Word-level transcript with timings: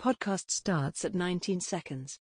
Podcast 0.00 0.50
starts 0.50 1.04
at 1.04 1.14
19 1.14 1.60
seconds. 1.60 2.20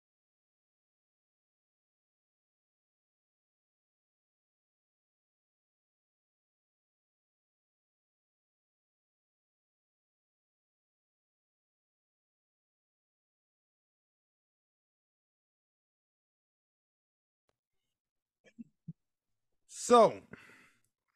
So, 19.67 20.21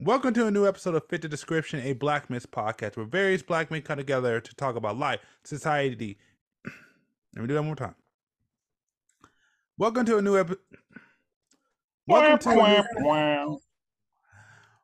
welcome 0.01 0.33
to 0.33 0.45
a 0.45 0.51
new 0.51 0.67
episode 0.67 0.95
of 0.95 1.07
Fit 1.07 1.21
the 1.21 1.29
Description, 1.29 1.79
a 1.79 1.93
Black 1.93 2.29
Men's 2.29 2.45
podcast 2.45 2.97
where 2.97 3.05
various 3.05 3.41
black 3.41 3.71
men 3.71 3.81
come 3.81 3.97
together 3.97 4.41
to 4.41 4.55
talk 4.55 4.75
about 4.75 4.97
life, 4.97 5.21
society. 5.45 6.17
Let 7.39 7.43
me 7.43 7.47
do 7.47 7.53
that 7.53 7.61
one 7.61 7.67
more 7.67 7.75
time. 7.77 7.95
Welcome 9.77 10.05
to 10.07 10.17
a 10.17 10.21
new 10.21 10.37
episode. 10.37 10.59
Welcome 12.05 12.37
to 12.39 12.49
a 12.49 13.45
new... 13.45 13.61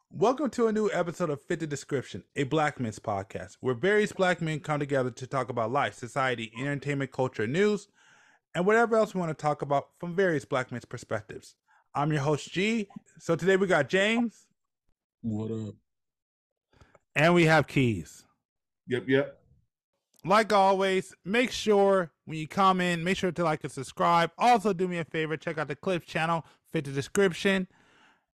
Welcome 0.10 0.50
to 0.52 0.68
a 0.68 0.72
new 0.72 0.90
episode 0.94 1.30
of 1.32 1.42
Fit 1.42 1.60
the 1.60 1.68
Description, 1.68 2.24
a 2.38 2.44
Black 2.44 2.80
Men's 2.80 2.98
podcast 2.98 3.58
where 3.60 3.76
various 3.76 4.14
black 4.14 4.42
men 4.42 4.62
come 4.62 4.80
together 4.80 5.12
to 5.12 5.28
talk 5.28 5.50
about 5.50 5.74
life, 5.74 5.96
society, 5.96 6.50
entertainment, 6.58 7.12
culture, 7.12 7.46
news, 7.46 7.90
and 8.54 8.66
whatever 8.66 8.96
else 8.96 9.14
we 9.14 9.20
want 9.20 9.38
to 9.38 9.42
talk 9.42 9.62
about 9.62 9.88
from 10.00 10.16
various 10.16 10.46
black 10.46 10.72
men's 10.72 10.86
perspectives. 10.86 11.56
I'm 11.94 12.10
your 12.14 12.22
host 12.22 12.50
G. 12.54 12.88
So 13.20 13.36
today 13.36 13.58
we 13.58 13.68
got 13.68 13.90
James. 13.90 14.46
What 15.22 15.52
up? 15.52 15.76
And 17.18 17.34
we 17.34 17.44
have 17.48 17.68
Keys. 17.68 18.24
Yep, 18.88 19.10
yep. 19.10 19.42
Like 20.26 20.52
always, 20.52 21.14
make 21.24 21.52
sure 21.52 22.12
when 22.26 22.40
you 22.40 22.48
come 22.48 22.82
in, 22.82 23.04
make 23.04 23.16
sure 23.16 23.32
to 23.32 23.44
like 23.44 23.64
and 23.64 23.72
subscribe. 23.72 24.32
Also, 24.40 24.74
do 24.74 24.88
me 24.88 24.98
a 24.98 25.06
favor, 25.06 25.38
check 25.38 25.60
out 25.60 25.68
the 25.68 25.76
Clips 25.76 26.08
channel, 26.08 26.44
fit 26.74 26.86
the 26.86 26.92
description. 26.92 27.68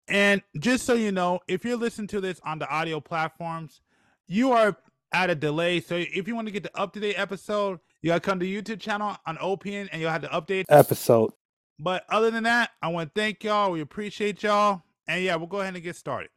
And 0.07 0.43
just 0.59 0.85
so 0.85 0.93
you 0.93 1.13
know, 1.13 1.41
if 1.49 1.65
you're 1.65 1.77
listening 1.79 2.09
to 2.09 2.21
this 2.21 2.41
on 2.45 2.59
the 2.59 2.69
audio 2.69 3.01
platforms, 3.01 3.81
you 4.27 4.53
are 4.53 4.77
at 5.13 5.31
a 5.31 5.35
delay. 5.35 5.81
So 5.81 5.97
if 5.97 6.29
you 6.29 6.35
want 6.35 6.47
to 6.47 6.53
get 6.53 6.63
the 6.63 6.79
up 6.79 6.93
to 6.93 7.01
date 7.01 7.19
episode, 7.19 7.81
you 8.03 8.09
gotta 8.09 8.21
come 8.21 8.39
to 8.41 8.47
YouTube 8.47 8.81
channel 8.81 9.17
on 9.27 9.37
OPN 9.39 9.89
and 9.91 10.01
you'll 10.01 10.11
have 10.11 10.23
the 10.23 10.29
update 10.29 10.65
episode. 10.69 11.33
But 11.79 12.05
other 12.11 12.31
than 12.31 12.45
that, 12.45 12.71
I 12.83 12.89
want 12.89 13.15
to 13.15 13.21
thank 13.21 13.45
y'all. 13.45 13.71
We 13.71 13.81
appreciate 13.81 14.43
y'all. 14.43 14.83
And 15.07 15.23
yeah, 15.23 15.37
we'll 15.37 15.47
go 15.47 15.61
ahead 15.61 15.75
and 15.75 15.83
get 15.83 15.97
started. 15.97 16.31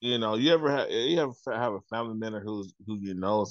You 0.00 0.18
know, 0.18 0.34
you 0.34 0.52
ever 0.52 0.70
have 0.70 0.90
you 0.90 1.20
ever 1.20 1.32
have 1.46 1.74
a 1.74 1.80
family 1.82 2.14
member 2.14 2.40
who's 2.40 2.74
who 2.84 2.98
you 2.98 3.14
know, 3.14 3.46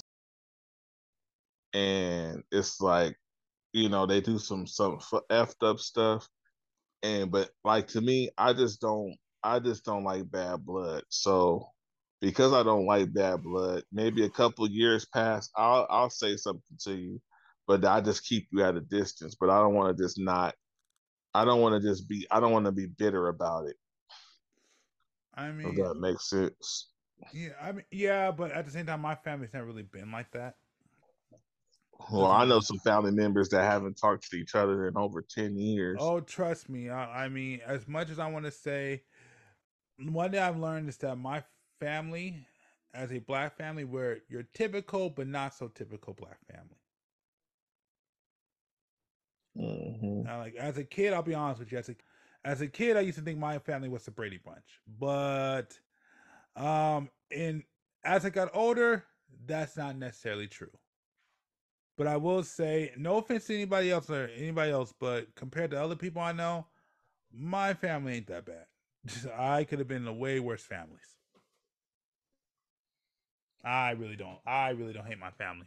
and 1.74 2.42
it's 2.52 2.80
like, 2.80 3.16
you 3.72 3.88
know, 3.88 4.06
they 4.06 4.20
do 4.20 4.38
some 4.38 4.66
some 4.66 4.98
effed 5.30 5.62
up 5.66 5.78
stuff, 5.80 6.28
and 7.02 7.30
but 7.30 7.50
like 7.64 7.88
to 7.88 8.00
me, 8.00 8.30
I 8.38 8.52
just 8.52 8.80
don't 8.80 9.16
I 9.42 9.58
just 9.60 9.84
don't 9.84 10.04
like 10.04 10.30
bad 10.30 10.64
blood. 10.64 11.04
So 11.08 11.68
because 12.20 12.52
I 12.52 12.62
don't 12.62 12.86
like 12.86 13.12
bad 13.12 13.42
blood, 13.42 13.84
maybe 13.92 14.24
a 14.24 14.30
couple 14.30 14.68
years 14.70 15.06
pass, 15.06 15.50
I'll 15.56 15.86
I'll 15.90 16.10
say 16.10 16.36
something 16.36 16.78
to 16.84 16.94
you, 16.96 17.20
but 17.66 17.84
I 17.84 18.00
just 18.00 18.24
keep 18.24 18.48
you 18.52 18.62
at 18.64 18.76
a 18.76 18.80
distance. 18.80 19.36
But 19.38 19.50
I 19.50 19.58
don't 19.60 19.74
want 19.74 19.96
to 19.96 20.02
just 20.02 20.18
not 20.18 20.54
I 21.34 21.44
don't 21.44 21.60
want 21.60 21.80
to 21.82 21.88
just 21.88 22.08
be 22.08 22.26
I 22.30 22.40
don't 22.40 22.52
want 22.52 22.66
to 22.66 22.72
be 22.72 22.86
bitter 22.86 23.28
about 23.28 23.68
it. 23.68 23.76
I 25.34 25.50
mean, 25.52 25.74
if 25.74 25.74
that 25.76 25.94
makes 26.00 26.28
sense. 26.28 26.90
Yeah, 27.32 27.52
I 27.60 27.72
mean, 27.72 27.84
yeah, 27.90 28.30
but 28.30 28.52
at 28.52 28.64
the 28.66 28.70
same 28.70 28.86
time, 28.86 29.00
my 29.00 29.14
family's 29.14 29.52
never 29.52 29.66
really 29.66 29.82
been 29.82 30.10
like 30.10 30.32
that. 30.32 30.56
Well, 32.10 32.26
I 32.26 32.44
know 32.44 32.60
some 32.60 32.78
family 32.78 33.12
members 33.12 33.48
that 33.50 33.62
haven't 33.62 33.94
talked 33.94 34.30
to 34.30 34.36
each 34.36 34.54
other 34.54 34.88
in 34.88 34.96
over 34.96 35.22
ten 35.22 35.56
years. 35.56 35.98
Oh, 36.00 36.20
trust 36.20 36.68
me. 36.68 36.90
I, 36.90 37.24
I 37.24 37.28
mean, 37.28 37.60
as 37.66 37.86
much 37.86 38.10
as 38.10 38.18
I 38.18 38.30
want 38.30 38.44
to 38.44 38.50
say, 38.50 39.02
one 39.98 40.30
thing 40.30 40.40
I've 40.40 40.58
learned 40.58 40.88
is 40.88 40.96
that 40.98 41.16
my 41.16 41.42
family, 41.80 42.46
as 42.94 43.12
a 43.12 43.18
black 43.18 43.56
family, 43.56 43.84
where 43.84 44.18
you're 44.28 44.46
typical 44.54 45.10
but 45.10 45.26
not 45.26 45.54
so 45.54 45.68
typical 45.68 46.14
black 46.14 46.38
family. 46.50 46.76
Mm-hmm. 49.58 50.22
Now, 50.22 50.38
like 50.38 50.54
as 50.56 50.78
a 50.78 50.84
kid, 50.84 51.12
I'll 51.12 51.22
be 51.22 51.34
honest 51.34 51.60
with 51.60 51.72
you. 51.72 51.78
As 51.78 51.88
a 51.88 51.96
as 52.44 52.60
a 52.60 52.66
kid, 52.66 52.96
I 52.96 53.00
used 53.00 53.18
to 53.18 53.24
think 53.24 53.38
my 53.38 53.58
family 53.58 53.88
was 53.88 54.04
the 54.04 54.10
Brady 54.10 54.40
Bunch, 54.44 54.80
but 54.98 55.78
um, 56.56 57.10
in 57.30 57.62
as 58.04 58.24
I 58.24 58.30
got 58.30 58.50
older, 58.54 59.04
that's 59.46 59.76
not 59.76 59.96
necessarily 59.96 60.46
true. 60.46 60.70
But 61.96 62.06
I 62.06 62.16
will 62.16 62.42
say, 62.42 62.92
no 62.96 63.18
offense 63.18 63.46
to 63.46 63.54
anybody 63.54 63.90
else 63.90 64.08
or 64.08 64.30
anybody 64.36 64.72
else, 64.72 64.94
but 64.98 65.34
compared 65.34 65.70
to 65.72 65.82
other 65.82 65.96
people 65.96 66.22
I 66.22 66.32
know, 66.32 66.66
my 67.32 67.74
family 67.74 68.14
ain't 68.14 68.26
that 68.28 68.46
bad. 68.46 68.66
I 69.38 69.64
could 69.64 69.78
have 69.78 69.88
been 69.88 70.06
in 70.06 70.18
way 70.18 70.40
worse 70.40 70.62
families. 70.62 71.16
I 73.64 73.92
really 73.92 74.16
don't. 74.16 74.38
I 74.46 74.70
really 74.70 74.92
don't 74.92 75.06
hate 75.06 75.18
my 75.18 75.30
family. 75.30 75.66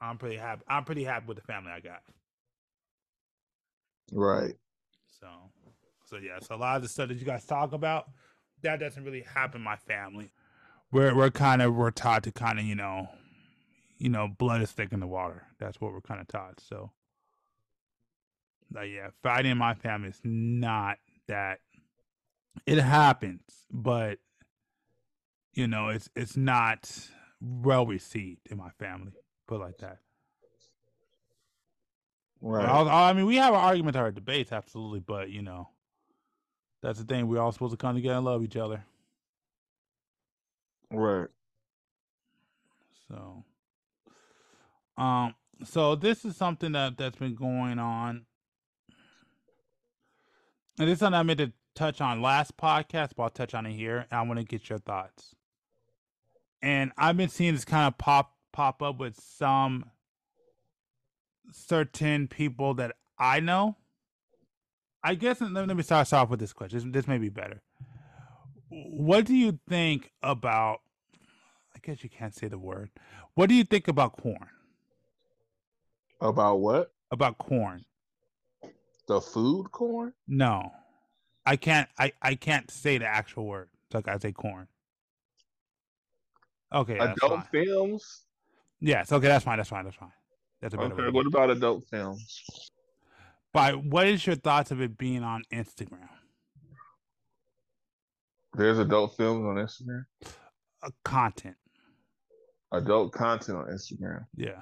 I'm 0.00 0.18
pretty 0.18 0.36
happy. 0.36 0.62
I'm 0.68 0.84
pretty 0.84 1.04
happy 1.04 1.26
with 1.26 1.36
the 1.36 1.42
family 1.42 1.70
I 1.70 1.80
got. 1.80 2.02
Right. 4.12 4.54
So, 5.20 5.26
so 6.06 6.16
yeah. 6.16 6.38
So 6.40 6.54
a 6.54 6.56
lot 6.56 6.76
of 6.76 6.82
the 6.82 6.88
stuff 6.88 7.08
that 7.08 7.18
you 7.18 7.24
guys 7.24 7.44
talk 7.44 7.72
about, 7.72 8.08
that 8.62 8.80
doesn't 8.80 9.04
really 9.04 9.22
happen 9.34 9.60
in 9.60 9.64
my 9.64 9.76
family. 9.76 10.30
We're 10.90 11.14
we're 11.14 11.30
kind 11.30 11.62
of 11.62 11.74
we're 11.74 11.90
taught 11.90 12.22
to 12.24 12.32
kind 12.32 12.58
of 12.58 12.64
you 12.64 12.74
know, 12.74 13.08
you 13.98 14.08
know, 14.08 14.28
blood 14.28 14.62
is 14.62 14.70
thick 14.70 14.92
in 14.92 15.00
the 15.00 15.06
water. 15.06 15.44
That's 15.58 15.80
what 15.80 15.92
we're 15.92 16.00
kind 16.00 16.20
of 16.20 16.28
taught. 16.28 16.60
So, 16.60 16.92
yeah, 18.74 19.08
fighting 19.22 19.52
in 19.52 19.58
my 19.58 19.74
family 19.74 20.08
is 20.10 20.20
not 20.24 20.98
that. 21.26 21.58
It 22.66 22.78
happens, 22.78 23.42
but 23.70 24.18
you 25.54 25.66
know, 25.66 25.88
it's 25.88 26.08
it's 26.16 26.36
not 26.36 26.90
well 27.40 27.86
received 27.86 28.40
in 28.50 28.56
my 28.58 28.70
family. 28.78 29.12
Put 29.46 29.60
like 29.60 29.78
that. 29.78 29.98
Right. 32.40 32.64
I, 32.64 33.10
I 33.10 33.12
mean, 33.12 33.26
we 33.26 33.36
have 33.36 33.54
our 33.54 33.60
arguments, 33.60 33.96
our 33.96 34.12
debates, 34.12 34.52
absolutely, 34.52 35.00
but 35.00 35.30
you 35.30 35.42
know, 35.42 35.68
that's 36.82 36.98
the 36.98 37.04
thing. 37.04 37.26
We're 37.26 37.40
all 37.40 37.52
supposed 37.52 37.72
to 37.72 37.76
come 37.76 37.96
together 37.96 38.16
and 38.16 38.24
love 38.24 38.44
each 38.44 38.56
other. 38.56 38.84
Right. 40.90 41.28
So, 43.08 43.44
um, 44.98 45.34
so 45.64 45.94
this 45.94 46.24
is 46.24 46.36
something 46.36 46.72
that 46.72 46.98
that's 46.98 47.16
been 47.16 47.34
going 47.34 47.78
on, 47.78 48.26
and 50.78 50.88
this 50.88 50.94
is 50.94 50.98
something 51.00 51.18
I 51.18 51.22
meant 51.22 51.38
to 51.38 51.52
touch 51.74 52.00
on 52.00 52.20
last 52.20 52.56
podcast, 52.56 53.10
but 53.16 53.22
I'll 53.22 53.30
touch 53.30 53.54
on 53.54 53.64
it 53.64 53.72
here. 53.72 54.06
And 54.10 54.18
I 54.18 54.22
want 54.22 54.40
to 54.40 54.44
get 54.44 54.68
your 54.68 54.78
thoughts. 54.78 55.34
And 56.60 56.92
I've 56.98 57.16
been 57.16 57.28
seeing 57.28 57.54
this 57.54 57.64
kind 57.64 57.86
of 57.86 57.96
pop 57.98 58.34
pop 58.52 58.82
up 58.82 58.98
with 58.98 59.18
some 59.20 59.84
certain 61.52 62.26
people 62.26 62.74
that 62.74 62.96
I 63.18 63.40
know. 63.40 63.76
I 65.02 65.14
guess 65.14 65.40
let 65.40 65.68
me 65.68 65.82
start 65.84 66.12
off 66.12 66.28
with 66.28 66.40
this 66.40 66.52
question. 66.52 66.78
This, 66.78 67.04
this 67.04 67.08
may 67.08 67.18
be 67.18 67.28
better. 67.28 67.62
What 68.68 69.24
do 69.24 69.34
you 69.34 69.60
think 69.68 70.10
about? 70.22 70.80
I 71.74 71.78
guess 71.80 72.02
you 72.02 72.10
can't 72.10 72.34
say 72.34 72.48
the 72.48 72.58
word. 72.58 72.90
What 73.34 73.48
do 73.48 73.54
you 73.54 73.62
think 73.62 73.86
about 73.86 74.16
corn? 74.16 74.48
About 76.20 76.56
what? 76.56 76.92
About 77.10 77.38
corn. 77.38 77.84
The 79.06 79.20
food 79.20 79.70
corn? 79.72 80.12
No, 80.26 80.70
I 81.46 81.56
can't. 81.56 81.88
I 81.98 82.12
I 82.20 82.34
can't 82.34 82.70
say 82.70 82.98
the 82.98 83.06
actual 83.06 83.46
word. 83.46 83.68
So 83.90 84.02
I 84.06 84.18
say 84.18 84.32
corn. 84.32 84.68
Okay. 86.72 86.98
Adult 86.98 87.46
films. 87.50 88.22
Yes. 88.80 89.10
Okay. 89.10 89.28
That's 89.28 89.44
fine. 89.44 89.56
That's 89.56 89.68
fine. 89.70 89.84
That's 89.84 89.96
fine. 89.96 90.12
That's 90.60 90.74
a 90.74 90.80
okay. 90.80 91.10
What 91.10 91.26
about 91.26 91.50
adult 91.50 91.84
films? 91.90 92.42
By 93.52 93.72
what 93.72 94.06
is 94.06 94.26
your 94.26 94.36
thoughts 94.36 94.70
of 94.70 94.82
it 94.82 94.98
being 94.98 95.22
on 95.22 95.42
Instagram? 95.52 96.08
There's 98.54 98.78
adult 98.78 99.16
films 99.16 99.46
on 99.46 99.56
Instagram. 99.56 100.04
Uh, 100.82 100.90
content. 101.04 101.56
Adult 102.72 103.12
content 103.12 103.58
on 103.58 103.66
Instagram. 103.66 104.26
Yeah. 104.36 104.60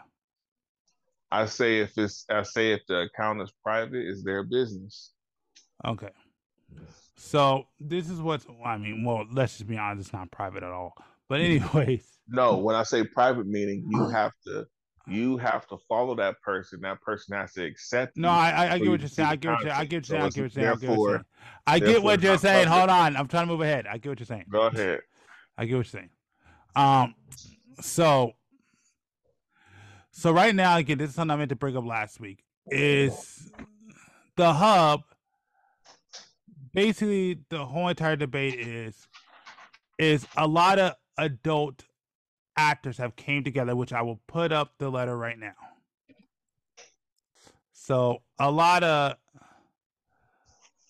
I 1.30 1.46
say 1.46 1.80
if 1.80 1.96
it's 1.98 2.24
I 2.30 2.42
say 2.42 2.72
if 2.72 2.80
the 2.88 3.02
account 3.02 3.42
is 3.42 3.52
private, 3.62 4.06
it's 4.06 4.22
their 4.22 4.44
business. 4.44 5.12
Okay. 5.84 6.10
So 7.16 7.66
this 7.80 8.08
is 8.08 8.20
what's 8.20 8.46
I 8.64 8.76
mean, 8.78 9.04
well, 9.04 9.24
let's 9.32 9.58
just 9.58 9.68
be 9.68 9.78
honest, 9.78 10.08
it's 10.08 10.12
not 10.12 10.30
private 10.30 10.62
at 10.62 10.70
all. 10.70 10.94
But 11.28 11.40
anyways. 11.40 12.06
No, 12.28 12.56
when 12.58 12.76
I 12.76 12.82
say 12.82 13.04
private 13.04 13.46
meaning, 13.46 13.86
you 13.90 14.08
have 14.08 14.32
to 14.46 14.66
you 15.08 15.36
have 15.38 15.66
to 15.68 15.78
follow 15.88 16.14
that 16.16 16.40
person. 16.42 16.80
That 16.80 17.00
person 17.00 17.36
has 17.36 17.52
to 17.54 17.64
accept. 17.64 18.16
No, 18.16 18.28
I, 18.28 18.50
I, 18.50 18.72
I 18.72 18.78
get 18.78 18.90
what 18.90 19.00
you're 19.00 19.08
saying. 19.08 19.28
I 19.28 19.36
get 19.36 19.50
what 19.50 19.60
you're 19.62 19.70
saying. 19.70 19.80
I 19.80 19.84
get 19.84 20.10
what 20.10 20.36
you're 20.36 20.48
saying. 20.48 20.66
I 20.66 20.74
get 20.74 20.90
what 20.90 20.98
you're 20.98 21.12
saying. 21.12 21.24
I 21.66 21.78
get 21.78 22.02
what 22.02 22.22
you're 22.22 22.38
saying. 22.38 22.68
Hold 22.68 22.90
on, 22.90 23.16
I'm 23.16 23.28
trying 23.28 23.46
to 23.46 23.52
move 23.52 23.60
ahead. 23.60 23.86
I 23.86 23.98
get 23.98 24.10
what 24.10 24.20
you're 24.20 24.26
saying. 24.26 24.46
Go 24.50 24.62
ahead. 24.62 25.00
I 25.56 25.64
get 25.64 25.76
what 25.76 25.92
you're 25.92 26.00
saying. 26.00 26.10
Um, 26.74 27.14
so 27.80 28.32
So 30.18 30.32
right 30.32 30.54
now, 30.54 30.78
again, 30.78 30.96
this 30.96 31.10
is 31.10 31.14
something 31.14 31.34
I 31.34 31.36
meant 31.36 31.50
to 31.50 31.56
bring 31.56 31.76
up 31.76 31.84
last 31.84 32.20
week. 32.20 32.42
Is 32.70 33.52
the 34.36 34.50
hub 34.50 35.02
basically 36.72 37.38
the 37.50 37.66
whole 37.66 37.88
entire 37.88 38.16
debate 38.16 38.58
is 38.58 39.08
is 39.98 40.26
a 40.38 40.46
lot 40.46 40.78
of 40.78 40.94
adult 41.18 41.84
actors 42.56 42.96
have 42.96 43.14
came 43.16 43.44
together, 43.44 43.76
which 43.76 43.92
I 43.92 44.00
will 44.00 44.18
put 44.26 44.52
up 44.52 44.72
the 44.78 44.88
letter 44.88 45.16
right 45.16 45.38
now. 45.38 45.52
So 47.74 48.22
a 48.38 48.50
lot 48.50 48.82
of 48.84 49.16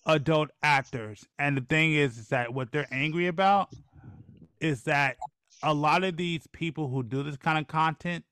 adult 0.05 0.51
actors, 0.63 1.25
and 1.37 1.57
the 1.57 1.61
thing 1.61 1.95
is, 1.95 2.17
is 2.17 2.29
that 2.29 2.53
what 2.53 2.71
they're 2.71 2.87
angry 2.91 3.27
about 3.27 3.73
is 4.61 4.83
that 4.83 5.17
a 5.63 5.73
lot 5.73 6.05
of 6.05 6.15
these 6.15 6.47
people 6.53 6.87
who 6.87 7.03
do 7.03 7.23
this 7.23 7.35
kind 7.35 7.57
of 7.57 7.67
content 7.67 8.23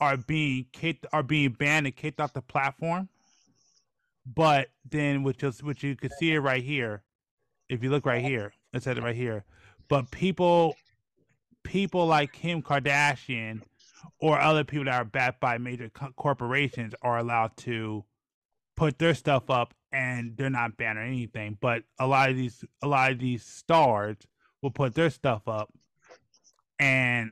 are 0.00 0.16
being 0.16 0.66
kicked, 0.72 1.06
are 1.12 1.22
being 1.22 1.50
banned 1.52 1.86
and 1.86 1.96
kicked 1.96 2.20
off 2.20 2.32
the 2.32 2.42
platform. 2.42 3.08
But 4.26 4.68
then, 4.88 5.22
which 5.22 5.42
is 5.42 5.62
which 5.62 5.82
you 5.82 5.96
can 5.96 6.10
see 6.18 6.32
it 6.32 6.38
right 6.38 6.62
here, 6.62 7.02
if 7.68 7.82
you 7.82 7.90
look 7.90 8.06
right 8.06 8.24
here, 8.24 8.52
it 8.72 8.82
said 8.82 8.98
it 8.98 9.04
right 9.04 9.14
here. 9.14 9.44
But 9.88 10.10
people, 10.10 10.76
people 11.62 12.06
like 12.06 12.32
Kim 12.32 12.62
Kardashian 12.62 13.62
or 14.18 14.38
other 14.40 14.64
people 14.64 14.86
that 14.86 14.94
are 14.94 15.04
backed 15.04 15.40
by 15.40 15.58
major 15.58 15.90
co- 15.90 16.12
corporations 16.16 16.94
are 17.02 17.18
allowed 17.18 17.56
to 17.58 18.04
put 18.76 18.98
their 18.98 19.14
stuff 19.14 19.50
up 19.50 19.74
and 19.92 20.36
they're 20.36 20.50
not 20.50 20.76
banned 20.76 20.98
or 20.98 21.02
anything. 21.02 21.58
But 21.60 21.84
a 21.98 22.06
lot 22.06 22.30
of 22.30 22.36
these, 22.36 22.64
a 22.82 22.88
lot 22.88 23.12
of 23.12 23.18
these 23.18 23.44
stars 23.44 24.16
will 24.62 24.70
put 24.70 24.94
their 24.94 25.10
stuff 25.10 25.46
up 25.46 25.70
and 26.78 27.30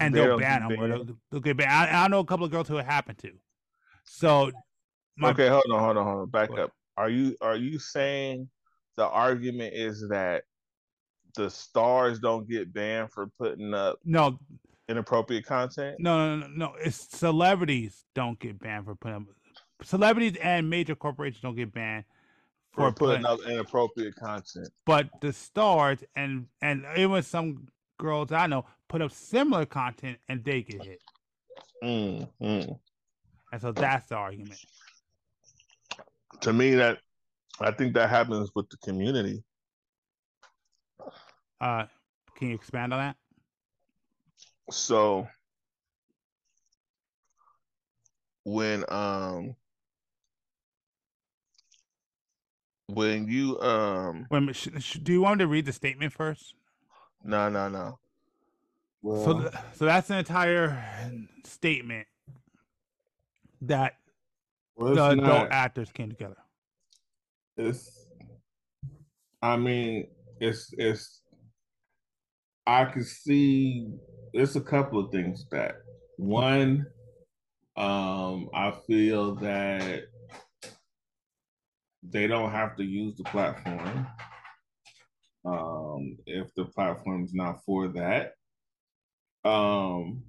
and 0.00 0.14
They 0.14 0.20
they'll 0.20 0.38
ban 0.38 0.68
them. 0.68 0.80
Or 0.80 0.88
they'll, 0.88 1.16
they'll 1.30 1.40
get 1.40 1.56
banned. 1.56 1.70
I, 1.70 2.04
I 2.04 2.08
know 2.08 2.20
a 2.20 2.24
couple 2.24 2.44
of 2.46 2.50
girls 2.50 2.66
who 2.68 2.78
it 2.78 2.86
happened 2.86 3.18
to. 3.18 3.30
So, 4.04 4.50
my, 5.16 5.30
okay, 5.30 5.48
hold 5.48 5.64
on, 5.72 5.78
hold 5.78 5.96
on, 5.98 6.04
hold 6.06 6.18
on. 6.22 6.30
Back 6.30 6.50
up. 6.58 6.72
Are 6.96 7.10
you 7.10 7.36
are 7.40 7.56
you 7.56 7.78
saying 7.78 8.48
the 8.96 9.06
argument 9.06 9.74
is 9.74 10.08
that 10.08 10.44
the 11.36 11.48
stars 11.48 12.18
don't 12.18 12.48
get 12.48 12.72
banned 12.72 13.12
for 13.12 13.28
putting 13.38 13.72
up 13.74 13.98
no, 14.04 14.38
inappropriate 14.88 15.46
content? 15.46 15.96
no, 16.00 16.36
no, 16.36 16.46
no, 16.46 16.52
no. 16.54 16.74
It's 16.82 16.96
celebrities 17.16 18.04
don't 18.14 18.38
get 18.38 18.58
banned 18.58 18.86
for 18.86 18.94
putting 18.94 19.16
up. 19.16 19.22
Celebrities 19.82 20.36
and 20.42 20.68
major 20.68 20.94
corporations 20.94 21.40
don't 21.40 21.56
get 21.56 21.72
banned 21.72 22.04
For 22.72 22.88
for 22.90 22.92
putting 22.92 23.22
putting 23.22 23.44
up 23.44 23.50
inappropriate 23.50 24.16
content. 24.16 24.68
but 24.84 25.08
the 25.20 25.32
stars 25.32 26.02
and 26.16 26.46
and 26.60 26.84
even 26.96 27.22
some 27.22 27.68
girls 28.00 28.32
I 28.32 28.46
know 28.46 28.64
put 28.88 29.02
up 29.02 29.12
similar 29.12 29.66
content 29.66 30.18
and 30.28 30.42
they 30.44 30.62
get 30.62 30.82
hit, 30.82 31.00
Mm, 31.84 32.28
mm. 32.42 32.78
and 33.52 33.60
so 33.60 33.72
that's 33.72 34.08
the 34.08 34.16
argument. 34.16 34.58
To 36.40 36.52
me, 36.52 36.74
that 36.74 36.98
I 37.60 37.70
think 37.70 37.94
that 37.94 38.08
happens 38.08 38.50
with 38.54 38.68
the 38.70 38.78
community. 38.78 39.44
Uh, 41.60 41.84
can 42.34 42.48
you 42.48 42.54
expand 42.54 42.94
on 42.94 43.00
that? 43.00 43.16
So 44.70 45.28
when 48.44 48.84
um 48.88 49.54
when 52.86 53.28
you 53.28 53.60
um 53.60 54.26
Wait 54.30 54.38
a 54.38 54.40
minute, 54.40 54.56
sh- 54.56 54.68
sh- 54.78 54.98
do 55.02 55.12
you 55.12 55.20
want 55.20 55.38
me 55.38 55.44
to 55.44 55.48
read 55.48 55.66
the 55.66 55.72
statement 55.72 56.12
first? 56.12 56.54
No 57.24 57.48
no 57.48 57.68
no 57.68 57.98
Well, 59.02 59.24
So, 59.24 59.40
th- 59.40 59.52
so 59.74 59.84
that's 59.84 60.10
an 60.10 60.18
entire 60.18 60.82
statement 61.44 62.06
that 63.62 63.94
well, 64.76 64.94
the 64.94 65.10
it's 65.10 65.20
adult 65.22 65.42
not- 65.48 65.52
actors 65.52 65.90
came 65.92 66.08
together. 66.10 66.36
it's 67.56 68.06
I 69.42 69.56
mean, 69.56 70.06
it's 70.40 70.72
it's 70.76 71.22
I 72.66 72.84
can 72.84 73.04
see 73.04 73.88
there's 74.34 74.54
a 74.56 74.60
couple 74.60 74.98
of 75.04 75.10
things 75.10 75.46
that 75.50 75.76
one 76.16 76.86
um 77.76 78.48
I 78.54 78.72
feel 78.86 79.34
that 79.36 80.02
they 82.02 82.26
don't 82.26 82.50
have 82.50 82.76
to 82.76 82.84
use 82.84 83.16
the 83.16 83.24
platform 83.24 84.06
um 85.44 86.16
if 86.26 86.54
the 86.54 86.64
platform 86.64 87.24
is 87.24 87.34
not 87.34 87.64
for 87.64 87.88
that 87.88 88.32
um 89.44 90.22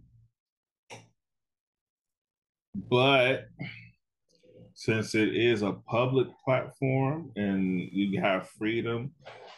but 2.75 3.47
since 4.81 5.13
it 5.13 5.35
is 5.35 5.61
a 5.61 5.73
public 5.73 6.27
platform 6.43 7.31
and 7.35 7.81
you 7.91 8.19
have 8.19 8.49
freedom, 8.49 9.11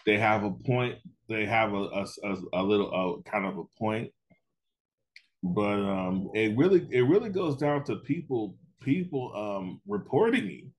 they 0.05 0.17
have 0.17 0.43
a 0.43 0.51
point. 0.51 0.97
They 1.29 1.45
have 1.45 1.73
a 1.73 1.77
a, 1.77 2.07
a, 2.23 2.37
a 2.53 2.63
little 2.63 2.91
a, 2.91 3.29
kind 3.29 3.45
of 3.45 3.57
a 3.57 3.63
point, 3.79 4.11
but 5.41 5.79
um, 5.79 6.29
it 6.33 6.57
really 6.57 6.87
it 6.91 7.03
really 7.03 7.29
goes 7.29 7.55
down 7.55 7.85
to 7.85 7.97
people 7.97 8.57
people 8.81 9.31
um, 9.33 9.81
reporting 9.87 10.45
you. 10.45 10.69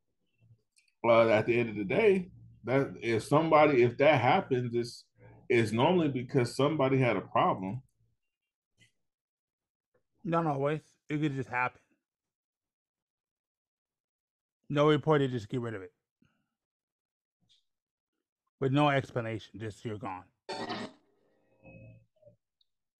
Uh, 1.09 1.29
at 1.29 1.47
the 1.47 1.59
end 1.59 1.71
of 1.71 1.77
the 1.77 1.85
day, 1.85 2.31
that 2.65 2.95
if 3.01 3.25
somebody 3.25 3.83
if 3.83 3.97
that 3.99 4.21
happens, 4.21 4.75
it's 4.75 5.05
it's 5.49 5.73
normally 5.73 6.09
because 6.09 6.57
somebody 6.57 6.99
had 6.99 7.17
a 7.17 7.21
problem. 7.21 7.83
Not 10.25 10.47
always. 10.47 10.81
It 11.09 11.21
could 11.21 11.35
just 11.35 11.51
happen. 11.51 11.81
No 14.71 14.89
report, 14.89 15.21
they 15.21 15.29
just 15.29 15.49
get 15.49 15.61
rid 15.61 15.75
of 15.75 15.83
it. 15.83 15.93
With 18.61 18.73
no 18.73 18.89
explanation, 18.89 19.61
just 19.61 19.85
you're 19.85 19.99
gone. 19.99 20.25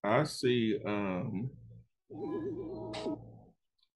I 0.05 0.25
see. 0.25 0.79
Um, 0.85 1.51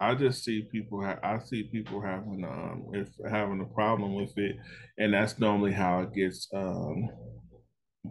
I 0.00 0.14
just 0.14 0.44
see 0.44 0.62
people. 0.62 1.02
Ha- 1.04 1.18
I 1.22 1.38
see 1.40 1.64
people 1.64 2.00
having 2.00 2.44
um, 2.44 2.86
if 2.92 3.08
having 3.28 3.60
a 3.60 3.64
problem 3.74 4.14
with 4.14 4.36
it, 4.38 4.56
and 4.96 5.12
that's 5.12 5.38
normally 5.38 5.72
how 5.72 6.00
it 6.00 6.12
gets. 6.14 6.48
Um, 6.54 7.08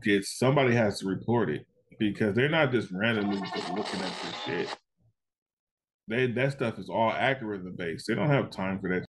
gets 0.04 0.38
somebody 0.38 0.76
has 0.76 1.00
to 1.00 1.08
report 1.08 1.50
it 1.50 1.66
because 1.98 2.36
they're 2.36 2.50
not 2.50 2.72
just 2.72 2.92
randomly 2.92 3.40
just 3.56 3.70
looking 3.74 4.00
at 4.02 4.14
this 4.22 4.36
shit. 4.46 4.78
They 6.10 6.28
that 6.28 6.52
stuff 6.52 6.78
is 6.78 6.90
all 6.90 7.12
algorithm 7.12 7.76
based. 7.78 8.06
They 8.08 8.16
don't 8.16 8.30
have 8.30 8.50
time 8.50 8.80
for 8.80 8.90
that. 8.90 9.06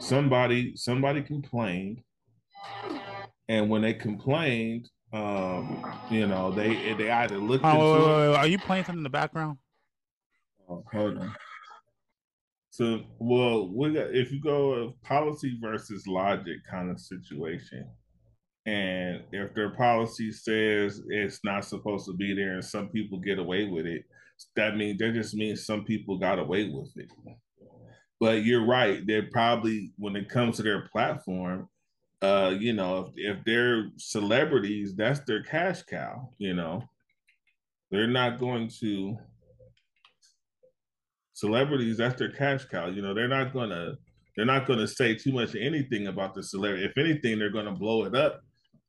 Somebody 0.00 0.74
somebody 0.76 1.22
complained, 1.22 2.00
and 3.48 3.70
when 3.70 3.82
they 3.82 3.94
complained, 3.94 4.90
um, 5.12 5.84
you 6.10 6.26
know 6.26 6.50
they 6.50 6.94
they 6.94 7.10
either 7.10 7.38
looked 7.38 7.64
into 7.64 7.76
Oh, 7.76 7.92
wait, 7.92 8.00
it- 8.00 8.06
wait, 8.06 8.28
wait, 8.32 8.36
Are 8.38 8.46
you 8.48 8.58
playing 8.58 8.84
something 8.84 8.98
in 8.98 9.04
the 9.04 9.08
background? 9.10 9.58
Oh, 10.68 10.84
hold 10.92 11.18
on. 11.18 11.34
So, 12.72 13.02
well, 13.18 13.68
we 13.68 13.92
got 13.92 14.14
if 14.14 14.32
you 14.32 14.40
go 14.40 14.94
policy 15.02 15.58
versus 15.60 16.06
logic 16.06 16.56
kind 16.68 16.90
of 16.90 16.98
situation, 16.98 17.86
and 18.64 19.20
if 19.30 19.52
their 19.52 19.74
policy 19.74 20.32
says 20.32 21.02
it's 21.08 21.40
not 21.44 21.66
supposed 21.66 22.06
to 22.06 22.14
be 22.14 22.32
there, 22.34 22.54
and 22.54 22.64
some 22.64 22.88
people 22.88 23.20
get 23.20 23.38
away 23.38 23.66
with 23.66 23.84
it, 23.84 24.04
that 24.56 24.78
means 24.78 24.98
that 25.00 25.12
just 25.12 25.34
means 25.34 25.66
some 25.66 25.84
people 25.84 26.16
got 26.16 26.38
away 26.38 26.70
with 26.70 26.90
it. 26.96 27.10
But 28.18 28.44
you're 28.44 28.64
right; 28.64 29.06
they're 29.06 29.28
probably 29.30 29.92
when 29.98 30.16
it 30.16 30.30
comes 30.30 30.56
to 30.56 30.62
their 30.62 30.88
platform, 30.88 31.68
uh, 32.22 32.54
you 32.58 32.72
know, 32.72 33.12
if 33.14 33.36
if 33.36 33.44
they're 33.44 33.90
celebrities, 33.98 34.94
that's 34.96 35.20
their 35.26 35.42
cash 35.42 35.82
cow. 35.82 36.30
You 36.38 36.54
know, 36.54 36.84
they're 37.90 38.06
not 38.06 38.38
going 38.40 38.70
to 38.80 39.18
celebrities 41.34 41.96
that's 41.96 42.18
their 42.18 42.30
cash 42.30 42.64
cow 42.66 42.86
you 42.86 43.02
know 43.02 43.14
they're 43.14 43.28
not 43.28 43.52
gonna 43.52 43.94
they're 44.36 44.46
not 44.46 44.66
gonna 44.66 44.86
say 44.86 45.14
too 45.14 45.32
much 45.32 45.54
anything 45.54 46.06
about 46.08 46.34
the 46.34 46.42
celebrity 46.42 46.84
if 46.84 46.96
anything 46.98 47.38
they're 47.38 47.50
gonna 47.50 47.72
blow 47.72 48.04
it 48.04 48.14
up 48.14 48.42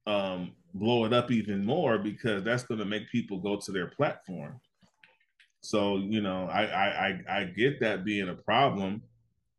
um 0.08 0.52
blow 0.74 1.06
it 1.06 1.14
up 1.14 1.32
even 1.32 1.64
more 1.64 1.98
because 1.98 2.44
that's 2.44 2.64
gonna 2.64 2.86
make 2.86 3.10
people 3.12 3.40
go 3.40 3.58
to 3.58 3.72
their 3.72 3.88
platform. 3.88 4.60
So 5.62 5.98
you 5.98 6.22
know 6.22 6.48
i 6.52 6.66
i 6.66 7.08
i, 7.08 7.40
I 7.40 7.44
get 7.46 7.80
that 7.80 8.04
being 8.04 8.30
a 8.30 8.36
problem. 8.36 9.02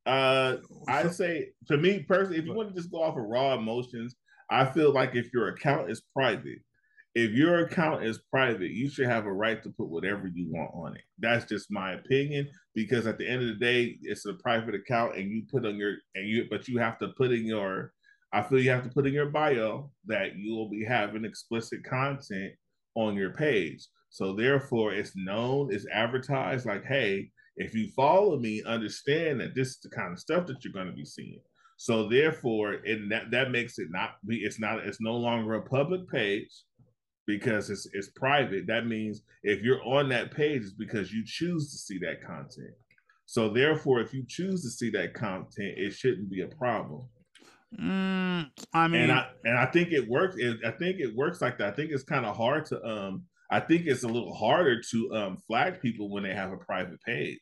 Uh 0.05 0.57
i 0.87 1.09
say 1.09 1.53
to 1.67 1.79
me 1.79 2.05
personally 2.07 2.39
if 2.39 2.45
you 2.45 2.53
want 2.53 2.69
to 2.69 2.75
just 2.75 2.91
go 2.91 3.03
off 3.03 3.17
of 3.17 3.25
raw 3.25 3.55
emotions 3.55 4.17
i 4.51 4.63
feel 4.63 4.93
like 4.93 5.15
if 5.15 5.33
your 5.33 5.49
account 5.49 5.91
is 5.91 6.03
private 6.13 6.59
if 7.15 7.31
your 7.31 7.61
account 7.61 8.05
is 8.05 8.19
private, 8.31 8.71
you 8.71 8.91
should 8.91 9.07
have 9.07 9.27
a 9.27 9.33
right 9.33 9.63
to 9.63 9.71
put 9.71 9.89
whatever 9.89 10.27
you 10.27 10.51
want 10.51 10.71
on 10.75 10.97
it. 10.97 11.03
That's 11.19 11.45
just 11.45 11.71
my 11.71 11.93
opinion 11.93 12.49
because 12.75 13.07
at 13.07 13.19
the 13.19 13.29
end 13.29 13.43
of 13.43 13.49
the 13.49 13.65
day, 13.65 13.99
it's 14.03 14.27
a 14.27 14.35
private 14.35 14.75
account 14.75 15.17
and 15.17 15.31
you 15.31 15.45
put 15.51 15.65
on 15.65 15.77
your 15.77 15.95
and 16.17 16.29
you 16.29 16.47
but 16.51 16.67
you 16.67 16.79
have 16.79 16.99
to 16.99 17.09
put 17.17 17.31
in 17.31 17.45
your 17.45 17.93
I 18.33 18.43
feel 18.43 18.59
you 18.59 18.71
have 18.71 18.83
to 18.83 18.91
put 18.91 19.07
in 19.07 19.13
your 19.13 19.31
bio 19.31 19.93
that 20.07 20.35
you 20.37 20.57
will 20.57 20.69
be 20.69 20.85
having 20.85 21.25
explicit 21.25 21.85
content 21.85 22.53
on 22.97 23.15
your 23.15 23.31
page. 23.31 23.87
So 24.11 24.35
therefore, 24.35 24.93
it's 24.93 25.13
known, 25.15 25.73
it's 25.73 25.87
advertised 25.93 26.67
like, 26.67 26.85
hey, 26.85 27.31
if 27.57 27.75
you 27.75 27.91
follow 27.95 28.39
me, 28.39 28.61
understand 28.67 29.41
that 29.41 29.55
this 29.55 29.69
is 29.69 29.79
the 29.81 29.91
kind 29.91 30.13
of 30.13 30.19
stuff 30.19 30.47
that 30.47 30.65
you're 30.65 30.73
going 30.73 30.89
to 30.89 30.93
be 30.93 31.05
seeing. 31.05 31.41
So 31.77 32.09
therefore, 32.09 32.75
it 32.85 33.09
that 33.11 33.31
that 33.31 33.51
makes 33.51 33.79
it 33.79 33.89
not 33.91 34.17
be 34.27 34.39
it's 34.39 34.61
not 34.61 34.81
it's 34.81 35.01
no 35.01 35.15
longer 35.17 35.55
a 35.55 35.63
public 35.63 36.09
page 36.09 36.51
because 37.27 37.71
it's 37.71 37.87
it's 37.93 38.09
private. 38.09 38.67
That 38.67 38.87
means 38.87 39.23
if 39.43 39.63
you're 39.63 39.83
on 39.85 40.09
that 40.11 40.31
page, 40.31 40.63
it's 40.63 40.73
because 40.73 41.13
you 41.13 41.23
choose 41.25 41.71
to 41.73 41.79
see 41.79 41.99
that 41.99 42.23
content. 42.23 42.75
So 43.27 43.49
therefore, 43.49 44.01
if 44.01 44.13
you 44.13 44.25
choose 44.27 44.63
to 44.63 44.71
see 44.71 44.91
that 44.91 45.15
content, 45.15 45.75
it 45.77 45.93
shouldn't 45.93 46.31
be 46.31 46.43
a 46.43 46.49
problem. 46.49 47.09
Mm, 47.81 48.51
I 48.73 48.89
mean, 48.89 49.03
and 49.03 49.13
I 49.13 49.29
and 49.45 49.59
I 49.59 49.67
think 49.67 49.93
it 49.93 50.09
works. 50.09 50.37
It, 50.39 50.59
I 50.65 50.71
think 50.71 51.01
it 51.01 51.15
works 51.15 51.41
like 51.41 51.59
that. 51.59 51.73
I 51.73 51.77
think 51.77 51.91
it's 51.91 52.05
kind 52.05 52.27
of 52.27 52.37
hard 52.37 52.67
to 52.67 52.85
um. 52.85 53.25
I 53.51 53.61
think 53.61 53.87
it's 53.87 54.05
a 54.05 54.09
little 54.09 54.35
harder 54.35 54.81
to 54.81 55.15
um 55.15 55.37
flag 55.47 55.81
people 55.81 56.11
when 56.11 56.23
they 56.23 56.35
have 56.35 56.53
a 56.53 56.57
private 56.57 57.01
page 57.03 57.41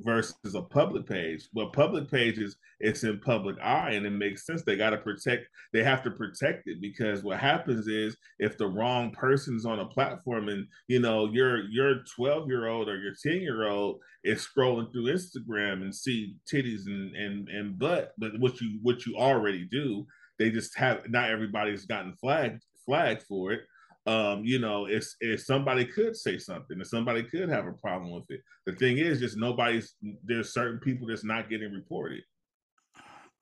versus 0.00 0.54
a 0.54 0.62
public 0.62 1.06
page. 1.06 1.48
But 1.52 1.72
public 1.72 2.10
pages, 2.10 2.56
it's 2.80 3.04
in 3.04 3.18
public 3.20 3.56
eye, 3.62 3.92
and 3.92 4.06
it 4.06 4.10
makes 4.10 4.44
sense. 4.44 4.62
They 4.62 4.76
got 4.76 4.90
to 4.90 4.98
protect. 4.98 5.46
They 5.72 5.82
have 5.82 6.02
to 6.04 6.10
protect 6.10 6.66
it 6.66 6.80
because 6.80 7.22
what 7.22 7.38
happens 7.38 7.88
is 7.88 8.16
if 8.38 8.58
the 8.58 8.66
wrong 8.66 9.10
person's 9.12 9.64
on 9.64 9.80
a 9.80 9.86
platform, 9.86 10.48
and 10.48 10.66
you 10.88 11.00
know 11.00 11.30
your 11.32 11.64
your 11.70 12.02
twelve 12.14 12.48
year 12.48 12.68
old 12.68 12.88
or 12.88 12.98
your 12.98 13.14
ten 13.22 13.40
year 13.40 13.66
old 13.66 14.00
is 14.24 14.46
scrolling 14.46 14.92
through 14.92 15.04
Instagram 15.04 15.82
and 15.82 15.94
see 15.94 16.36
titties 16.52 16.86
and 16.86 17.14
and 17.16 17.48
and 17.48 17.78
butt, 17.78 18.12
but 18.18 18.38
what 18.38 18.60
you 18.60 18.78
what 18.82 19.06
you 19.06 19.16
already 19.16 19.66
do, 19.70 20.06
they 20.38 20.50
just 20.50 20.76
have 20.76 21.08
not 21.08 21.30
everybody's 21.30 21.86
gotten 21.86 22.14
flagged 22.14 22.62
flagged 22.84 23.22
for 23.22 23.52
it 23.52 23.60
um, 24.06 24.44
you 24.44 24.58
know, 24.58 24.86
if 24.86 25.04
if 25.20 25.42
somebody 25.42 25.84
could 25.84 26.16
say 26.16 26.38
something, 26.38 26.80
if 26.80 26.88
somebody 26.88 27.24
could 27.24 27.48
have 27.48 27.66
a 27.66 27.72
problem 27.72 28.12
with 28.12 28.24
it. 28.30 28.40
The 28.64 28.72
thing 28.72 28.98
is, 28.98 29.20
just 29.20 29.36
nobody's. 29.36 29.94
There's 30.24 30.52
certain 30.52 30.78
people 30.78 31.08
that's 31.08 31.24
not 31.24 31.50
getting 31.50 31.72
reported. 31.72 32.22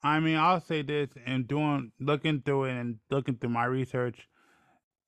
I 0.02 0.20
mean, 0.20 0.36
I'll 0.36 0.60
say 0.60 0.82
this, 0.82 1.10
and 1.26 1.46
doing 1.46 1.92
looking 2.00 2.42
through 2.42 2.64
it 2.64 2.72
and 2.72 2.98
looking 3.10 3.36
through 3.36 3.50
my 3.50 3.64
research, 3.64 4.28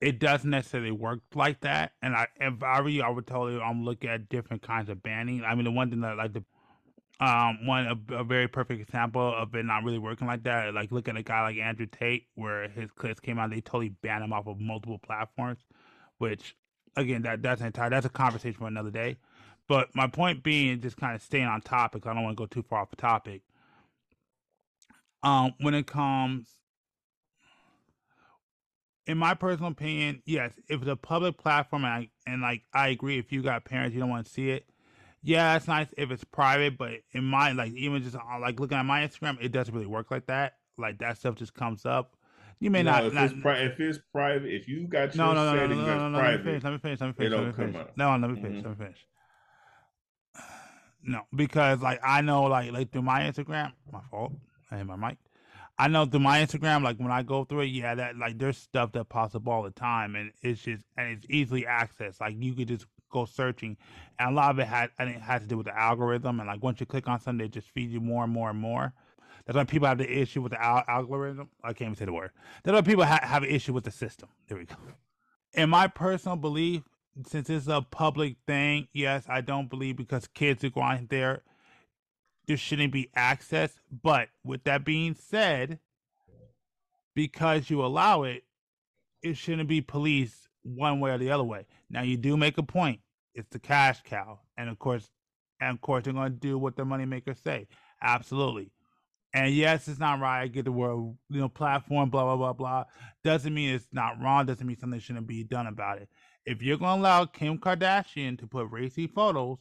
it 0.01 0.19
doesn't 0.19 0.51
necessarily 0.51 0.91
work 0.91 1.21
like 1.35 1.61
that. 1.61 1.93
And 2.03 2.15
I, 2.15 2.29
if 2.39 2.63
I 2.63 2.81
were 2.83 2.89
you, 2.91 3.03
I 3.03 3.09
would 3.09 3.27
tell 3.27 3.51
you 3.51 3.61
I'm 3.61 3.85
looking 3.85 4.11
at 4.11 4.29
different 4.29 4.63
kinds 4.63 4.91
of 4.91 5.03
banning. 5.03 5.43
I 5.43 5.55
mean, 5.55 5.65
the 5.65 5.71
one 5.71 5.91
thing 5.91 6.01
that 6.01 6.19
like 6.19 6.35
the 6.35 6.45
um 7.21 7.65
one 7.65 7.87
a, 7.87 8.15
a, 8.15 8.25
very 8.25 8.47
perfect 8.47 8.81
example 8.81 9.35
of 9.35 9.55
it 9.55 9.65
not 9.65 9.83
really 9.83 9.99
working 9.99 10.27
like 10.27 10.43
that 10.43 10.75
like 10.75 10.93
look 10.93 11.09
at 11.09 11.17
a 11.17 11.23
guy 11.23 11.43
like 11.43 11.57
andrew 11.57 11.87
tate 11.87 12.27
where 12.35 12.69
his 12.69 12.91
clips 12.91 13.21
came 13.21 13.39
out 13.39 13.49
they 13.49 13.61
totally 13.63 13.89
banned 13.89 14.23
him 14.23 14.35
off 14.35 14.47
of 14.47 14.61
multiple 14.61 14.99
platforms 14.99 15.61
which 16.19 16.55
again 16.97 17.23
that 17.23 17.43
that's 17.43 17.61
an 17.61 17.69
entire 17.69 17.91
that's 17.91 18.07
a 18.07 18.11
conversation 18.11 18.59
for 18.59 18.67
another 18.67 18.91
day. 18.91 19.17
But 19.69 19.95
my 19.95 20.07
point 20.07 20.43
being 20.43 20.81
just 20.81 20.97
kind 20.97 21.15
of 21.15 21.23
staying 21.23 21.47
on 21.47 21.61
topic 21.61 22.07
i 22.07 22.15
don't 22.15 22.23
want 22.23 22.37
to 22.37 22.41
go 22.41 22.47
too 22.47 22.63
far 22.63 22.81
off 22.81 22.91
the 22.91 22.97
topic. 22.97 23.43
Um 25.23 25.53
when 25.61 25.75
it 25.75 25.87
comes 25.87 26.49
in 29.07 29.19
my 29.19 29.35
personal 29.35 29.71
opinion 29.71 30.23
yes 30.25 30.55
if 30.69 30.81
it's 30.81 30.91
a 30.91 30.97
public 30.97 31.37
platform 31.39 31.85
and, 31.85 31.93
I, 31.93 32.09
and 32.27 32.43
like 32.43 32.63
i 32.73 32.89
agree 32.89 33.19
if 33.19 33.31
you 33.33 33.43
got 33.43 33.65
parents 33.65 33.95
you 33.95 34.01
don't 34.01 34.11
want 34.11 34.27
to 34.27 34.33
see 34.33 34.51
it 34.51 34.67
yeah, 35.27 35.57
it's 35.57 35.67
nice 35.67 35.89
if 35.97 36.13
it's 36.13 36.23
private, 36.23 36.79
but 36.79 36.93
in 37.13 37.25
my 37.25 37.51
like 37.51 37.73
even 37.73 38.01
just 38.03 38.15
uh, 38.15 38.39
like 38.41 38.61
looking 38.61 38.79
at 38.79 38.87
my 38.87 39.01
Instagram, 39.01 39.37
it 39.41 39.51
doesn't 39.51 39.75
really 39.75 39.87
work 39.87 40.11
like 40.13 40.27
that. 40.27 40.55
Like 40.79 40.99
that 40.99 41.19
stuff 41.19 41.35
just 41.35 41.53
comes 41.53 41.85
up. 41.85 42.15
You 42.61 42.71
may 42.71 42.85
no, 42.85 42.93
not. 42.93 43.05
If, 43.07 43.13
not, 43.13 43.25
it's 43.25 43.41
pri- 43.41 43.59
if 43.59 43.81
it's 43.81 43.99
private, 44.13 44.55
if 44.55 44.69
you 44.69 44.87
got 44.87 45.15
your 45.15 45.27
no, 45.27 45.35
no, 45.35 45.53
no, 45.53 45.59
setting 45.59 45.79
no, 45.79 45.85
no, 45.85 45.99
no, 45.99 46.09
no, 46.11 46.19
private, 46.19 46.45
let 46.45 46.45
me 46.45 46.51
finish. 46.53 46.65
Let 46.65 46.73
me 46.73 46.79
finish. 46.79 47.01
Let 47.01 47.07
me 47.09 47.13
finish. 47.13 47.27
it 47.27 47.31
let 47.31 47.37
don't 47.37 47.47
me 47.47 47.53
come 47.53 47.73
finish. 47.73 47.81
up. 47.81 47.97
No, 47.97 48.11
let 48.11 48.31
me 48.31 48.41
finish. 48.41 48.63
Mhm. 48.63 48.65
Let 48.65 48.79
me 48.79 48.85
finish. 48.85 49.07
No, 51.03 51.23
because 51.35 51.81
like 51.83 52.01
I 52.05 52.21
know, 52.21 52.45
like 52.45 52.71
like 52.71 52.93
through 52.93 53.03
my 53.03 53.23
Instagram, 53.23 53.73
my 53.93 54.01
fault. 54.11 54.33
I 54.71 54.77
hit 54.79 54.87
my 54.87 54.97
mic. 54.97 55.19
I 55.79 55.89
know 55.89 56.07
through 56.07 56.21
my 56.21 56.41
Instagram, 56.41 56.83
like 56.83 56.99
when 56.99 57.11
I 57.11 57.23
go 57.23 57.45
through 57.45 57.63
it, 57.63 57.67
yeah, 57.67 57.97
that 57.97 58.17
like 58.17 58.39
there's 58.39 58.59
stuff 58.59 58.93
that 58.93 59.09
pops 59.09 59.35
up 59.35 59.47
all 59.49 59.65
the 59.65 59.71
time, 59.71 60.15
and 60.15 60.31
it's 60.43 60.63
just 60.63 60.85
and 60.97 61.09
it's 61.09 61.27
easily 61.29 61.63
accessed. 61.63 62.21
Like 62.21 62.37
you 62.39 62.55
could 62.55 62.69
just 62.69 62.87
go 63.11 63.25
searching, 63.25 63.77
and 64.19 64.31
a 64.31 64.35
lot 64.35 64.51
of 64.51 64.59
it 64.59 64.67
had 64.67 64.91
and 64.99 65.11
it 65.11 65.21
had 65.21 65.43
to 65.43 65.47
do 65.47 65.57
with 65.57 65.67
the 65.67 65.79
algorithm. 65.79 66.41
And 66.41 66.49
like 66.49 66.63
once 66.63 66.81
you 66.81 66.87
click 66.87 67.09
on 67.09 67.21
something, 67.21 67.47
it 67.47 67.53
just 67.53 67.69
feeds 67.69 67.93
you 67.93 68.01
more 68.01 68.25
and 68.25 68.33
more 68.33 68.51
and 68.51 68.59
more. 68.59 68.93
That's 69.47 69.57
why 69.57 69.65
people 69.65 69.87
have 69.87 69.99
the 69.99 70.11
issue 70.11 70.43
with 70.43 70.53
the 70.53 70.63
al- 70.63 70.85
algorithm. 70.89 71.51
I 71.63 71.69
can't 71.69 71.83
even 71.83 71.95
say 71.97 72.05
the 72.05 72.13
word. 72.13 72.33
That's 72.65 72.75
why 72.75 72.81
people 72.81 73.05
ha- 73.05 73.21
have 73.23 73.45
an 73.45 73.51
issue 73.51 73.73
with 73.73 73.85
the 73.85 73.93
system. 73.93 74.29
There 74.49 74.59
we 74.59 74.65
go. 74.65 74.75
In 75.55 75.71
my 75.71 75.87
personal 75.87 76.37
belief, 76.37 76.83
since 77.27 77.49
it's 77.49 77.69
a 77.69 77.81
public 77.81 78.37
thing, 78.47 78.89
yes, 78.93 79.25
I 79.29 79.41
don't 79.41 79.71
believe 79.71 79.97
because 79.97 80.27
kids 80.27 80.65
are 80.65 80.71
going 80.71 81.07
there, 81.11 81.43
there 82.47 82.57
shouldn't 82.57 82.93
be 82.93 83.11
access. 83.15 83.79
But 84.03 84.29
with 84.45 84.65
that 84.65 84.85
being 84.85 85.15
said, 85.15 85.79
because 87.15 87.71
you 87.71 87.85
allow 87.85 88.25
it, 88.25 88.45
it 89.23 89.37
shouldn't 89.37 89.69
be 89.69 89.81
policed 89.81 90.46
one 90.67 91.01
way 91.01 91.11
or 91.11 91.19
the 91.19 91.31
other 91.31 91.45
way. 91.45 91.67
Now 91.91 92.03
you 92.03 92.17
do 92.17 92.37
make 92.37 92.59
a 92.59 92.63
point. 92.63 93.01
It's 93.35 93.49
the 93.51 93.59
cash 93.59 94.03
cow, 94.03 94.41
and 94.57 94.69
of 94.71 94.79
course, 94.79 95.11
and 95.61 95.75
of 95.75 95.81
course 95.81 96.05
they're 96.05 96.13
going 96.13 96.33
to 96.33 96.39
do 96.39 96.59
what 96.59 96.77
the 96.77 96.85
moneymakers 96.85 97.43
say. 97.43 97.69
Absolutely. 98.03 98.73
And 99.35 99.53
yes, 99.53 99.87
it's 99.89 100.01
not 100.01 100.21
right. 100.21 100.43
I 100.43 100.47
get 100.47 100.65
the 100.65 100.73
word, 100.73 101.15
you 101.29 101.41
know, 101.41 101.49
platform, 101.49 102.09
blah 102.09 102.25
blah 102.25 102.37
blah 102.37 102.53
blah. 102.55 102.85
Doesn't 103.23 103.53
mean 103.53 103.75
it's 103.75 103.89
not 103.93 104.21
wrong. 104.23 104.47
Doesn't 104.47 104.67
mean 104.67 104.79
something 104.79 105.01
shouldn't 105.01 105.27
be 105.27 105.45
done 105.45 105.67
about 105.67 105.99
it. 105.99 106.09
If 106.47 106.63
you're 106.63 106.79
going 106.79 106.97
to 106.97 107.03
allow 107.03 107.25
Kim 107.27 107.59
Kardashian 107.59 108.39
to 108.39 108.47
put 108.47 108.71
racy 108.71 109.07
photos, 109.07 109.59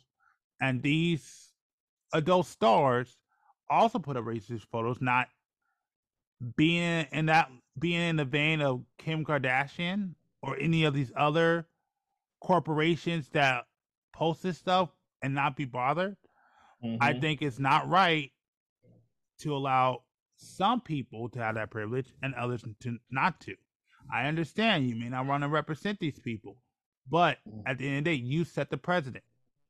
and 0.61 0.81
these 0.81 1.51
adult 2.13 2.45
stars 2.47 3.17
also 3.69 3.99
put 3.99 4.15
up 4.15 4.23
racist 4.23 4.67
photos, 4.71 5.01
not 5.01 5.27
being 6.55 7.07
in 7.11 7.25
that 7.25 7.49
being 7.77 8.01
in 8.01 8.15
the 8.15 8.25
vein 8.25 8.61
of 8.61 8.83
Kim 8.97 9.25
Kardashian 9.25 10.11
or 10.45 10.57
any 10.59 10.83
of 10.83 10.93
these 10.93 11.11
other 11.17 11.67
corporations 12.39 13.29
that 13.29 13.65
post 14.13 14.43
this 14.43 14.57
stuff 14.57 14.89
and 15.21 15.33
not 15.33 15.55
be 15.55 15.65
bothered, 15.65 16.15
I 17.01 17.13
Mhm. 17.13 17.21
think 17.21 17.41
it's 17.41 17.59
not 17.59 17.89
right 17.89 18.31
to 19.39 19.55
allow 19.55 20.03
some 20.37 20.81
people 20.81 21.29
to 21.29 21.39
have 21.39 21.55
that 21.55 21.71
privilege 21.71 22.13
and 22.21 22.35
others 22.35 22.63
to 22.81 22.99
not 23.09 23.39
to. 23.41 23.55
I 24.11 24.27
understand 24.27 24.87
you 24.87 24.95
may 24.95 25.09
not 25.09 25.25
want 25.25 25.43
to 25.43 25.49
represent 25.49 25.99
these 25.99 26.19
people, 26.19 26.57
but 27.09 27.39
at 27.65 27.79
the 27.79 27.87
end 27.87 27.97
of 27.99 28.03
the 28.05 28.11
day, 28.11 28.23
you 28.23 28.43
set 28.43 28.69
the 28.69 28.77
president. 28.77 29.23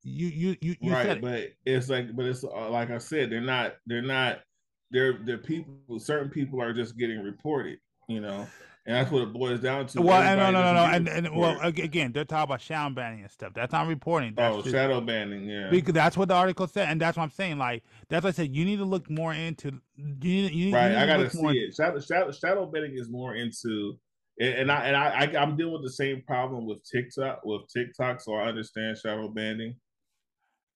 You 0.03 0.27
you 0.27 0.57
you, 0.61 0.75
you 0.81 0.93
right, 0.93 1.07
it. 1.07 1.21
but 1.21 1.53
it's 1.65 1.89
like, 1.89 2.15
but 2.15 2.25
it's 2.25 2.43
uh, 2.43 2.69
like 2.69 2.91
I 2.91 2.97
said, 2.97 3.31
they're 3.31 3.41
not, 3.41 3.77
they're 3.87 4.01
not, 4.01 4.43
they're 4.91 5.17
they're 5.23 5.37
people. 5.37 5.99
Certain 5.99 6.29
people 6.29 6.61
are 6.61 6.73
just 6.73 6.97
getting 6.97 7.23
reported, 7.23 7.79
you 8.07 8.19
know, 8.19 8.47
and 8.85 8.95
that's 8.95 9.11
what 9.11 9.23
it 9.23 9.33
boils 9.33 9.61
down 9.61 9.87
to. 9.87 10.01
Well, 10.01 10.21
and 10.21 10.39
no, 10.39 10.51
no, 10.51 10.61
no, 10.61 10.73
no, 10.73 10.83
and, 10.83 11.09
and 11.09 11.35
well, 11.35 11.59
again, 11.61 12.11
they're 12.11 12.23
talking 12.23 12.43
about 12.43 12.61
shadow 12.61 12.93
banning 12.93 13.21
and 13.21 13.31
stuff. 13.31 13.53
That's 13.55 13.71
not 13.71 13.87
reporting. 13.87 14.35
That's 14.35 14.55
oh, 14.55 14.61
just, 14.61 14.75
shadow 14.75 15.01
banning, 15.01 15.49
yeah. 15.49 15.69
because 15.71 15.93
that's 15.93 16.15
what 16.15 16.27
the 16.27 16.35
article 16.35 16.67
said, 16.67 16.89
and 16.89 17.01
that's 17.01 17.17
what 17.17 17.23
I'm 17.23 17.31
saying. 17.31 17.57
Like 17.57 17.83
that's 18.09 18.23
what 18.23 18.29
I 18.29 18.33
said. 18.33 18.55
You 18.55 18.63
need 18.63 18.77
to 18.77 18.85
look 18.85 19.09
more 19.09 19.33
into. 19.33 19.79
You 19.95 20.11
need, 20.21 20.51
you, 20.51 20.73
right, 20.73 20.95
I 20.95 21.07
gotta 21.07 21.29
see 21.29 21.39
it. 21.39 21.73
Shadow, 21.75 21.99
shadow, 21.99 22.31
shadow 22.31 22.65
banning 22.67 22.95
is 22.95 23.09
more 23.09 23.35
into, 23.35 23.97
and 24.39 24.53
and 24.53 24.71
I 24.71 24.85
and 24.85 24.95
I, 24.95 25.07
I 25.07 25.41
I'm 25.41 25.57
dealing 25.57 25.73
with 25.73 25.83
the 25.83 25.91
same 25.91 26.21
problem 26.27 26.67
with 26.67 26.79
TikTok 26.83 27.41
with 27.43 27.61
TikTok, 27.73 28.21
so 28.21 28.35
I 28.35 28.47
understand 28.47 28.97
shadow 28.97 29.29
banning. 29.29 29.75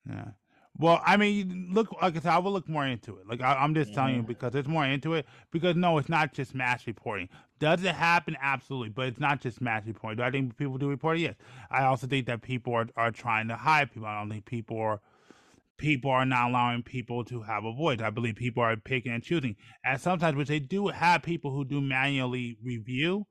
Yeah. 0.08 0.30
Well, 0.80 1.02
I 1.06 1.18
mean, 1.18 1.70
look 1.74 1.92
like 2.02 2.16
I 2.16 2.20
said, 2.22 2.32
I 2.32 2.38
will 2.40 2.54
look 2.54 2.70
more 2.70 2.86
into 2.88 3.18
it. 3.18 3.28
Like 3.28 3.42
I, 3.42 3.56
I'm 3.56 3.76
just 3.76 3.94
telling 3.94 4.16
you 4.16 4.24
Mhm. 4.24 4.28
because 4.28 4.54
there's 4.54 4.68
more 4.68 4.86
into 4.86 5.14
it. 5.14 5.26
Because 5.52 5.76
no, 5.76 5.98
it's 5.98 6.08
not 6.08 6.34
just 6.34 6.56
mass 6.56 6.88
reporting. 6.88 7.28
Does 7.60 7.84
it 7.84 7.96
happen? 7.96 8.38
Absolutely, 8.42 8.90
but 8.90 9.08
it's 9.08 9.20
not 9.20 9.42
just 9.42 9.60
mass 9.60 9.86
reporting. 9.86 10.18
Do 10.18 10.24
I 10.24 10.32
think 10.32 10.56
people 10.58 10.78
do 10.78 10.88
report 10.88 11.18
it? 11.18 11.22
Yes. 11.22 11.36
I 11.70 11.84
also 11.84 12.08
think 12.08 12.28
that 12.28 12.42
people 12.42 12.74
are, 12.74 12.88
are 12.96 13.12
trying 13.12 13.50
to 13.50 13.58
hide 13.58 13.92
people. 13.92 14.08
I 14.08 14.20
don't 14.20 14.30
think 14.30 14.46
people 14.46 14.80
are 14.80 15.02
people 15.78 16.12
are 16.12 16.26
not 16.26 16.50
allowing 16.50 16.84
people 16.84 17.24
to 17.26 17.42
have 17.42 17.66
a 17.66 17.74
voice. 17.74 18.00
I 18.02 18.10
believe 18.10 18.36
people 18.36 18.64
are 18.64 18.76
picking 18.78 19.12
and 19.12 19.24
choosing. 19.24 19.56
And 19.84 20.00
sometimes, 20.00 20.36
which 20.38 20.48
they 20.48 20.60
do 20.60 20.88
have 20.88 21.24
people 21.24 21.52
who 21.52 21.66
do 21.66 21.82
manually 21.82 22.58
review, 22.64 23.28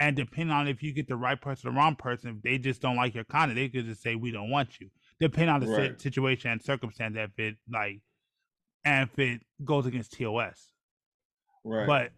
and 0.00 0.16
depending 0.16 0.52
on 0.54 0.68
if 0.68 0.82
you 0.82 0.92
get 0.92 1.08
the 1.08 1.16
right 1.16 1.40
person 1.40 1.68
or 1.68 1.72
the 1.72 1.76
wrong 1.78 1.96
person, 1.96 2.36
if 2.36 2.42
they 2.42 2.58
just 2.58 2.80
don't 2.82 2.96
like 2.96 3.14
your 3.14 3.24
content, 3.24 3.56
they 3.56 3.68
could 3.68 3.84
just 3.86 4.02
say 4.02 4.14
we 4.16 4.30
don't 4.32 4.50
want 4.50 4.80
you. 4.80 4.90
Depending 5.20 5.48
on 5.48 5.60
the 5.60 5.66
Right. 5.66 6.00
situation 6.00 6.50
and 6.50 6.62
circumstance, 6.62 7.16
if 7.16 7.38
it 7.38 7.56
like, 7.68 8.00
and 8.84 9.08
if 9.10 9.18
it 9.18 9.42
goes 9.64 9.86
against 9.86 10.12
TOS. 10.12 10.72
Right, 11.64 11.86
But 11.86 12.12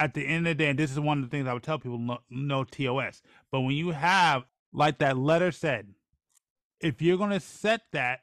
at 0.00 0.14
the 0.14 0.26
end 0.26 0.46
of 0.48 0.56
the 0.56 0.64
day, 0.64 0.70
and 0.70 0.78
this 0.78 0.90
is 0.90 0.98
one 0.98 1.18
of 1.18 1.24
the 1.24 1.30
things 1.30 1.46
I 1.46 1.52
would 1.52 1.62
tell 1.62 1.78
people 1.78 1.98
no, 1.98 2.18
no 2.30 2.64
TOS. 2.64 3.22
But 3.50 3.60
when 3.60 3.76
you 3.76 3.90
have, 3.90 4.44
like 4.72 4.98
that 4.98 5.18
letter 5.18 5.52
said, 5.52 5.94
if 6.80 7.02
you're 7.02 7.18
going 7.18 7.30
to 7.30 7.40
set 7.40 7.82
that 7.92 8.20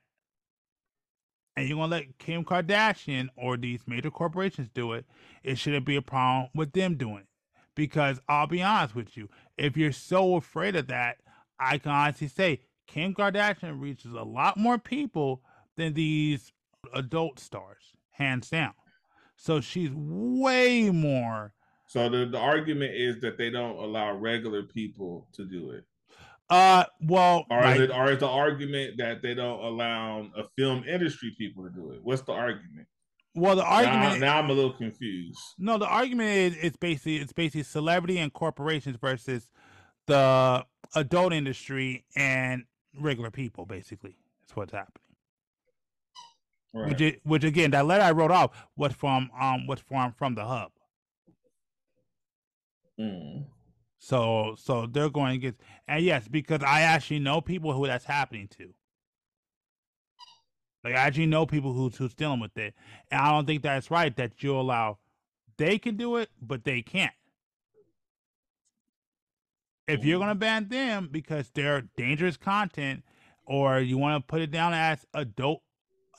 and 1.55 1.67
you're 1.67 1.77
going 1.77 1.89
to 1.91 1.95
let 1.97 2.17
Kim 2.17 2.43
Kardashian 2.43 3.29
or 3.37 3.55
these 3.57 3.81
major 3.87 4.09
corporations 4.11 4.69
do 4.73 4.93
it, 4.93 5.05
it 5.43 5.57
shouldn't 5.57 5.85
be 5.85 5.95
a 5.95 6.01
problem 6.01 6.49
with 6.55 6.73
them 6.73 6.95
doing 6.95 7.19
it. 7.19 7.27
Because 7.75 8.19
I'll 8.27 8.47
be 8.47 8.61
honest 8.61 8.95
with 8.95 9.15
you, 9.15 9.29
if 9.57 9.77
you're 9.77 9.91
so 9.93 10.35
afraid 10.35 10.75
of 10.75 10.87
that, 10.87 11.17
I 11.59 11.77
can 11.77 11.91
honestly 11.91 12.27
say 12.27 12.61
Kim 12.93 13.13
Kardashian 13.13 13.79
reaches 13.79 14.13
a 14.13 14.23
lot 14.23 14.57
more 14.57 14.77
people 14.77 15.41
than 15.77 15.93
these 15.93 16.51
adult 16.93 17.39
stars, 17.39 17.93
hands 18.11 18.49
down. 18.49 18.73
So 19.35 19.61
she's 19.61 19.91
way 19.93 20.89
more. 20.89 21.53
So 21.87 22.09
the, 22.09 22.25
the 22.25 22.37
argument 22.37 22.93
is 22.95 23.19
that 23.21 23.37
they 23.37 23.49
don't 23.49 23.77
allow 23.77 24.13
regular 24.13 24.63
people 24.63 25.27
to 25.33 25.45
do 25.45 25.71
it. 25.71 25.85
Uh, 26.49 26.83
well, 27.01 27.45
Or 27.51 27.63
is 27.67 27.79
it 27.79 27.91
or 27.91 28.11
is 28.11 28.19
the 28.19 28.27
argument 28.27 28.97
that 28.97 29.21
they 29.21 29.35
don't 29.35 29.63
allow 29.63 30.27
a 30.35 30.43
film 30.57 30.83
industry 30.83 31.35
people 31.37 31.63
to 31.63 31.69
do 31.69 31.91
it? 31.91 31.99
What's 32.03 32.23
the 32.23 32.31
argument? 32.33 32.87
well, 33.35 33.55
the 33.55 33.61
Now, 33.61 33.67
argument. 33.69 34.19
now 34.21 34.39
I'm 34.39 34.49
a 34.49 34.53
little 34.53 34.73
confused. 34.73 35.39
No, 35.59 35.77
the 35.77 35.85
argument 35.87 36.29
is 36.31 36.57
it's 36.59 36.77
basically 36.77 37.17
it's 37.17 37.33
basically 37.33 37.63
celebrity 37.63 38.17
and 38.17 38.33
corporations 38.33 38.97
versus 38.99 39.47
the 40.07 40.65
adult 40.95 41.33
industry 41.33 42.05
and 42.15 42.63
regular 42.97 43.31
people. 43.31 43.65
Basically, 43.65 44.15
that's 44.41 44.55
what's 44.55 44.73
happening. 44.73 45.03
Right. 46.73 46.89
Which, 46.89 47.01
it, 47.01 47.21
which 47.23 47.43
again, 47.43 47.71
that 47.71 47.85
letter 47.85 48.03
I 48.03 48.11
wrote 48.11 48.31
off 48.31 48.51
was 48.75 48.93
from 48.93 49.31
um 49.39 49.67
was 49.67 49.79
from 49.79 50.13
from 50.13 50.35
the 50.35 50.45
hub. 50.45 50.71
Mm. 52.99 53.45
So 53.97 54.55
so 54.57 54.85
they're 54.85 55.09
going 55.09 55.33
to 55.33 55.37
get 55.37 55.55
and 55.87 56.03
yes, 56.03 56.27
because 56.27 56.61
I 56.63 56.81
actually 56.81 57.19
know 57.19 57.41
people 57.41 57.73
who 57.73 57.87
that's 57.87 58.05
happening 58.05 58.47
to. 58.57 58.73
Like 60.83 60.93
I 60.95 60.99
actually 60.99 61.25
know 61.25 61.45
people 61.45 61.73
who's 61.73 61.97
who's 61.97 62.13
dealing 62.13 62.39
with 62.39 62.57
it, 62.57 62.73
and 63.11 63.19
I 63.19 63.31
don't 63.31 63.45
think 63.45 63.63
that's 63.63 63.91
right 63.91 64.15
that 64.15 64.43
you 64.43 64.55
allow 64.55 64.99
they 65.57 65.77
can 65.77 65.97
do 65.97 66.15
it, 66.15 66.29
but 66.41 66.63
they 66.63 66.81
can't. 66.81 67.13
If 69.89 70.05
you're 70.05 70.19
gonna 70.19 70.35
ban 70.35 70.67
them 70.69 71.09
because 71.11 71.49
they're 71.53 71.81
dangerous 71.97 72.37
content, 72.37 73.03
or 73.45 73.79
you 73.79 73.97
want 73.97 74.21
to 74.21 74.27
put 74.27 74.41
it 74.41 74.51
down 74.51 74.73
as 74.73 75.05
adult, 75.13 75.63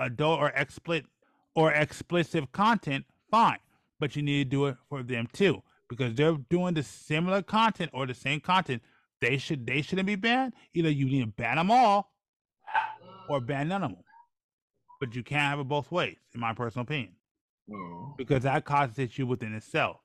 adult 0.00 0.40
or 0.40 0.48
explicit 0.50 1.06
or 1.54 1.72
explicit 1.72 2.50
content, 2.52 3.04
fine. 3.30 3.58
But 4.00 4.16
you 4.16 4.22
need 4.22 4.44
to 4.44 4.50
do 4.50 4.66
it 4.66 4.76
for 4.88 5.02
them 5.02 5.28
too 5.32 5.62
because 5.88 6.14
they're 6.14 6.36
doing 6.48 6.74
the 6.74 6.82
similar 6.82 7.42
content 7.42 7.90
or 7.94 8.06
the 8.06 8.14
same 8.14 8.40
content. 8.40 8.82
They 9.20 9.36
should 9.38 9.66
they 9.66 9.82
shouldn't 9.82 10.06
be 10.06 10.16
banned. 10.16 10.54
Either 10.74 10.90
you 10.90 11.04
need 11.06 11.20
to 11.20 11.26
ban 11.28 11.56
them 11.56 11.70
all 11.70 12.12
or 13.28 13.40
ban 13.40 13.68
none 13.68 13.84
of 13.84 13.90
them. 13.90 14.04
But 14.98 15.14
you 15.14 15.22
can't 15.22 15.42
have 15.42 15.60
it 15.60 15.68
both 15.68 15.90
ways, 15.92 16.16
in 16.34 16.40
my 16.40 16.52
personal 16.52 16.82
opinion, 16.82 17.14
Mm. 17.70 18.16
because 18.16 18.42
that 18.42 18.64
causes 18.64 18.98
issue 18.98 19.26
within 19.26 19.54
itself. 19.54 20.00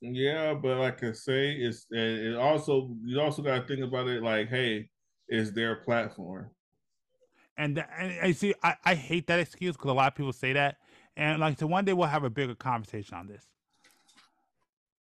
Yeah, 0.00 0.54
but 0.54 0.76
like 0.78 1.02
I 1.02 1.12
say, 1.12 1.52
it's 1.52 1.86
and 1.90 2.00
it 2.00 2.36
also 2.36 2.94
you 3.04 3.20
also 3.20 3.42
got 3.42 3.60
to 3.60 3.66
think 3.66 3.84
about 3.84 4.08
it 4.08 4.22
like, 4.22 4.48
hey, 4.48 4.90
it's 5.28 5.50
their 5.52 5.76
platform. 5.76 6.50
And, 7.58 7.78
and 7.98 8.12
I 8.20 8.32
see, 8.32 8.54
I, 8.62 8.76
I 8.84 8.94
hate 8.94 9.26
that 9.28 9.38
excuse 9.40 9.74
because 9.76 9.90
a 9.90 9.94
lot 9.94 10.12
of 10.12 10.14
people 10.14 10.32
say 10.34 10.52
that. 10.52 10.76
And 11.16 11.40
like, 11.40 11.58
so 11.58 11.66
one 11.66 11.86
day 11.86 11.94
we'll 11.94 12.06
have 12.06 12.24
a 12.24 12.30
bigger 12.30 12.54
conversation 12.54 13.16
on 13.16 13.26
this. 13.26 13.46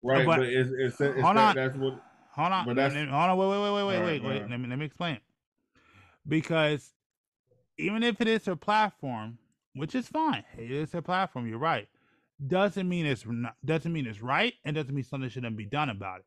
Right, 0.05 0.25
but- 0.25 0.39
but, 0.39 0.47
it's 0.47 0.71
it's, 0.71 1.01
it's 1.01 1.21
hold 1.21 1.37
that, 1.37 1.49
on. 1.49 1.57
that's 1.57 1.77
what 1.77 2.01
Hold 2.35 2.53
on, 2.53 2.67
But 2.67 2.77
that's- 2.77 2.95
hold 2.95 3.09
on, 3.11 3.37
wait, 3.39 3.49
wait, 3.49 3.63
wait, 3.63 3.73
wait, 3.73 3.85
wait, 3.87 3.97
Alright, 3.97 4.23
wait, 4.23 4.43
wait. 4.43 4.51
Let 4.51 4.61
me 4.61 4.69
let 4.69 4.79
me 4.79 4.87
explain. 4.87 5.19
Because 6.27 6.93
even 7.79 8.03
if 8.03 8.21
it 8.21 8.27
is 8.29 8.45
her 8.47 8.57
platform, 8.57 9.39
which 9.75 9.95
is 9.95 10.09
fine, 10.09 10.45
it 10.59 10.71
is 10.71 10.93
her 10.93 11.03
platform. 11.03 11.47
You're 11.47 11.59
right. 11.59 11.89
Doesn't 12.47 12.89
mean 12.89 13.07
it's 13.07 13.25
not, 13.27 13.55
doesn't 13.65 13.93
mean 13.93 14.07
it's 14.07 14.21
right, 14.21 14.55
and 14.65 14.77
doesn't 14.77 14.95
mean 14.95 15.05
something 15.05 15.31
shouldn't 15.31 15.57
be 15.57 15.67
done 15.67 15.89
about 15.89 16.21
it. 16.21 16.27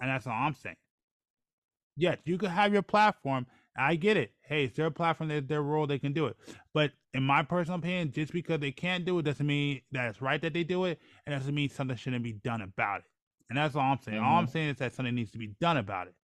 And 0.00 0.10
that's 0.10 0.26
all 0.26 0.32
I'm 0.32 0.54
saying. 0.54 0.76
Yes, 1.96 2.18
you 2.24 2.38
can 2.38 2.50
have 2.50 2.72
your 2.72 2.82
platform. 2.82 3.46
I 3.76 3.94
get 3.94 4.16
it. 4.16 4.32
Hey, 4.42 4.64
it's 4.64 4.76
their 4.76 4.90
platform, 4.90 5.28
their, 5.28 5.40
their 5.40 5.62
role, 5.62 5.86
they 5.86 5.98
can 5.98 6.12
do 6.12 6.26
it. 6.26 6.36
But 6.74 6.92
in 7.14 7.22
my 7.22 7.42
personal 7.42 7.78
opinion, 7.78 8.12
just 8.12 8.32
because 8.32 8.60
they 8.60 8.72
can't 8.72 9.04
do 9.04 9.18
it 9.18 9.24
doesn't 9.24 9.46
mean 9.46 9.82
that 9.92 10.08
it's 10.08 10.22
right 10.22 10.40
that 10.42 10.52
they 10.52 10.64
do 10.64 10.84
it, 10.86 10.98
and 11.24 11.34
doesn't 11.34 11.54
mean 11.54 11.70
something 11.70 11.96
shouldn't 11.96 12.24
be 12.24 12.32
done 12.32 12.62
about 12.62 13.00
it. 13.00 13.06
And 13.48 13.58
that's 13.58 13.74
all 13.74 13.82
I'm 13.82 13.98
saying. 14.02 14.18
All 14.18 14.36
I'm 14.36 14.44
mm-hmm. 14.44 14.52
saying 14.52 14.68
is 14.70 14.76
that 14.78 14.94
something 14.94 15.14
needs 15.14 15.32
to 15.32 15.38
be 15.38 15.54
done 15.60 15.76
about 15.76 16.08
it. 16.08 16.14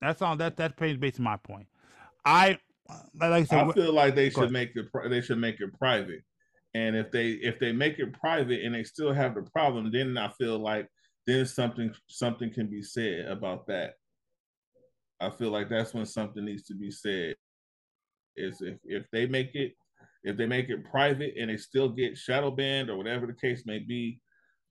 That's 0.00 0.20
all. 0.20 0.36
That 0.36 0.56
that's 0.56 0.74
pretty 0.74 0.96
basically 0.96 1.24
my 1.24 1.36
point. 1.36 1.66
I 2.24 2.58
like 2.88 3.30
I 3.30 3.44
said. 3.44 3.68
I 3.68 3.72
feel 3.72 3.92
like 3.92 4.14
they 4.14 4.30
should 4.30 4.50
make 4.50 4.72
it 4.74 4.86
they 5.08 5.20
should 5.20 5.38
make 5.38 5.60
it 5.60 5.78
private. 5.78 6.22
And 6.74 6.96
if 6.96 7.10
they 7.10 7.30
if 7.30 7.58
they 7.58 7.72
make 7.72 7.98
it 7.98 8.12
private 8.12 8.64
and 8.64 8.74
they 8.74 8.84
still 8.84 9.12
have 9.12 9.34
the 9.34 9.42
problem, 9.42 9.90
then 9.92 10.16
I 10.16 10.28
feel 10.30 10.58
like 10.58 10.88
then 11.26 11.46
something 11.46 11.94
something 12.08 12.52
can 12.52 12.66
be 12.66 12.82
said 12.82 13.26
about 13.26 13.66
that. 13.66 13.94
I 15.20 15.30
feel 15.30 15.50
like 15.50 15.68
that's 15.68 15.94
when 15.94 16.06
something 16.06 16.44
needs 16.44 16.64
to 16.64 16.74
be 16.74 16.90
said. 16.90 17.36
Is 18.36 18.62
if 18.62 18.78
if 18.84 19.04
they 19.12 19.26
make 19.26 19.54
it 19.54 19.74
if 20.24 20.36
they 20.36 20.46
make 20.46 20.68
it 20.68 20.90
private 20.90 21.34
and 21.38 21.50
they 21.50 21.56
still 21.56 21.88
get 21.88 22.16
shadow 22.16 22.50
banned 22.50 22.88
or 22.90 22.96
whatever 22.96 23.26
the 23.26 23.34
case 23.34 23.64
may 23.66 23.78
be, 23.78 24.20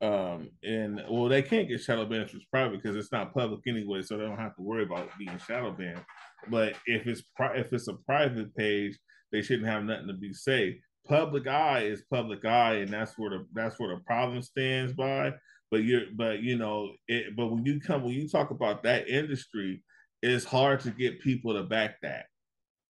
um, 0.01 0.49
and 0.63 1.01
well, 1.09 1.29
they 1.29 1.43
can't 1.43 1.67
get 1.67 1.81
shadow 1.81 2.05
banned 2.05 2.23
if 2.23 2.33
it's 2.33 2.45
private 2.45 2.81
because 2.81 2.95
it's 2.95 3.11
not 3.11 3.33
public 3.33 3.59
anyway, 3.67 4.01
so 4.01 4.17
they 4.17 4.23
don't 4.23 4.39
have 4.39 4.55
to 4.55 4.61
worry 4.63 4.83
about 4.83 5.09
being 5.19 5.37
shadow 5.45 5.71
banned. 5.71 6.03
But 6.49 6.75
if 6.85 7.07
it's 7.07 7.21
pri- 7.35 7.57
if 7.57 7.71
it's 7.73 7.87
a 7.87 7.93
private 7.93 8.55
page, 8.55 8.97
they 9.31 9.41
shouldn't 9.41 9.67
have 9.67 9.83
nothing 9.83 10.07
to 10.07 10.13
be 10.13 10.33
say. 10.33 10.79
Public 11.07 11.47
eye 11.47 11.81
is 11.81 12.03
public 12.11 12.45
eye, 12.45 12.75
and 12.75 12.89
that's 12.89 13.17
where 13.17 13.31
the 13.31 13.45
that's 13.53 13.79
where 13.79 13.95
the 13.95 14.01
problem 14.03 14.41
stands 14.41 14.93
by. 14.93 15.33
But 15.69 15.83
you're 15.83 16.05
but 16.15 16.41
you 16.41 16.57
know 16.57 16.91
it. 17.07 17.35
But 17.35 17.47
when 17.47 17.65
you 17.65 17.79
come 17.79 18.03
when 18.03 18.13
you 18.13 18.27
talk 18.27 18.51
about 18.51 18.83
that 18.83 19.07
industry, 19.07 19.83
it's 20.21 20.45
hard 20.45 20.81
to 20.81 20.91
get 20.91 21.21
people 21.21 21.53
to 21.53 21.63
back 21.63 21.95
that. 22.01 22.25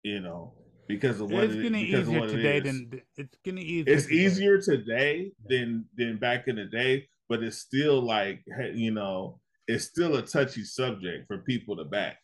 You 0.03 0.21
know 0.21 0.53
because 0.87 1.19
of 1.19 1.31
what 1.31 1.45
it's 1.45 1.55
getting 1.55 1.75
of 1.75 2.09
easier 2.09 2.25
it 2.25 2.29
today 2.29 2.59
than 2.59 3.01
it's 3.17 3.37
getting 3.43 3.63
easier. 3.63 3.93
it's 3.93 4.05
today. 4.05 4.15
easier 4.15 4.61
today 4.61 5.31
than 5.47 5.85
than 5.97 6.17
back 6.17 6.47
in 6.47 6.55
the 6.55 6.65
day, 6.65 7.07
but 7.29 7.43
it's 7.43 7.57
still 7.57 8.01
like 8.01 8.43
you 8.73 8.91
know 8.91 9.39
it's 9.67 9.85
still 9.85 10.15
a 10.15 10.21
touchy 10.21 10.63
subject 10.63 11.27
for 11.27 11.39
people 11.39 11.75
to 11.77 11.85
back. 11.85 12.17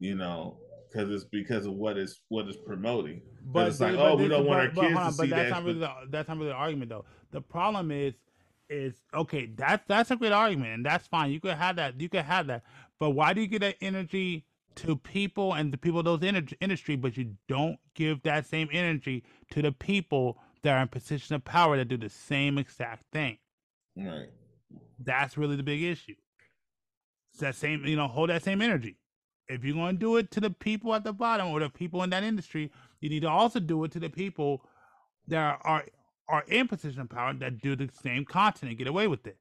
You 0.00 0.16
know 0.16 0.56
because 0.90 1.10
it's 1.10 1.24
because 1.24 1.66
of 1.66 1.74
what 1.74 1.96
is 1.96 2.20
what 2.28 2.48
is 2.48 2.56
promoting. 2.56 3.22
But 3.44 3.68
it's 3.68 3.80
like, 3.80 3.92
see, 3.92 3.98
oh, 3.98 4.16
but 4.16 4.18
we 4.18 4.28
don't 4.28 4.44
want 4.46 4.74
but- 4.74 4.84
our 4.84 4.90
but 4.92 5.04
kids 5.04 5.16
to 5.16 5.22
but 5.22 5.24
see 5.24 5.30
that's 5.30 5.50
that, 5.50 5.50
Not 5.50 5.64
really 5.64 5.80
but- 5.80 6.00
the, 6.02 6.10
that's 6.10 6.28
not 6.28 6.36
really 6.38 6.50
the 6.50 6.56
argument 6.56 6.88
though. 6.90 7.04
The 7.30 7.40
problem 7.40 7.90
is 7.90 8.14
is 8.68 8.94
okay. 9.14 9.46
That's 9.56 9.84
that's 9.86 10.10
a 10.10 10.16
great 10.16 10.32
argument, 10.32 10.72
and 10.74 10.86
that's 10.86 11.06
fine. 11.06 11.30
You 11.30 11.40
could 11.40 11.54
have 11.54 11.76
that. 11.76 12.00
You 12.00 12.08
could 12.08 12.24
have 12.24 12.46
that. 12.48 12.62
But 12.98 13.10
why 13.10 13.32
do 13.32 13.40
you 13.40 13.46
give 13.46 13.60
that 13.60 13.76
energy 13.80 14.44
to 14.76 14.96
people 14.96 15.54
and 15.54 15.72
the 15.72 15.78
people 15.78 16.00
of 16.00 16.04
those 16.04 16.22
energy, 16.22 16.56
industry, 16.60 16.96
but 16.96 17.16
you 17.16 17.34
don't 17.48 17.78
give 17.94 18.22
that 18.22 18.46
same 18.46 18.68
energy 18.72 19.24
to 19.50 19.62
the 19.62 19.72
people 19.72 20.38
that 20.62 20.76
are 20.76 20.82
in 20.82 20.88
position 20.88 21.34
of 21.34 21.44
power 21.44 21.76
that 21.76 21.86
do 21.88 21.96
the 21.96 22.08
same 22.08 22.58
exact 22.58 23.04
thing? 23.12 23.38
Right. 23.96 24.28
That's 24.98 25.36
really 25.36 25.56
the 25.56 25.62
big 25.62 25.82
issue. 25.82 26.14
It's 27.32 27.40
that 27.40 27.54
same, 27.54 27.84
you 27.84 27.96
know, 27.96 28.06
hold 28.06 28.30
that 28.30 28.42
same 28.44 28.62
energy. 28.62 28.96
If 29.50 29.64
you're 29.64 29.74
going 29.74 29.96
to 29.96 29.98
do 30.00 30.16
it 30.16 30.30
to 30.32 30.40
the 30.40 30.50
people 30.50 30.94
at 30.94 31.04
the 31.04 31.12
bottom 31.12 31.48
or 31.48 31.60
the 31.60 31.68
people 31.68 32.02
in 32.02 32.10
that 32.10 32.22
industry, 32.22 32.70
you 33.00 33.08
need 33.10 33.20
to 33.22 33.28
also 33.28 33.58
do 33.60 33.82
it 33.84 33.92
to 33.92 34.00
the 34.00 34.10
people 34.10 34.64
that 35.28 35.58
are 35.64 35.84
are 36.28 36.44
in 36.46 36.68
position 36.68 37.00
of 37.00 37.08
power 37.08 37.34
that 37.34 37.60
do 37.60 37.74
the 37.74 37.90
same 38.02 38.24
content 38.24 38.70
and 38.70 38.78
get 38.78 38.86
away 38.86 39.08
with 39.08 39.26
it. 39.26 39.36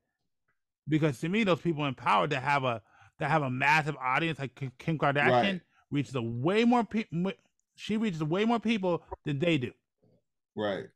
Because 0.87 1.19
to 1.21 1.29
me, 1.29 1.43
those 1.43 1.61
people 1.61 1.85
in 1.85 1.93
power 1.93 2.25
that 2.27 2.41
have 2.41 2.63
a 2.63 2.81
that 3.19 3.29
have 3.29 3.43
a 3.43 3.49
massive 3.49 3.95
audience, 3.97 4.39
like 4.39 4.55
Kim- 4.55 4.71
Kim 4.79 4.97
Kardashian, 4.97 5.29
Right. 5.29 5.61
reaches 5.91 6.15
a 6.15 6.21
way 6.21 6.63
more 6.65 6.83
people. 6.83 7.31
She 7.75 7.97
reaches 7.97 8.23
way 8.23 8.45
more 8.45 8.59
people 8.59 9.03
than 9.25 9.37
they 9.39 9.57
do. 9.57 9.71
Right. 10.55 10.87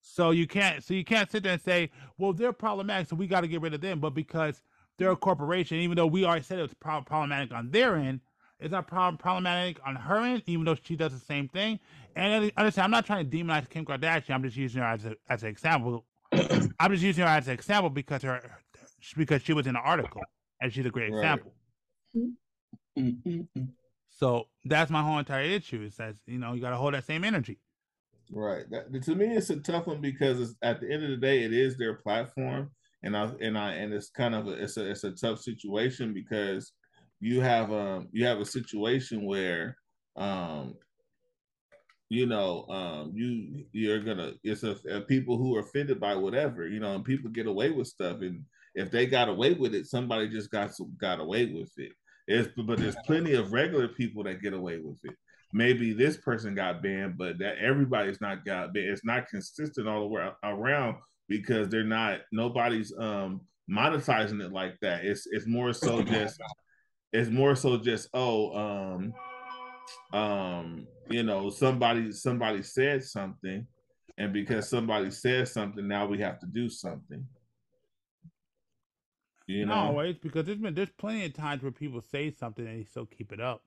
So 0.00 0.30
you 0.32 0.46
can't 0.48 0.82
so 0.82 0.94
you 0.94 1.04
can't 1.04 1.30
sit 1.30 1.44
there 1.44 1.52
and 1.52 1.62
say, 1.62 1.90
well, 2.18 2.32
they're 2.32 2.52
problematic, 2.52 3.08
so 3.08 3.16
we 3.16 3.26
got 3.28 3.42
to 3.42 3.48
get 3.48 3.60
rid 3.60 3.74
of 3.74 3.80
them. 3.80 4.00
But 4.00 4.10
because 4.14 4.60
they're 4.98 5.10
a 5.10 5.16
corporation, 5.16 5.78
even 5.78 5.96
though 5.96 6.06
we 6.06 6.24
already 6.24 6.42
said 6.42 6.58
it 6.58 6.62
was 6.62 6.74
pro- 6.74 7.02
problematic 7.02 7.52
on 7.52 7.70
their 7.70 7.96
end, 7.96 8.20
it's 8.60 8.72
not 8.72 8.86
prob- 8.86 9.18
problematic 9.18 9.78
on 9.84 9.96
her 9.96 10.18
end, 10.18 10.42
even 10.46 10.64
though 10.64 10.76
she 10.76 10.96
does 10.96 11.12
the 11.12 11.24
same 11.24 11.48
thing. 11.48 11.80
And 12.14 12.52
understand, 12.56 12.84
I'm 12.84 12.90
not 12.90 13.06
trying 13.06 13.28
to 13.28 13.36
demonize 13.36 13.68
Kim 13.68 13.84
Kardashian. 13.84 14.30
I'm 14.30 14.42
just 14.42 14.56
using 14.56 14.82
her 14.82 14.88
as 14.88 15.04
a, 15.04 15.14
as 15.28 15.42
an 15.42 15.48
example. 15.48 16.04
I'm 16.32 16.92
just 16.92 17.02
using 17.02 17.24
her 17.24 17.30
as 17.30 17.48
an 17.48 17.54
example 17.54 17.90
because 17.90 18.22
her 18.22 18.40
because 19.16 19.42
she 19.42 19.52
was 19.52 19.66
in 19.66 19.74
the 19.74 19.80
article 19.80 20.22
and 20.60 20.72
she's 20.72 20.86
a 20.86 20.90
great 20.90 21.10
Right. 21.10 21.18
example. 21.18 21.54
Mm-mm-mm. 22.96 23.68
So 24.10 24.48
that's 24.64 24.90
my 24.90 25.02
whole 25.02 25.18
entire 25.18 25.42
issue. 25.42 25.82
Is 25.82 25.96
that 25.96 26.14
you 26.26 26.38
know 26.38 26.52
you 26.52 26.60
got 26.60 26.70
to 26.70 26.76
hold 26.76 26.94
that 26.94 27.04
same 27.04 27.24
energy. 27.24 27.58
Right. 28.30 28.64
That, 28.70 29.02
to 29.02 29.14
me, 29.14 29.26
it's 29.26 29.50
a 29.50 29.56
tough 29.56 29.86
one 29.86 30.00
because 30.00 30.40
it's, 30.40 30.54
at 30.62 30.80
the 30.80 30.90
end 30.90 31.02
of 31.04 31.10
the 31.10 31.16
day, 31.16 31.42
it 31.42 31.52
is 31.52 31.76
their 31.76 31.94
platform, 31.94 32.70
and 33.02 33.16
I 33.16 33.30
and 33.40 33.58
I 33.58 33.72
and 33.74 33.92
it's 33.92 34.10
kind 34.10 34.34
of 34.34 34.48
a, 34.48 34.52
it's 34.52 34.76
a 34.76 34.90
it's 34.90 35.04
a 35.04 35.12
tough 35.12 35.40
situation 35.40 36.12
because 36.12 36.72
you 37.20 37.40
have 37.40 37.72
um 37.72 38.08
you 38.12 38.24
have 38.26 38.38
a 38.38 38.44
situation 38.44 39.24
where 39.24 39.76
um 40.16 40.74
you 42.08 42.26
know 42.26 42.66
um 42.68 43.12
you 43.14 43.64
you're 43.72 44.00
gonna 44.00 44.32
it's 44.44 44.62
a, 44.62 44.76
a 44.90 45.00
people 45.00 45.38
who 45.38 45.56
are 45.56 45.60
offended 45.60 45.98
by 45.98 46.14
whatever 46.14 46.66
you 46.66 46.80
know 46.80 46.94
and 46.94 47.04
people 47.04 47.30
get 47.30 47.46
away 47.46 47.70
with 47.70 47.86
stuff 47.86 48.20
and 48.20 48.44
if 48.74 48.90
they 48.90 49.06
got 49.06 49.28
away 49.28 49.52
with 49.52 49.74
it, 49.74 49.86
somebody 49.86 50.28
just 50.28 50.50
got 50.50 50.70
got 50.98 51.20
away 51.20 51.46
with 51.46 51.70
it. 51.76 51.92
It's, 52.26 52.48
but 52.56 52.78
there's 52.78 52.96
plenty 53.04 53.34
of 53.34 53.52
regular 53.52 53.88
people 53.88 54.22
that 54.24 54.40
get 54.40 54.54
away 54.54 54.78
with 54.78 54.98
it. 55.04 55.14
Maybe 55.52 55.92
this 55.92 56.16
person 56.16 56.54
got 56.54 56.82
banned, 56.82 57.18
but 57.18 57.38
that 57.38 57.58
everybody's 57.58 58.20
not 58.20 58.44
got 58.44 58.72
banned. 58.72 58.88
It's 58.88 59.04
not 59.04 59.28
consistent 59.28 59.88
all 59.88 60.00
the 60.00 60.06
way 60.06 60.30
around 60.44 60.96
because 61.32 61.68
they're 61.70 61.82
not 61.82 62.20
nobody's 62.30 62.92
um 62.98 63.40
monetizing 63.70 64.44
it 64.44 64.52
like 64.52 64.78
that. 64.82 65.04
It's 65.04 65.26
it's 65.30 65.46
more 65.46 65.72
so 65.72 66.02
just 66.02 66.38
it's 67.12 67.30
more 67.30 67.54
so 67.56 67.78
just 67.78 68.08
oh 68.12 68.54
um 68.54 69.14
um 70.12 70.86
you 71.08 71.22
know 71.22 71.48
somebody 71.48 72.12
somebody 72.12 72.62
said 72.62 73.02
something 73.02 73.66
and 74.18 74.32
because 74.32 74.68
somebody 74.68 75.10
said 75.10 75.48
something 75.48 75.88
now 75.88 76.06
we 76.06 76.18
have 76.18 76.38
to 76.40 76.46
do 76.46 76.68
something. 76.68 77.26
You 79.46 79.66
know? 79.66 79.92
no 79.92 80.00
it's 80.00 80.18
because 80.18 80.44
there's 80.44 80.58
been 80.58 80.74
there's 80.74 80.90
plenty 80.98 81.24
of 81.24 81.32
times 81.32 81.62
where 81.62 81.72
people 81.72 82.02
say 82.02 82.30
something 82.30 82.66
and 82.66 82.78
they 82.78 82.84
still 82.84 83.06
keep 83.06 83.32
it 83.32 83.40
up 83.40 83.62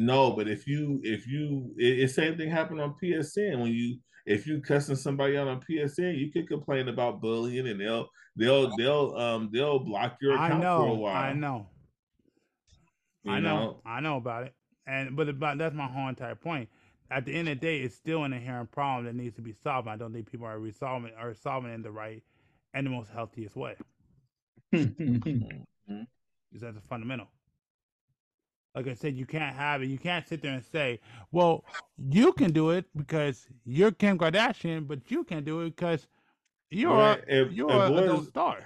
no 0.00 0.32
but 0.32 0.48
if 0.48 0.66
you 0.66 1.00
if 1.02 1.26
you 1.26 1.72
it, 1.76 2.00
it 2.00 2.08
same 2.10 2.36
thing 2.36 2.50
happened 2.50 2.80
on 2.80 2.94
psn 3.02 3.60
when 3.60 3.70
you 3.70 3.98
if 4.26 4.46
you 4.46 4.60
cussing 4.60 4.96
somebody 4.96 5.36
out 5.36 5.48
on 5.48 5.60
psn 5.60 6.18
you 6.18 6.32
can 6.32 6.46
complain 6.46 6.88
about 6.88 7.20
bullying 7.20 7.68
and 7.68 7.80
they'll 7.80 8.08
they'll 8.36 8.74
they'll 8.76 9.14
um 9.16 9.50
they'll 9.52 9.78
block 9.78 10.16
your 10.20 10.34
account 10.34 10.54
I 10.54 10.58
know, 10.58 10.78
for 10.78 10.86
a 10.88 10.94
while 10.94 11.14
i 11.14 11.32
know 11.32 11.66
you 13.22 13.32
I 13.32 13.40
know, 13.40 13.56
know, 13.56 13.80
I 13.84 14.00
know 14.00 14.16
about 14.16 14.44
it, 14.44 14.54
and 14.86 15.14
but 15.14 15.28
about, 15.28 15.58
that's 15.58 15.74
my 15.74 15.86
whole 15.86 16.08
entire 16.08 16.34
point. 16.34 16.70
At 17.10 17.26
the 17.26 17.34
end 17.34 17.48
of 17.48 17.60
the 17.60 17.60
day, 17.60 17.80
it's 17.80 17.94
still 17.94 18.24
an 18.24 18.32
inherent 18.32 18.70
problem 18.70 19.04
that 19.04 19.14
needs 19.14 19.36
to 19.36 19.42
be 19.42 19.52
solved. 19.52 19.88
I 19.88 19.96
don't 19.96 20.12
think 20.12 20.30
people 20.30 20.46
are 20.46 20.58
resolving 20.58 21.12
are 21.18 21.34
solving 21.34 21.74
in 21.74 21.82
the 21.82 21.90
right 21.90 22.22
and 22.72 22.86
the 22.86 22.90
most 22.90 23.10
healthiest 23.10 23.56
way. 23.56 23.74
mm-hmm. 24.72 26.02
That's 26.52 26.76
a 26.76 26.80
fundamental. 26.88 27.26
Like 28.74 28.86
I 28.86 28.94
said, 28.94 29.16
you 29.16 29.26
can't 29.26 29.54
have 29.54 29.82
it. 29.82 29.86
You 29.86 29.98
can't 29.98 30.26
sit 30.26 30.42
there 30.42 30.52
and 30.52 30.64
say, 30.64 31.00
"Well, 31.32 31.64
you 31.98 32.32
can 32.32 32.52
do 32.52 32.70
it 32.70 32.86
because 32.96 33.46
you're 33.64 33.90
Kim 33.90 34.16
Kardashian, 34.16 34.86
but 34.86 35.10
you 35.10 35.24
can't 35.24 35.44
do 35.44 35.62
it 35.62 35.76
because 35.76 36.06
you're 36.70 36.94
right. 36.94 37.22
if, 37.26 37.52
you're 37.52 37.70
if 37.70 37.76
a, 37.76 38.12
a 38.12 38.24
star." 38.24 38.58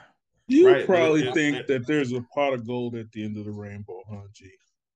You 0.46 0.70
right. 0.70 0.86
probably 0.86 1.28
it, 1.28 1.34
think 1.34 1.56
it, 1.56 1.66
that 1.68 1.86
there's 1.86 2.12
a 2.12 2.20
pot 2.34 2.52
of 2.52 2.66
gold 2.66 2.96
at 2.96 3.10
the 3.12 3.24
end 3.24 3.38
of 3.38 3.46
the 3.46 3.50
rainbow, 3.50 4.02
huh, 4.10 4.26
G? 4.34 4.50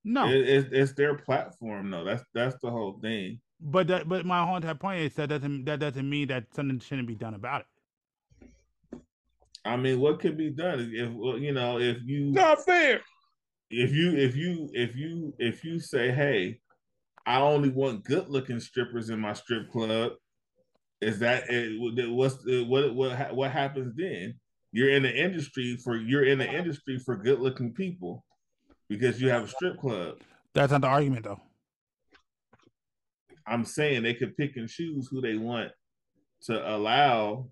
No, 0.05 0.29
it, 0.29 0.69
it's 0.73 0.93
their 0.93 1.15
platform. 1.15 1.91
though. 1.91 2.05
that's 2.05 2.25
that's 2.35 2.57
the 2.63 2.71
whole 2.71 2.99
thing. 3.01 3.41
But 3.61 3.89
that, 3.89 4.09
but 4.09 4.25
my 4.25 4.45
whole 4.45 4.57
entire 4.57 4.75
point 4.75 5.01
is 5.01 5.15
that 5.15 5.29
doesn't 5.29 5.65
that 5.65 5.81
doesn't 5.81 6.09
mean 6.09 6.29
that 6.29 6.55
something 6.55 6.79
shouldn't 6.81 7.09
be 7.09 7.15
done 7.15 7.35
about 7.35 7.63
it. 7.63 9.01
I 9.65 9.77
mean, 9.77 10.01
what 10.01 10.21
could 10.21 10.37
be 10.37 10.51
done 10.51 10.81
if 10.81 11.43
you 11.43 11.53
know 11.53 11.79
if 11.79 11.99
you 12.05 12.27
not 12.27 12.65
fair. 12.65 13.01
If 13.71 13.93
you 13.93 14.17
if 14.17 14.35
you 14.35 14.71
if 14.73 14.97
you 14.97 15.35
if 15.39 15.65
you 15.65 15.79
say, 15.79 16.11
hey, 16.11 16.61
I 17.27 17.41
only 17.41 17.69
want 17.69 18.05
good 18.05 18.29
looking 18.29 18.61
strippers 18.61 19.11
in 19.11 19.21
my 19.21 19.35
strip 19.35 19.71
club, 19.71 20.13
is 21.01 21.19
that 21.19 21.45
eh, 21.51 21.69
it, 21.69 22.11
what's 22.11 22.37
eh, 22.51 22.63
what 22.63 22.95
what 22.95 23.35
what 23.35 23.51
happens 23.51 23.95
then? 23.97 24.35
You're 24.73 24.91
in 24.91 25.03
the 25.03 25.15
industry 25.15 25.77
for 25.85 25.97
you're 25.97 26.25
in 26.25 26.39
the 26.39 26.51
industry 26.51 26.99
for 26.99 27.17
good 27.17 27.41
looking 27.41 27.75
people 27.75 28.25
because 28.89 29.21
you 29.21 29.29
have 29.29 29.45
a 29.45 29.49
strip 29.49 29.79
club. 29.79 30.17
That's 30.55 30.73
not 30.73 30.81
the 30.81 30.89
argument 30.89 31.25
though. 31.25 31.41
I'm 33.47 33.65
saying 33.65 34.03
they 34.03 34.15
could 34.15 34.37
pick 34.37 34.57
and 34.57 34.69
choose 34.69 35.09
who 35.11 35.21
they 35.21 35.37
want 35.37 35.73
to 36.43 36.75
allow 36.75 37.49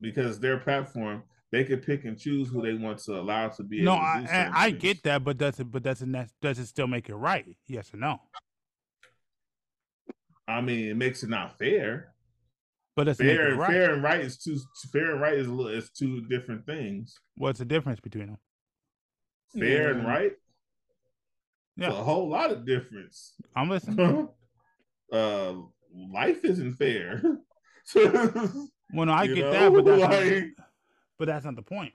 because 0.00 0.40
their 0.40 0.58
platform 0.58 1.22
they 1.52 1.64
could 1.64 1.84
pick 1.84 2.04
and 2.04 2.18
choose 2.18 2.48
who 2.48 2.62
they 2.62 2.74
want 2.74 2.98
to 2.98 3.18
allow 3.18 3.48
to 3.48 3.62
be. 3.62 3.82
No, 3.82 3.94
I, 3.94 4.50
I 4.52 4.70
get 4.70 5.02
that, 5.04 5.24
but 5.24 5.38
does 5.38 5.58
it 5.58 5.70
but 5.70 5.82
doesn't 5.82 6.12
that 6.12 6.30
does 6.40 6.58
it 6.58 6.66
still 6.66 6.86
make 6.86 7.08
it 7.08 7.16
right? 7.16 7.56
Yes 7.66 7.92
or 7.92 7.96
no? 7.96 8.20
I 10.46 10.60
mean, 10.60 10.88
it 10.88 10.96
makes 10.96 11.22
it 11.22 11.30
not 11.30 11.58
fair. 11.58 12.14
But 12.96 13.08
it's 13.08 13.20
fair, 13.20 13.54
right. 13.54 13.70
fair 13.70 13.94
and 13.94 14.02
right 14.02 14.20
is 14.20 14.36
two. 14.36 14.58
Fair 14.92 15.12
and 15.12 15.20
right 15.20 15.34
is 15.34 15.48
is 15.48 15.90
two 15.90 16.22
different 16.22 16.66
things. 16.66 17.18
What's 17.36 17.60
the 17.60 17.64
difference 17.64 18.00
between 18.00 18.26
them? 18.26 18.38
Fair 19.58 19.92
and 19.92 20.06
right. 20.06 20.32
Yeah, 21.76 21.88
a 21.88 21.92
whole 21.92 22.28
lot 22.28 22.50
of 22.50 22.66
difference. 22.66 23.34
I'm 23.56 23.70
listening. 23.70 24.28
uh, 25.12 25.52
life 26.12 26.44
isn't 26.44 26.74
fair. 26.74 27.22
well, 27.94 29.06
no, 29.06 29.12
I 29.12 29.24
you 29.24 29.34
get 29.36 29.44
know? 29.46 29.52
that, 29.52 29.72
but 29.72 29.84
that's 29.84 30.02
like... 30.30 30.44
not, 31.20 31.26
but 31.26 31.32
that's 31.32 31.44
not 31.44 31.56
the 31.56 31.62
point. 31.62 31.92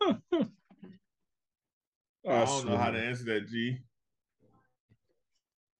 I 2.26 2.44
don't 2.44 2.66
know 2.66 2.76
how 2.76 2.90
to 2.90 2.98
answer 2.98 3.24
that, 3.24 3.48
G 3.48 3.78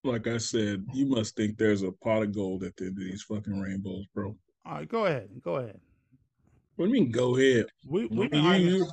like 0.05 0.27
I 0.27 0.39
said, 0.39 0.85
you 0.93 1.07
must 1.07 1.35
think 1.35 1.57
there's 1.57 1.83
a 1.83 1.91
pot 1.91 2.23
of 2.23 2.35
gold 2.35 2.63
at 2.63 2.77
the 2.77 2.87
end 2.87 2.99
of 2.99 3.05
these 3.05 3.23
fucking 3.23 3.59
rainbows, 3.59 4.05
bro. 4.15 4.37
All 4.67 4.75
right, 4.75 4.89
go 4.89 5.07
ahead. 5.07 5.29
Go 5.43 5.57
ahead. 5.57 5.81
What 6.77 6.87
do 6.87 6.93
you 6.93 7.01
mean 7.01 7.11
go 7.11 7.37
ahead? 7.37 7.67
We, 7.87 8.07
we 8.07 8.29
you, 8.33 8.53
you, 8.53 8.87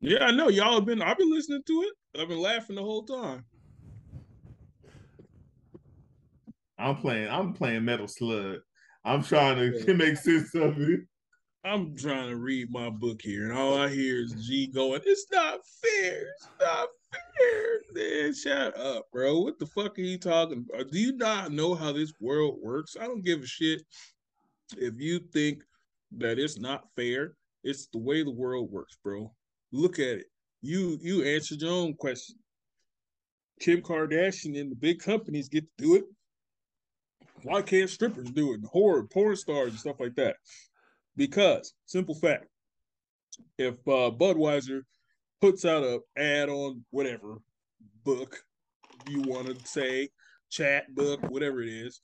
Yeah, 0.00 0.24
I 0.26 0.30
know. 0.32 0.48
Y'all 0.48 0.74
have 0.74 0.84
been 0.84 1.00
I've 1.00 1.18
been 1.18 1.30
listening 1.30 1.62
to 1.66 1.72
it. 1.82 2.20
I've 2.20 2.28
been 2.28 2.40
laughing 2.40 2.76
the 2.76 2.82
whole 2.82 3.04
time. 3.04 3.44
I'm 6.78 6.96
playing 6.96 7.30
I'm 7.30 7.52
playing 7.52 7.84
Metal 7.84 8.08
Slug. 8.08 8.58
I'm 9.04 9.22
trying 9.22 9.56
to 9.56 9.94
make 9.94 10.16
sense 10.16 10.54
of 10.54 10.78
it. 10.80 11.00
I'm 11.64 11.96
trying 11.96 12.28
to 12.28 12.36
read 12.36 12.70
my 12.70 12.90
book 12.90 13.22
here, 13.22 13.48
and 13.48 13.56
all 13.56 13.78
I 13.78 13.88
hear 13.88 14.20
is 14.20 14.32
G 14.46 14.66
going, 14.66 15.00
It's 15.06 15.26
not 15.32 15.60
fair. 15.82 16.26
It's 16.36 16.48
not 16.60 16.88
fair." 17.10 17.80
Man, 17.92 18.34
shut 18.34 18.76
up, 18.76 19.06
bro. 19.10 19.40
What 19.40 19.58
the 19.58 19.66
fuck 19.66 19.98
are 19.98 20.02
you 20.02 20.18
talking 20.18 20.66
about? 20.68 20.90
Do 20.90 20.98
you 20.98 21.16
not 21.16 21.52
know 21.52 21.74
how 21.74 21.92
this 21.92 22.12
world 22.20 22.58
works? 22.62 22.96
I 23.00 23.06
don't 23.06 23.24
give 23.24 23.42
a 23.42 23.46
shit 23.46 23.82
if 24.76 24.94
you 24.98 25.20
think 25.20 25.62
that 26.12 26.38
it's 26.38 26.58
not 26.58 26.88
fair. 26.96 27.36
It's 27.62 27.86
the 27.86 27.98
way 27.98 28.22
the 28.22 28.30
world 28.30 28.70
works, 28.70 28.98
bro. 29.02 29.32
Look 29.72 29.98
at 29.98 30.18
it. 30.18 30.26
You 30.60 30.98
you 31.00 31.24
answered 31.24 31.62
your 31.62 31.72
own 31.72 31.94
question. 31.94 32.36
Kim 33.60 33.80
Kardashian 33.80 34.60
and 34.60 34.70
the 34.70 34.76
big 34.76 34.98
companies 34.98 35.48
get 35.48 35.64
to 35.78 35.84
do 35.84 35.94
it. 35.96 36.04
Why 37.42 37.62
can't 37.62 37.88
strippers 37.88 38.30
do 38.30 38.52
it? 38.52 38.56
And 38.56 38.66
horror, 38.66 39.04
porn 39.04 39.36
stars 39.36 39.70
and 39.70 39.78
stuff 39.78 40.00
like 40.00 40.14
that. 40.16 40.36
Because 41.16 41.74
simple 41.86 42.14
fact, 42.14 42.46
if 43.58 43.74
uh, 43.86 44.10
Budweiser 44.10 44.82
puts 45.40 45.64
out 45.64 45.82
a 45.82 46.00
ad 46.16 46.48
on 46.48 46.84
whatever 46.90 47.38
book 48.04 48.42
you 49.08 49.22
want 49.22 49.46
to 49.46 49.68
say, 49.68 50.08
chat 50.50 50.94
book, 50.94 51.20
whatever 51.28 51.62
it 51.62 51.68
is. 51.68 52.00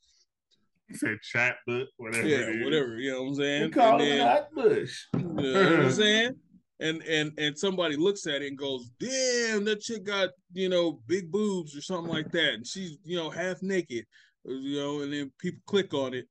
You 0.88 0.96
said 0.96 1.18
chat 1.22 1.56
book, 1.66 1.88
whatever. 1.96 2.26
Yeah, 2.26 2.64
whatever. 2.64 2.98
You 2.98 3.12
know 3.12 3.22
what 3.22 3.28
I'm 3.28 3.34
saying? 3.36 3.62
We 3.64 3.70
call 3.70 4.00
it 4.00 4.20
hot 4.20 4.48
bush. 4.54 5.06
You 5.14 5.54
know 5.54 5.70
what 5.70 5.80
I'm 5.80 5.92
saying? 5.92 6.34
And 6.80 7.02
and 7.02 7.32
and 7.38 7.58
somebody 7.58 7.96
looks 7.96 8.26
at 8.26 8.42
it 8.42 8.48
and 8.48 8.58
goes, 8.58 8.90
"Damn, 8.98 9.64
that 9.66 9.80
chick 9.80 10.04
got 10.04 10.30
you 10.52 10.68
know 10.68 11.00
big 11.06 11.30
boobs 11.30 11.76
or 11.76 11.80
something 11.80 12.12
like 12.12 12.30
that," 12.32 12.54
and 12.54 12.66
she's 12.66 12.98
you 13.04 13.16
know 13.16 13.30
half 13.30 13.62
naked, 13.62 14.06
you 14.44 14.80
know, 14.80 15.00
and 15.00 15.12
then 15.12 15.30
people 15.38 15.60
click 15.66 15.94
on 15.94 16.14
it. 16.14 16.26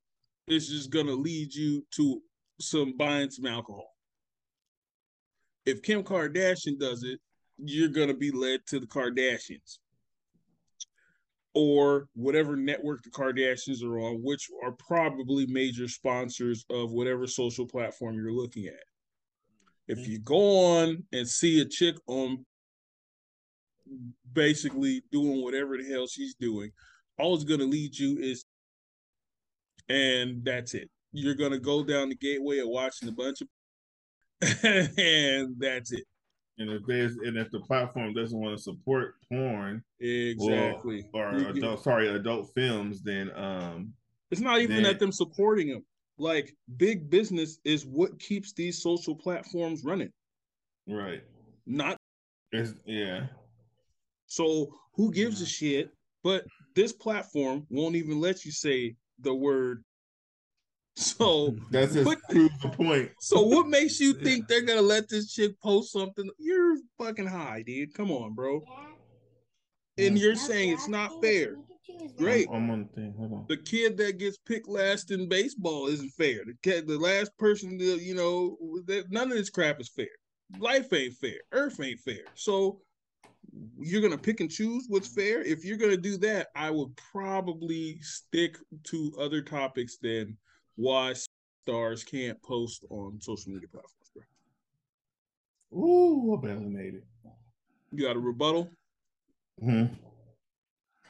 It's 0.48 0.68
just 0.68 0.90
gonna 0.90 1.14
lead 1.14 1.54
you 1.54 1.86
to 1.96 2.22
some 2.60 2.96
buying 2.98 3.30
some 3.30 3.46
alcohol 3.46 3.94
if 5.66 5.82
Kim 5.82 6.04
Kardashian 6.04 6.80
does 6.80 7.04
it, 7.04 7.20
you're 7.58 7.90
gonna 7.90 8.14
be 8.14 8.32
led 8.32 8.66
to 8.68 8.80
the 8.80 8.88
Kardashians 8.88 9.78
or 11.54 12.08
whatever 12.14 12.56
network 12.56 13.02
the 13.04 13.10
Kardashians 13.10 13.84
are 13.84 14.00
on, 14.00 14.22
which 14.24 14.48
are 14.64 14.72
probably 14.72 15.46
major 15.48 15.88
sponsors 15.88 16.66
of 16.70 16.92
whatever 16.92 17.28
social 17.28 17.66
platform 17.66 18.16
you're 18.16 18.32
looking 18.32 18.68
at. 18.68 18.84
If 19.88 20.08
you 20.08 20.20
go 20.20 20.78
on 20.78 21.04
and 21.12 21.28
see 21.28 21.60
a 21.62 21.66
chick 21.66 21.96
on 22.08 22.46
basically 24.32 25.04
doing 25.12 25.42
whatever 25.42 25.78
the 25.78 25.90
hell 25.90 26.06
she's 26.06 26.36
doing, 26.36 26.72
all 27.18 27.34
it's 27.34 27.44
going 27.44 27.60
to 27.60 27.66
lead 27.66 27.98
you 27.98 28.20
is, 28.20 28.46
and 29.90 30.46
that's 30.46 30.76
it. 30.76 30.90
You're 31.12 31.36
going 31.36 31.52
to 31.52 31.60
go 31.60 31.84
down 31.84 32.10
the 32.10 32.16
gateway 32.16 32.60
of 32.60 32.68
watching 32.68 33.10
a 33.10 33.12
bunch 33.12 33.42
of 33.42 33.48
and 34.64 35.56
that's 35.58 35.92
it. 35.92 36.04
And 36.58 36.70
if 36.70 36.86
there's 36.86 37.18
and 37.18 37.38
if 37.38 37.50
the 37.52 37.60
platform 37.62 38.14
doesn't 38.14 38.38
want 38.38 38.58
to 38.58 38.62
support 38.62 39.16
porn, 39.30 39.82
exactly, 40.00 41.10
or, 41.14 41.30
or 41.30 41.50
adult, 41.50 41.84
sorry, 41.84 42.10
adult 42.10 42.52
films, 42.54 43.02
then 43.02 43.32
um, 43.36 43.94
it's 44.30 44.42
not 44.42 44.60
even 44.60 44.78
then, 44.78 44.84
that 44.84 45.00
them 45.00 45.12
supporting 45.12 45.70
them. 45.70 45.86
Like 46.18 46.54
big 46.78 47.10
business 47.10 47.60
is 47.64 47.86
what 47.86 48.20
keeps 48.20 48.54
these 48.54 48.82
social 48.82 49.16
platforms 49.16 49.84
running. 49.86 50.12
Right. 50.88 51.24
Not. 51.66 51.98
It's, 52.52 52.74
yeah. 52.86 53.28
So 54.28 54.68
who 54.96 55.12
gives 55.12 55.42
a 55.42 55.46
shit? 55.46 55.92
But 56.24 56.46
this 56.76 56.92
platform 56.92 57.66
won't 57.70 57.96
even 57.96 58.20
let 58.20 58.44
you 58.44 58.52
say 58.52 58.96
the 59.22 59.34
word 59.34 59.84
So 60.96 61.56
That's 61.72 61.94
just 61.94 62.06
What- 62.06 62.20
proves 62.30 62.60
the 62.62 62.70
point. 62.70 63.12
so 63.20 63.42
what 63.42 63.68
makes 63.68 64.00
you 64.00 64.14
think 64.24 64.48
they're 64.48 64.62
gonna 64.66 64.82
let 64.82 65.10
this 65.10 65.32
chick 65.34 65.60
post 65.62 65.92
something? 65.92 66.30
You're 66.38 66.78
fucking 66.98 67.28
high, 67.28 67.64
dude. 67.66 67.94
Come 67.94 68.12
on, 68.12 68.34
bro. 68.34 68.62
And 69.98 70.18
you're 70.18 70.36
saying 70.36 70.70
it's 70.72 70.88
not 70.88 71.22
fair. 71.22 71.56
Great. 72.16 72.48
I'm, 72.54 72.70
on 72.70 72.84
the 72.84 72.88
thing. 73.02 73.14
Hold 73.18 73.34
on. 73.34 73.46
The 73.50 73.58
kid 73.58 73.98
that 73.98 74.18
gets 74.20 74.38
picked 74.38 74.70
last 74.70 75.12
in 75.12 75.28
baseball 75.28 75.88
isn't 75.88 76.12
fair. 76.12 76.44
The 76.46 76.54
kid, 76.64 76.88
the 76.88 76.98
last 76.98 77.36
person, 77.38 77.78
that, 77.78 78.00
you 78.02 78.16
know, 78.16 78.58
that 78.86 79.12
none 79.12 79.30
of 79.32 79.38
this 79.38 79.50
crap 79.50 79.82
is 79.82 79.90
fair. 79.90 80.08
Life 80.60 80.94
ain't 80.94 81.16
fair. 81.16 81.40
Earth 81.52 81.80
ain't 81.82 82.00
fair. 82.00 82.24
So 82.36 82.80
you're 83.80 84.02
gonna 84.02 84.18
pick 84.18 84.40
and 84.40 84.50
choose 84.50 84.86
what's 84.88 85.08
fair. 85.14 85.42
If 85.42 85.66
you're 85.66 85.78
gonna 85.78 85.98
do 85.98 86.18
that, 86.20 86.48
I 86.56 86.70
would 86.72 86.96
probably 87.12 88.00
stick 88.02 88.58
to 88.86 89.12
other 89.20 89.42
topics 89.42 89.98
than 90.02 90.38
why 90.80 91.14
stars 91.66 92.04
can't 92.06 92.42
post 92.42 92.86
on 92.90 93.20
social 93.20 93.52
media 93.52 93.68
platforms. 93.68 94.12
Bro. 95.72 95.82
Ooh, 95.82 96.38
I 96.38 96.42
barely 96.42 96.68
made 96.68 96.96
it. 96.96 97.04
You 97.92 98.06
got 98.06 98.16
a 98.16 98.20
rebuttal? 98.20 98.70
Hmm. 99.62 99.86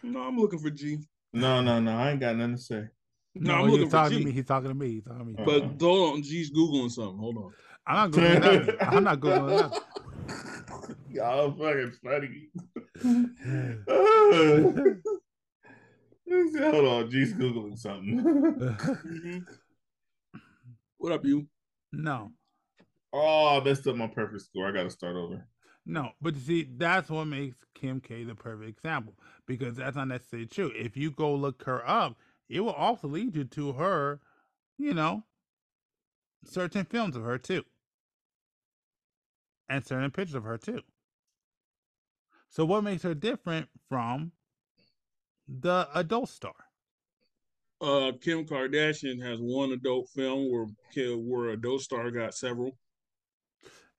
No, 0.02 0.22
I'm 0.22 0.40
looking 0.40 0.60
for 0.60 0.72
G. 0.72 0.98
No, 1.34 1.62
no, 1.62 1.80
no. 1.80 1.96
I 1.96 2.12
ain't 2.12 2.20
got 2.20 2.36
nothing 2.36 2.56
to 2.56 2.62
say. 2.62 2.88
No, 3.36 3.54
I'm 3.56 3.70
he's 3.70 3.72
looking 3.74 3.90
for 3.92 4.10
G. 4.10 4.18
to 4.18 4.26
me. 4.26 4.32
He's 4.32 4.46
talking 4.46 4.70
to 4.70 4.76
me. 4.76 4.90
He's 4.94 5.04
talking 5.04 5.20
to 5.20 5.26
me. 5.26 5.36
Uh, 5.38 5.46
But 5.46 5.62
hold 5.80 6.16
on, 6.16 6.24
G's 6.24 6.52
googling 6.52 6.90
something. 6.90 7.20
Hold 7.20 7.38
on. 7.38 7.54
I'm 7.86 7.96
not 7.96 8.12
googling 8.12 8.42
nothing. 8.42 8.76
I'm 8.82 9.04
not 9.04 9.20
googling 9.20 9.62
nothing. 9.62 9.82
Y'all 11.12 11.52
fucking 11.52 11.92
funny. 12.04 12.50
Hold 16.30 16.86
on, 16.86 17.10
G's 17.10 17.34
googling 17.34 17.78
something. 17.78 19.46
What 21.00 21.12
up, 21.14 21.26
you? 21.26 21.48
no, 21.92 22.34
oh, 23.14 23.60
I 23.60 23.64
messed 23.64 23.88
up 23.88 23.96
my 23.96 24.08
perfect 24.08 24.42
score. 24.44 24.68
I 24.68 24.72
got 24.72 24.84
to 24.84 24.90
start 24.90 25.16
over. 25.16 25.48
no. 25.86 26.12
But 26.22 26.36
you 26.36 26.42
see, 26.42 26.64
that's 26.78 27.10
what 27.10 27.26
makes 27.26 27.58
Kim 27.76 28.00
K 28.02 28.24
the 28.24 28.36
perfect 28.36 28.70
example 28.70 29.16
because 29.46 29.76
that's 29.78 29.96
not 29.96 30.08
necessarily 30.08 30.48
true. 30.48 30.72
If 30.76 30.96
you 30.98 31.12
go 31.12 31.34
look 31.36 31.64
her 31.64 31.88
up, 31.88 32.18
it 32.50 32.62
will 32.62 32.72
also 32.74 33.08
lead 33.08 33.36
you 33.36 33.46
to 33.46 33.74
her, 33.74 34.20
you 34.78 34.94
know, 34.94 35.24
certain 36.44 36.84
films 36.86 37.16
of 37.16 37.24
her 37.24 37.38
too, 37.38 37.64
and 39.70 39.86
certain 39.86 40.12
pictures 40.12 40.36
of 40.36 40.44
her 40.44 40.58
too. 40.58 40.82
So, 42.50 42.66
what 42.66 42.84
makes 42.84 43.04
her 43.04 43.16
different 43.16 43.70
from 43.88 44.34
the 45.48 45.90
adult 45.96 46.30
star? 46.30 46.69
Uh, 47.82 48.12
Kim 48.22 48.46
Kardashian 48.46 49.22
has 49.24 49.40
one 49.40 49.72
adult 49.72 50.10
film 50.10 50.52
where 50.52 50.66
Kim, 50.94 51.28
where 51.30 51.50
adult 51.50 51.82
star 51.82 52.12
got 52.12 52.34
several. 52.34 52.78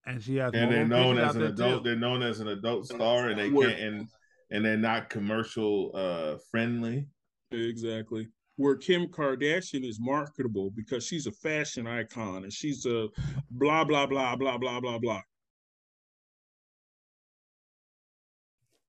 And 0.06 0.22
she 0.22 0.36
has 0.36 0.52
And 0.54 0.70
they're 0.70 0.86
known 0.86 1.18
as 1.18 1.36
an 1.36 1.42
adult. 1.44 1.82
too. 1.84 1.88
They're 1.90 1.98
known 1.98 2.22
as 2.22 2.40
an 2.40 2.48
adult 2.48 2.86
star, 2.86 3.28
and 3.28 3.38
they 3.38 3.48
Where- 3.50 3.68
can't 3.68 3.80
and 3.80 4.08
and 4.50 4.64
they're 4.64 4.76
not 4.76 5.08
commercial 5.10 5.92
uh 5.94 6.36
friendly. 6.50 7.06
Exactly. 7.52 8.28
Where 8.56 8.76
Kim 8.76 9.06
Kardashian 9.06 9.84
is 9.84 9.98
marketable 10.00 10.70
because 10.72 11.06
she's 11.06 11.26
a 11.26 11.32
fashion 11.32 11.86
icon 11.86 12.42
and 12.44 12.52
she's 12.52 12.84
a 12.84 13.08
blah 13.50 13.84
blah 13.84 14.06
blah 14.06 14.36
blah 14.36 14.58
blah 14.58 14.80
blah 14.80 14.98
blah. 14.98 15.22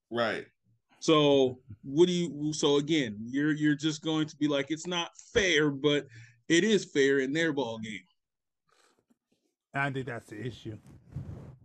Right. 0.10 0.46
So 1.02 1.58
what 1.84 2.06
do 2.06 2.14
you? 2.14 2.54
So 2.54 2.78
again, 2.78 3.18
you're 3.28 3.54
you're 3.54 3.76
just 3.76 4.04
going 4.04 4.28
to 4.28 4.36
be 4.38 4.48
like 4.48 4.68
it's 4.70 4.86
not 4.86 5.10
fair, 5.34 5.72
but 5.72 6.06
it 6.48 6.64
is 6.64 6.86
fair 6.86 7.20
in 7.20 7.34
their 7.34 7.52
ball 7.54 7.80
game. 7.80 8.00
I 9.74 9.90
think 9.90 10.06
that's 10.06 10.28
the 10.28 10.40
issue. 10.40 10.78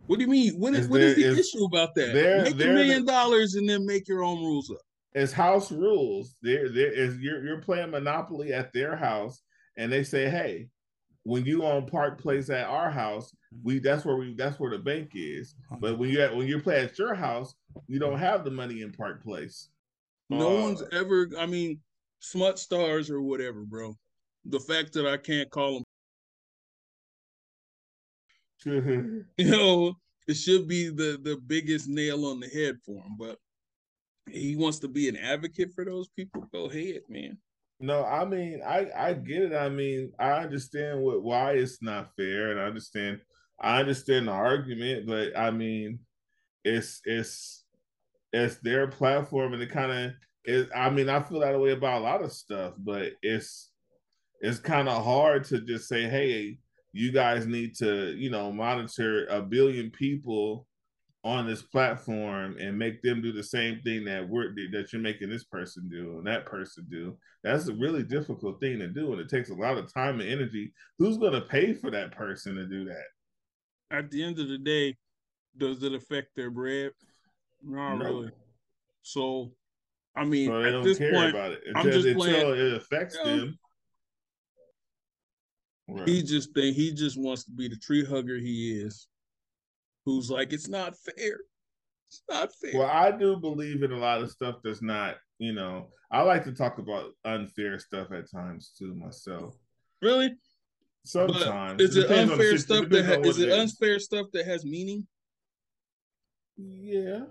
What 0.06 0.18
do 0.18 0.24
you 0.24 0.30
mean? 0.30 0.54
What 0.58 0.72
is, 0.72 0.80
Is 0.80 0.88
what 0.88 1.00
is 1.02 1.16
there- 1.16 1.34
the 1.34 1.38
is- 1.40 1.48
issue 1.54 1.64
about 1.66 1.94
that? 1.96 2.14
they're- 2.14 2.42
make 2.44 2.54
a 2.54 2.56
million 2.56 3.04
the- 3.04 3.12
dollars 3.12 3.56
and 3.56 3.68
then 3.68 3.84
make 3.84 4.08
your 4.08 4.22
own 4.22 4.38
rules 4.38 4.70
up. 4.70 4.78
It's 5.14 5.32
house 5.32 5.70
rules. 5.70 6.34
There, 6.40 6.70
there 6.70 6.90
is 6.92 7.18
you're 7.18 7.44
you're 7.44 7.60
playing 7.60 7.90
Monopoly 7.90 8.54
at 8.54 8.72
their 8.72 8.96
house, 8.96 9.42
and 9.76 9.92
they 9.92 10.02
say, 10.02 10.30
hey, 10.30 10.68
when 11.24 11.44
you 11.44 11.62
on 11.66 11.86
Park 11.86 12.18
Place 12.22 12.48
at 12.48 12.66
our 12.66 12.90
house, 12.90 13.34
we 13.62 13.78
that's 13.78 14.04
where 14.04 14.16
we 14.16 14.34
that's 14.34 14.58
where 14.58 14.70
the 14.70 14.78
bank 14.78 15.10
is. 15.14 15.54
But 15.80 15.98
when 15.98 16.10
you 16.10 16.20
at 16.20 16.34
when 16.34 16.46
you 16.46 16.60
play 16.60 16.80
at 16.80 16.98
your 16.98 17.14
house, 17.14 17.54
you 17.86 17.98
don't 17.98 18.18
have 18.18 18.44
the 18.44 18.50
money 18.50 18.82
in 18.82 18.92
Park 18.92 19.22
Place. 19.22 19.68
No 20.30 20.56
Uh, 20.58 20.62
one's 20.62 20.82
ever. 20.92 21.30
I 21.38 21.46
mean, 21.46 21.80
smut 22.20 22.58
stars 22.58 23.10
or 23.10 23.20
whatever, 23.22 23.62
bro. 23.62 23.96
The 24.44 24.60
fact 24.60 24.92
that 24.94 25.06
I 25.06 25.16
can't 25.16 25.50
call 25.50 25.82
them, 28.64 29.26
you 29.38 29.50
know, 29.50 29.94
it 30.26 30.34
should 30.34 30.66
be 30.68 30.88
the 30.88 31.18
the 31.22 31.36
biggest 31.46 31.88
nail 31.88 32.26
on 32.26 32.40
the 32.40 32.48
head 32.48 32.76
for 32.84 33.02
him. 33.02 33.16
But 33.18 33.38
he 34.30 34.56
wants 34.56 34.80
to 34.80 34.88
be 34.88 35.08
an 35.08 35.16
advocate 35.16 35.72
for 35.72 35.84
those 35.84 36.08
people. 36.08 36.48
Go 36.52 36.66
ahead, 36.68 37.02
man. 37.08 37.38
No, 37.78 38.04
I 38.04 38.24
mean, 38.24 38.62
I 38.64 38.90
I 38.96 39.12
get 39.14 39.42
it. 39.42 39.52
I 39.52 39.68
mean, 39.68 40.12
I 40.18 40.32
understand 40.32 41.00
what 41.02 41.22
why 41.22 41.52
it's 41.52 41.82
not 41.82 42.14
fair, 42.16 42.50
and 42.50 42.60
I 42.60 42.64
understand 42.64 43.20
I 43.60 43.80
understand 43.80 44.28
the 44.28 44.32
argument, 44.32 45.06
but 45.06 45.36
I 45.36 45.50
mean, 45.50 46.00
it's 46.64 47.00
it's 47.04 47.64
it's 48.32 48.56
their 48.56 48.86
platform, 48.88 49.54
and 49.54 49.62
it 49.62 49.70
kind 49.70 49.92
of 49.92 50.12
is. 50.44 50.68
I 50.74 50.90
mean, 50.90 51.08
I 51.08 51.22
feel 51.22 51.40
that 51.40 51.58
way 51.58 51.70
about 51.72 52.00
a 52.00 52.04
lot 52.04 52.22
of 52.22 52.32
stuff, 52.32 52.74
but 52.78 53.12
it's 53.22 53.70
it's 54.40 54.58
kind 54.58 54.88
of 54.88 55.04
hard 55.04 55.44
to 55.44 55.60
just 55.60 55.88
say, 55.88 56.04
hey, 56.04 56.58
you 56.92 57.12
guys 57.12 57.46
need 57.46 57.74
to, 57.76 58.14
you 58.16 58.30
know, 58.30 58.52
monitor 58.52 59.26
a 59.26 59.40
billion 59.42 59.90
people 59.90 60.66
on 61.24 61.46
this 61.46 61.62
platform 61.62 62.56
and 62.60 62.78
make 62.78 63.02
them 63.02 63.20
do 63.20 63.32
the 63.32 63.42
same 63.42 63.80
thing 63.82 64.04
that 64.04 64.28
we're 64.28 64.54
that 64.70 64.92
you're 64.92 65.02
making 65.02 65.28
this 65.28 65.44
person 65.44 65.88
do 65.90 66.18
and 66.18 66.26
that 66.26 66.46
person 66.46 66.86
do. 66.90 67.16
That's 67.42 67.68
a 67.68 67.74
really 67.74 68.02
difficult 68.02 68.60
thing 68.60 68.78
to 68.78 68.88
do, 68.88 69.12
and 69.12 69.20
it 69.20 69.28
takes 69.28 69.50
a 69.50 69.54
lot 69.54 69.78
of 69.78 69.92
time 69.92 70.20
and 70.20 70.28
energy. 70.28 70.72
Who's 70.98 71.18
going 71.18 71.32
to 71.32 71.40
pay 71.40 71.74
for 71.74 71.90
that 71.90 72.12
person 72.12 72.54
to 72.56 72.66
do 72.66 72.84
that? 72.84 73.15
At 73.90 74.10
the 74.10 74.22
end 74.22 74.38
of 74.38 74.48
the 74.48 74.58
day, 74.58 74.96
does 75.56 75.82
it 75.82 75.94
affect 75.94 76.34
their 76.36 76.50
bread? 76.50 76.92
Not 77.62 77.96
No. 77.98 78.04
really. 78.04 78.30
So, 79.02 79.54
I 80.14 80.24
mean, 80.24 80.48
So 80.48 80.62
they 80.62 80.68
at 80.68 80.72
don't 80.72 80.84
this 80.84 80.98
care 80.98 81.12
point, 81.12 81.30
about 81.30 81.52
it 81.52 81.62
I'm 81.74 81.84
just 81.90 82.16
playing- 82.16 82.56
it 82.58 82.72
affects 82.74 83.16
them. 83.22 83.58
Right. 85.88 86.08
he 86.08 86.22
just 86.22 86.52
think 86.52 86.74
he 86.74 86.92
just 86.92 87.16
wants 87.16 87.44
to 87.44 87.52
be 87.52 87.68
the 87.68 87.76
tree 87.76 88.04
hugger 88.04 88.38
he 88.38 88.72
is, 88.80 89.06
who's 90.04 90.28
like, 90.30 90.52
it's 90.52 90.66
not 90.68 90.96
fair. 90.98 91.38
It's 92.08 92.22
not 92.28 92.52
fair. 92.56 92.72
Well, 92.74 92.88
I 92.90 93.12
do 93.12 93.36
believe 93.36 93.84
in 93.84 93.92
a 93.92 93.96
lot 93.98 94.20
of 94.20 94.30
stuff 94.30 94.56
that's 94.64 94.82
not, 94.82 95.16
you 95.38 95.52
know, 95.52 95.92
I 96.10 96.22
like 96.22 96.42
to 96.44 96.52
talk 96.52 96.78
about 96.78 97.12
unfair 97.24 97.78
stuff 97.78 98.10
at 98.10 98.28
times 98.30 98.72
too 98.76 98.94
myself. 98.94 99.56
really? 100.02 100.34
But 101.14 101.34
Sometimes 101.34 101.82
is 101.82 101.96
it 101.96 102.02
depends 102.02 102.32
on 102.32 102.38
the 102.38 102.44
unfair 102.44 102.58
stuff 102.58 102.88
that 102.90 103.04
ha- 103.04 103.12
on 103.14 103.18
what 103.20 103.28
is 103.28 103.38
it 103.38 103.52
unfair 103.52 103.98
stuff 104.00 104.26
that 104.32 104.44
has 104.46 104.64
meaning? 104.64 105.06
Yeah, 106.56 107.26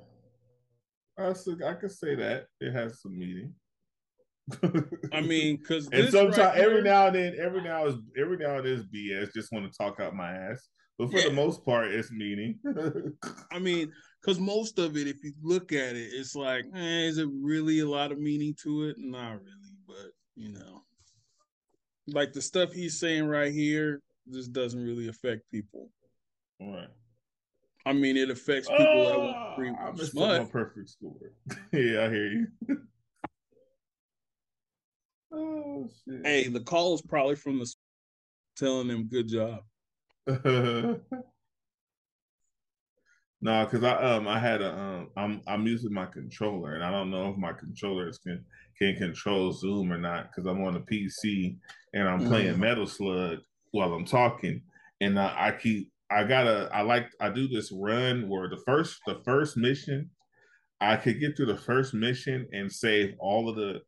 I 1.18 1.30
I 1.30 1.74
could 1.74 1.92
say 1.92 2.16
that 2.16 2.46
it 2.62 2.72
has 2.72 3.02
some 3.02 3.18
meaning. 3.18 3.54
I 5.12 5.22
mean, 5.22 5.58
because 5.58 5.90
and 5.92 6.10
sometimes 6.10 6.58
every 6.58 6.84
now 6.84 7.08
and 7.08 7.16
then, 7.16 7.36
every 7.40 7.62
now 7.64 7.88
is 7.88 7.96
every 8.18 8.38
now 8.38 8.58
and 8.58 8.66
then 8.66 8.74
is 8.74 8.86
BS. 8.86 9.34
Just 9.34 9.52
want 9.52 9.70
to 9.70 9.78
talk 9.78 10.00
out 10.00 10.16
my 10.16 10.32
ass, 10.32 10.70
but 10.98 11.10
for 11.12 11.18
Yeah. 11.18 11.26
the 11.26 11.34
most 11.34 11.66
part, 11.66 11.92
it's 11.92 12.12
meaning. 12.12 12.60
I 13.52 13.60
mean, 13.60 13.92
because 14.22 14.40
most 14.40 14.80
of 14.80 14.96
it, 14.96 15.08
if 15.08 15.24
you 15.24 15.34
look 15.42 15.72
at 15.74 15.96
it, 15.96 16.10
it's 16.14 16.36
like, 16.36 16.66
eh, 16.76 17.08
is 17.08 17.18
it 17.18 17.28
really 17.42 17.80
a 17.80 17.90
lot 17.90 18.12
of 18.12 18.20
meaning 18.20 18.56
to 18.64 18.84
it? 18.86 18.96
Not 19.00 19.42
really, 19.42 19.76
but 19.86 20.12
you 20.36 20.54
know, 20.54 20.85
like 22.08 22.34
the 22.34 22.42
stuff 22.42 22.72
he's 22.72 23.00
saying 23.00 23.26
right 23.28 23.52
here, 23.54 24.02
just 24.32 24.54
doesn't 24.54 24.84
really 24.84 25.08
affect 25.08 25.50
people. 25.52 25.90
right. 26.60 26.88
I 27.88 27.94
mean, 27.94 28.18
it 28.18 28.32
affects 28.32 28.68
people 28.68 29.06
that 29.06 29.20
want 29.20 29.38
Oh, 29.38 29.92
missed 29.92 30.04
up 30.08 30.10
smut. 30.12 30.42
my 30.42 30.50
perfect 30.50 30.90
score. 30.90 31.16
yeah, 31.72 32.06
I 32.06 32.10
hear 32.10 32.28
you. 32.32 32.48
oh 35.32 35.88
shit. 36.04 36.26
Hey, 36.26 36.48
the 36.48 36.62
call 36.62 36.96
is 36.96 37.02
probably 37.04 37.36
from 37.36 37.60
the 37.60 37.72
telling 38.58 38.88
them 38.88 39.08
good 39.08 39.28
job. 39.28 39.60
no, 43.46 43.64
because 43.64 43.84
I 43.84 43.94
um 44.02 44.28
I 44.28 44.40
had 44.40 44.64
a 44.64 44.74
um 44.76 45.10
I'm 45.16 45.42
I'm 45.46 45.68
using 45.68 45.94
my 45.94 46.08
controller 46.08 46.74
and 46.74 46.84
I 46.84 46.90
don't 46.90 47.12
know 47.12 47.30
if 47.30 47.38
my 47.38 47.54
controllers 47.54 48.18
can 48.18 48.44
can 48.80 48.96
control 48.96 49.52
Zoom 49.54 49.94
or 49.94 50.00
not 50.00 50.32
because 50.32 50.48
I'm 50.48 50.64
on 50.64 50.76
a 50.76 50.80
PC 50.80 51.56
and 51.94 52.10
I'm 52.10 52.26
playing 52.26 52.56
Mhm. 52.56 52.60
Metal 52.60 52.88
Slug 52.88 53.38
while 53.72 53.94
I'm 53.94 54.04
talking 54.06 54.64
and 55.00 55.20
I, 55.20 55.50
I 55.50 55.52
keep 55.52 55.92
I 56.10 56.24
gotta 56.24 56.70
I 56.74 56.82
like 56.82 57.12
I 57.22 57.30
do 57.30 57.48
this 57.48 57.72
run 57.72 58.28
where 58.28 58.50
the 58.50 58.62
first 58.66 59.00
the 59.06 59.22
first 59.24 59.58
mission 59.58 60.10
I 60.82 60.96
could 60.98 61.20
get 61.20 61.38
through 61.38 61.46
the 61.54 61.58
first 61.58 61.94
mission 61.94 62.48
and 62.52 62.72
save 62.72 63.14
all 63.20 63.48
of 63.48 63.56
the 63.58 63.82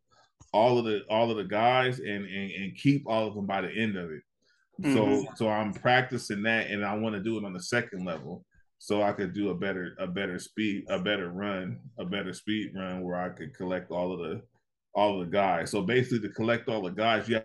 all 0.53 0.77
of 0.77 0.85
the 0.85 1.01
all 1.09 1.31
of 1.31 1.37
the 1.37 1.45
guys 1.45 1.97
and 1.97 2.25
and, 2.25 2.51
and 2.51 2.77
keep 2.77 3.05
all 3.07 3.27
of 3.27 3.33
them 3.33 3.47
by 3.47 3.61
the 3.61 3.71
end 3.75 3.97
of 3.97 4.11
it. 4.11 4.21
So 4.93 5.07
Mhm. 5.07 5.37
so 5.37 5.49
I'm 5.49 5.73
practicing 5.73 6.43
that 6.43 6.69
and 6.69 6.85
I 6.85 6.93
want 6.95 7.15
to 7.15 7.23
do 7.23 7.39
it 7.39 7.43
on 7.43 7.53
the 7.53 7.63
second 7.63 8.05
level 8.05 8.45
so 8.79 9.01
I 9.01 9.11
could 9.11 9.33
do 9.33 9.49
a 9.49 9.55
better 9.55 9.95
a 9.99 10.07
better 10.07 10.37
speed 10.39 10.85
a 10.89 10.99
better 10.99 11.29
run 11.29 11.79
a 11.97 12.05
better 12.05 12.33
speed 12.33 12.71
run 12.75 13.01
where 13.03 13.15
I 13.19 13.29
could 13.29 13.53
collect 13.55 13.91
all 13.91 14.13
of 14.13 14.19
the 14.19 14.41
all 14.93 15.19
of 15.21 15.27
the 15.29 15.31
guys. 15.31 15.71
So 15.71 15.81
basically 15.81 16.27
to 16.27 16.33
collect 16.33 16.67
all 16.69 16.81
the 16.83 16.89
guys 16.91 17.27
you 17.27 17.39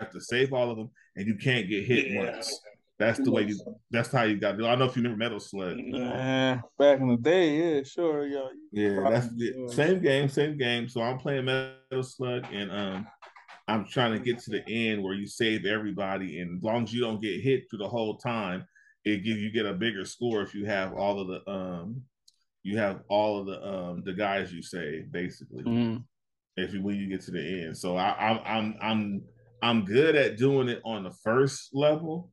have 0.00 0.10
to 0.10 0.20
save 0.20 0.52
all 0.52 0.70
of 0.70 0.76
them 0.76 0.90
and 1.16 1.26
you 1.26 1.36
can't 1.36 1.68
get 1.68 1.84
hit 1.84 2.08
Yeah. 2.10 2.32
once. 2.34 2.60
That's 2.98 3.18
the 3.18 3.32
way 3.32 3.42
you 3.42 3.58
that's 3.90 4.12
how 4.12 4.22
you 4.22 4.36
got 4.36 4.52
to 4.52 4.58
do. 4.58 4.64
it. 4.64 4.66
I 4.66 4.70
don't 4.70 4.78
know 4.80 4.84
if 4.84 4.96
you 4.96 5.02
remember 5.02 5.24
Metal 5.24 5.40
Slug. 5.40 5.76
Nah, 5.76 6.58
back 6.78 7.00
in 7.00 7.08
the 7.08 7.16
day, 7.16 7.76
yeah, 7.76 7.82
sure, 7.82 8.26
yeah. 8.26 8.48
Yeah, 8.70 9.10
that's 9.10 9.28
the 9.34 9.68
same 9.72 10.00
game, 10.00 10.28
same 10.28 10.56
game. 10.56 10.88
So 10.88 11.00
I'm 11.02 11.18
playing 11.18 11.46
Metal 11.46 12.02
Slug, 12.04 12.44
and 12.52 12.70
um, 12.70 13.06
I'm 13.66 13.86
trying 13.86 14.12
to 14.12 14.20
get 14.20 14.38
to 14.40 14.50
the 14.52 14.62
end 14.68 15.02
where 15.02 15.14
you 15.14 15.26
save 15.26 15.66
everybody, 15.66 16.38
and 16.40 16.58
as 16.58 16.62
long 16.62 16.84
as 16.84 16.92
you 16.94 17.00
don't 17.00 17.20
get 17.20 17.40
hit 17.40 17.64
through 17.68 17.80
the 17.80 17.88
whole 17.88 18.18
time, 18.18 18.64
it 19.04 19.24
gives 19.24 19.40
you 19.40 19.50
get 19.50 19.66
a 19.66 19.72
bigger 19.74 20.04
score 20.04 20.42
if 20.42 20.54
you 20.54 20.64
have 20.66 20.92
all 20.94 21.20
of 21.20 21.28
the 21.28 21.50
um, 21.50 22.02
you 22.62 22.78
have 22.78 23.00
all 23.08 23.40
of 23.40 23.46
the 23.46 23.66
um 23.66 24.02
the 24.04 24.12
guys 24.12 24.52
you 24.52 24.62
save 24.62 25.10
basically. 25.10 25.64
Mhm. 25.64 26.04
If 26.56 26.74
you 26.74 26.82
when 26.82 26.96
you 26.96 27.08
get 27.08 27.22
to 27.22 27.30
the 27.30 27.62
end, 27.64 27.76
so 27.78 27.96
I, 27.96 28.30
I'm 28.30 28.40
I'm 28.44 28.76
I'm 28.80 29.22
I'm 29.62 29.84
good 29.84 30.14
at 30.16 30.36
doing 30.36 30.68
it 30.68 30.80
on 30.84 31.02
the 31.04 31.10
first 31.10 31.70
level, 31.72 32.30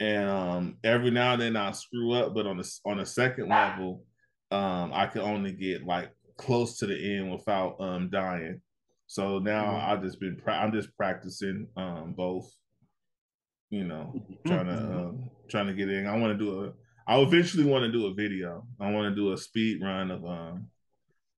and 0.00 0.28
um, 0.28 0.78
every 0.84 1.10
now 1.10 1.34
and 1.34 1.42
then 1.42 1.56
I 1.56 1.70
screw 1.72 2.12
up, 2.12 2.34
but 2.34 2.46
on 2.46 2.56
the 2.58 2.70
on 2.84 2.98
the 2.98 3.06
second 3.06 3.48
level, 3.48 4.04
um, 4.50 4.90
I 4.92 5.06
can 5.06 5.20
only 5.22 5.52
get 5.52 5.84
like 5.86 6.10
close 6.36 6.76
to 6.78 6.86
the 6.86 7.16
end 7.16 7.30
without 7.30 7.80
um 7.80 8.10
dying. 8.10 8.60
So 9.06 9.38
now 9.38 9.64
Mhm. 9.64 9.84
I've 9.88 10.02
just 10.02 10.18
been 10.20 10.36
pra- 10.36 10.58
I'm 10.58 10.72
just 10.72 10.94
practicing 10.96 11.68
um 11.76 12.12
both, 12.14 12.50
you 13.70 13.84
know, 13.84 14.14
trying 14.46 14.66
to 14.66 14.72
um, 14.76 15.30
trying 15.48 15.66
to 15.66 15.74
get 15.74 15.88
in. 15.90 16.06
I 16.06 16.16
want 16.16 16.38
to 16.38 16.44
do 16.44 16.64
a 16.64 16.72
I 17.08 17.18
eventually 17.20 17.64
want 17.64 17.84
to 17.84 17.92
do 17.92 18.06
a 18.06 18.14
video. 18.14 18.66
I 18.80 18.90
want 18.90 19.08
to 19.10 19.14
do 19.14 19.32
a 19.32 19.36
speed 19.36 19.80
run 19.82 20.10
of 20.10 20.24
um 20.24 20.68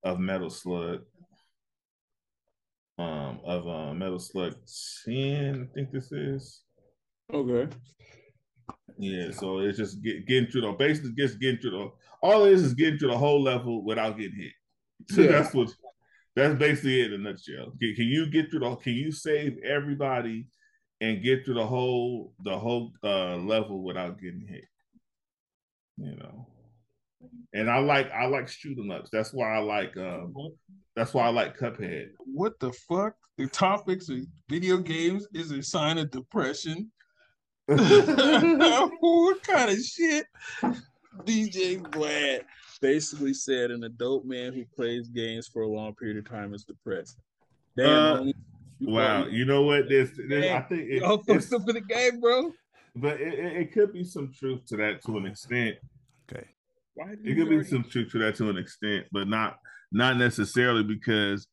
of 0.02 0.18
Metal 0.18 0.50
Slug. 0.50 1.00
Um 2.98 3.40
of 3.44 3.68
uh, 3.68 3.94
Metal 3.94 4.18
Slug 4.18 4.54
10, 5.04 5.68
I 5.70 5.74
think 5.74 5.92
this 5.92 6.10
is. 6.10 6.62
Okay. 7.32 7.68
Yeah, 8.98 9.30
so 9.30 9.58
it's 9.60 9.78
just 9.78 10.02
get, 10.02 10.26
getting 10.26 10.50
through 10.50 10.62
the 10.62 10.72
basically 10.72 11.12
just 11.16 11.38
getting 11.38 11.60
through 11.60 11.70
the 11.70 11.90
all 12.20 12.44
it 12.44 12.52
is 12.52 12.64
is 12.64 12.74
getting 12.74 12.98
through 12.98 13.10
the 13.10 13.18
whole 13.18 13.40
level 13.40 13.84
without 13.84 14.18
getting 14.18 14.34
hit. 14.36 14.52
So 15.14 15.22
Yeah. 15.22 15.30
that's 15.32 15.54
what 15.54 15.68
that's 16.34 16.58
basically 16.58 17.00
it 17.02 17.12
in 17.12 17.20
a 17.26 17.30
nutshell. 17.30 17.72
Can, 17.80 17.94
can 17.94 18.06
you 18.06 18.28
get 18.30 18.50
through 18.50 18.60
the 18.60 18.74
can 18.76 18.94
you 18.94 19.12
save 19.12 19.58
everybody 19.64 20.46
and 21.00 21.22
get 21.22 21.44
through 21.44 21.54
the 21.54 21.66
whole 21.66 22.32
the 22.44 22.58
whole 22.58 22.92
uh 23.04 23.36
level 23.36 23.82
without 23.82 24.20
getting 24.20 24.46
hit? 24.46 24.64
You 25.96 26.16
know. 26.16 26.46
And 27.52 27.70
I 27.70 27.78
like 27.78 28.10
I 28.12 28.26
like 28.26 28.48
shooting 28.48 28.90
ups. 28.90 29.10
That's 29.10 29.32
why 29.32 29.54
I 29.54 29.58
like 29.58 29.96
um 29.96 30.34
that's 30.94 31.14
why 31.14 31.26
I 31.26 31.30
like 31.30 31.56
Cuphead. 31.56 32.10
What 32.18 32.58
the 32.60 32.72
fuck? 32.72 33.14
The 33.36 33.46
topics 33.46 34.08
of 34.08 34.18
video 34.48 34.78
games 34.78 35.26
is 35.32 35.52
a 35.52 35.62
sign 35.62 35.98
of 35.98 36.10
depression. 36.10 36.90
what 37.66 39.42
kind 39.42 39.70
of 39.70 39.78
shit? 39.78 40.26
DJ 41.24 41.80
Vlad 41.80 42.40
basically 42.80 43.34
said 43.34 43.70
an 43.70 43.84
adult 43.84 44.24
man 44.24 44.52
who 44.52 44.64
plays 44.76 45.08
games 45.08 45.48
for 45.48 45.62
a 45.62 45.68
long 45.68 45.94
period 45.94 46.16
of 46.18 46.28
time 46.28 46.54
is 46.54 46.64
depressed. 46.64 47.18
Damn, 47.76 47.88
Uh, 47.88 48.16
homie. 48.20 48.34
You 48.80 48.88
Wow, 48.94 49.22
probably- 49.22 49.38
you 49.38 49.44
know 49.44 49.62
what? 49.62 49.88
This, 49.88 50.10
this 50.28 50.50
I 50.50 50.60
think 50.62 50.82
it, 50.82 50.88
you 50.96 51.04
all 51.04 51.20
it's- 51.20 51.48
fucked 51.48 51.62
up 51.62 51.68
in 51.68 51.74
the 51.76 51.80
game, 51.80 52.20
bro. 52.20 52.52
but 52.96 53.20
it, 53.20 53.34
it, 53.34 53.56
it 53.56 53.72
could 53.72 53.92
be 53.92 54.04
some 54.04 54.32
truth 54.32 54.64
to 54.66 54.76
that 54.76 55.02
to 55.04 55.16
an 55.18 55.26
extent. 55.26 55.76
Okay. 56.32 56.46
Why 56.94 57.08
did 57.10 57.20
It 57.26 57.28
you 57.30 57.34
could 57.36 57.48
be 57.50 57.64
some 57.64 57.84
truth 57.84 58.10
to 58.12 58.18
that 58.18 58.36
to 58.36 58.50
an 58.50 58.56
extent, 58.58 59.06
but 59.12 59.28
not 59.28 59.58
not 59.90 60.16
necessarily 60.16 60.82
because 60.84 61.48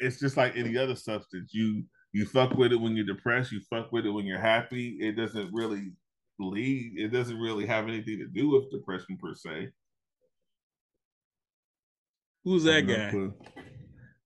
it's 0.00 0.18
just 0.18 0.36
like 0.36 0.56
any 0.56 0.76
other 0.76 0.96
substance. 0.96 1.52
You 1.54 1.84
you 2.12 2.24
fuck 2.26 2.54
with 2.54 2.72
it 2.72 2.76
when 2.80 2.96
you're 2.96 3.06
depressed. 3.06 3.52
You 3.52 3.60
fuck 3.70 3.92
with 3.92 4.06
it 4.06 4.10
when 4.10 4.24
you're 4.26 4.38
happy. 4.40 4.96
It 5.00 5.12
doesn't 5.16 5.52
really 5.52 5.92
lead. 6.38 6.94
It 6.96 7.08
doesn't 7.08 7.38
really 7.38 7.66
have 7.66 7.86
anything 7.88 8.18
to 8.18 8.26
do 8.26 8.50
with 8.50 8.70
depression 8.70 9.16
per 9.20 9.34
se. 9.34 9.70
Who's 12.44 12.64
that 12.64 12.82
guy? 12.82 13.10
clue. 13.10 13.34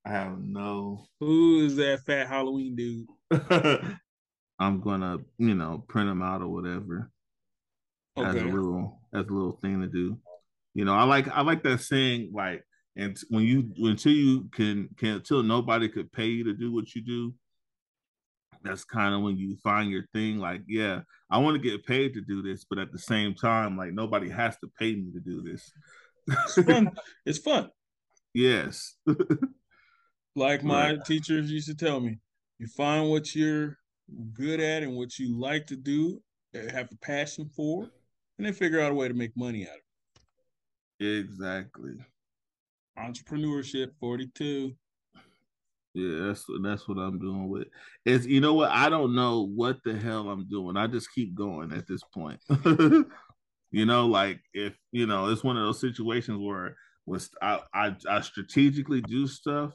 I 0.08 0.12
have 0.12 0.38
no. 0.40 1.06
Who 1.20 1.66
is 1.66 1.76
that 1.76 2.00
fat 2.06 2.28
Halloween 2.28 2.76
dude? 2.76 3.06
I'm 4.58 4.80
gonna, 4.80 5.18
you 5.36 5.54
know, 5.54 5.84
print 5.86 6.08
them 6.08 6.22
out 6.22 6.40
or 6.40 6.48
whatever. 6.48 7.10
Okay. 8.16 8.28
as 8.28 8.34
a 8.36 8.46
little 8.46 9.00
as 9.12 9.26
a 9.26 9.32
little 9.32 9.58
thing 9.60 9.80
to 9.82 9.86
do. 9.86 10.18
You 10.74 10.84
know, 10.84 10.94
I 10.94 11.04
like 11.04 11.28
I 11.28 11.42
like 11.42 11.62
that 11.64 11.80
saying 11.80 12.30
like 12.32 12.64
and 12.96 13.16
when 13.28 13.44
you 13.44 13.70
until 13.76 14.12
you 14.12 14.48
can 14.50 14.88
can 14.96 15.16
until 15.16 15.42
nobody 15.42 15.88
could 15.88 16.10
pay 16.10 16.26
you 16.26 16.44
to 16.44 16.54
do 16.54 16.72
what 16.72 16.94
you 16.94 17.02
do, 17.02 17.34
that's 18.62 18.84
kind 18.84 19.14
of 19.14 19.20
when 19.20 19.36
you 19.36 19.56
find 19.62 19.90
your 19.90 20.04
thing. 20.14 20.38
Like, 20.38 20.62
yeah, 20.66 21.00
I 21.30 21.38
want 21.38 21.60
to 21.60 21.70
get 21.70 21.86
paid 21.86 22.14
to 22.14 22.22
do 22.22 22.40
this, 22.40 22.64
but 22.64 22.78
at 22.78 22.92
the 22.92 22.98
same 22.98 23.34
time, 23.34 23.76
like 23.76 23.92
nobody 23.92 24.30
has 24.30 24.56
to 24.58 24.70
pay 24.78 24.94
me 24.94 25.12
to 25.12 25.20
do 25.20 25.42
this. 25.42 25.70
It's 26.26 26.66
fun. 26.66 26.90
It's 27.26 27.38
fun. 27.38 27.68
yes. 28.34 28.94
Like 30.38 30.62
my 30.62 30.92
Right. 30.92 31.04
teachers 31.04 31.50
used 31.50 31.66
to 31.66 31.74
tell 31.74 31.98
me, 31.98 32.18
you 32.58 32.68
find 32.68 33.10
what 33.10 33.34
you're 33.34 33.76
good 34.32 34.60
at 34.60 34.84
and 34.84 34.96
what 34.96 35.18
you 35.18 35.36
like 35.38 35.66
to 35.66 35.76
do, 35.76 36.22
have 36.54 36.88
a 36.92 36.96
passion 36.96 37.48
for, 37.48 37.90
and 38.38 38.46
then 38.46 38.52
figure 38.52 38.80
out 38.80 38.92
a 38.92 38.94
way 38.94 39.08
to 39.08 39.14
make 39.14 39.36
money 39.36 39.66
out 39.66 39.74
of 39.74 39.82
it. 41.00 41.20
Exactly. 41.20 41.94
Entrepreneurship 42.96 43.90
42. 43.98 44.74
Yeah, 45.94 46.26
that's 46.26 46.44
that's 46.62 46.86
what 46.86 46.98
I'm 46.98 47.18
doing 47.18 47.48
with. 47.48 47.66
It's 48.04 48.24
you 48.26 48.40
know 48.40 48.54
what? 48.54 48.70
I 48.70 48.88
don't 48.88 49.16
know 49.16 49.48
what 49.52 49.78
the 49.84 49.96
hell 49.96 50.28
I'm 50.28 50.48
doing. 50.48 50.76
I 50.76 50.86
just 50.86 51.12
keep 51.12 51.34
going 51.34 51.72
at 51.72 51.88
this 51.88 52.02
point. 52.14 52.38
you 53.72 53.86
know, 53.86 54.06
like 54.06 54.40
if 54.54 54.76
you 54.92 55.06
know, 55.06 55.30
it's 55.30 55.42
one 55.42 55.56
of 55.56 55.64
those 55.64 55.80
situations 55.80 56.38
where 56.38 56.76
was 57.06 57.30
I, 57.42 57.60
I 57.74 57.96
I 58.08 58.20
strategically 58.20 59.00
do 59.00 59.26
stuff, 59.26 59.72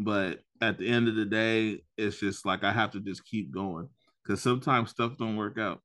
but 0.00 0.40
at 0.62 0.78
the 0.78 0.88
end 0.88 1.08
of 1.08 1.14
the 1.14 1.26
day, 1.26 1.82
it's 1.98 2.18
just 2.18 2.46
like 2.46 2.64
I 2.64 2.72
have 2.72 2.92
to 2.92 3.00
just 3.00 3.24
keep 3.24 3.52
going 3.52 3.88
because 4.24 4.40
sometimes 4.40 4.90
stuff 4.90 5.18
don't 5.18 5.36
work 5.36 5.58
out, 5.58 5.80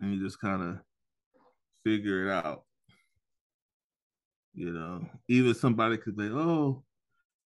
and 0.00 0.14
you 0.14 0.24
just 0.24 0.40
kind 0.40 0.62
of 0.62 0.78
figure 1.84 2.28
it 2.28 2.32
out. 2.32 2.62
You 4.54 4.72
know, 4.72 5.06
even 5.28 5.54
somebody 5.54 5.98
could 5.98 6.16
be, 6.16 6.30
oh, 6.32 6.82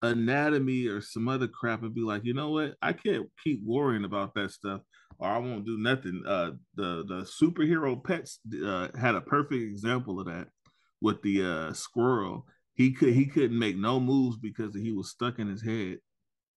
anatomy 0.02 0.86
or 0.88 1.00
some 1.00 1.26
other 1.26 1.48
crap 1.48 1.82
and 1.82 1.94
be 1.94 2.02
like, 2.02 2.22
you 2.24 2.34
know 2.34 2.50
what? 2.50 2.74
I 2.82 2.92
can't 2.92 3.28
keep 3.42 3.60
worrying 3.64 4.04
about 4.04 4.34
that 4.34 4.50
stuff, 4.50 4.82
or 5.18 5.28
I 5.28 5.38
won't 5.38 5.64
do 5.64 5.78
nothing. 5.78 6.22
Uh, 6.26 6.50
the 6.74 7.04
the 7.08 7.26
superhero 7.42 8.02
pets 8.02 8.40
uh, 8.62 8.88
had 8.98 9.14
a 9.14 9.22
perfect 9.22 9.62
example 9.62 10.20
of 10.20 10.26
that 10.26 10.48
with 11.00 11.22
the 11.22 11.44
uh, 11.44 11.72
squirrel. 11.72 12.46
He 12.78 12.92
could 12.92 13.12
he 13.12 13.26
couldn't 13.26 13.58
make 13.58 13.76
no 13.76 13.98
moves 13.98 14.36
because 14.38 14.72
he 14.72 14.92
was 14.92 15.10
stuck 15.10 15.40
in 15.40 15.48
his 15.48 15.62
head. 15.62 15.98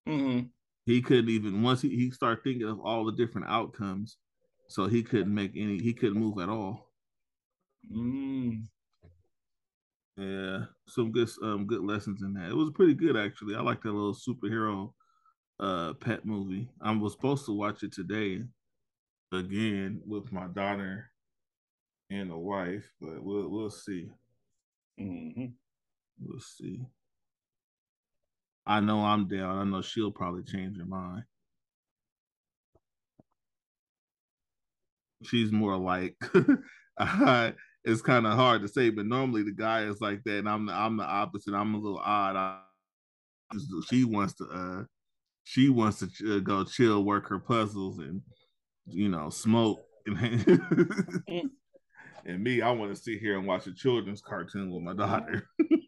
Mm-hmm. 0.08 0.46
He 0.86 1.02
couldn't 1.02 1.28
even 1.28 1.62
once 1.62 1.82
he, 1.82 1.88
he 1.88 2.12
started 2.12 2.44
thinking 2.44 2.68
of 2.68 2.78
all 2.78 3.04
the 3.04 3.12
different 3.12 3.48
outcomes, 3.48 4.18
so 4.68 4.86
he 4.86 5.02
couldn't 5.02 5.34
make 5.34 5.50
any. 5.56 5.80
He 5.80 5.92
couldn't 5.92 6.20
move 6.20 6.38
at 6.38 6.48
all. 6.48 6.88
Mm. 7.92 8.62
Yeah, 10.16 10.66
some 10.86 11.10
good 11.10 11.28
um 11.42 11.66
good 11.66 11.82
lessons 11.82 12.22
in 12.22 12.34
that. 12.34 12.50
It 12.50 12.56
was 12.56 12.70
pretty 12.72 12.94
good 12.94 13.16
actually. 13.16 13.56
I 13.56 13.60
like 13.60 13.82
that 13.82 13.90
little 13.90 14.14
superhero 14.14 14.92
uh 15.58 15.94
pet 15.94 16.24
movie. 16.24 16.68
I 16.80 16.92
was 16.92 17.14
supposed 17.14 17.46
to 17.46 17.52
watch 17.52 17.82
it 17.82 17.92
today 17.92 18.42
again 19.32 20.02
with 20.06 20.30
my 20.30 20.46
daughter 20.46 21.10
and 22.10 22.30
the 22.30 22.38
wife, 22.38 22.88
but 23.00 23.24
we'll 23.24 23.48
we'll 23.48 23.70
see. 23.70 24.08
hmm 24.96 25.46
We'll 26.20 26.40
see. 26.40 26.80
I 28.66 28.80
know 28.80 29.00
I'm 29.04 29.26
down. 29.26 29.58
I 29.58 29.64
know 29.64 29.82
she'll 29.82 30.12
probably 30.12 30.42
change 30.44 30.78
her 30.78 30.84
mind. 30.84 31.24
She's 35.24 35.52
more 35.52 35.76
like 35.76 36.16
I, 36.98 37.54
it's 37.84 38.02
kind 38.02 38.26
of 38.26 38.34
hard 38.34 38.62
to 38.62 38.68
say, 38.68 38.90
but 38.90 39.06
normally 39.06 39.42
the 39.42 39.52
guy 39.52 39.82
is 39.82 40.00
like 40.00 40.22
that, 40.24 40.38
and 40.38 40.48
I'm 40.48 40.66
the, 40.66 40.72
I'm 40.72 40.96
the 40.96 41.04
opposite. 41.04 41.54
I'm 41.54 41.74
a 41.74 41.78
little 41.78 41.98
odd. 41.98 42.36
I, 42.36 42.60
she 43.90 44.04
wants 44.04 44.34
to 44.34 44.44
uh 44.44 44.84
she 45.44 45.68
wants 45.68 45.98
to 45.98 46.06
ch- 46.08 46.22
uh, 46.22 46.38
go 46.38 46.64
chill, 46.64 47.04
work 47.04 47.28
her 47.28 47.38
puzzles, 47.38 47.98
and 47.98 48.22
you 48.86 49.08
know 49.08 49.30
smoke. 49.30 49.80
And, 50.06 50.62
and 52.26 52.42
me, 52.42 52.62
I 52.62 52.70
want 52.70 52.94
to 52.94 53.00
sit 53.00 53.18
here 53.18 53.38
and 53.38 53.46
watch 53.46 53.66
a 53.66 53.74
children's 53.74 54.20
cartoon 54.20 54.70
with 54.70 54.82
my 54.82 54.94
daughter. 54.94 55.48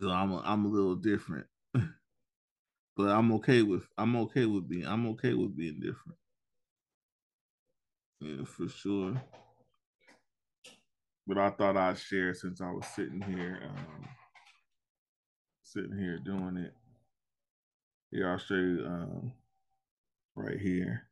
So 0.00 0.10
I'm 0.10 0.32
a, 0.32 0.38
I'm 0.44 0.64
a 0.64 0.68
little 0.68 0.94
different, 0.94 1.46
but 1.74 3.08
I'm 3.08 3.32
okay 3.32 3.62
with 3.62 3.86
I'm 3.98 4.16
okay 4.16 4.46
with 4.46 4.68
being 4.68 4.86
I'm 4.86 5.06
okay 5.08 5.34
with 5.34 5.56
being 5.56 5.80
different. 5.80 6.18
Yeah, 8.20 8.44
for 8.44 8.68
sure. 8.68 9.20
But 11.26 11.36
I 11.36 11.50
thought 11.50 11.76
I'd 11.76 11.98
share 11.98 12.32
since 12.32 12.62
I 12.62 12.70
was 12.70 12.86
sitting 12.86 13.20
here, 13.20 13.60
um, 13.62 14.08
sitting 15.62 15.98
here 15.98 16.18
doing 16.18 16.56
it. 16.56 16.72
Here, 18.10 18.30
I'll 18.30 18.38
show 18.38 18.54
you 18.54 18.82
um, 18.86 19.32
right 20.34 20.58
here. 20.58 21.02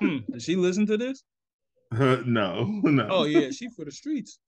Hmm. 0.00 0.18
Did 0.32 0.42
she 0.42 0.56
listen 0.56 0.86
to 0.86 0.96
this? 0.96 1.22
no, 1.92 2.64
no. 2.84 3.08
Oh 3.10 3.24
yeah, 3.24 3.50
she 3.50 3.68
for 3.68 3.84
the 3.84 3.92
streets. 3.92 4.38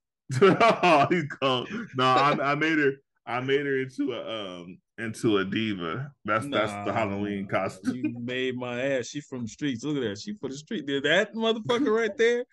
Oh, 0.42 1.06
he 1.10 1.26
called. 1.26 1.68
No, 1.96 2.04
I, 2.04 2.52
I 2.52 2.54
made 2.54 2.78
her. 2.78 2.92
I 3.26 3.40
made 3.40 3.66
her 3.66 3.80
into 3.80 4.12
a 4.12 4.60
um 4.60 4.78
into 4.98 5.38
a 5.38 5.44
diva. 5.44 6.12
That's 6.24 6.46
that's 6.48 6.72
the 6.86 6.92
Halloween 6.92 7.46
costume. 7.46 7.96
You 7.96 8.14
made 8.20 8.56
my 8.56 8.80
ass. 8.80 9.06
She 9.06 9.20
from 9.20 9.42
the 9.42 9.48
streets. 9.48 9.84
Look 9.84 9.96
at 9.96 10.02
that. 10.08 10.18
She 10.18 10.34
for 10.34 10.48
the 10.48 10.56
street. 10.56 10.86
Did 10.86 11.04
that 11.04 11.34
motherfucker 11.34 11.94
right 11.94 12.16
there 12.16 12.44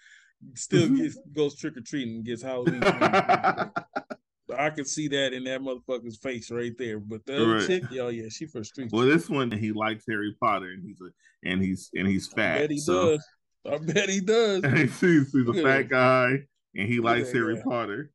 still 0.55 0.89
gets 0.89 1.17
goes 1.34 1.55
trick 1.55 1.78
or 1.78 1.82
treating 1.82 2.15
and 2.15 2.26
gets 2.26 2.41
Halloween. 2.41 2.82
I 2.84 4.69
can 4.69 4.86
see 4.86 5.07
that 5.07 5.34
in 5.34 5.45
that 5.45 5.61
motherfucker's 5.61 6.17
face 6.17 6.51
right 6.51 6.74
there. 6.78 6.99
But 6.99 7.26
the 7.26 7.38
other 7.38 7.55
Right. 7.55 7.67
chick, 7.67 7.84
oh 7.99 8.09
yeah, 8.09 8.30
she 8.30 8.45
for 8.45 8.59
the 8.59 8.65
streets. 8.65 8.93
well, 8.93 9.05
this 9.05 9.30
one 9.30 9.51
he 9.51 9.71
likes 9.71 10.05
Harry 10.07 10.36
Potter, 10.39 10.71
and 10.71 10.84
he's 10.84 11.01
a 11.01 11.09
and 11.47 11.61
he's 11.61 11.89
and 11.95 12.07
he's 12.07 12.28
fat. 12.28 12.57
I 12.57 12.59
bet 12.61 12.71
he 12.71 12.80
so 12.80 13.11
does. 13.11 13.28
I 13.65 13.78
bet 13.78 14.09
he 14.09 14.19
does. 14.19 14.63
he's, 14.74 14.99
he's 15.32 15.47
a 15.47 15.53
fat 15.63 15.84
guy, 15.84 16.39
and 16.76 16.88
he 16.88 16.99
likes 16.99 17.32
that 17.32 17.38
Harry 17.38 17.55
guy. 17.55 17.61
Potter. 17.65 18.11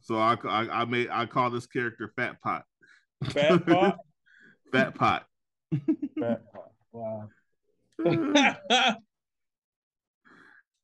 So 0.00 0.16
I, 0.16 0.36
I 0.44 0.82
I 0.82 0.84
made 0.84 1.08
I 1.10 1.26
call 1.26 1.50
this 1.50 1.66
character 1.66 2.12
Fat 2.16 2.40
Pot. 2.42 2.64
Fat 3.30 3.64
pot. 3.66 3.98
Fat 4.72 4.94
Pot. 4.94 5.26
Fat 6.18 6.42
pot. 6.52 6.70
Wow. 6.92 7.28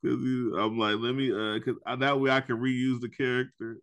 Cause 0.04 0.14
I'm 0.14 0.78
like, 0.78 0.96
let 0.98 1.14
me, 1.16 1.32
uh, 1.32 1.58
cause 1.58 1.74
that 1.98 2.20
way 2.20 2.30
I 2.30 2.40
can 2.40 2.56
reuse 2.58 3.00
the 3.00 3.08
character, 3.08 3.78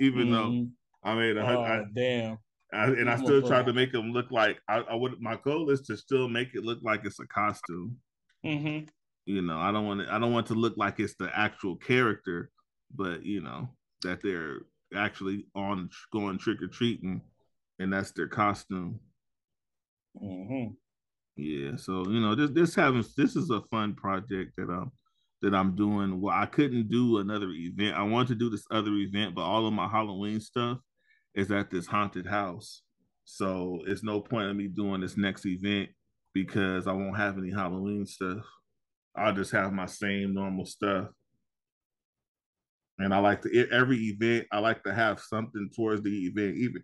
even 0.00 0.30
though 0.30 0.48
Mhm. 0.50 0.70
I 1.04 1.14
made 1.14 1.36
a, 1.36 1.40
Oh, 1.42 1.62
hun- 1.62 1.92
damn. 1.94 2.38
I, 2.72 2.76
I, 2.78 2.86
and 2.86 3.10
I 3.10 3.16
still 3.16 3.42
tried 3.46 3.66
to 3.66 3.74
make 3.74 3.92
him 3.92 4.12
look 4.12 4.30
like 4.30 4.58
I, 4.66 4.78
I 4.78 4.94
would. 4.94 5.20
My 5.20 5.36
goal 5.36 5.68
is 5.70 5.82
to 5.82 5.96
still 5.96 6.26
make 6.28 6.54
it 6.54 6.64
look 6.64 6.78
like 6.82 7.04
it's 7.04 7.20
a 7.20 7.26
costume. 7.26 7.98
hmm 8.42 8.78
You 9.26 9.42
know, 9.42 9.58
I 9.58 9.72
don't 9.72 9.86
want 9.86 10.02
it. 10.02 10.08
I 10.10 10.18
don't 10.18 10.32
want 10.32 10.48
to 10.48 10.54
look 10.54 10.76
like 10.76 11.00
it's 11.00 11.16
the 11.16 11.30
actual 11.36 11.76
character, 11.76 12.50
but 12.94 13.24
you 13.24 13.42
know 13.42 13.70
that 14.02 14.22
they're 14.22 14.60
actually 14.96 15.46
on 15.54 15.90
going 16.12 16.38
trick 16.38 16.62
or 16.62 16.68
treating, 16.68 17.22
and 17.80 17.92
that's 17.92 18.12
their 18.12 18.28
costume. 18.28 19.00
hmm 20.18 20.66
Yeah, 21.36 21.76
so 21.76 22.08
you 22.08 22.20
know 22.20 22.34
this 22.36 22.50
this 22.52 22.74
having 22.74 23.04
this 23.16 23.36
is 23.36 23.50
a 23.50 23.62
fun 23.70 23.94
project 23.94 24.54
that 24.56 24.70
I'm 24.70 24.92
that 25.42 25.54
I'm 25.54 25.76
doing. 25.76 26.20
Well, 26.20 26.34
I 26.36 26.46
couldn't 26.46 26.88
do 26.90 27.18
another 27.18 27.50
event. 27.50 27.96
I 27.96 28.02
wanted 28.04 28.28
to 28.28 28.34
do 28.36 28.50
this 28.50 28.66
other 28.70 28.92
event, 28.94 29.34
but 29.34 29.42
all 29.42 29.66
of 29.66 29.74
my 29.74 29.88
Halloween 29.88 30.40
stuff 30.40 30.78
is 31.34 31.50
at 31.52 31.70
this 31.70 31.86
haunted 31.86 32.26
house. 32.26 32.82
So 33.24 33.80
it's 33.86 34.04
no 34.04 34.20
point 34.20 34.50
in 34.50 34.56
me 34.56 34.68
doing 34.68 35.00
this 35.02 35.16
next 35.16 35.46
event 35.46 35.90
because 36.34 36.86
I 36.86 36.92
won't 36.92 37.16
have 37.18 37.38
any 37.38 37.50
Halloween 37.52 38.06
stuff. 38.06 38.44
I'll 39.16 39.34
just 39.34 39.52
have 39.52 39.72
my 39.72 39.86
same 39.86 40.34
normal 40.34 40.66
stuff. 40.66 41.08
And 42.98 43.12
I 43.12 43.18
like 43.18 43.42
to 43.42 43.68
every 43.70 43.98
event. 43.98 44.46
I 44.52 44.58
like 44.58 44.82
to 44.84 44.94
have 44.94 45.20
something 45.20 45.70
towards 45.74 46.02
the 46.02 46.26
event, 46.26 46.56
even 46.56 46.82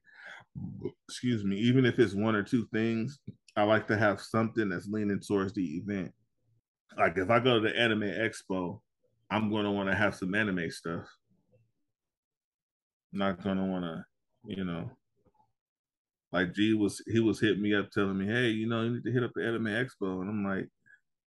excuse 1.09 1.45
me, 1.45 1.57
even 1.57 1.85
if 1.85 1.99
it's 1.99 2.15
one 2.15 2.35
or 2.35 2.43
two 2.43 2.67
things. 2.73 3.19
I 3.57 3.65
like 3.65 3.87
to 3.89 3.97
have 3.97 4.21
something 4.21 4.69
that's 4.69 4.89
leaning 4.89 5.21
towards 5.21 5.53
the 5.53 5.77
event. 5.77 6.13
Like 6.99 7.17
if 7.17 7.31
I 7.31 7.39
go 7.39 7.55
to 7.55 7.61
the 7.61 7.79
anime 7.79 8.03
expo, 8.03 8.81
I'm 9.31 9.51
going 9.51 9.65
to 9.65 9.71
want 9.71 9.89
to 9.89 9.95
have 9.95 10.15
some 10.15 10.35
anime 10.35 10.71
stuff. 10.71 11.07
not 13.13 13.43
going 13.43 13.57
to 13.59 13.65
want 13.65 13.85
to, 13.85 14.05
you 14.45 14.65
know, 14.65 14.91
like 16.33 16.55
G 16.55 16.75
was, 16.75 17.03
he 17.07 17.21
was 17.21 17.41
hitting 17.41 17.63
me 17.63 17.75
up 17.75 17.91
telling 17.91 18.19
me, 18.19 18.27
hey, 18.27 18.49
you 18.49 18.67
know, 18.67 18.83
you 18.83 18.91
need 18.95 19.05
to 19.05 19.13
hit 19.13 19.23
up 19.23 19.33
the 19.35 19.47
anime 19.47 19.67
expo. 19.67 20.21
And 20.21 20.31
I'm 20.31 20.45
like, 20.45 20.69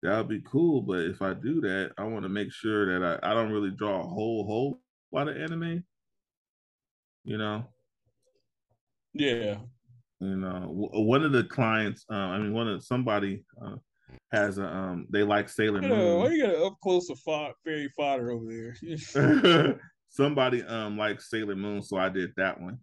that 0.05 0.17
would 0.17 0.29
be 0.29 0.41
cool. 0.49 0.81
But 0.81 1.01
if 1.01 1.21
I 1.21 1.33
do 1.33 1.61
that, 1.61 1.91
I 1.97 2.03
want 2.03 2.23
to 2.23 2.29
make 2.29 2.51
sure 2.51 2.99
that 2.99 3.19
I, 3.23 3.31
I 3.31 3.33
don't 3.33 3.51
really 3.51 3.71
draw 3.71 3.99
a 4.01 4.07
whole 4.07 4.45
whole 4.45 4.81
lot 5.11 5.27
of 5.27 5.37
anime. 5.37 5.83
You 7.23 7.37
know, 7.37 7.65
Yeah. 9.13 9.57
you 10.19 10.35
know 10.37 10.67
one 10.69 11.23
of 11.23 11.31
the 11.33 11.43
clients 11.43 12.05
uh, 12.09 12.15
i 12.15 12.37
mean 12.37 12.53
one 12.53 12.67
of 12.69 12.83
somebody 12.83 13.43
uh, 13.61 13.75
has 14.31 14.57
a 14.59 14.65
um 14.65 15.07
they 15.09 15.23
like 15.23 15.49
sailor 15.49 15.81
Yeah, 15.81 15.89
why 15.89 15.95
moon 16.27 16.31
you 16.33 16.45
got 16.45 16.55
up 16.67 16.77
close 16.81 17.07
to 17.07 17.15
fo- 17.15 17.53
fairy 17.65 17.89
fodder 17.97 18.31
over 18.31 18.45
there? 18.47 19.79
somebody 20.09 20.63
um 20.63 20.97
likes 20.97 21.29
sailor 21.29 21.55
moon 21.55 21.81
so 21.81 21.97
i 21.97 22.07
did 22.09 22.31
that 22.37 22.59
one 22.61 22.77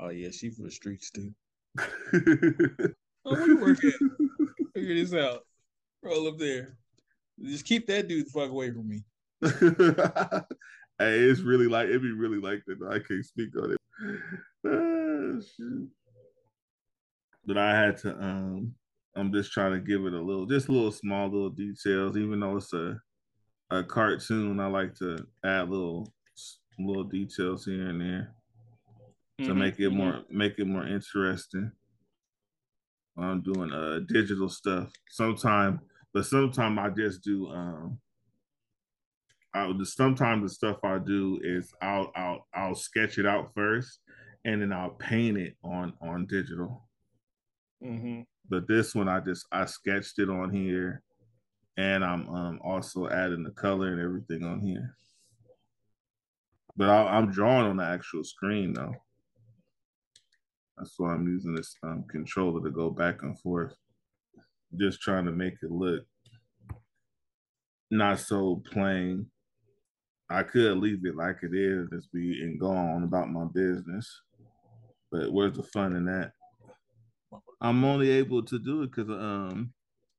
oh 0.00 0.10
yeah, 0.10 0.30
she 0.30 0.50
from 0.50 0.64
the 0.64 0.70
streets 0.70 1.10
too. 1.10 1.34
Oh, 3.28 3.34
where 3.34 3.48
you 3.48 3.58
work 3.58 3.82
at? 3.84 3.94
Figure 4.72 4.94
this 4.94 5.12
out. 5.12 5.45
Roll 6.06 6.28
up 6.28 6.38
there. 6.38 6.78
Just 7.42 7.64
keep 7.64 7.86
that 7.88 8.08
dude 8.08 8.26
the 8.26 8.30
fuck 8.30 8.50
away 8.50 8.70
from 8.70 8.88
me. 8.88 9.02
hey, 9.42 10.38
it's 10.98 11.40
really 11.40 11.68
like 11.68 11.88
it'd 11.88 12.02
be 12.02 12.12
really 12.12 12.38
like 12.38 12.64
that. 12.66 12.78
I 12.90 12.98
can't 13.00 13.24
speak 13.24 13.50
on 13.56 13.72
it. 13.72 13.80
Ah. 14.66 15.86
But 17.46 17.58
I 17.58 17.74
had 17.78 17.96
to 17.98 18.18
um 18.22 18.74
I'm 19.14 19.32
just 19.32 19.52
trying 19.52 19.72
to 19.72 19.80
give 19.80 20.04
it 20.04 20.12
a 20.12 20.20
little 20.20 20.46
just 20.46 20.68
little 20.68 20.92
small 20.92 21.28
little 21.28 21.50
details, 21.50 22.16
even 22.16 22.40
though 22.40 22.56
it's 22.56 22.72
a 22.72 23.00
a 23.70 23.84
cartoon, 23.84 24.60
I 24.60 24.66
like 24.68 24.94
to 24.96 25.26
add 25.44 25.70
little 25.70 26.12
little 26.78 27.04
details 27.04 27.64
here 27.66 27.88
and 27.88 28.00
there 28.00 28.34
to 29.42 29.54
Mhm, 29.54 29.58
make 29.58 29.78
it 29.80 29.90
more 29.90 30.24
make 30.30 30.58
it 30.58 30.66
more 30.66 30.86
interesting. 30.86 31.72
I'm 33.18 33.40
doing 33.42 33.72
uh 33.72 34.00
digital 34.06 34.48
stuff 34.48 34.92
sometime, 35.08 35.80
but 36.16 36.24
sometimes 36.24 36.78
I 36.78 36.88
just 36.88 37.22
do 37.22 37.46
um 37.50 37.98
I 39.52 39.70
sometimes 39.84 40.44
the 40.44 40.48
stuff 40.48 40.78
I 40.82 40.96
do 40.96 41.38
is 41.44 41.74
I'll 41.82 42.10
I'll 42.16 42.46
I'll 42.54 42.74
sketch 42.74 43.18
it 43.18 43.26
out 43.26 43.52
first 43.54 44.00
and 44.46 44.62
then 44.62 44.72
I'll 44.72 44.94
paint 44.94 45.36
it 45.36 45.58
on 45.62 45.92
on 46.00 46.24
digital. 46.24 46.88
Mhm. 47.84 48.24
But 48.48 48.66
this 48.66 48.94
one 48.94 49.10
I 49.10 49.20
just 49.20 49.44
I 49.52 49.66
sketched 49.66 50.18
it 50.18 50.30
on 50.30 50.54
here 50.54 51.02
and 51.76 52.02
I'm 52.02 52.26
um 52.30 52.60
also 52.64 53.10
adding 53.10 53.42
the 53.42 53.50
color 53.50 53.88
and 53.88 54.00
everything 54.00 54.42
on 54.42 54.60
here. 54.60 54.96
But 56.78 56.88
I, 56.88 57.18
I'm 57.18 57.30
drawing 57.30 57.66
on 57.66 57.76
the 57.76 57.84
actual 57.84 58.24
screen 58.24 58.72
though. 58.72 58.94
That's 60.78 60.94
why 60.98 61.12
I'm 61.12 61.28
using 61.28 61.54
this 61.54 61.76
um, 61.82 62.06
controller 62.08 62.64
to 62.64 62.70
go 62.70 62.88
back 62.88 63.22
and 63.22 63.38
forth. 63.38 63.76
Just 64.74 65.00
trying 65.00 65.26
to 65.26 65.32
make 65.32 65.54
it 65.62 65.70
look 65.70 66.04
not 67.90 68.18
so 68.18 68.62
plain. 68.72 69.26
I 70.28 70.42
could 70.42 70.78
leave 70.78 71.06
it 71.06 71.14
like 71.14 71.36
it 71.42 71.54
is, 71.54 71.88
just 71.90 72.12
be 72.12 72.42
and 72.42 72.58
go 72.58 72.70
on 72.70 73.04
about 73.04 73.30
my 73.30 73.44
business. 73.44 74.22
But 75.12 75.32
where's 75.32 75.56
the 75.56 75.62
fun 75.62 75.94
in 75.94 76.04
that? 76.06 76.32
I'm 77.60 77.84
only 77.84 78.10
able 78.10 78.42
to 78.44 78.58
do 78.58 78.82
it 78.82 78.90
because 78.90 79.08
um 79.08 79.72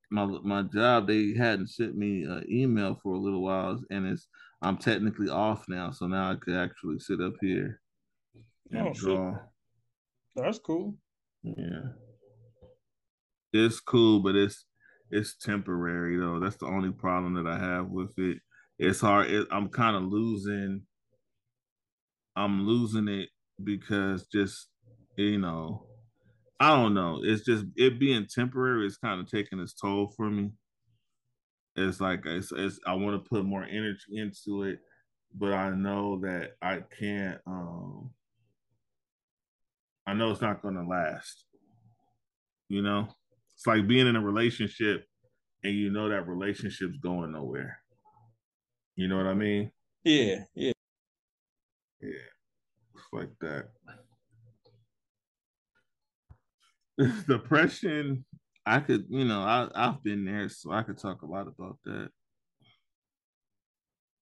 my 0.10 0.26
my 0.26 0.62
job 0.64 1.08
they 1.08 1.34
hadn't 1.34 1.68
sent 1.70 1.98
me 1.98 2.24
an 2.24 2.46
email 2.50 2.98
for 3.04 3.14
a 3.14 3.20
little 3.20 3.44
while 3.44 3.80
and 3.92 4.08
it's 4.08 4.28
I'm 4.62 4.78
technically 4.78 5.30
off 5.30 5.66
now, 5.68 5.92
so 5.92 6.08
now 6.08 6.32
I 6.32 6.36
could 6.36 6.56
actually 6.56 7.00
sit 7.00 7.22
up 7.22 7.34
here 7.42 7.82
and 8.72 8.88
Oh, 8.88 8.94
shit. 8.94 9.04
draw. 9.04 9.40
That's 10.36 10.60
cool. 10.60 10.96
Yeah. 11.44 11.82
It's 13.54 13.80
cool, 13.80 14.22
but 14.22 14.36
it's 14.36 14.66
it's 15.12 15.36
temporary 15.38 16.18
though. 16.18 16.40
That's 16.40 16.58
the 16.58 16.68
only 16.68 16.92
problem 16.92 17.36
that 17.36 17.48
I 17.48 17.58
have 17.58 17.88
with 17.90 18.18
it. 18.18 18.40
It's 18.80 19.02
hard. 19.02 19.30
It, 19.32 19.48
I'm 19.52 19.70
kind 19.70 19.96
of 19.96 20.04
losing. 20.04 20.84
I'm 22.36 22.66
losing 22.68 23.08
it 23.08 23.30
because 23.64 24.28
just 24.28 24.70
you 25.18 25.40
know, 25.40 25.88
I 26.60 26.70
don't 26.72 26.94
know. 26.94 27.22
It's 27.24 27.46
just 27.46 27.66
it 27.76 28.00
being 28.00 28.28
temporary 28.28 28.86
is 28.88 28.98
kind 28.98 29.20
of 29.22 29.30
taking 29.30 29.60
its 29.60 29.74
toll 29.74 30.14
for 30.16 30.30
me. 30.30 30.52
It's 31.76 32.02
like 32.02 32.26
it's, 32.26 32.52
it's 32.52 32.80
I 32.86 32.94
want 32.96 33.24
to 33.24 33.30
put 33.30 33.46
more 33.46 33.64
energy 33.64 34.18
into 34.18 34.64
it, 34.64 34.80
but 35.34 35.54
I 35.54 35.70
know 35.72 36.20
that 36.22 36.54
I 36.62 36.82
can't. 37.00 37.40
um 37.46 38.12
I 40.08 40.14
know 40.14 40.32
it's 40.32 40.42
not 40.42 40.62
going 40.62 40.76
to 40.76 40.84
last. 40.84 41.46
You 42.70 42.82
know, 42.82 43.08
it's 43.58 43.66
like 43.66 43.88
being 43.88 44.06
in 44.06 44.16
a 44.16 44.22
relationship 44.22 45.04
and 45.64 45.74
you 45.74 45.90
know 45.90 46.10
that 46.10 46.28
relationship's 46.28 46.98
going 46.98 47.32
nowhere. 47.32 47.80
You 48.96 49.08
know 49.08 49.18
what 49.18 49.26
I 49.26 49.34
mean? 49.34 49.72
Yeah, 50.04 50.44
yeah. 50.54 50.74
Yeah. 52.00 52.10
It's 52.94 53.08
like 53.12 53.30
that. 53.42 53.70
Depression, 57.28 58.26
I 58.64 58.80
could, 58.80 59.06
you 59.10 59.26
know, 59.26 59.42
I 59.42 59.68
I've 59.74 60.04
been 60.04 60.26
there, 60.26 60.50
so 60.50 60.72
I 60.72 60.84
could 60.84 61.00
talk 61.00 61.24
a 61.24 61.28
lot 61.28 61.48
about 61.48 61.80
that. 61.86 62.10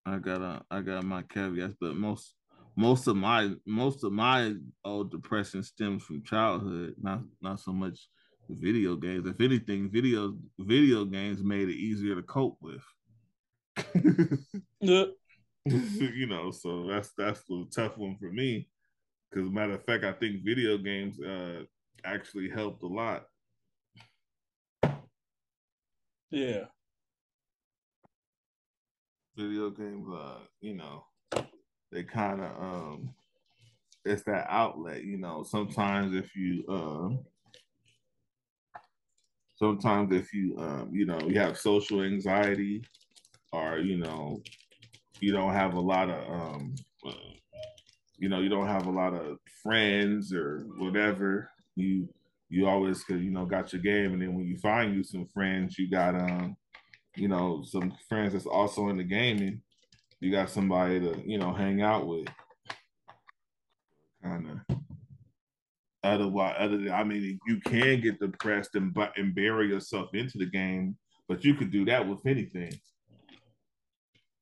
I 0.06 0.18
got 0.18 0.42
a, 0.42 0.62
I 0.72 0.80
got 0.80 1.04
my 1.04 1.24
caveats, 1.24 1.76
but 1.82 1.98
most 1.98 2.36
most 2.78 3.08
of 3.08 3.18
my 3.18 3.52
most 3.66 4.06
of 4.06 4.14
my 4.14 4.54
old 4.86 5.12
depression 5.12 5.62
stems 5.62 6.04
from 6.04 6.24
childhood, 6.24 6.96
not 7.02 7.20
not 7.42 7.60
so 7.60 7.74
much 7.74 8.08
video 8.50 8.96
games. 8.96 9.28
If 9.28 9.40
anything, 9.42 9.90
video 9.90 10.36
video 10.60 11.06
games 11.06 11.44
made 11.44 11.70
it 11.70 11.76
easier 11.76 12.16
to 12.16 12.24
cope 12.24 12.58
with. 12.62 12.84
Yeah. 14.82 15.06
you 15.66 16.28
know, 16.28 16.52
so 16.52 16.86
that's 16.88 17.12
that's 17.18 17.42
the 17.44 17.66
tough 17.74 17.98
one 17.98 18.18
for 18.18 18.32
me. 18.32 18.70
Because 19.30 19.50
matter 19.50 19.74
of 19.74 19.84
fact, 19.86 20.04
I 20.04 20.12
think 20.12 20.46
video 20.46 20.78
games 20.78 21.20
uh 21.20 21.64
actually 22.04 22.50
helped 22.50 22.84
a 22.84 22.88
lot. 22.88 23.26
Yeah. 26.30 26.66
Video 29.36 29.70
games, 29.70 30.08
uh, 30.14 30.40
you 30.62 30.76
know, 30.76 31.06
they 31.92 32.04
kind 32.04 32.42
of 32.42 32.62
um, 32.62 33.14
it's 34.06 34.24
that 34.24 34.46
outlet. 34.50 35.04
You 35.04 35.18
know, 35.18 35.44
sometimes 35.44 36.16
if 36.16 36.36
you 36.36 36.64
um, 36.70 37.20
sometimes 39.56 40.14
if 40.14 40.34
you 40.34 40.56
um, 40.58 40.90
you 40.92 41.06
know, 41.06 41.20
you 41.28 41.40
have 41.40 41.58
social 41.58 42.04
anxiety, 42.04 42.84
or 43.52 43.80
you 43.80 43.98
know, 43.98 44.42
you 45.20 45.32
don't 45.32 45.54
have 45.54 45.74
a 45.74 45.80
lot 45.80 46.10
of 46.10 46.30
um, 46.30 46.76
you 48.18 48.30
know, 48.30 48.40
you 48.40 48.50
don't 48.50 48.68
have 48.68 48.88
a 48.88 48.92
lot 48.92 49.14
of 49.14 49.38
friends 49.62 50.34
or 50.34 50.66
whatever. 50.78 51.50
You 51.76 52.08
you 52.50 52.68
always 52.68 53.04
you 53.10 53.32
know 53.32 53.46
got 53.46 53.74
your 53.74 53.82
game, 53.82 54.14
and 54.14 54.22
then 54.22 54.34
when 54.36 54.46
you 54.46 54.58
find 54.58 54.96
you 54.96 55.04
some 55.04 55.28
friends, 55.28 55.78
you 55.78 55.90
got 55.90 56.16
um, 56.16 56.56
you 57.16 57.28
know, 57.28 57.64
some 57.66 57.94
friends 58.08 58.34
that's 58.34 58.46
also 58.46 58.90
in 58.90 58.98
the 58.98 59.04
gaming. 59.04 59.62
You 60.20 60.32
got 60.32 60.50
somebody 60.50 61.00
to 61.00 61.22
you 61.26 61.38
know 61.38 61.54
hang 61.54 61.82
out 61.82 62.08
with. 62.08 62.28
Kind 64.24 64.48
of. 64.50 64.75
Otherwise, 66.06 66.56
other 66.60 66.78
than 66.78 66.92
I 66.92 67.04
mean, 67.04 67.40
you 67.48 67.60
can 67.62 68.00
get 68.00 68.20
depressed 68.20 68.76
and 68.76 68.94
bu- 68.94 69.14
and 69.16 69.34
bury 69.34 69.68
yourself 69.68 70.14
into 70.14 70.38
the 70.38 70.46
game, 70.46 70.96
but 71.28 71.44
you 71.44 71.56
could 71.56 71.72
do 71.72 71.84
that 71.86 72.08
with 72.08 72.26
anything. 72.26 72.74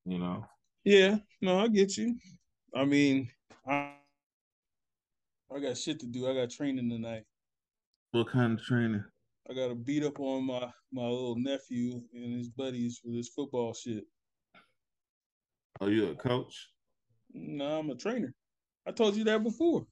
You 0.06 0.20
know. 0.20 0.46
Yeah. 0.84 1.18
No, 1.42 1.60
I 1.60 1.70
get 1.70 1.96
you. 1.96 2.18
I 2.76 2.84
mean, 2.84 3.30
I 3.66 3.94
I 5.56 5.60
got 5.60 5.78
shit 5.78 6.00
to 6.02 6.06
do. 6.06 6.28
I 6.28 6.34
got 6.34 6.50
training 6.50 6.90
tonight. 6.90 7.24
What 8.12 8.28
kind 8.28 8.60
of 8.60 8.66
training? 8.66 9.04
I 9.50 9.54
got 9.54 9.70
to 9.70 9.76
beat 9.76 10.04
up 10.04 10.20
on 10.20 10.46
my 10.46 10.70
my 10.92 11.04
little 11.04 11.38
nephew 11.38 12.02
and 12.14 12.38
his 12.38 12.50
buddies 12.50 13.00
for 13.04 13.12
this 13.12 13.30
football 13.30 13.74
shit. 13.74 14.04
Are 15.80 15.90
you 15.90 16.10
a 16.10 16.16
coach? 16.16 16.70
No, 17.34 17.80
I'm 17.80 17.90
a 17.90 17.96
trainer. 17.96 18.34
I 18.86 18.92
told 18.92 19.16
you 19.16 19.24
that 19.24 19.44
before. 19.44 19.88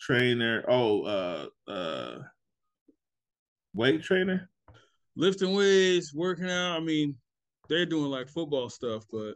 Trainer? 0.00 0.64
Oh, 0.68 1.02
uh, 1.02 1.70
uh, 1.70 2.18
weight 3.74 4.02
trainer? 4.02 4.48
Lifting 5.16 5.54
weights, 5.54 6.14
working 6.14 6.50
out. 6.50 6.76
I 6.76 6.80
mean, 6.80 7.16
they're 7.68 7.86
doing 7.86 8.10
like 8.10 8.28
football 8.28 8.68
stuff, 8.68 9.04
but 9.10 9.34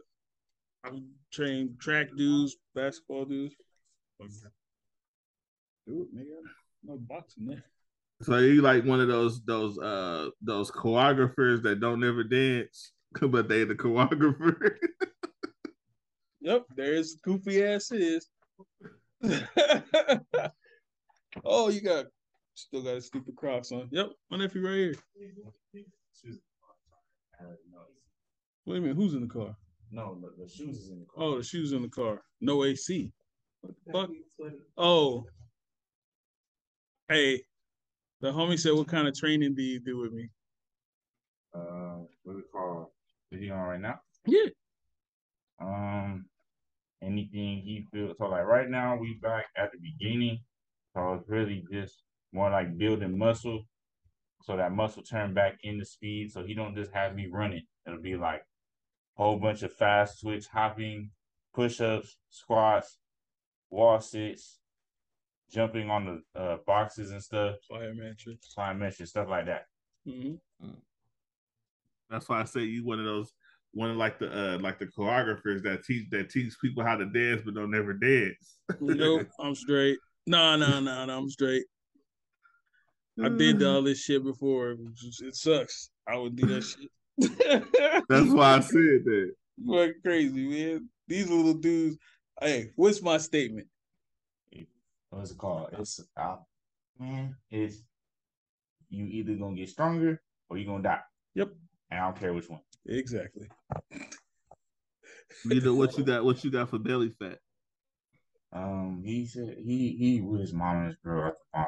I'm 0.83 1.09
training 1.31 1.75
track 1.79 2.07
dudes, 2.15 2.55
basketball 2.73 3.25
dudes. 3.25 3.55
Do 5.87 6.07
it, 6.07 6.15
nigga. 6.15 6.39
No 6.85 6.97
boxing 6.97 7.47
there. 7.47 7.63
So 8.21 8.37
you 8.37 8.61
like 8.61 8.85
one 8.85 9.01
of 9.01 9.09
those 9.09 9.43
those 9.43 9.77
uh 9.79 10.29
those 10.41 10.71
choreographers 10.71 11.61
that 11.63 11.81
don't 11.81 12.03
ever 12.03 12.23
dance, 12.23 12.93
but 13.21 13.49
they 13.49 13.63
the 13.63 13.75
choreographer. 13.75 14.75
Yep, 16.43 16.65
there's 16.75 17.15
goofy 17.23 17.63
ass 17.63 17.89
is. 17.93 18.27
oh, 21.45 21.69
you 21.69 21.81
got 21.81 22.07
still 22.55 22.83
got 22.83 22.97
a 22.97 23.01
stupid 23.01 23.35
Crocs 23.35 23.71
on. 23.71 23.87
Yep, 23.91 24.11
my 24.29 24.37
nephew 24.37 24.65
right 24.65 24.75
here. 24.75 24.95
Wait 28.65 28.77
a 28.77 28.81
minute, 28.81 28.95
who's 28.95 29.13
in 29.13 29.21
the 29.21 29.27
car? 29.27 29.55
No, 29.91 30.17
the, 30.19 30.43
the 30.43 30.49
shoes 30.49 30.77
is 30.77 30.89
in 30.89 30.99
the 30.99 31.05
car. 31.05 31.23
Oh, 31.23 31.37
the 31.37 31.43
shoes 31.43 31.71
in 31.71 31.81
the 31.81 31.89
car. 31.89 32.21
No 32.41 32.63
AC. 32.63 33.11
What 33.61 33.75
the 33.85 33.93
fuck? 33.93 34.53
Oh. 34.77 35.25
Hey, 37.07 37.43
the 38.21 38.31
homie 38.31 38.59
said, 38.59 38.73
"What 38.73 38.87
kind 38.87 39.07
of 39.07 39.13
training 39.15 39.55
do 39.55 39.61
you 39.61 39.79
do 39.79 39.97
with 39.97 40.11
me?" 40.13 40.29
Uh, 41.53 41.99
what's 42.23 42.39
it 42.39 42.45
called? 42.51 42.87
Is 43.31 43.39
he 43.39 43.51
on 43.51 43.59
right 43.59 43.79
now? 43.79 43.99
Yeah. 44.25 44.49
Um, 45.61 46.25
anything 47.03 47.61
he 47.63 47.85
feels. 47.91 48.15
So 48.17 48.25
like 48.27 48.45
right 48.45 48.69
now, 48.69 48.97
we 48.97 49.19
back 49.21 49.45
at 49.57 49.71
the 49.71 49.79
beginning. 49.79 50.39
So 50.95 51.13
it's 51.13 51.29
really 51.29 51.63
just 51.71 52.03
more 52.31 52.49
like 52.49 52.77
building 52.77 53.17
muscle, 53.17 53.63
so 54.43 54.57
that 54.57 54.71
muscle 54.71 55.03
turn 55.03 55.33
back 55.33 55.57
into 55.63 55.85
speed. 55.85 56.31
So 56.31 56.43
he 56.43 56.53
don't 56.53 56.75
just 56.75 56.91
have 56.93 57.15
me 57.15 57.27
running. 57.31 57.63
It'll 57.85 58.01
be 58.01 58.15
like 58.15 58.41
whole 59.15 59.37
bunch 59.39 59.63
of 59.63 59.73
fast 59.73 60.19
switch 60.19 60.47
hopping, 60.47 61.11
push 61.53 61.81
ups, 61.81 62.17
squats, 62.29 62.97
wall 63.69 63.99
sits, 64.01 64.59
jumping 65.51 65.89
on 65.89 66.21
the 66.35 66.39
uh, 66.39 66.57
boxes 66.65 67.11
and 67.11 67.21
stuff, 67.23 67.55
Fire 67.69 67.93
mattress. 67.93 68.39
climb 68.53 68.79
measures, 68.79 69.09
stuff 69.09 69.29
like 69.29 69.45
that. 69.45 69.65
hmm 70.05 70.35
That's 72.09 72.27
why 72.29 72.41
I 72.41 72.45
say 72.45 72.61
you 72.61 72.85
one 72.85 72.99
of 72.99 73.05
those 73.05 73.33
one 73.73 73.89
of 73.89 73.97
like 73.97 74.19
the 74.19 74.27
uh 74.27 74.59
like 74.59 74.79
the 74.79 74.85
choreographers 74.85 75.63
that 75.63 75.83
teach 75.83 76.09
that 76.11 76.29
teach 76.29 76.53
people 76.61 76.83
how 76.83 76.95
to 76.95 77.05
dance 77.05 77.41
but 77.43 77.55
don't 77.55 77.71
never 77.71 77.93
dance. 77.93 78.57
Nope, 78.79 79.27
I'm 79.39 79.55
straight. 79.55 79.97
No, 80.27 80.55
no, 80.55 80.79
no, 80.79 81.05
no, 81.05 81.17
I'm 81.17 81.29
straight. 81.29 81.65
I 83.23 83.29
did 83.29 83.61
all 83.61 83.83
this 83.83 84.01
shit 84.01 84.23
before. 84.23 84.75
It 85.21 85.35
sucks. 85.35 85.91
I 86.07 86.17
would 86.17 86.35
do 86.35 86.47
that 86.47 86.63
shit. 86.63 86.89
That's 88.09 88.31
why 88.31 88.55
I 88.55 88.59
said 88.59 89.03
that. 89.05 89.31
Fucking 89.67 89.93
crazy, 90.03 90.47
man. 90.47 90.89
These 91.07 91.29
little 91.29 91.53
dudes. 91.53 91.97
Hey, 92.41 92.71
what's 92.75 93.01
my 93.01 93.17
statement? 93.17 93.67
What's 95.11 95.31
it 95.31 95.37
called? 95.37 95.69
It's 95.77 95.99
uh, 96.17 96.37
man, 96.99 97.35
it's 97.51 97.83
you 98.89 99.05
either 99.05 99.35
gonna 99.35 99.55
get 99.55 99.69
stronger 99.69 100.21
or 100.49 100.57
you're 100.57 100.65
gonna 100.65 100.83
die. 100.83 101.01
Yep. 101.35 101.49
And 101.93 102.01
I 102.01 102.05
don't 102.05 102.19
care 102.19 102.33
which 102.33 102.49
one. 102.49 102.61
Exactly. 102.87 103.47
You 105.45 105.61
know 105.61 105.75
what 105.75 105.95
you 105.97 106.03
got 106.03 106.25
what 106.25 106.43
you 106.43 106.49
got 106.49 106.69
for 106.69 106.79
belly 106.79 107.13
fat. 107.19 107.37
Um, 108.51 109.03
he 109.05 109.27
said 109.27 109.57
he 109.63 109.95
he 109.95 110.21
with 110.21 110.41
his 110.41 110.53
mom 110.53 110.77
and 110.77 110.87
his 110.87 110.95
girl 111.03 111.27
at 111.27 111.33
the 111.33 111.45
farm. 111.51 111.67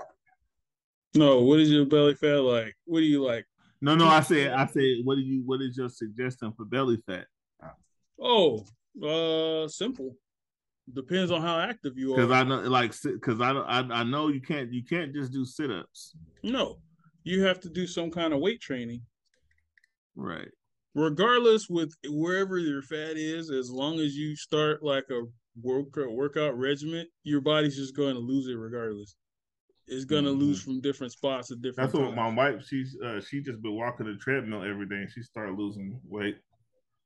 No, 1.13 1.41
what 1.41 1.59
is 1.59 1.69
your 1.69 1.85
belly 1.85 2.15
fat 2.15 2.41
like? 2.41 2.75
What 2.85 3.01
do 3.01 3.05
you 3.05 3.23
like? 3.23 3.45
No, 3.81 3.93
no, 3.93 4.07
I 4.07 4.21
said 4.21 4.51
I 4.51 4.65
said 4.65 4.83
what 5.03 5.15
do 5.15 5.21
you 5.21 5.43
what 5.45 5.61
is 5.61 5.77
your 5.77 5.89
suggestion 5.89 6.51
for 6.57 6.65
belly 6.65 6.97
fat? 7.05 7.27
Oh, 8.19 8.65
uh, 9.03 9.67
simple. 9.67 10.15
Depends 10.91 11.31
on 11.31 11.41
how 11.41 11.59
active 11.59 11.97
you 11.97 12.13
are. 12.13 12.15
Because. 12.15 12.31
I 12.31 12.43
know 12.43 12.61
like 12.61 12.93
because 13.03 13.41
I, 13.41 13.51
I 13.51 13.79
I 13.79 14.03
know 14.03 14.29
you 14.29 14.41
can't 14.41 14.73
you 14.73 14.83
can't 14.83 15.13
just 15.13 15.31
do 15.31 15.45
sit 15.45 15.69
ups. 15.69 16.15
no, 16.41 16.79
you 17.23 17.43
have 17.43 17.59
to 17.59 17.69
do 17.69 17.85
some 17.85 18.09
kind 18.09 18.33
of 18.33 18.39
weight 18.39 18.59
training. 18.59 19.03
Right. 20.15 20.47
regardless 20.93 21.69
with 21.69 21.93
wherever 22.07 22.57
your 22.57 22.81
fat 22.81 23.17
is, 23.17 23.51
as 23.51 23.69
long 23.69 23.99
as 23.99 24.15
you 24.15 24.35
start 24.35 24.81
like 24.81 25.05
a 25.11 25.23
workout 25.61 26.11
workout 26.11 26.57
regimen, 26.57 27.07
your 27.23 27.41
body's 27.41 27.75
just 27.75 27.95
going 27.95 28.15
to 28.15 28.19
lose 28.19 28.47
it 28.47 28.53
regardless. 28.53 29.15
It's 29.87 30.05
going 30.05 30.23
to 30.23 30.31
lose 30.31 30.61
from 30.61 30.81
different 30.81 31.13
spots 31.13 31.51
at 31.51 31.61
different. 31.61 31.91
That's 31.91 32.01
what 32.01 32.15
my 32.15 32.29
wife 32.29 32.65
she's 32.65 32.97
uh 33.03 33.21
she 33.21 33.41
just 33.41 33.61
been 33.61 33.75
walking 33.75 34.07
the 34.07 34.15
treadmill 34.15 34.63
every 34.63 34.87
day 34.87 34.95
and 34.95 35.11
she 35.11 35.21
started 35.21 35.57
losing 35.57 35.99
weight. 36.07 36.37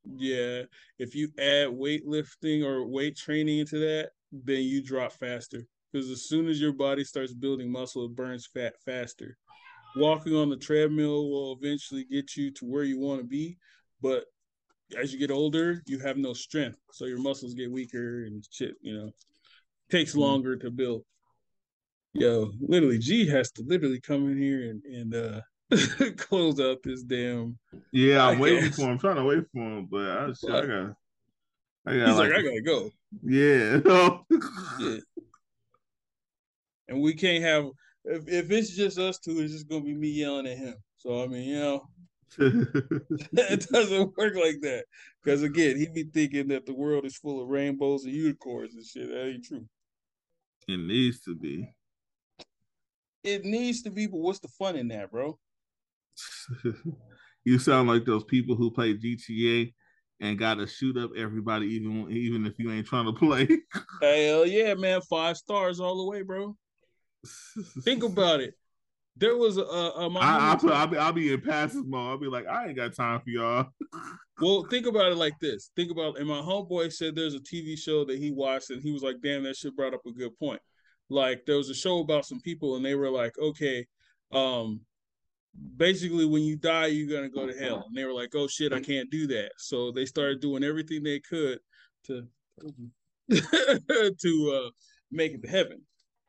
Yeah, 0.04 0.62
if 0.98 1.14
you 1.14 1.28
add 1.38 1.68
weightlifting 1.68 2.64
or 2.64 2.86
weight 2.86 3.16
training 3.16 3.58
into 3.58 3.78
that, 3.80 4.10
then 4.32 4.62
you 4.62 4.82
drop 4.82 5.12
faster 5.12 5.66
because 5.92 6.08
as 6.10 6.22
soon 6.22 6.48
as 6.48 6.60
your 6.60 6.72
body 6.72 7.04
starts 7.04 7.34
building 7.34 7.70
muscle, 7.70 8.06
it 8.06 8.16
burns 8.16 8.46
fat 8.46 8.74
faster. 8.84 9.36
Walking 9.96 10.36
on 10.36 10.50
the 10.50 10.56
treadmill 10.56 11.30
will 11.30 11.58
eventually 11.60 12.04
get 12.04 12.36
you 12.36 12.50
to 12.52 12.64
where 12.64 12.84
you 12.84 12.98
want 12.98 13.20
to 13.20 13.26
be, 13.26 13.58
but 14.00 14.24
as 14.98 15.12
you 15.12 15.18
get 15.18 15.30
older, 15.30 15.82
you 15.86 15.98
have 16.00 16.16
no 16.16 16.32
strength, 16.32 16.78
so 16.92 17.06
your 17.06 17.18
muscles 17.18 17.54
get 17.54 17.70
weaker 17.70 18.24
and 18.24 18.46
shit. 18.50 18.74
You 18.80 18.98
know, 18.98 19.10
takes 19.90 20.14
longer 20.14 20.56
to 20.56 20.70
build. 20.70 21.04
Yo, 22.12 22.52
literally, 22.60 22.98
G 22.98 23.26
has 23.28 23.50
to 23.52 23.62
literally 23.66 24.00
come 24.00 24.28
in 24.30 24.38
here 24.38 24.70
and 24.70 24.84
and 24.84 25.14
uh 25.14 25.40
close 26.16 26.58
out 26.58 26.78
this 26.82 27.02
damn 27.02 27.56
Yeah, 27.92 28.26
I'm 28.26 28.38
waiting 28.40 28.72
for 28.72 28.82
him. 28.82 28.90
I'm 28.90 28.98
trying 28.98 29.16
to 29.16 29.24
wait 29.24 29.44
for 29.52 29.60
him, 29.60 29.86
but 29.90 30.08
I, 30.08 30.32
shit, 30.32 30.50
I 30.50 30.66
got 30.66 30.94
I 31.86 31.96
got 31.96 32.08
He's 32.08 32.16
like, 32.16 32.30
like, 32.30 32.38
I 32.38 32.42
gotta 32.42 32.62
go. 32.62 32.90
yeah. 33.22 33.80
Yeah. 34.80 34.96
And 36.88 37.00
we 37.00 37.14
can't 37.14 37.44
have 37.44 37.66
if, 38.04 38.28
if 38.28 38.50
it's 38.50 38.74
just 38.74 38.98
us 38.98 39.18
two, 39.18 39.40
it's 39.40 39.52
just 39.52 39.68
gonna 39.68 39.82
be 39.82 39.94
me 39.94 40.08
yelling 40.08 40.46
at 40.46 40.58
him. 40.58 40.74
So 40.96 41.22
I 41.22 41.26
mean, 41.26 41.48
you 41.48 41.58
know, 41.58 41.82
it 42.38 43.68
doesn't 43.68 44.16
work 44.16 44.34
like 44.36 44.60
that. 44.62 44.84
Because 45.22 45.42
again, 45.42 45.76
he 45.76 45.88
be 45.88 46.04
thinking 46.04 46.48
that 46.48 46.66
the 46.66 46.74
world 46.74 47.04
is 47.04 47.16
full 47.16 47.42
of 47.42 47.48
rainbows 47.48 48.04
and 48.04 48.14
unicorns 48.14 48.74
and 48.74 48.84
shit. 48.84 49.08
That 49.08 49.26
ain't 49.26 49.44
true. 49.44 49.66
it 50.68 50.78
needs 50.78 51.20
to 51.22 51.34
be. 51.34 51.68
It 53.22 53.44
needs 53.44 53.82
to 53.82 53.90
be, 53.90 54.06
but 54.06 54.18
what's 54.18 54.38
the 54.38 54.48
fun 54.48 54.76
in 54.76 54.88
that, 54.88 55.10
bro? 55.10 55.38
you 57.44 57.58
sound 57.58 57.88
like 57.88 58.04
those 58.04 58.24
people 58.24 58.56
who 58.56 58.70
play 58.70 58.94
GTA 58.94 59.72
and 60.20 60.38
gotta 60.38 60.66
shoot 60.66 60.96
up 60.96 61.10
everybody, 61.16 61.66
even 61.66 62.10
even 62.10 62.46
if 62.46 62.54
you 62.58 62.70
ain't 62.70 62.86
trying 62.86 63.06
to 63.06 63.12
play. 63.12 63.46
Hell 64.02 64.46
yeah, 64.46 64.74
man. 64.74 65.00
Five 65.02 65.36
stars 65.36 65.80
all 65.80 65.98
the 65.98 66.10
way, 66.10 66.22
bro. 66.22 66.56
Think 67.82 68.02
about 68.02 68.40
it. 68.40 68.54
There 69.16 69.36
was 69.36 69.58
a, 69.58 69.62
a, 69.62 70.06
a 70.06 70.10
my 70.10 70.20
I, 70.20 70.52
I 70.52 70.54
homie- 70.54 70.60
put, 70.60 70.72
I'll, 70.72 70.86
be, 70.86 70.96
I'll 70.96 71.12
be 71.12 71.32
in 71.32 71.40
passive 71.40 71.86
mode. 71.86 72.10
I'll 72.10 72.18
be 72.18 72.26
like, 72.26 72.46
I 72.46 72.68
ain't 72.68 72.76
got 72.76 72.94
time 72.94 73.20
for 73.20 73.30
y'all. 73.30 73.66
Well, 74.40 74.64
think 74.70 74.86
about 74.86 75.12
it 75.12 75.16
like 75.16 75.38
this. 75.40 75.70
Think 75.76 75.90
about, 75.90 76.18
and 76.18 76.26
my 76.26 76.40
homeboy 76.40 76.92
said 76.92 77.14
there's 77.14 77.34
a 77.34 77.40
TV 77.40 77.78
show 77.78 78.04
that 78.06 78.18
he 78.18 78.30
watched, 78.30 78.70
and 78.70 78.82
he 78.82 78.90
was 78.90 79.02
like, 79.02 79.16
"Damn, 79.22 79.42
that 79.42 79.56
shit 79.56 79.76
brought 79.76 79.92
up 79.92 80.00
a 80.06 80.12
good 80.12 80.38
point." 80.38 80.62
Like 81.10 81.44
there 81.44 81.58
was 81.58 81.68
a 81.68 81.74
show 81.74 81.98
about 81.98 82.24
some 82.24 82.40
people, 82.40 82.76
and 82.76 82.84
they 82.84 82.94
were 82.94 83.10
like, 83.10 83.36
"Okay, 83.38 83.86
um, 84.32 84.80
basically 85.76 86.24
when 86.24 86.42
you 86.42 86.56
die, 86.56 86.86
you're 86.86 87.14
gonna 87.14 87.28
go 87.28 87.46
to 87.46 87.52
hell," 87.52 87.84
and 87.86 87.94
they 87.94 88.04
were 88.04 88.14
like, 88.14 88.34
"Oh 88.34 88.46
shit, 88.46 88.72
I 88.72 88.80
can't 88.80 89.10
do 89.10 89.26
that." 89.26 89.50
So 89.58 89.92
they 89.92 90.06
started 90.06 90.40
doing 90.40 90.64
everything 90.64 91.02
they 91.02 91.20
could 91.20 91.58
to 92.04 92.26
to 93.30 94.62
uh, 94.64 94.70
make 95.10 95.32
it 95.32 95.42
to 95.42 95.48
heaven. 95.50 95.82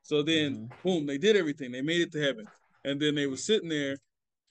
So 0.04 0.24
then, 0.24 0.70
boom, 0.84 1.06
they 1.06 1.18
did 1.18 1.36
everything. 1.36 1.72
They 1.72 1.82
made 1.82 2.02
it 2.02 2.12
to 2.14 2.22
heaven, 2.22 2.46
and 2.84 3.00
then 3.00 3.16
they 3.16 3.28
were 3.28 3.38
sitting 3.38 3.70
there 3.70 3.98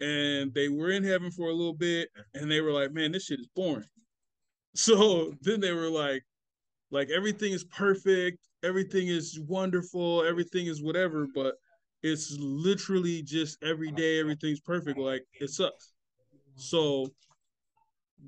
and 0.01 0.53
they 0.55 0.69
were 0.69 0.91
in 0.91 1.05
heaven 1.05 1.31
for 1.31 1.49
a 1.49 1.53
little 1.53 1.75
bit 1.75 2.09
and 2.35 2.51
they 2.51 2.61
were 2.61 2.73
like 2.73 2.93
man 2.93 3.13
this 3.13 3.27
shit 3.27 3.41
is 3.41 3.49
boring. 3.55 3.85
So 4.75 5.35
then 5.43 5.61
they 5.61 5.73
were 5.73 5.91
like 5.91 6.23
like 6.93 7.11
everything 7.11 7.53
is 7.53 7.65
perfect. 7.65 8.39
Everything 8.63 9.09
is 9.09 9.39
wonderful. 9.49 10.25
Everything 10.25 10.67
is 10.67 10.83
whatever 10.83 11.27
but 11.35 11.57
it's 12.03 12.37
literally 12.39 13.23
just 13.23 13.63
every 13.65 13.91
day 13.91 14.21
everything's 14.21 14.61
perfect. 14.61 14.97
Like 14.97 15.25
it 15.41 15.51
sucks. 15.51 15.93
So 16.55 17.09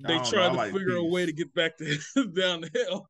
they 0.05 0.19
tried 0.19 0.51
to 0.51 0.55
like 0.55 0.73
figure 0.73 0.97
a 0.97 1.05
way 1.05 1.27
to 1.27 1.33
get 1.33 1.55
back 1.55 1.79
to 1.79 1.87
down 2.37 2.63
the 2.63 2.71
hill 2.75 3.09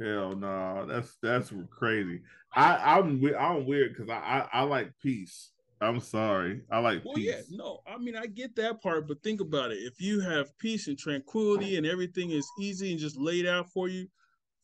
Hell 0.00 0.36
no, 0.36 0.86
that's 0.86 1.16
that's 1.22 1.52
crazy. 1.70 2.20
I 2.54 2.98
I'm 2.98 3.22
I'm 3.36 3.66
weird 3.66 3.94
because 3.94 4.08
I, 4.08 4.46
I 4.52 4.60
I 4.60 4.62
like 4.62 4.92
peace. 5.02 5.50
I'm 5.80 6.00
sorry, 6.00 6.62
I 6.70 6.78
like 6.78 7.04
Well, 7.04 7.16
peace. 7.16 7.26
yeah, 7.28 7.40
no, 7.50 7.80
I 7.86 7.98
mean, 7.98 8.16
I 8.16 8.26
get 8.26 8.54
that 8.56 8.80
part, 8.80 9.08
but 9.08 9.22
think 9.22 9.40
about 9.40 9.72
it. 9.72 9.78
If 9.78 10.00
you 10.00 10.20
have 10.20 10.56
peace 10.58 10.86
and 10.88 10.98
tranquility 10.98 11.76
and 11.76 11.86
everything 11.86 12.30
is 12.30 12.48
easy 12.60 12.92
and 12.92 13.00
just 13.00 13.16
laid 13.16 13.46
out 13.46 13.70
for 13.70 13.88
you 13.88 14.06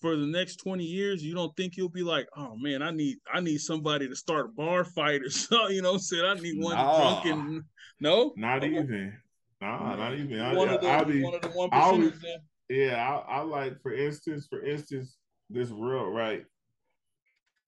for 0.01 0.17
the 0.17 0.27
next 0.27 0.57
20 0.57 0.85
years, 0.85 1.23
you 1.23 1.35
don't 1.35 1.57
think 1.57 1.77
you'll 1.77 1.89
be 1.89 2.03
like, 2.03 2.29
oh 2.37 2.57
man, 2.57 2.81
I 2.83 2.93
need 2.93 3.17
I 3.33 3.41
need 3.41 3.59
somebody 3.59 4.09
to 4.09 4.15
start 4.15 4.47
a 4.47 4.49
bar 4.51 4.85
fight 4.85 5.23
or 5.23 5.31
something, 5.31 5.75
you 5.75 5.83
know 5.83 5.91
what 5.93 5.97
I'm 5.97 6.03
saying? 6.03 6.25
I 6.25 6.35
need 6.35 6.63
one 6.63 6.77
Nah. 6.77 6.97
drunk 6.97 7.25
and 7.27 7.63
no? 8.01 8.33
Not 8.37 8.59
Okay. 8.59 8.73
even. 8.73 9.19
Nah, 9.61 9.97
not 9.97 10.15
even. 10.15 10.41
I, 10.41 10.55
one 10.55 10.69
of 10.69 10.81
the 10.81 10.89
I'll 10.89 11.05
be, 11.05 11.23
one 11.25 11.35
of 11.35 11.43
the 11.43 11.49
one 11.49 11.71
percenters 11.71 12.21
yeah, 12.69 12.97
I, 13.29 13.39
I 13.39 13.41
like 13.43 13.81
for 13.83 13.93
instance, 13.93 14.47
for 14.49 14.65
instance, 14.65 15.17
this 15.51 15.71
world, 15.71 16.15
right? 16.15 16.45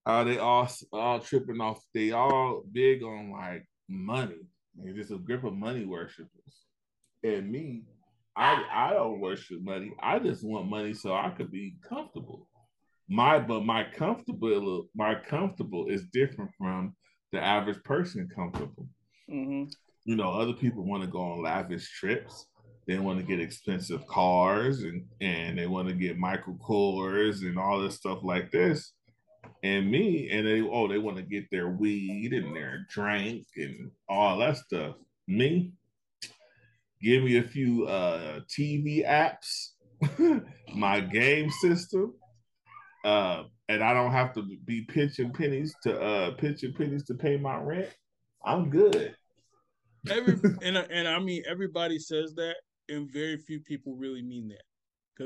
Uh, 0.04 0.24
they 0.24 0.38
all 0.38 0.68
all 0.92 1.20
tripping 1.20 1.60
off. 1.60 1.82
They 1.92 2.12
all 2.12 2.62
big 2.70 3.02
on 3.02 3.32
like 3.32 3.66
money. 3.88 4.38
They're 4.76 4.92
just 4.94 5.10
a 5.10 5.18
grip 5.18 5.44
of 5.44 5.54
money 5.54 5.84
worshippers. 5.84 6.64
And 7.24 7.50
me, 7.50 7.84
I 8.36 8.64
I 8.70 8.90
don't 8.92 9.20
worship 9.20 9.62
money. 9.62 9.92
I 10.00 10.18
just 10.20 10.44
want 10.44 10.68
money 10.70 10.94
so 10.94 11.12
I 11.14 11.30
could 11.30 11.50
be 11.50 11.76
comfortable. 11.88 12.48
My 13.08 13.38
but 13.38 13.64
my 13.64 13.84
comfortable 13.84 14.88
my 14.94 15.14
comfortable 15.14 15.88
is 15.88 16.04
different 16.12 16.52
from 16.56 16.94
the 17.32 17.40
average 17.42 17.82
person 17.82 18.28
comfortable 18.34 18.88
Mhm. 19.28 19.72
you 20.04 20.14
know, 20.14 20.30
other 20.30 20.52
people 20.52 20.84
want 20.84 21.02
to 21.02 21.08
go 21.08 21.20
on 21.20 21.42
lavish 21.42 21.90
trips. 21.98 22.46
They 22.86 22.98
want 22.98 23.18
to 23.18 23.24
get 23.24 23.40
expensive 23.40 24.06
cars 24.06 24.82
and 24.82 25.04
and 25.20 25.58
they 25.58 25.66
want 25.66 25.88
to 25.88 25.94
get 25.94 26.18
Michael 26.18 26.54
Kors 26.54 27.42
and 27.42 27.58
all 27.58 27.80
this 27.80 27.96
stuff 27.96 28.20
like 28.22 28.50
this. 28.52 28.92
And 29.62 29.90
me, 29.90 30.30
and 30.30 30.46
they 30.46 30.60
oh, 30.60 30.86
they 30.86 30.98
want 30.98 31.16
to 31.16 31.22
get 31.22 31.50
their 31.50 31.68
weed 31.68 32.32
and 32.32 32.54
their 32.54 32.86
drink 32.88 33.46
and 33.56 33.90
all 34.08 34.38
that 34.38 34.56
stuff. 34.56 34.94
Me, 35.26 35.72
give 37.02 37.24
me 37.24 37.38
a 37.38 37.42
few 37.42 37.86
uh 37.86 38.40
TV 38.48 39.04
apps, 39.04 39.70
my 40.74 41.00
game 41.00 41.50
system, 41.50 42.14
uh, 43.04 43.44
and 43.68 43.82
I 43.82 43.94
don't 43.94 44.12
have 44.12 44.32
to 44.34 44.42
be 44.64 44.82
pitching 44.82 45.32
pennies 45.32 45.74
to 45.82 46.00
uh 46.00 46.30
pitching 46.32 46.74
pennies 46.74 47.04
to 47.06 47.14
pay 47.14 47.36
my 47.36 47.56
rent. 47.56 47.88
I'm 48.44 48.70
good. 48.70 49.16
Every 50.08 50.38
and 50.62 50.76
and 50.76 51.08
I 51.08 51.18
mean 51.18 51.42
everybody 51.48 51.98
says 51.98 52.34
that, 52.34 52.54
and 52.88 53.10
very 53.10 53.36
few 53.36 53.60
people 53.60 53.94
really 53.96 54.22
mean 54.22 54.48
that. 54.48 54.62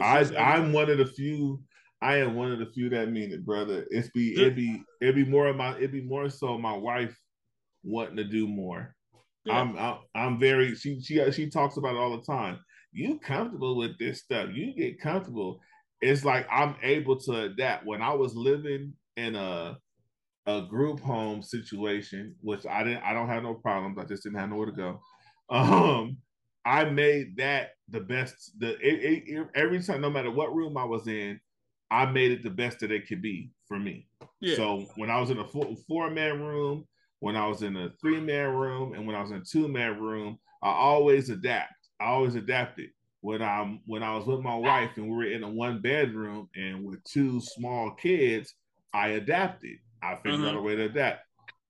I, 0.00 0.20
I'm 0.36 0.72
one 0.72 0.90
of 0.90 0.98
the 0.98 1.06
few. 1.06 1.62
I 2.02 2.16
am 2.16 2.34
one 2.34 2.52
of 2.52 2.58
the 2.58 2.66
few 2.66 2.88
that 2.90 3.10
mean 3.10 3.32
it, 3.32 3.44
brother. 3.44 3.86
It's 3.90 4.08
be 4.10 4.32
it 4.40 4.56
be 4.56 4.82
it 5.00 5.14
be 5.14 5.24
more 5.24 5.48
of 5.48 5.56
my 5.56 5.76
it 5.76 5.92
be 5.92 6.02
more 6.02 6.30
so 6.30 6.56
my 6.56 6.72
wife 6.72 7.16
wanting 7.82 8.16
to 8.16 8.24
do 8.24 8.46
more. 8.46 8.94
Yeah. 9.44 9.60
I'm, 9.60 9.76
I'm 9.76 9.98
I'm 10.14 10.38
very 10.38 10.74
she 10.74 11.00
she 11.00 11.30
she 11.32 11.50
talks 11.50 11.76
about 11.76 11.96
it 11.96 11.98
all 11.98 12.16
the 12.16 12.24
time. 12.24 12.58
You 12.92 13.18
comfortable 13.18 13.76
with 13.76 13.98
this 13.98 14.20
stuff? 14.20 14.50
You 14.52 14.74
get 14.74 15.00
comfortable. 15.00 15.60
It's 16.00 16.24
like 16.24 16.46
I'm 16.50 16.76
able 16.82 17.18
to 17.20 17.42
adapt. 17.42 17.84
When 17.84 18.00
I 18.00 18.14
was 18.14 18.34
living 18.34 18.94
in 19.16 19.34
a 19.34 19.76
a 20.46 20.62
group 20.62 21.00
home 21.00 21.42
situation, 21.42 22.34
which 22.40 22.64
I 22.66 22.82
didn't 22.82 23.02
I 23.02 23.12
don't 23.12 23.28
have 23.28 23.42
no 23.42 23.54
problems. 23.54 23.98
I 23.98 24.04
just 24.04 24.22
didn't 24.22 24.38
have 24.38 24.50
nowhere 24.50 24.66
to 24.66 24.72
go. 24.72 25.00
Um, 25.50 26.18
I 26.64 26.84
made 26.84 27.36
that 27.38 27.70
the 27.88 28.00
best. 28.00 28.58
The 28.58 28.76
it, 28.80 29.24
it, 29.26 29.48
every 29.54 29.82
time, 29.82 30.00
no 30.00 30.10
matter 30.10 30.30
what 30.30 30.54
room 30.54 30.76
I 30.76 30.84
was 30.84 31.06
in, 31.08 31.40
I 31.90 32.06
made 32.06 32.32
it 32.32 32.42
the 32.42 32.50
best 32.50 32.80
that 32.80 32.92
it 32.92 33.08
could 33.08 33.22
be 33.22 33.50
for 33.66 33.78
me. 33.78 34.08
yeah. 34.40 34.56
So 34.56 34.86
when 34.96 35.10
I 35.10 35.20
was 35.20 35.30
in 35.30 35.38
a 35.38 35.46
four, 35.46 35.74
four 35.88 36.10
man 36.10 36.40
room, 36.40 36.86
when 37.20 37.36
I 37.36 37.46
was 37.46 37.62
in 37.62 37.76
a 37.76 37.90
three 38.00 38.20
man 38.20 38.50
room, 38.50 38.94
and 38.94 39.06
when 39.06 39.16
I 39.16 39.22
was 39.22 39.30
in 39.30 39.38
a 39.38 39.44
two 39.44 39.68
man 39.68 39.98
room, 39.98 40.38
I 40.62 40.70
always 40.70 41.30
adapt. 41.30 41.74
I 42.00 42.06
always 42.06 42.34
adapted. 42.34 42.90
When 43.22 43.42
I'm 43.42 43.80
when 43.84 44.02
I 44.02 44.16
was 44.16 44.26
with 44.26 44.40
my 44.40 44.56
wife 44.56 44.92
and 44.96 45.06
we 45.06 45.14
were 45.14 45.24
in 45.24 45.44
a 45.44 45.50
one 45.50 45.82
bedroom 45.82 46.48
and 46.56 46.84
with 46.84 47.02
two 47.04 47.40
small 47.40 47.90
kids, 47.92 48.54
I 48.94 49.08
adapted. 49.08 49.76
I 50.02 50.16
figured 50.16 50.40
out 50.40 50.48
mm-hmm. 50.48 50.56
a 50.56 50.62
way 50.62 50.76
to 50.76 50.84
adapt. 50.84 51.20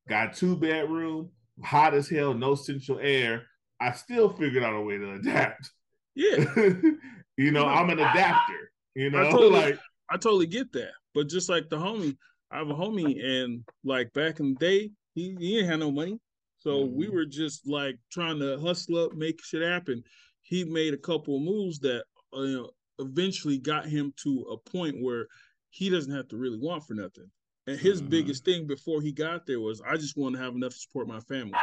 Got 0.09 0.35
two 0.35 0.57
bedroom, 0.57 1.31
hot 1.65 1.95
as 1.95 2.09
hell, 2.09 2.35
no 2.35 2.55
central 2.55 2.99
air. 3.01 3.47
I 3.81 3.93
still 3.93 4.29
figured 4.29 4.63
out 4.63 4.75
a 4.75 4.81
way 4.81 4.99
to 4.99 5.13
adapt. 5.15 5.71
yeah. 6.15 6.45
you 7.37 7.51
know, 7.51 7.67
I'm 7.67 7.91
an 7.91 7.99
adapter. 7.99 8.73
You 8.95 9.11
know, 9.11 9.21
I 9.21 9.25
totally- 9.31 9.51
like 9.51 9.79
I 10.11 10.17
totally 10.17 10.47
get 10.47 10.73
that. 10.73 10.91
But 11.15 11.29
just 11.29 11.49
like 11.49 11.69
the 11.69 11.77
homie, 11.77 12.17
I 12.51 12.59
have 12.59 12.69
a 12.71 12.75
homie, 12.75 13.25
and 13.25 13.65
like 13.85 14.13
back 14.13 14.41
in 14.41 14.55
the 14.55 14.59
day, 14.59 14.91
he, 15.15 15.37
he 15.39 15.55
didn't 15.57 15.71
have 15.71 15.79
no 15.81 15.91
money. 15.91 16.19
So 16.59 16.85
we 16.85 17.07
Mhm. 17.07 17.13
were 17.15 17.25
just 17.25 17.67
like 17.67 17.97
trying 18.13 18.39
to 18.41 18.59
hustle 18.61 18.99
up, 19.05 19.15
make 19.15 19.43
shit 19.43 19.63
happen. 19.63 20.03
He 20.43 20.65
made 20.65 20.93
a 20.95 20.99
couple 20.99 21.37
of 21.37 21.43
moves 21.43 21.79
that 21.81 22.05
uh, 22.33 22.65
eventually 22.99 23.59
got 23.59 23.87
him 23.87 24.13
to 24.25 24.43
a 24.51 24.57
point 24.71 25.01
where 25.01 25.27
he 25.71 25.89
doesn't 25.89 26.15
have 26.15 26.29
to 26.29 26.37
really 26.37 26.59
want 26.59 26.85
for 26.87 26.95
nothing. 26.95 27.31
And 27.67 27.79
his 27.79 28.03
Mhm. 28.03 28.11
biggest 28.11 28.45
thing 28.45 28.67
before 28.67 29.01
he 29.01 29.13
got 29.13 29.47
there 29.47 29.61
was, 29.61 29.81
I 29.81 29.97
just 29.97 30.17
want 30.17 30.35
to 30.37 30.41
have 30.43 30.55
enough 30.55 30.73
to 30.73 30.79
support 30.79 31.07
my 31.09 31.21
family. 31.21 31.55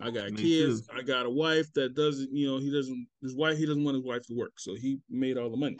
I 0.00 0.10
got 0.10 0.30
Me 0.30 0.42
kids. 0.42 0.86
too. 0.86 0.96
I 0.96 1.02
got 1.02 1.26
a 1.26 1.30
wife 1.30 1.72
that 1.74 1.94
doesn't, 1.94 2.32
you 2.32 2.46
know, 2.46 2.58
he 2.58 2.70
doesn't. 2.70 3.08
His 3.20 3.34
wife, 3.34 3.58
he 3.58 3.66
doesn't 3.66 3.82
want 3.82 3.96
his 3.96 4.04
wife 4.04 4.26
to 4.26 4.34
work, 4.34 4.52
so 4.58 4.74
he 4.74 5.00
made 5.10 5.36
all 5.36 5.50
the 5.50 5.56
money. 5.56 5.78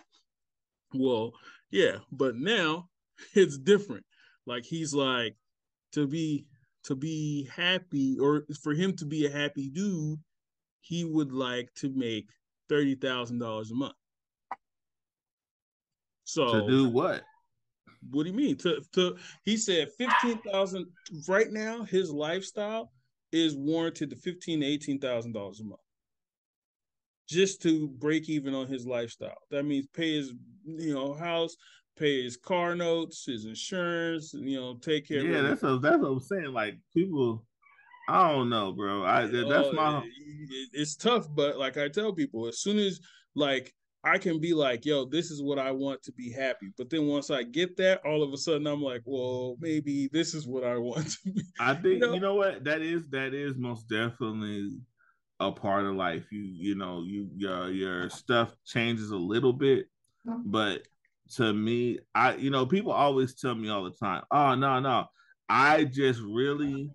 Well, 0.95 1.33
yeah, 1.71 1.99
but 2.11 2.35
now 2.37 2.89
it's 3.35 3.59
different. 3.59 4.05
Like 4.47 4.65
he's 4.65 4.95
like 4.95 5.37
to 5.93 6.07
be 6.07 6.47
to 6.85 6.97
be 6.97 7.49
happy 7.55 8.19
or 8.19 8.45
for 8.63 8.73
him 8.73 8.97
to 8.97 9.05
be 9.05 9.27
a 9.27 9.31
happy 9.31 9.71
dude, 9.71 10.19
he 10.81 11.05
would 11.05 11.33
like 11.33 11.69
to 11.77 11.93
make 11.95 12.29
thirty 12.69 12.95
thousand 12.95 13.39
dollars 13.39 13.71
a 13.71 13.75
month. 13.75 13.95
So 16.25 16.61
to 16.61 16.67
do 16.67 16.89
what? 16.89 17.23
what 18.11 18.25
do 18.25 18.31
you 18.31 18.37
mean? 18.37 18.57
To 18.59 18.81
to 18.95 19.17
he 19.45 19.57
said 19.57 19.89
fifteen 19.97 20.39
thousand 20.43 20.87
right 21.29 21.51
now, 21.51 21.85
his 21.85 22.11
lifestyle 22.11 22.91
is 23.33 23.57
warranted 23.57 24.11
to 24.11 24.17
fifteen 24.17 24.61
to 24.61 24.67
eighteen 24.67 24.99
thousand 24.99 25.33
dollars 25.33 25.61
a 25.61 25.65
month. 25.65 25.81
just 27.29 27.61
to 27.63 27.89
break 27.89 28.29
even 28.29 28.55
on 28.55 28.67
his 28.67 28.87
lifestyle. 28.87 29.37
That 29.51 29.65
means 29.65 29.87
pay 29.95 30.15
his 30.17 30.33
you 30.65 30.95
know 30.95 31.13
house, 31.15 31.57
pay 31.99 32.23
his 32.23 32.37
car 32.37 32.75
notes, 32.75 33.25
his 33.27 33.45
insurance, 33.45 34.33
you 34.35 34.59
know, 34.59 34.75
take 34.77 35.07
care. 35.09 35.23
Yeah, 35.23 35.39
of 35.39 35.45
that's 35.49 35.63
what, 35.63 35.83
that's 35.83 35.99
what 35.99 36.09
I'm 36.09 36.21
saying. 36.21 36.53
Like 36.53 36.79
people, 36.95 37.45
I 38.09 38.31
don't 38.33 38.49
know, 38.49 38.73
bro. 38.73 39.05
I 39.05 39.27
that's 39.27 39.69
Oh, 39.69 39.73
my 39.73 39.99
it- 39.99 40.71
it's 40.73 40.97
tough, 40.97 41.27
but 41.35 41.59
like 41.59 41.77
I 41.77 41.89
tell 41.89 42.13
people, 42.15 42.47
as 42.47 42.61
soon 42.61 42.79
as 42.79 43.01
like 43.35 43.75
I 44.05 44.19
can 44.19 44.41
be 44.41 44.55
like, 44.55 44.87
yo, 44.87 45.05
this 45.05 45.31
is 45.31 45.43
what 45.43 45.59
I 45.59 45.73
want 45.73 46.03
to 46.05 46.13
be 46.13 46.31
happy. 46.31 46.71
But 46.77 46.89
then 46.89 47.07
once 47.07 47.31
I 47.31 47.43
get 47.43 47.77
that, 47.79 48.05
all 48.05 48.23
of 48.23 48.33
a 48.33 48.37
sudden 48.37 48.67
I'm 48.67 48.83
like, 48.83 49.03
well, 49.05 49.57
maybe 49.61 50.09
this 50.13 50.35
is 50.35 50.47
what 50.47 50.65
I 50.65 50.77
want 50.79 51.11
to 51.11 51.33
be. 51.33 51.43
I 51.61 51.75
think 51.75 52.01
know? 52.01 52.15
you 52.15 52.21
know 52.21 52.35
what 52.35 52.65
that 52.65 52.81
is. 52.81 53.09
That 53.09 53.35
is 53.35 53.57
most 53.57 53.89
definitely 53.89 54.79
a 55.41 55.51
part 55.51 55.85
of 55.85 55.97
life. 55.97 56.27
You 56.31 56.43
you 56.43 56.75
know 56.77 57.03
you 57.05 57.29
your 57.37 57.71
your 57.71 58.11
stuff 58.11 58.55
changes 58.65 59.11
a 59.11 59.17
little 59.17 59.53
bit, 59.53 59.87
mm-hmm. 60.27 60.43
but 60.45 60.83
to 61.37 61.53
me, 61.53 61.99
I 62.15 62.37
you 62.37 62.51
know 62.51 62.67
people 62.67 62.93
always 62.93 63.35
tell 63.35 63.55
me 63.55 63.69
all 63.69 63.85
the 63.85 63.91
time, 63.91 64.23
oh 64.31 64.55
no 64.55 64.79
no, 64.79 65.07
I 65.49 65.85
just 65.85 66.21
really, 66.21 66.91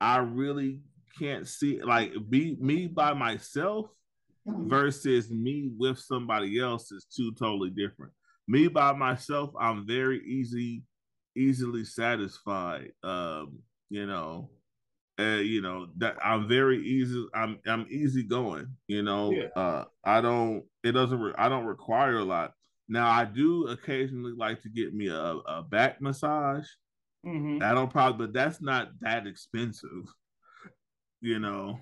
I 0.00 0.18
really 0.18 0.80
can't 1.18 1.48
see 1.48 1.80
like 1.82 2.12
be 2.28 2.56
me 2.60 2.86
by 2.86 3.14
myself 3.14 3.86
versus 4.46 5.30
me 5.30 5.70
with 5.76 5.98
somebody 5.98 6.58
else 6.60 6.92
is 6.92 7.04
two 7.04 7.32
totally 7.32 7.70
different. 7.70 8.12
Me 8.46 8.68
by 8.68 8.92
myself, 8.92 9.50
I'm 9.58 9.86
very 9.86 10.20
easy, 10.26 10.82
easily 11.36 11.84
satisfied. 11.84 12.92
Um, 13.02 13.58
you 13.88 14.06
know, 14.06 14.50
uh, 15.18 15.36
you 15.40 15.62
know 15.62 15.86
that 15.98 16.16
I'm 16.24 16.48
very 16.48 16.84
easy. 16.84 17.24
I'm 17.34 17.58
I'm 17.66 17.86
easy 17.88 18.22
going. 18.22 18.66
You 18.88 19.02
know, 19.02 19.30
Yeah. 19.30 19.48
uh, 19.56 19.84
I 20.04 20.20
don't. 20.20 20.64
It 20.82 20.92
doesn't. 20.92 21.20
Re- 21.20 21.34
I 21.38 21.48
don't 21.48 21.64
require 21.66 22.18
a 22.18 22.24
lot. 22.24 22.52
Now 22.88 23.08
I 23.10 23.24
do 23.24 23.68
occasionally 23.68 24.32
like 24.36 24.60
to 24.62 24.68
get 24.68 24.92
me 24.92 25.06
a, 25.08 25.16
a 25.16 25.62
back 25.62 26.02
massage. 26.02 26.66
Mhm. 27.24 27.62
I 27.62 27.72
don't 27.72 27.90
probably, 27.90 28.26
but 28.26 28.34
that's 28.34 28.60
not 28.60 28.88
that 29.00 29.26
expensive. 29.26 30.04
You 31.22 31.38
know, 31.38 31.78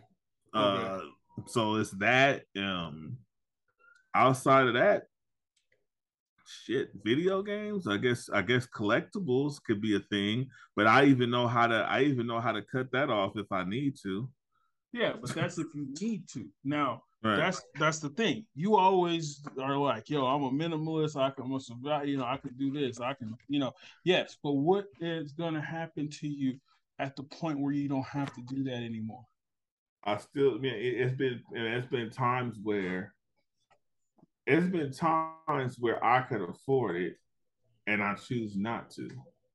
uh, 0.54 1.00
so 1.47 1.76
it's 1.76 1.91
that. 1.93 2.43
Um, 2.57 3.18
outside 4.14 4.66
of 4.68 4.74
that, 4.74 5.05
shit, 6.47 6.91
video 7.05 7.43
games. 7.43 7.87
I 7.87 7.97
guess 7.97 8.28
I 8.33 8.43
guess 8.43 8.66
collectibles 8.66 9.62
could 9.64 9.80
be 9.80 9.97
a 9.97 10.01
thing, 10.01 10.49
but 10.76 10.87
I 10.87 11.05
even 11.07 11.30
know 11.30 11.47
how 11.49 11.66
to. 11.66 11.76
I 11.89 12.03
even 12.03 12.26
know 12.26 12.41
how 12.41 12.53
to 12.53 12.62
cut 12.62 12.93
that 12.93 13.11
off 13.11 13.33
if 13.37 13.51
I 13.51 13.64
need 13.64 13.97
to. 14.03 14.28
Yeah, 14.93 15.14
but 15.20 15.35
that's 15.35 15.59
if 15.59 15.68
you 15.74 15.89
need 16.01 16.28
to. 16.30 16.47
Now 16.64 17.03
Right. 17.24 17.37
that's 17.37 17.62
that's 17.78 18.01
the 18.01 18.09
thing. 18.09 18.47
You 18.57 18.76
always 18.76 19.43
are 19.61 19.76
like, 19.76 20.11
yo, 20.11 20.26
I'm 20.26 20.43
a 20.43 20.51
minimalist. 20.51 21.14
I 21.14 21.30
can 21.30 21.61
survive. 21.61 22.09
You 22.09 22.16
know, 22.16 22.24
I 22.24 22.37
can 22.37 22.53
do 22.59 22.72
this. 22.72 23.01
I 23.01 23.14
can, 23.14 23.37
you 23.47 23.61
know, 23.61 23.72
yes. 24.05 24.37
But 24.43 24.55
what 24.55 24.87
is 25.01 25.30
going 25.30 25.55
to 25.55 25.61
happen 25.61 26.09
to 26.11 26.26
you 26.26 26.59
at 26.99 27.14
the 27.14 27.22
point 27.22 27.61
where 27.61 27.72
you 27.72 27.89
don't 27.89 28.07
have 28.07 28.35
to 28.35 28.43
do 28.49 28.64
that 28.64 28.74
anymore? 28.74 29.24
I 30.05 30.16
still, 30.18 30.59
man, 30.59 30.74
it, 30.74 31.00
it's 31.00 31.14
been 31.16 31.40
it's 31.53 31.86
been 31.86 32.11
times 32.11 32.59
where 32.62 33.14
it's 34.46 34.66
been 34.66 34.92
times 34.92 35.76
where 35.78 36.05
I 36.05 36.22
could 36.22 36.42
afford 36.42 36.96
it, 36.96 37.16
and 37.86 38.03
I 38.03 38.14
choose 38.14 38.57
not 38.57 38.90
to. 38.92 39.09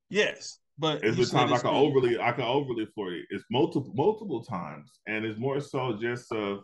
Yes, 0.09 0.59
but 0.77 1.03
It's 1.03 1.17
been 1.17 1.27
times 1.27 1.51
I 1.51 1.59
can 1.59 1.75
overly 1.75 2.19
I 2.19 2.31
can 2.31 2.45
overly 2.45 2.83
afford 2.83 3.13
it. 3.13 3.25
It's 3.29 3.43
multiple 3.51 3.91
multiple 3.95 4.43
times, 4.43 4.99
and 5.07 5.25
it's 5.25 5.39
more 5.39 5.59
so 5.59 5.97
just 5.99 6.31
of 6.31 6.59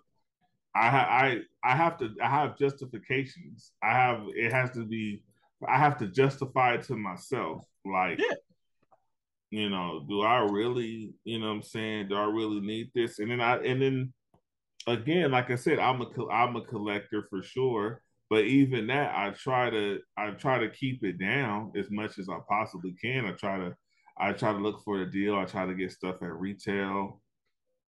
I 0.75 0.87
I 0.87 1.39
I 1.63 1.75
have 1.75 1.97
to 1.99 2.13
I 2.21 2.29
have 2.29 2.57
justifications. 2.57 3.73
I 3.81 3.91
have 3.91 4.23
it 4.35 4.51
has 4.51 4.71
to 4.71 4.85
be 4.85 5.23
I 5.67 5.77
have 5.77 5.97
to 5.99 6.07
justify 6.07 6.75
it 6.75 6.83
to 6.83 6.95
myself. 6.95 7.65
Like, 7.85 8.19
Yeah. 8.19 8.35
You 9.53 9.69
know, 9.69 10.03
do 10.09 10.21
I 10.21 10.39
really, 10.39 11.13
you 11.25 11.37
know, 11.37 11.51
I'm 11.51 11.61
saying, 11.61 12.07
do 12.07 12.15
I 12.15 12.23
really 12.23 12.59
need 12.59 12.89
this? 12.95 13.19
And 13.19 13.29
then 13.29 13.39
I 13.39 13.57
and 13.57 13.79
then 13.79 14.13
again, 14.87 15.29
like 15.29 15.51
I 15.51 15.55
said, 15.55 15.77
I'm 15.77 16.01
a 16.01 16.07
I'm 16.31 16.55
a 16.55 16.61
collector 16.61 17.27
for 17.29 17.43
sure. 17.43 18.01
But 18.31 18.45
even 18.45 18.87
that, 18.87 19.15
I 19.15 19.29
try 19.29 19.69
to 19.69 19.99
I 20.17 20.31
try 20.31 20.57
to 20.57 20.71
keep 20.71 21.03
it 21.03 21.19
down 21.19 21.71
as 21.77 21.91
much 21.91 22.17
as 22.17 22.29
I 22.29 22.39
possibly 22.49 22.95
can. 22.99 23.27
I 23.27 23.33
try 23.33 23.59
to 23.59 23.75
I 24.17 24.31
try 24.31 24.53
to 24.53 24.57
look 24.57 24.81
for 24.83 25.01
a 25.01 25.11
deal. 25.11 25.35
I 25.35 25.45
try 25.45 25.67
to 25.67 25.75
get 25.75 25.91
stuff 25.91 26.23
at 26.23 26.33
retail. 26.33 27.21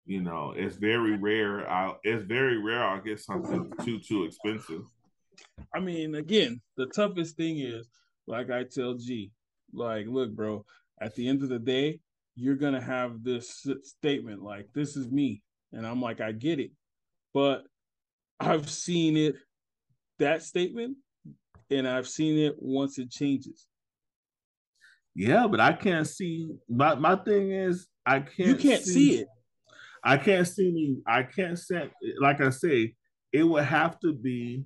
You 0.04 0.20
know, 0.20 0.52
it's 0.54 0.76
very 0.76 1.16
rare. 1.16 1.66
I 1.66 1.94
it's 2.02 2.26
very 2.26 2.58
rare 2.62 2.84
I'll 2.84 3.00
get 3.00 3.20
something 3.20 3.72
too 3.82 4.00
too 4.00 4.24
expensive. 4.24 4.82
I 5.74 5.80
mean, 5.80 6.16
again, 6.16 6.60
the 6.76 6.88
toughest 6.94 7.38
thing 7.38 7.60
is, 7.60 7.88
like 8.26 8.50
I 8.50 8.64
tell 8.64 8.96
G, 8.96 9.32
like, 9.72 10.04
look, 10.06 10.30
bro, 10.30 10.66
at 11.00 11.14
the 11.14 11.28
end 11.28 11.42
of 11.42 11.48
the 11.48 11.58
day, 11.58 12.00
you're 12.34 12.56
gonna 12.56 12.80
have 12.80 13.22
this 13.22 13.66
statement 13.82 14.42
like, 14.42 14.72
"This 14.72 14.96
is 14.96 15.10
me," 15.10 15.42
and 15.72 15.86
I'm 15.86 16.00
like, 16.00 16.20
I 16.20 16.32
get 16.32 16.58
it, 16.58 16.72
but 17.32 17.66
I've 18.40 18.68
seen 18.68 19.16
it, 19.16 19.36
that 20.18 20.42
statement, 20.42 20.96
and 21.70 21.86
I've 21.86 22.08
seen 22.08 22.38
it 22.38 22.56
once 22.58 22.98
it 22.98 23.10
changes. 23.10 23.66
Yeah, 25.14 25.46
but 25.46 25.60
I 25.60 25.72
can't 25.72 26.06
see 26.06 26.50
my 26.68 26.94
my 26.96 27.16
thing 27.16 27.52
is 27.52 27.86
I 28.04 28.20
can't 28.20 28.48
You 28.48 28.56
can't 28.56 28.82
see 28.82 29.20
it. 29.20 29.28
I 30.02 30.16
can't 30.18 30.46
see 30.46 30.70
me. 30.70 30.98
I 31.06 31.22
can't 31.22 31.58
say 31.58 31.90
like 32.20 32.40
I 32.40 32.50
say. 32.50 32.94
It 33.32 33.42
would 33.42 33.64
have 33.64 33.98
to 34.00 34.12
be 34.12 34.64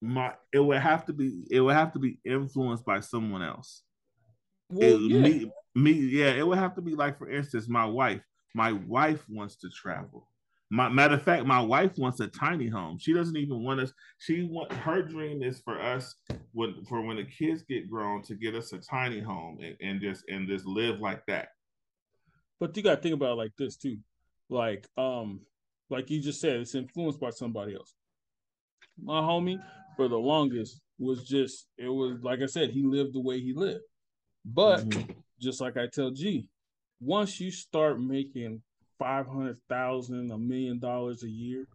my. 0.00 0.32
It 0.52 0.58
would 0.58 0.80
have 0.80 1.06
to 1.06 1.12
be. 1.12 1.46
It 1.50 1.60
would 1.60 1.74
have 1.74 1.92
to 1.92 1.98
be 1.98 2.18
influenced 2.24 2.84
by 2.84 3.00
someone 3.00 3.42
else. 3.42 3.82
Well, 4.72 5.00
yeah. 5.00 5.20
me, 5.20 5.52
me, 5.74 5.92
yeah. 5.92 6.30
It 6.30 6.46
would 6.46 6.58
have 6.58 6.74
to 6.76 6.82
be 6.82 6.94
like, 6.94 7.18
for 7.18 7.30
instance, 7.30 7.68
my 7.68 7.84
wife. 7.84 8.22
My 8.54 8.72
wife 8.72 9.24
wants 9.28 9.56
to 9.56 9.70
travel. 9.70 10.28
My 10.70 10.88
matter 10.88 11.14
of 11.14 11.22
fact, 11.22 11.44
my 11.44 11.60
wife 11.60 11.98
wants 11.98 12.20
a 12.20 12.28
tiny 12.28 12.66
home. 12.66 12.98
She 12.98 13.12
doesn't 13.12 13.36
even 13.36 13.62
want 13.62 13.80
us. 13.80 13.92
She 14.18 14.44
want 14.44 14.72
her 14.72 15.02
dream 15.02 15.42
is 15.42 15.60
for 15.60 15.78
us 15.78 16.14
when 16.52 16.82
for 16.88 17.02
when 17.02 17.18
the 17.18 17.24
kids 17.24 17.62
get 17.62 17.90
grown 17.90 18.22
to 18.22 18.34
get 18.34 18.54
us 18.54 18.72
a 18.72 18.78
tiny 18.78 19.20
home 19.20 19.58
and, 19.62 19.76
and 19.82 20.00
just 20.00 20.24
and 20.28 20.48
just 20.48 20.64
live 20.64 20.98
like 20.98 21.26
that. 21.26 21.48
But 22.58 22.74
you 22.74 22.82
got 22.82 22.96
to 22.96 23.02
think 23.02 23.14
about 23.14 23.32
it 23.32 23.36
like 23.36 23.52
this 23.58 23.76
too, 23.76 23.98
like 24.48 24.86
um, 24.96 25.40
like 25.90 26.08
you 26.08 26.22
just 26.22 26.40
said, 26.40 26.56
it's 26.60 26.74
influenced 26.74 27.20
by 27.20 27.30
somebody 27.30 27.74
else. 27.74 27.94
My 28.98 29.20
homie, 29.20 29.62
for 29.96 30.08
the 30.08 30.16
longest, 30.16 30.80
was 30.98 31.24
just 31.24 31.66
it 31.76 31.88
was 31.88 32.22
like 32.22 32.40
I 32.40 32.46
said, 32.46 32.70
he 32.70 32.82
lived 32.82 33.12
the 33.12 33.20
way 33.20 33.40
he 33.40 33.52
lived. 33.52 33.84
But 34.44 34.84
Mhm. 34.84 35.08
just 35.40 35.60
like 35.60 35.76
I 35.76 35.86
tell 35.86 36.10
G, 36.10 36.46
once 37.00 37.40
you 37.40 37.50
start 37.50 38.00
making 38.00 38.62
five 38.98 39.26
hundred 39.26 39.58
thousand, 39.68 40.30
a 40.30 40.38
million 40.38 40.78
dollars 40.78 41.22
a 41.22 41.28
year, 41.28 41.66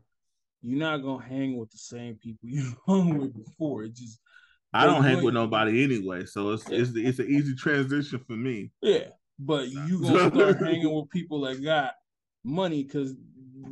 you're 0.61 0.80
not 0.80 0.97
gonna 0.97 1.24
hang 1.24 1.57
with 1.57 1.72
the 1.72 1.78
same 1.78 2.15
people 2.15 2.49
you 2.49 2.76
hung 2.86 3.18
with 3.18 3.34
before. 3.34 3.84
It 3.84 3.93
just 3.93 4.20
I 4.74 4.86
don't 4.86 5.03
hang 5.03 5.24
with 5.24 5.34
nobody 5.34 5.84
anyway, 5.84 6.26
so 6.26 6.51
it's 6.51 6.70
Yeah. 6.70 6.80
it's 6.80 6.91
it's 6.95 7.20
an 7.20 7.28
easy 7.30 7.55
transition 7.55 8.20
for 8.28 8.34
me. 8.36 8.72
Yeah, 8.82 9.09
but 9.39 9.70
you 9.70 10.01
gonna 10.03 10.30
start 10.30 10.57
hanging 10.61 10.93
with 10.93 11.09
people 11.09 11.41
that 11.41 11.63
got 11.63 11.93
money 12.43 12.84
because 12.84 13.15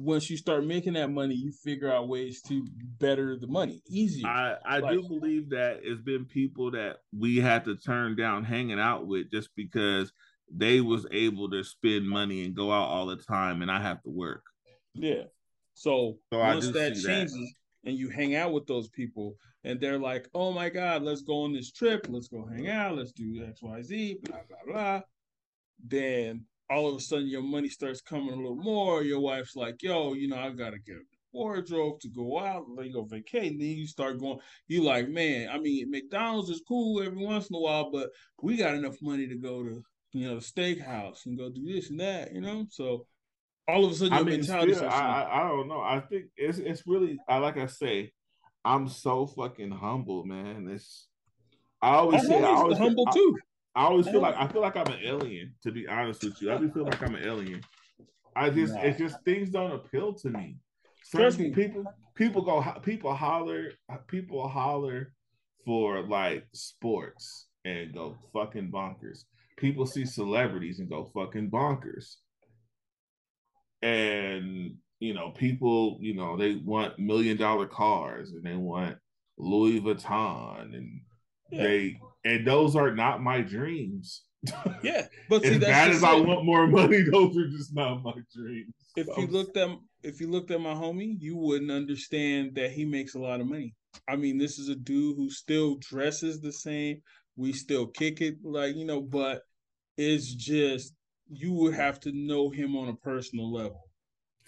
once 0.06 0.30
you 0.30 0.38
start 0.38 0.66
making 0.66 0.94
that 0.94 1.10
money, 1.10 1.34
you 1.34 1.52
figure 1.52 1.92
out 1.92 2.08
ways 2.08 2.42
to 2.44 2.66
better 3.00 3.38
the 3.38 3.48
money 3.48 3.82
easier. 3.88 4.28
I 4.28 4.56
I 4.64 4.80
do 4.80 5.02
believe 5.08 5.50
that 5.50 5.80
it's 5.84 6.02
been 6.02 6.26
people 6.26 6.72
that 6.72 6.98
we 7.18 7.38
had 7.38 7.66
to 7.66 7.76
turn 7.76 8.16
down 8.16 8.44
hanging 8.44 8.80
out 8.80 9.08
with 9.08 9.32
just 9.32 9.50
because 9.56 10.14
they 10.54 10.80
was 10.80 11.08
able 11.12 11.50
to 11.50 11.64
spend 11.64 12.08
money 12.08 12.46
and 12.46 12.56
go 12.56 12.72
out 12.72 12.88
all 12.88 13.08
the 13.08 13.16
time, 13.16 13.64
and 13.64 13.72
I 13.72 13.82
have 13.82 14.02
to 14.04 14.10
work. 14.10 14.44
yeah. 14.94 15.24
So, 15.74 16.20
So 16.32 16.40
I 16.40 16.54
once 16.54 16.70
that 16.70 16.96
see 16.96 17.02
that. 17.02 17.08
changes 17.08 17.54
and 17.84 17.98
you 17.98 18.10
hang 18.10 18.36
out 18.36 18.54
with 18.54 18.66
those 18.66 18.88
people 18.90 19.36
and 19.64 19.80
they're 19.80 20.00
like, 20.00 20.30
"Oh 20.34 20.52
my 20.52 20.70
God, 20.70 21.02
let's 21.02 21.22
go 21.24 21.42
on 21.44 21.54
this 21.54 21.72
trip. 21.72 22.06
Let's 22.10 22.28
go 22.28 22.46
hang 22.46 22.70
out. 22.70 22.96
Let's 22.96 23.12
do 23.12 23.42
XYZ, 23.42 24.22
Blah 24.24 24.38
blah 24.48 24.74
blah. 24.74 25.02
Then 25.84 26.46
all 26.70 26.88
of 26.90 26.96
a 26.96 27.00
sudden 27.00 27.28
your 27.28 27.42
money 27.44 27.70
starts 27.70 28.02
coming 28.02 28.30
a 28.34 28.36
little 28.36 28.56
more. 28.56 29.04
Your 29.04 29.20
wife's 29.20 29.56
like, 29.56 29.82
"Yo, 29.84 30.14
you 30.14 30.28
know, 30.28 30.38
I 30.38 30.50
gotta 30.52 30.80
get 30.80 30.96
a 30.98 31.02
wardrobe 31.32 32.00
to 32.00 32.08
go 32.10 32.40
out, 32.40 32.66
then 32.76 32.86
you 32.86 32.94
go 32.94 33.04
vacate, 33.04 33.52
and 33.52 33.62
then 33.62 33.68
you 33.68 33.86
start 33.88 34.20
going, 34.20 34.40
you 34.68 34.82
like, 34.84 35.10
man, 35.10 35.50
I 35.50 35.58
mean, 35.60 35.92
McDonald's 35.92 36.50
is 36.50 36.62
cool 36.68 37.02
every 37.04 37.24
once 37.24 37.50
in 37.50 37.56
a 37.58 37.60
while, 37.60 37.92
but 37.92 38.10
we 38.42 38.56
got 38.56 38.74
enough 38.74 38.96
money 39.02 39.28
to 39.28 39.36
go 39.36 39.62
to, 39.62 39.84
you 40.14 40.28
know, 40.28 40.36
the 40.36 40.42
steakhouse 40.42 41.26
and 41.26 41.38
go 41.38 41.50
do 41.50 41.66
this 41.66 41.90
and 41.90 42.00
that, 42.00 42.34
you 42.34 42.40
know? 42.40 42.66
So 42.70 43.06
all 43.68 43.84
of 43.84 43.92
a 43.92 43.96
sudden 43.96 44.14
I 44.14 44.24
mean, 44.24 44.40
mentality 44.40 44.76
still, 44.76 44.88
I, 44.90 45.24
I 45.24 45.40
I 45.46 45.48
don't 45.50 45.68
know. 45.68 45.82
I 45.82 46.00
think 46.00 46.26
it's 46.38 46.60
it's 46.60 46.84
really 46.88 47.18
I 47.28 47.38
like 47.40 47.58
I 47.58 47.66
say, 47.66 48.14
I'm 48.64 48.88
so 48.88 49.26
fucking 49.28 49.72
humble, 49.72 50.24
man. 50.24 50.70
It's 50.72 51.10
I 51.82 51.96
always 51.96 52.22
I'm 52.22 52.28
say 52.28 52.40
I 52.40 52.44
always 52.44 52.60
always 52.62 52.78
feel- 52.78 52.88
humble 52.88 53.06
I- 53.10 53.12
too. 53.12 53.38
I 53.76 53.84
always 53.86 54.08
feel 54.08 54.22
like 54.22 54.36
I 54.36 54.48
feel 54.48 54.62
like 54.62 54.78
I'm 54.78 54.88
an 54.88 55.00
alien. 55.04 55.54
To 55.64 55.72
be 55.72 55.88
honest 55.88 56.24
with 56.24 56.42
you, 56.42 56.52
I 56.54 56.58
do 56.58 56.72
feel 56.72 56.86
like 56.86 57.02
I'm 57.04 57.16
an 57.16 57.24
alien. 57.26 57.62
I 58.36 58.50
just 58.50 58.74
Nah. 58.74 58.82
it's 58.82 58.98
just 58.98 59.22
things 59.24 59.50
don't 59.50 59.72
appeal 59.72 60.14
to 60.14 60.30
me. 60.30 60.58
Trust 61.12 61.38
Certain 61.38 61.50
me. 61.50 61.56
people 61.56 61.84
people 62.16 62.42
go 62.42 62.62
people 62.82 63.14
holler 63.14 63.72
people 64.08 64.48
holler 64.48 65.14
for 65.66 66.02
like 66.04 66.46
sports 66.54 67.48
and 67.66 67.94
go 67.94 68.16
fucking 68.34 68.72
bonkers. 68.72 69.26
People 69.58 69.86
see 69.86 70.06
celebrities 70.06 70.80
and 70.80 70.90
go 70.90 71.06
fucking 71.14 71.50
bonkers. 71.50 72.16
And 73.82 74.76
you 75.00 75.14
know, 75.14 75.32
people, 75.32 75.98
you 76.00 76.14
know, 76.16 76.38
they 76.38 76.56
want 76.56 76.98
million 76.98 77.38
dollar 77.38 77.68
cars 77.68 78.32
and 78.32 78.44
they 78.44 78.56
want 78.56 78.98
Louis 79.38 79.82
Vuitton 79.82 80.74
and 80.74 81.02
Yeah. 81.52 81.64
they 81.64 82.00
and 82.24 82.46
those 82.46 82.76
are 82.76 82.94
not 82.94 83.22
my 83.22 83.42
dreams. 83.42 84.24
Yeah, 84.84 85.08
but 85.30 85.44
see, 85.44 85.50
as 85.50 85.60
that's 85.60 85.72
bad 85.72 85.92
as 85.92 86.04
I 86.04 86.16
want 86.16 86.46
more 86.46 86.68
money, 86.68 87.02
those 87.02 87.38
are 87.38 87.48
just 87.50 87.76
not 87.76 88.04
my 88.04 88.14
dreams. 88.36 88.74
if 88.96 89.08
you 89.18 89.28
looked 89.28 89.58
at 89.58 89.70
if 90.04 90.20
you 90.20 90.28
looked 90.28 90.52
at 90.52 90.62
my 90.62 90.74
homie, 90.74 91.16
you 91.20 91.36
wouldn't 91.38 91.72
understand 91.72 92.56
that 92.56 92.72
he 92.72 92.86
makes 92.86 93.16
a 93.16 93.20
lot 93.20 93.42
of 93.42 93.48
money. 93.48 93.74
I 94.08 94.16
mean, 94.16 94.38
this 94.38 94.60
is 94.60 94.70
a 94.70 94.76
dude 94.76 95.18
who 95.18 95.30
still 95.30 95.78
dresses 95.78 96.42
the 96.42 96.52
same. 96.52 97.02
We 97.38 97.54
still 97.54 97.88
kick 97.88 98.22
it 98.22 98.36
like 98.44 98.76
you 98.76 98.86
know, 98.86 99.02
but 99.02 99.42
it's 99.98 100.34
just 100.34 100.94
you 101.30 101.54
would 101.54 101.74
have 101.74 102.00
to 102.02 102.12
know 102.12 102.50
him 102.50 102.76
on 102.76 102.90
a 102.90 102.96
personal 102.96 103.52
level. 103.52 103.82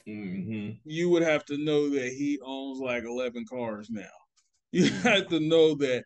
Mhm. 0.07 0.79
You 0.85 1.09
would 1.09 1.23
have 1.23 1.43
to 1.45 1.57
know 1.57 1.89
that 1.89 2.13
he 2.13 2.39
owns 2.43 2.79
like 2.79 3.03
eleven 3.03 3.45
cars 3.45 3.89
now. 3.89 4.03
You 4.71 4.89
have 4.89 5.29
to 5.29 5.39
know 5.39 5.75
that 5.75 6.03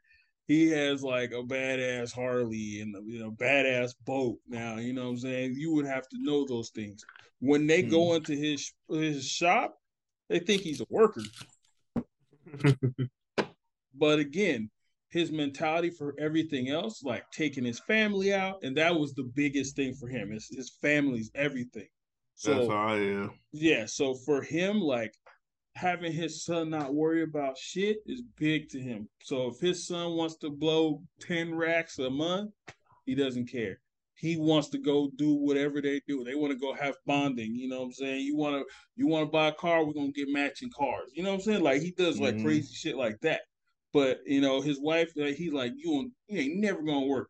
he 0.51 0.67
has 0.67 1.01
like 1.01 1.31
a 1.31 1.41
badass 1.41 2.13
Harley 2.13 2.81
and 2.81 2.93
a 2.93 2.99
you 3.05 3.19
know 3.19 3.31
badass 3.31 3.93
boat 4.05 4.37
now. 4.49 4.77
You 4.77 4.91
know 4.91 5.05
what 5.05 5.11
I'm 5.11 5.17
saying? 5.17 5.55
You 5.55 5.73
would 5.73 5.85
have 5.85 6.09
to 6.09 6.17
know 6.19 6.45
those 6.45 6.71
things. 6.71 7.05
When 7.39 7.67
they 7.67 7.81
go 7.81 8.09
hmm. 8.09 8.15
into 8.17 8.33
his 8.33 8.73
his 8.89 9.25
shop, 9.25 9.77
they 10.29 10.39
think 10.39 10.61
he's 10.61 10.81
a 10.81 10.85
worker. 10.89 11.21
but 13.95 14.19
again, 14.19 14.69
his 15.09 15.31
mentality 15.31 15.89
for 15.89 16.15
everything 16.19 16.69
else, 16.69 17.01
like 17.01 17.31
taking 17.31 17.63
his 17.63 17.79
family 17.79 18.33
out, 18.33 18.61
and 18.61 18.75
that 18.75 18.93
was 18.93 19.13
the 19.13 19.31
biggest 19.33 19.77
thing 19.77 19.93
for 19.93 20.09
him. 20.09 20.33
Is 20.33 20.49
his 20.53 20.71
family's 20.81 21.31
everything. 21.33 21.87
So 22.35 22.55
That's 22.55 22.67
how 22.67 22.87
I 22.87 22.97
am. 22.97 23.31
yeah, 23.53 23.85
so 23.85 24.15
for 24.15 24.41
him, 24.41 24.81
like 24.81 25.13
having 25.76 26.11
his 26.11 26.43
son 26.43 26.69
not 26.69 26.93
worry 26.93 27.24
about 27.24 27.57
shit 27.57 27.97
is 28.05 28.22
big 28.38 28.69
to 28.69 28.80
him. 28.80 29.07
So 29.24 29.47
if 29.47 29.59
his 29.59 29.88
son 29.88 30.13
wants 30.13 30.36
to 30.38 30.49
blow 30.49 31.01
10 31.22 31.55
racks 31.55 31.99
a 31.99 32.09
month, 32.09 32.51
he 33.05 33.15
doesn't 33.15 33.49
care. 33.49 33.80
He 34.15 34.38
wants 34.38 34.69
to 34.69 34.78
go 34.78 35.09
do 35.15 35.34
whatever 35.34 35.82
they 35.82 36.01
do. 36.07 36.24
They 36.24 36.36
want 36.36 36.51
to 36.53 36.59
go 36.59 36.74
have 36.74 36.95
bonding, 37.07 37.55
you 37.55 37.67
know 37.67 37.80
what 37.80 37.86
I'm 37.86 37.93
saying? 37.93 38.22
You 38.26 38.36
want 38.36 38.55
to 38.55 38.65
you 38.95 39.07
want 39.07 39.26
to 39.26 39.32
buy 39.32 39.47
a 39.47 39.53
car, 39.53 39.84
we're 39.84 39.93
going 39.93 40.13
to 40.13 40.19
get 40.26 40.32
matching 40.32 40.69
cars. 40.78 41.09
You 41.13 41.24
know 41.24 41.30
what 41.30 41.36
I'm 41.38 41.41
saying? 41.41 41.63
Like 41.63 41.82
he 41.82 41.91
does 41.91 42.19
like 42.19 42.36
Mhm. 42.36 42.41
crazy 42.43 42.74
shit 42.74 42.97
like 42.97 43.19
that. 43.22 43.41
But, 43.93 44.19
you 44.26 44.39
know, 44.39 44.61
his 44.61 44.80
wife 44.80 45.11
like, 45.15 45.36
he 45.36 45.49
like 45.49 45.74
you 45.76 46.11
you 46.28 46.39
ain't 46.39 46.57
never 46.57 46.82
going 46.84 47.01
to 47.01 47.09
work. 47.09 47.30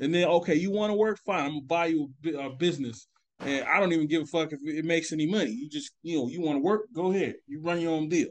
And 0.00 0.14
then 0.14 0.26
okay, 0.26 0.54
you 0.54 0.70
want 0.70 0.90
to 0.90 0.96
work? 0.96 1.18
Fine, 1.26 1.44
I'm 1.44 1.50
going 1.50 1.60
to 1.62 1.66
buy 1.66 1.86
you 1.86 2.10
a, 2.24 2.46
a 2.46 2.50
business 2.56 3.08
and 3.40 3.64
I 3.64 3.80
don't 3.80 3.92
even 3.92 4.06
give 4.06 4.22
a 4.22 4.26
fuck 4.26 4.52
if 4.52 4.60
it 4.64 4.84
makes 4.84 5.12
any 5.12 5.26
money. 5.26 5.50
You 5.50 5.68
just, 5.68 5.92
you 6.02 6.18
know, 6.18 6.28
you 6.28 6.40
want 6.40 6.56
to 6.56 6.62
work, 6.62 6.86
go 6.92 7.12
ahead. 7.12 7.34
You 7.46 7.60
run 7.60 7.80
your 7.80 7.92
own 7.92 8.08
deal. 8.08 8.28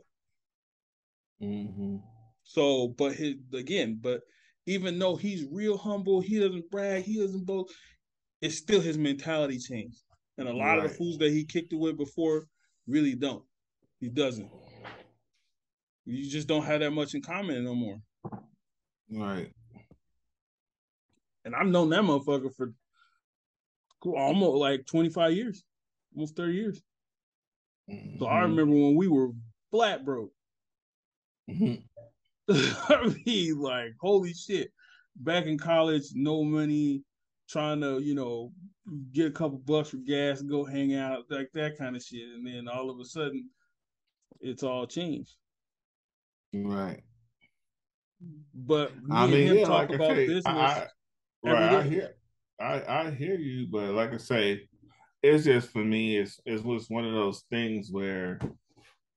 Mhm. 1.42 2.02
So, 2.44 2.90
but 2.90 3.14
his 3.14 3.36
again, 3.54 4.00
but 4.02 4.22
even 4.66 4.98
though 4.98 5.16
he's 5.16 5.46
real 5.52 5.78
humble, 5.78 6.22
he 6.22 6.40
doesn't 6.40 6.70
brag, 6.72 7.04
he 7.04 7.20
doesn't 7.20 7.46
boast. 7.46 7.74
It's 8.42 8.58
still 8.58 8.82
his 8.82 8.98
mentality 8.98 9.60
changed, 9.60 10.02
and 10.38 10.48
a 10.48 10.54
lot 10.54 10.78
of 10.78 10.84
the 10.84 10.90
fools 10.90 11.18
that 11.20 11.32
he 11.32 11.46
kicked 11.46 11.74
away 11.74 11.92
before 11.92 12.48
really 12.88 13.16
don't. 13.16 13.44
He 14.00 14.10
doesn't. 14.10 14.50
You 16.06 16.30
just 16.30 16.48
don't 16.48 16.64
have 16.64 16.82
that 16.82 16.92
much 16.92 17.16
in 17.16 17.22
common 17.22 17.64
no 17.64 17.74
more. 17.74 17.98
Right. 19.12 19.52
And 21.44 21.56
I've 21.56 21.68
known 21.68 21.90
that 21.90 22.02
motherfucker 22.02 22.54
for 22.56 22.74
almost 24.14 24.58
like 24.60 24.86
twenty 24.86 25.10
five 25.10 25.34
years, 25.34 25.64
almost 26.16 26.36
thirty 26.36 26.54
years. 26.54 26.82
So 28.20 28.26
I 28.26 28.40
Mhm. 28.40 28.42
remember 28.44 28.74
when 28.76 28.96
we 28.96 29.08
were 29.08 29.32
flat 29.72 30.04
broke. 30.06 30.32
Mhm. 31.50 31.84
I 32.50 33.16
mean, 33.26 33.60
like, 33.60 33.94
holy 34.00 34.34
shit. 34.34 34.72
Back 35.18 35.46
in 35.46 35.58
college, 35.58 36.10
no 36.14 36.44
money, 36.44 37.04
trying 37.48 37.82
to, 37.82 38.00
you 38.00 38.16
know, 38.16 38.52
get 39.12 39.28
a 39.28 39.32
couple 39.32 39.58
bucks 39.60 39.90
for 39.90 39.98
gas 39.98 40.42
go 40.42 40.64
hang 40.66 40.94
out, 40.96 41.26
like 41.30 41.50
that 41.54 41.78
kind 41.78 41.96
of 41.96 42.04
shit. 42.04 42.28
And 42.28 42.46
then 42.46 42.68
all 42.68 42.90
of 42.90 43.00
a 43.00 43.06
sudden, 43.06 43.50
it's 44.42 44.64
all 44.64 44.86
changed. 44.88 45.36
Right. 46.54 47.02
But 48.54 48.96
me 49.04 49.16
I 49.16 49.24
and 49.24 49.34
mean, 49.34 49.48
him 49.48 49.58
yeah, 49.58 49.64
talk 49.66 49.90
like 49.90 49.92
I 49.92 49.96
about 49.96 50.16
say, 50.16 50.28
business. 50.28 50.46
I, 50.48 50.88
I, 51.46 51.52
right, 51.52 51.74
I 51.74 51.84
hear, 51.84 52.16
I, 52.60 52.84
I 52.88 53.12
hear 53.12 53.36
you, 53.36 53.68
but 53.68 53.92
like 53.94 54.14
I 54.14 54.18
say, 54.18 54.68
it's 55.24 55.46
just 55.46 55.70
for 55.72 55.84
me, 55.84 56.18
it's 56.18 56.40
it 56.46 56.64
was 56.64 56.90
one 56.90 57.06
of 57.06 57.14
those 57.14 57.44
things 57.52 57.92
where 57.92 58.40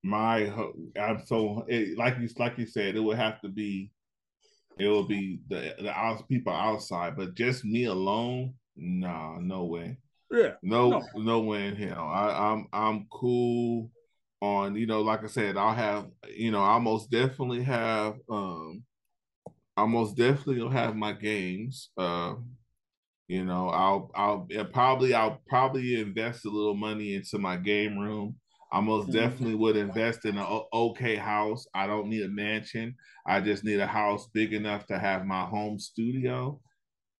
my 0.04 0.52
I'm 1.00 1.24
so 1.26 1.64
it, 1.68 1.98
like 1.98 2.18
you 2.18 2.28
like 2.38 2.58
you 2.58 2.66
said, 2.66 2.96
it 2.96 3.00
would 3.00 3.18
have 3.18 3.40
to 3.42 3.48
be, 3.48 3.92
it 4.78 4.88
will 4.88 5.04
be 5.04 5.40
the 5.48 5.74
the 5.80 5.90
out, 5.92 6.28
people 6.28 6.52
outside, 6.52 7.16
but 7.16 7.34
just 7.34 7.64
me 7.64 7.84
alone, 7.86 8.54
nah, 8.76 9.38
no 9.40 9.66
way. 9.66 9.98
yeah. 10.30 10.54
No, 10.62 10.90
No. 10.90 11.02
no, 11.14 11.40
way 11.42 11.68
in 11.68 11.76
hell. 11.76 12.04
I, 12.08 12.52
I'm 12.52 12.68
I'm 12.72 13.06
cool 13.10 13.90
on 14.42 14.76
you 14.76 14.86
know, 14.86 15.02
like 15.02 15.24
I 15.24 15.28
said, 15.28 15.56
I'll 15.56 15.74
have 15.74 16.08
you 16.30 16.50
know, 16.52 16.62
I'll 16.62 16.80
most 16.80 17.10
definitely 17.10 17.62
have 17.64 18.16
um 18.30 18.84
I 19.76 19.86
most 19.86 20.16
definitely 20.16 20.62
will 20.62 20.70
have 20.70 20.96
my 20.96 21.12
games. 21.12 21.90
Uh 21.96 22.36
you 23.28 23.44
know, 23.44 23.68
I'll 23.68 24.10
I'll 24.14 24.48
probably 24.72 25.14
I'll 25.14 25.40
probably 25.48 26.00
invest 26.00 26.44
a 26.46 26.50
little 26.50 26.74
money 26.74 27.14
into 27.14 27.38
my 27.38 27.56
game 27.56 27.98
room. 27.98 28.36
I 28.72 28.80
most 28.80 29.08
Mhm. 29.08 29.12
definitely 29.12 29.54
would 29.54 29.76
invest 29.76 30.24
in 30.26 30.36
an 30.38 30.62
okay 30.72 31.16
house. 31.16 31.66
I 31.74 31.86
don't 31.86 32.08
need 32.08 32.22
a 32.24 32.28
mansion. 32.28 32.96
I 33.26 33.40
just 33.40 33.64
need 33.64 33.80
a 33.80 33.86
house 33.86 34.28
big 34.34 34.52
enough 34.52 34.86
to 34.88 34.98
have 34.98 35.24
my 35.26 35.44
home 35.46 35.78
studio 35.78 36.60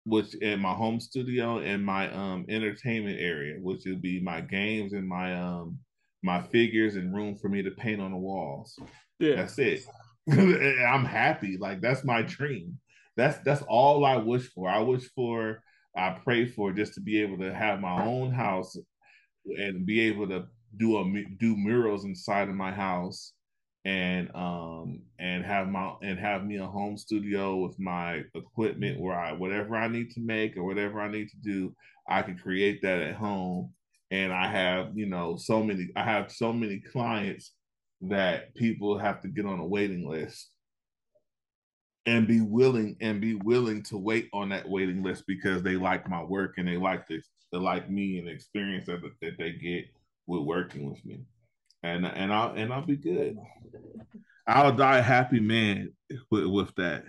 which 0.05 0.33
in 0.35 0.59
my 0.59 0.73
home 0.73 0.99
studio 0.99 1.59
and 1.59 1.85
my 1.85 2.11
um 2.13 2.45
entertainment 2.49 3.19
area, 3.19 3.57
which 3.61 3.83
would 3.85 4.01
be 4.01 4.19
my 4.21 4.41
games 4.41 4.93
and 4.93 5.07
my 5.07 5.35
um 5.35 5.79
my 6.23 6.41
figures 6.41 6.95
and 6.95 7.13
room 7.15 7.35
for 7.35 7.49
me 7.49 7.61
to 7.61 7.71
paint 7.71 8.01
on 8.01 8.11
the 8.11 8.17
walls. 8.17 8.77
Yeah. 9.19 9.35
That's 9.35 9.57
it. 9.59 9.85
I'm 10.31 11.05
happy. 11.05 11.57
Like 11.57 11.81
that's 11.81 12.03
my 12.03 12.21
dream. 12.21 12.79
That's 13.15 13.37
that's 13.39 13.61
all 13.63 14.05
I 14.05 14.17
wish 14.17 14.49
for. 14.53 14.69
I 14.69 14.79
wish 14.79 15.09
for, 15.15 15.61
I 15.99 16.17
pray 16.23 16.45
for 16.45 16.71
just 16.71 16.93
to 16.95 17.01
be 17.01 17.21
able 17.21 17.37
to 17.39 17.53
have 17.53 17.81
my 17.81 18.05
own 18.05 18.31
house 18.31 18.75
and 19.45 19.85
be 19.85 19.99
able 20.01 20.27
to 20.29 20.45
do 20.77 20.99
a 20.99 21.23
do 21.39 21.55
murals 21.57 22.05
inside 22.05 22.47
of 22.47 22.55
my 22.55 22.71
house 22.71 23.33
and 23.85 24.29
um 24.35 25.01
and 25.19 25.43
have 25.45 25.67
my 25.67 25.93
and 26.01 26.19
have 26.19 26.45
me 26.45 26.57
a 26.57 26.65
home 26.65 26.97
studio 26.97 27.57
with 27.57 27.79
my 27.79 28.23
equipment 28.35 28.99
where 28.99 29.17
I 29.17 29.33
whatever 29.33 29.75
I 29.75 29.87
need 29.87 30.11
to 30.11 30.21
make 30.21 30.57
or 30.57 30.63
whatever 30.63 31.01
I 31.01 31.09
need 31.09 31.29
to 31.29 31.37
do, 31.41 31.73
I 32.07 32.21
can 32.21 32.37
create 32.37 32.81
that 32.83 33.01
at 33.01 33.15
home. 33.15 33.73
And 34.11 34.33
I 34.33 34.47
have, 34.51 34.97
you 34.97 35.05
know, 35.05 35.37
so 35.37 35.63
many 35.63 35.89
I 35.95 36.03
have 36.03 36.31
so 36.31 36.53
many 36.53 36.79
clients 36.79 37.53
that 38.01 38.55
people 38.55 38.97
have 38.97 39.21
to 39.21 39.27
get 39.27 39.45
on 39.45 39.59
a 39.59 39.65
waiting 39.65 40.09
list 40.09 40.49
and 42.05 42.27
be 42.27 42.41
willing 42.41 42.95
and 43.01 43.21
be 43.21 43.35
willing 43.35 43.83
to 43.83 43.97
wait 43.97 44.29
on 44.33 44.49
that 44.49 44.67
waiting 44.67 45.03
list 45.03 45.25
because 45.27 45.61
they 45.61 45.75
like 45.75 46.09
my 46.09 46.23
work 46.23 46.55
and 46.57 46.67
they 46.67 46.77
like 46.77 47.07
this 47.07 47.27
they 47.51 47.57
like 47.57 47.89
me 47.89 48.17
and 48.17 48.27
the 48.27 48.31
experience 48.31 48.85
that, 48.85 49.01
that 49.21 49.37
they 49.37 49.51
get 49.51 49.85
with 50.27 50.43
working 50.43 50.89
with 50.89 51.03
me 51.05 51.19
and 51.83 52.05
and 52.05 52.33
I'll 52.33 52.51
and 52.51 52.73
I'll 52.73 52.85
be 52.85 52.97
good. 52.97 53.37
I'll 54.47 54.75
die 54.75 54.97
a 54.97 55.03
happy 55.03 55.39
man 55.39 55.93
with, 56.31 56.45
with 56.45 56.75
that. 56.75 57.03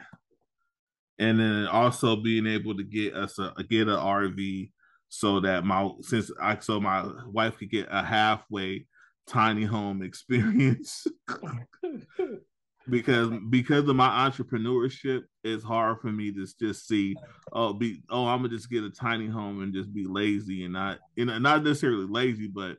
And 1.19 1.41
then 1.41 1.67
also 1.67 2.17
being 2.17 2.47
able 2.47 2.77
to 2.77 2.85
get 2.85 3.15
us 3.15 3.39
a 3.39 3.53
get 3.69 3.89
an 3.89 3.97
RV 3.97 4.71
so 5.09 5.41
that 5.41 5.65
my 5.65 5.91
since 6.03 6.31
I 6.41 6.59
so 6.61 6.81
my 6.81 7.07
wife 7.27 7.59
could 7.59 7.71
get 7.71 7.89
a 7.91 8.03
halfway 8.03 8.87
tiny 9.27 9.65
home 9.65 10.03
experience 10.03 11.07
because 12.89 13.31
because 13.51 13.89
of 13.89 13.95
my 13.95 14.09
entrepreneurship 14.09 15.23
it's 15.45 15.63
hard 15.63 16.01
for 16.01 16.11
me 16.11 16.33
to 16.33 16.47
just 16.59 16.89
see 16.89 17.15
oh 17.53 17.73
be 17.73 18.03
oh 18.09 18.27
I'm 18.27 18.39
gonna 18.39 18.49
just 18.49 18.71
get 18.71 18.85
a 18.85 18.91
tiny 18.91 19.29
home 19.29 19.63
and 19.63 19.75
just 19.75 19.93
be 19.93 20.07
lazy 20.07 20.65
and 20.65 20.73
not 20.73 20.99
you 21.15 21.27
know 21.27 21.39
not 21.39 21.63
necessarily 21.63 22.07
lazy 22.07 22.49
but 22.49 22.79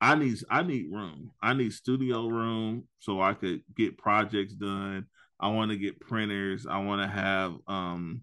I 0.00 0.14
need 0.14 0.38
I 0.48 0.62
need 0.62 0.90
room. 0.90 1.32
I 1.42 1.52
need 1.52 1.72
studio 1.72 2.26
room 2.28 2.84
so 3.00 3.20
I 3.20 3.34
could 3.34 3.62
get 3.76 3.98
projects 3.98 4.54
done. 4.54 5.06
I 5.38 5.48
want 5.48 5.70
to 5.70 5.76
get 5.76 6.00
printers. 6.00 6.66
I 6.66 6.78
want 6.78 7.02
to 7.02 7.08
have 7.08 7.54
um 7.66 8.22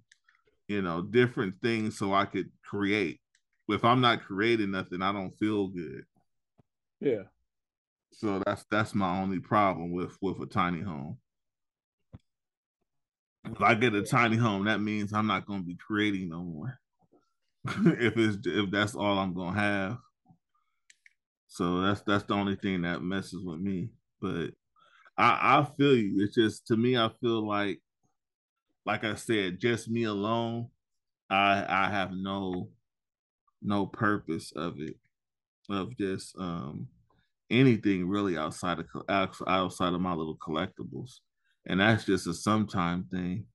you 0.68 0.82
know 0.82 1.02
different 1.02 1.56
things 1.62 1.98
so 1.98 2.14
I 2.14 2.26
could 2.26 2.50
create. 2.64 3.20
If 3.70 3.84
I'm 3.84 4.02
not 4.02 4.24
creating 4.24 4.72
nothing, 4.72 5.02
I 5.02 5.12
don't 5.12 5.38
feel 5.38 5.68
good. 5.68 6.04
Yeah. 7.00 7.24
So 8.12 8.42
that's 8.46 8.66
that's 8.72 8.96
my 8.96 9.20
only 9.22 9.40
problem 9.40 9.92
with 9.92 10.18
with 10.22 10.42
a 10.42 10.46
tiny 10.48 10.82
home. 10.82 11.18
If 13.46 13.62
I 13.62 13.76
get 13.76 13.94
a 13.94 14.04
tiny 14.04 14.36
home, 14.36 14.66
that 14.66 14.82
means 14.82 15.14
I'm 15.14 15.28
not 15.28 15.46
going 15.46 15.62
to 15.62 15.66
be 15.66 15.76
creating 15.78 16.30
no 16.30 16.44
more. 16.44 16.80
if 17.68 18.18
it's 18.18 18.38
if 18.46 18.72
that's 18.72 18.96
all 18.96 19.18
I'm 19.20 19.34
going 19.34 19.54
to 19.54 19.60
have. 19.60 19.98
So 21.48 21.82
that's 21.82 22.02
that's 22.02 22.24
the 22.26 22.34
only 22.34 22.56
thing 22.56 22.82
that 22.82 23.02
messes 23.02 23.44
with 23.44 23.60
me. 23.60 23.90
But 24.22 24.52
I 25.18 25.60
I 25.60 25.68
feel 25.78 25.96
you. 25.96 26.24
It's 26.24 26.36
just 26.36 26.68
to 26.68 26.78
me, 26.78 26.98
I 26.98 27.10
feel 27.22 27.48
like, 27.48 27.82
like 28.86 29.04
I 29.04 29.16
said, 29.16 29.60
just 29.60 29.90
me 29.90 30.04
alone. 30.04 30.70
I 31.30 31.66
I 31.68 31.90
have 31.90 32.12
no 32.12 32.70
no 33.62 33.86
purpose 33.86 34.52
of 34.56 34.80
it 34.80 34.96
of 35.70 35.98
just 35.98 36.38
um 36.38 36.88
anything 37.50 38.08
really 38.08 38.38
outside 38.38 38.80
of 38.80 38.86
outside 39.48 39.94
of 39.94 40.02
my 40.02 40.14
little 40.14 40.38
collectibles. 40.38 41.20
And 41.66 41.80
that's 41.80 42.06
just 42.06 42.28
a 42.28 42.34
sometime 42.34 43.06
thing. 43.12 43.46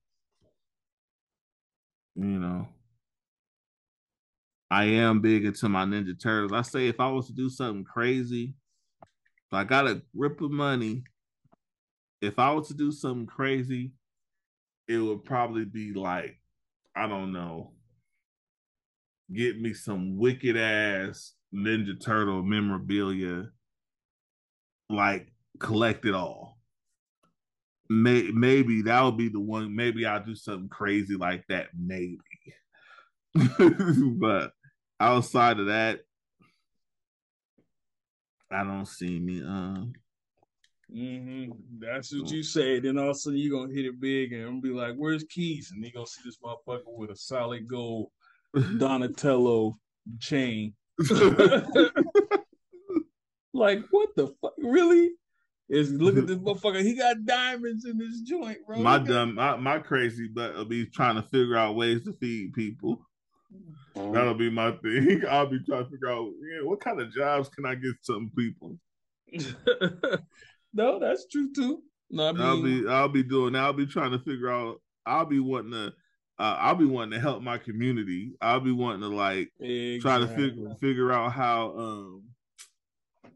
You 2.15 2.25
know? 2.25 2.67
I 4.69 4.85
am 4.85 5.21
big 5.21 5.45
into 5.45 5.69
my 5.69 5.85
ninja 5.85 6.19
turtles. 6.19 6.51
I 6.51 6.63
say 6.63 6.87
if 6.87 6.99
i 6.99 7.07
was 7.07 7.27
to 7.27 7.33
do 7.33 7.47
something 7.49 7.83
crazy 7.83 8.55
if 9.53 9.53
i 9.53 9.63
got 9.63 9.87
a 9.87 10.01
grip 10.17 10.41
of 10.41 10.49
money 10.49 11.03
if 12.21 12.39
i 12.39 12.51
was 12.51 12.69
to 12.69 12.73
do 12.73 12.91
something 12.91 13.27
crazy 13.27 13.91
it 14.87 14.97
would 14.97 15.23
probably 15.23 15.65
be 15.65 15.93
like 15.93 16.39
i 16.95 17.07
don't 17.07 17.31
know 17.31 17.71
get 19.31 19.61
me 19.61 19.73
some 19.73 20.17
wicked 20.17 20.57
ass 20.57 21.33
ninja 21.53 22.03
turtle 22.03 22.41
memorabilia 22.41 23.45
like 24.89 25.31
collect 25.59 26.05
it 26.05 26.13
all 26.13 26.53
May, 27.89 28.31
maybe 28.31 28.81
that 28.83 29.01
would 29.03 29.17
be 29.17 29.29
the 29.29 29.39
one. 29.39 29.75
Maybe 29.75 30.05
I'll 30.05 30.23
do 30.23 30.35
something 30.35 30.69
crazy 30.69 31.15
like 31.15 31.45
that. 31.49 31.67
Maybe, 31.77 32.17
but 34.19 34.51
outside 34.99 35.59
of 35.59 35.67
that, 35.67 35.99
I 38.49 38.63
don't 38.63 38.87
see 38.87 39.19
me. 39.19 39.41
Uh, 39.41 39.85
mm-hmm. 40.95 41.51
That's 41.77 42.15
what 42.15 42.31
you 42.31 42.41
say. 42.41 42.79
Then 42.79 42.97
all 42.97 43.09
of 43.09 43.15
a 43.17 43.19
sudden 43.19 43.39
you're 43.39 43.59
gonna 43.59 43.73
hit 43.73 43.85
it 43.85 43.99
big 43.99 44.31
and 44.31 44.45
I'm 44.45 44.61
be 44.61 44.69
like, 44.69 44.95
"Where's 44.95 45.25
Keys?" 45.25 45.71
And 45.71 45.83
they 45.83 45.91
gonna 45.91 46.07
see 46.07 46.21
this 46.23 46.39
motherfucker 46.43 46.83
with 46.87 47.11
a 47.11 47.15
solid 47.15 47.67
gold 47.67 48.11
Donatello 48.77 49.75
chain. 50.19 50.73
like, 53.53 53.83
what 53.91 54.09
the? 54.15 54.33
Really? 54.63 55.11
Is 55.69 55.91
look 55.91 56.17
at 56.17 56.27
this 56.27 56.37
motherfucker. 56.37 56.81
He 56.81 56.95
got 56.95 57.25
diamonds 57.25 57.85
in 57.85 57.99
his 57.99 58.21
joint, 58.21 58.59
bro. 58.65 58.79
My 58.79 58.97
dumb, 58.97 59.35
my, 59.35 59.55
my 59.55 59.79
crazy 59.79 60.27
butt 60.27 60.55
will 60.55 60.65
be 60.65 60.85
trying 60.85 61.15
to 61.15 61.23
figure 61.23 61.55
out 61.55 61.75
ways 61.75 62.03
to 62.03 62.13
feed 62.13 62.53
people. 62.53 63.05
That'll 63.95 64.33
be 64.33 64.49
my 64.49 64.71
thing. 64.71 65.21
I'll 65.29 65.49
be 65.49 65.59
trying 65.59 65.85
to 65.85 65.89
figure 65.91 66.09
out 66.09 66.31
yeah, 66.41 66.67
what 66.67 66.81
kind 66.81 66.99
of 66.99 67.13
jobs 67.13 67.49
can 67.49 67.65
I 67.65 67.75
get 67.75 67.93
some 68.01 68.31
people. 68.37 68.77
no, 70.73 70.99
that's 70.99 71.27
true 71.27 71.51
too. 71.53 71.83
No, 72.09 72.29
I 72.29 72.31
mean, 72.31 72.41
I'll 72.41 72.61
be 72.61 72.87
I'll 72.87 73.09
be 73.09 73.23
doing. 73.23 73.55
I'll 73.55 73.73
be 73.73 73.85
trying 73.85 74.11
to 74.11 74.19
figure 74.19 74.51
out. 74.51 74.81
I'll 75.05 75.25
be 75.25 75.39
wanting 75.39 75.71
to. 75.71 75.93
Uh, 76.39 76.57
I'll 76.59 76.75
be 76.75 76.85
wanting 76.85 77.11
to 77.11 77.19
help 77.19 77.43
my 77.43 77.57
community. 77.57 78.33
I'll 78.41 78.59
be 78.59 78.71
wanting 78.71 79.01
to 79.01 79.07
like 79.07 79.51
exactly. 79.59 79.99
try 79.99 80.19
to 80.19 80.27
figure 80.27 80.75
figure 80.79 81.11
out 81.11 81.31
how 81.31 81.77
um 81.77 82.23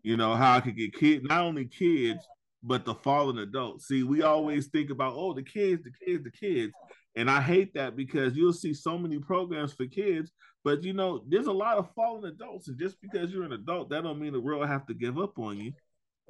you 0.08 0.16
know, 0.16 0.36
how 0.36 0.56
I 0.56 0.62
could 0.62 0.78
get 0.78 0.94
kids, 0.94 1.26
not 1.26 1.42
only 1.42 1.66
kids, 1.66 2.26
but 2.64 2.86
the 2.86 2.96
fallen 2.96 3.40
adults. 3.40 3.90
See, 3.90 4.04
we 4.04 4.22
always 4.22 4.68
think 4.68 4.90
about, 4.90 5.16
oh, 5.18 5.34
the 5.34 5.44
kids, 5.44 5.84
the 5.84 5.92
kids, 5.92 6.24
the 6.24 6.32
kids. 6.32 6.72
And 7.18 7.30
I 7.30 7.42
hate 7.42 7.74
that 7.74 7.98
because 7.98 8.38
you'll 8.38 8.54
see 8.54 8.74
so 8.74 8.98
many 8.98 9.20
programs 9.20 9.74
for 9.74 9.86
kids, 9.86 10.32
but 10.64 10.82
you 10.84 10.94
know, 10.94 11.26
there's 11.28 11.48
a 11.48 11.52
lot 11.52 11.78
of 11.78 11.94
fallen 11.94 12.24
adults. 12.24 12.70
And 12.70 12.80
just 12.80 13.02
because 13.02 13.34
you're 13.34 13.44
an 13.44 13.52
adult, 13.52 13.90
that 13.90 14.04
don't 14.04 14.18
mean 14.18 14.32
the 14.32 14.40
world 14.40 14.66
have 14.66 14.86
to 14.86 14.94
give 14.94 15.20
up 15.20 15.38
on 15.40 15.58
you. 15.58 15.74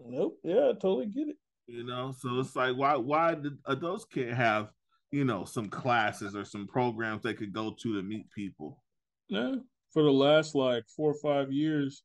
Nope. 0.04 0.40
Yeah, 0.44 0.70
I 0.70 0.74
totally 0.74 1.06
get 1.06 1.28
it. 1.28 1.38
You 1.68 1.84
know, 1.84 2.16
so 2.18 2.40
it's 2.40 2.56
like 2.56 2.76
why 2.76 2.96
why 2.96 3.36
the 3.36 3.60
adults 3.68 4.06
can't 4.06 4.34
have, 4.34 4.72
you 5.12 5.24
know, 5.24 5.46
some 5.46 5.70
classes 5.70 6.36
or 6.36 6.46
some 6.46 6.66
programs 6.66 7.22
they 7.22 7.36
could 7.36 7.54
go 7.54 7.76
to 7.80 7.94
to 7.96 8.02
meet 8.02 8.32
people. 8.32 8.82
Yeah. 9.30 9.58
For 9.92 10.02
the 10.02 10.12
last 10.12 10.56
like 10.56 10.86
four 10.96 11.12
or 11.12 11.20
five 11.22 11.52
years, 11.52 12.02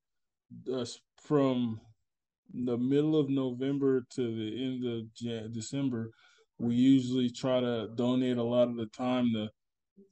uh, 0.70 0.84
from 1.24 1.80
the 2.54 2.76
middle 2.76 3.18
of 3.18 3.30
November 3.30 4.04
to 4.10 4.22
the 4.22 4.64
end 4.64 4.84
of 4.84 5.52
December, 5.52 6.10
we 6.58 6.74
usually 6.74 7.30
try 7.30 7.60
to 7.60 7.88
donate 7.94 8.36
a 8.36 8.42
lot 8.42 8.68
of 8.68 8.76
the 8.76 8.86
time 8.86 9.30
to, 9.34 9.48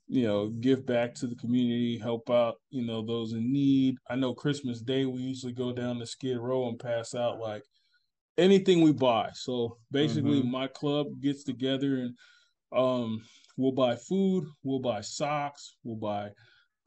you 0.08 0.26
know, 0.26 0.48
give 0.48 0.86
back 0.86 1.14
to 1.14 1.26
the 1.26 1.36
community, 1.36 1.98
help 1.98 2.30
out, 2.30 2.56
you 2.70 2.84
know, 2.84 3.04
those 3.04 3.32
in 3.32 3.52
need. 3.52 3.96
I 4.08 4.16
know 4.16 4.34
Christmas 4.34 4.80
Day 4.80 5.04
we 5.04 5.20
usually 5.20 5.52
go 5.52 5.72
down 5.72 5.98
to 5.98 6.06
Skid 6.06 6.38
Row 6.38 6.68
and 6.68 6.78
pass 6.78 7.14
out 7.14 7.38
like 7.38 7.62
anything 8.38 8.80
we 8.80 8.92
buy. 8.92 9.30
So 9.34 9.76
basically, 9.90 10.40
mm-hmm. 10.40 10.50
my 10.50 10.66
club 10.66 11.06
gets 11.20 11.44
together 11.44 11.96
and 11.96 12.16
um, 12.72 13.22
we'll 13.56 13.72
buy 13.72 13.96
food, 13.96 14.46
we'll 14.62 14.80
buy 14.80 15.02
socks, 15.02 15.76
we'll 15.84 15.96
buy, 15.96 16.30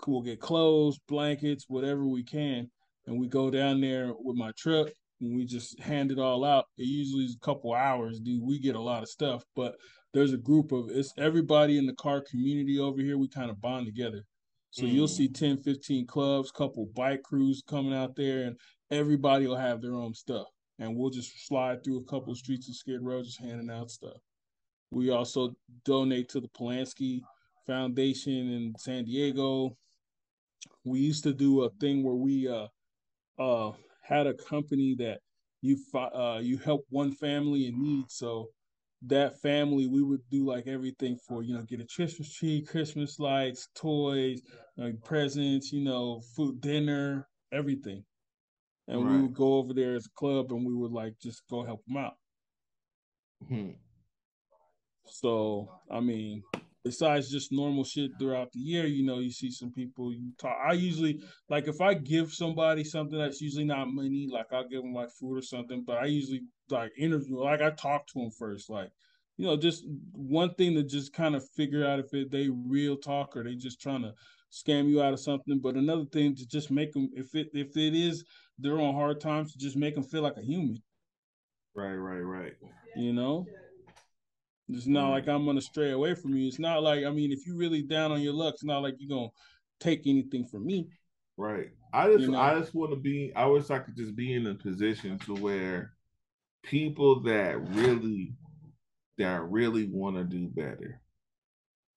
we'll 0.07 0.21
get 0.21 0.39
clothes, 0.39 0.99
blankets, 1.07 1.65
whatever 1.67 2.05
we 2.05 2.23
can 2.23 2.69
and 3.07 3.19
we 3.19 3.27
go 3.27 3.49
down 3.49 3.81
there 3.81 4.13
with 4.17 4.35
my 4.35 4.51
truck 4.57 4.89
and 5.21 5.35
we 5.35 5.45
just 5.45 5.79
hand 5.79 6.11
it 6.11 6.19
all 6.19 6.43
out. 6.43 6.65
It 6.77 6.83
usually 6.83 7.25
is 7.25 7.35
a 7.35 7.45
couple 7.45 7.73
hours, 7.73 8.19
dude. 8.19 8.41
We 8.41 8.59
get 8.59 8.75
a 8.75 8.81
lot 8.81 9.03
of 9.03 9.09
stuff, 9.09 9.43
but 9.55 9.75
there's 10.13 10.33
a 10.33 10.37
group 10.37 10.71
of 10.71 10.89
it's 10.89 11.13
everybody 11.17 11.77
in 11.77 11.85
the 11.85 11.95
car 11.95 12.21
community 12.29 12.79
over 12.79 13.01
here. 13.01 13.17
We 13.17 13.27
kind 13.27 13.49
of 13.49 13.61
bond 13.61 13.85
together. 13.85 14.23
So 14.71 14.83
mm. 14.83 14.91
you'll 14.91 15.07
see 15.07 15.27
10, 15.27 15.57
15 15.57 16.07
clubs, 16.07 16.51
couple 16.51 16.87
bike 16.95 17.23
crews 17.23 17.63
coming 17.67 17.93
out 17.93 18.15
there, 18.15 18.43
and 18.43 18.57
everybody 18.91 19.47
will 19.47 19.55
have 19.55 19.81
their 19.81 19.95
own 19.95 20.13
stuff. 20.13 20.47
And 20.79 20.95
we'll 20.95 21.11
just 21.11 21.47
slide 21.47 21.83
through 21.83 21.99
a 21.99 22.05
couple 22.05 22.31
of 22.31 22.37
streets 22.37 22.67
of 22.67 22.75
Skid 22.75 23.01
Row 23.01 23.21
just 23.21 23.39
handing 23.39 23.69
out 23.69 23.91
stuff. 23.91 24.17
We 24.91 25.09
also 25.09 25.55
donate 25.85 26.29
to 26.29 26.39
the 26.39 26.49
Polanski 26.49 27.21
Foundation 27.65 28.51
in 28.51 28.73
San 28.77 29.05
Diego. 29.05 29.75
We 30.83 30.99
used 30.99 31.23
to 31.23 31.33
do 31.33 31.63
a 31.63 31.69
thing 31.79 32.03
where 32.03 32.15
we 32.15 32.47
uh 32.47 32.67
uh, 33.39 33.71
had 34.01 34.27
a 34.27 34.33
company 34.33 34.95
that 34.99 35.19
you 35.61 35.77
uh, 35.95 36.39
you 36.41 36.57
help 36.57 36.85
one 36.89 37.13
family 37.13 37.67
in 37.67 37.81
need. 37.81 38.05
So 38.09 38.49
that 39.07 39.39
family, 39.41 39.87
we 39.87 40.01
would 40.01 40.21
do 40.29 40.45
like 40.45 40.67
everything 40.67 41.17
for 41.27 41.43
you 41.43 41.53
know, 41.55 41.63
get 41.63 41.81
a 41.81 41.87
Christmas 41.93 42.33
tree, 42.33 42.61
Christmas 42.61 43.19
lights, 43.19 43.67
toys, 43.75 44.41
like 44.77 45.01
presents, 45.03 45.71
you 45.71 45.83
know, 45.83 46.21
food, 46.35 46.61
dinner, 46.61 47.27
everything. 47.51 48.03
And 48.87 49.03
right. 49.03 49.15
we 49.15 49.21
would 49.21 49.33
go 49.33 49.55
over 49.55 49.73
there 49.73 49.95
as 49.95 50.05
a 50.05 50.19
club, 50.19 50.51
and 50.51 50.65
we 50.65 50.73
would 50.73 50.91
like 50.91 51.13
just 51.21 51.43
go 51.49 51.63
help 51.63 51.83
them 51.85 51.97
out. 51.97 52.13
Hmm. 53.47 53.71
So 55.05 55.69
I 55.89 55.99
mean, 55.99 56.43
besides 56.83 57.31
just 57.31 57.51
normal 57.51 57.83
shit 57.83 58.11
throughout 58.19 58.51
the 58.51 58.59
year, 58.59 58.85
you 58.85 59.05
know, 59.05 59.19
you 59.19 59.31
see 59.31 59.49
some 59.49 59.71
people 59.71 60.13
you 60.13 60.31
talk. 60.37 60.57
I 60.65 60.73
usually 60.73 61.23
like 61.49 61.67
if 61.67 61.81
I 61.81 61.93
give 61.93 62.33
somebody 62.33 62.83
something 62.83 63.17
that's 63.17 63.41
usually 63.41 63.65
not 63.65 63.87
money, 63.93 64.27
like 64.31 64.51
I'll 64.51 64.67
give 64.67 64.81
them 64.81 64.93
like 64.93 65.09
food 65.11 65.37
or 65.37 65.41
something, 65.41 65.83
but 65.85 65.97
I 65.97 66.05
usually 66.05 66.41
like 66.69 66.91
interview, 66.97 67.39
like 67.39 67.61
I 67.61 67.71
talk 67.71 68.07
to 68.07 68.19
them 68.19 68.31
first, 68.31 68.69
like 68.69 68.89
you 69.37 69.47
know, 69.47 69.57
just 69.57 69.85
one 70.11 70.53
thing 70.55 70.75
to 70.75 70.83
just 70.83 71.13
kind 71.13 71.35
of 71.35 71.47
figure 71.49 71.85
out 71.85 71.99
if 71.99 72.13
it, 72.13 72.29
they 72.31 72.49
real 72.49 72.95
talk 72.97 73.35
or 73.35 73.43
they 73.43 73.55
just 73.55 73.81
trying 73.81 74.03
to 74.03 74.13
scam 74.51 74.87
you 74.87 75.01
out 75.01 75.13
of 75.13 75.19
something. 75.19 75.59
But 75.59 75.75
another 75.75 76.05
thing 76.05 76.35
to 76.35 76.45
just 76.45 76.69
make 76.69 76.93
them, 76.93 77.09
if 77.13 77.33
it 77.33 77.47
if 77.53 77.75
it 77.75 77.95
is 77.95 78.23
they're 78.59 78.79
on 78.79 78.93
hard 78.93 79.19
times, 79.19 79.51
to 79.53 79.57
just 79.57 79.75
make 79.75 79.95
them 79.95 80.03
feel 80.03 80.21
like 80.21 80.37
a 80.37 80.45
human. 80.45 80.81
Right, 81.75 81.95
right, 81.95 82.19
right. 82.19 82.53
You 82.95 83.13
know. 83.13 83.47
It's 84.69 84.87
not 84.87 85.07
mm. 85.07 85.11
like 85.11 85.27
I'm 85.27 85.45
gonna 85.45 85.61
stray 85.61 85.91
away 85.91 86.15
from 86.15 86.35
you. 86.35 86.47
It's 86.47 86.59
not 86.59 86.83
like 86.83 87.05
I 87.05 87.09
mean, 87.09 87.31
if 87.31 87.45
you 87.45 87.55
really 87.55 87.81
down 87.81 88.11
on 88.11 88.21
your 88.21 88.33
luck, 88.33 88.55
it's 88.55 88.63
not 88.63 88.81
like 88.81 88.95
you're 88.97 89.15
gonna 89.15 89.29
take 89.79 90.07
anything 90.07 90.45
from 90.45 90.65
me. 90.65 90.87
Right. 91.37 91.69
I 91.91 92.07
just 92.07 92.21
you 92.21 92.31
know? 92.31 92.39
I 92.39 92.59
just 92.59 92.73
want 92.73 92.91
to 92.91 92.97
be. 92.97 93.33
I 93.35 93.45
wish 93.45 93.69
I 93.69 93.79
could 93.79 93.95
just 93.95 94.15
be 94.15 94.33
in 94.33 94.47
a 94.47 94.55
position 94.55 95.19
to 95.19 95.35
where 95.35 95.93
people 96.63 97.21
that 97.23 97.59
really 97.69 98.33
that 99.17 99.43
really 99.43 99.87
want 99.91 100.15
to 100.15 100.23
do 100.23 100.47
better, 100.47 101.01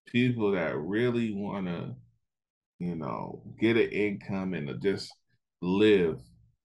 people 0.07 0.53
that 0.53 0.77
really 0.77 1.33
want 1.33 1.67
to, 1.67 1.95
you 2.79 2.97
know, 2.97 3.43
get 3.59 3.77
an 3.77 3.91
income 3.91 4.55
and 4.55 4.83
just 4.83 5.11
live. 5.63 6.21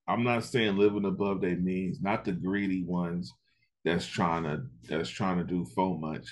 I'm 0.07 0.23
not 0.23 0.43
saying 0.43 0.77
living 0.77 1.05
above 1.05 1.41
their 1.41 1.55
means, 1.55 2.01
not 2.01 2.25
the 2.25 2.33
greedy 2.33 2.83
ones 2.83 3.31
that's 3.83 4.05
trying 4.05 4.43
to 4.43 4.63
that's 4.87 5.09
trying 5.09 5.37
to 5.37 5.43
do 5.43 5.65
so 5.75 5.95
much. 5.95 6.27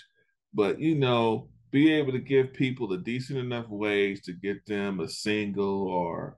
But 0.53 0.79
you 0.79 0.95
know, 0.95 1.49
be 1.71 1.91
able 1.93 2.11
to 2.13 2.19
give 2.19 2.53
people 2.53 2.91
a 2.93 2.97
decent 2.97 3.39
enough 3.39 3.67
wage 3.69 4.21
to 4.23 4.33
get 4.33 4.65
them 4.65 4.99
a 4.99 5.09
single 5.09 5.87
or 5.87 6.37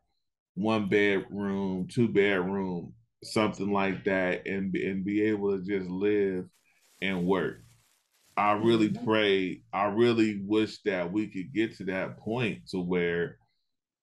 one 0.55 0.89
bedroom, 0.89 1.87
two 1.89 2.07
bedroom 2.07 2.93
something 3.23 3.71
like 3.71 4.03
that 4.05 4.47
and 4.47 4.75
and 4.75 5.05
be 5.05 5.21
able 5.23 5.57
to 5.57 5.63
just 5.63 5.89
live 5.89 6.45
and 7.01 7.25
work. 7.25 7.61
I 8.37 8.53
really 8.53 8.89
mm-hmm. 8.89 9.05
pray, 9.05 9.61
I 9.73 9.85
really 9.85 10.41
wish 10.45 10.81
that 10.83 11.11
we 11.11 11.27
could 11.27 11.53
get 11.53 11.77
to 11.77 11.85
that 11.85 12.17
point 12.17 12.69
to 12.69 12.79
where, 12.79 13.37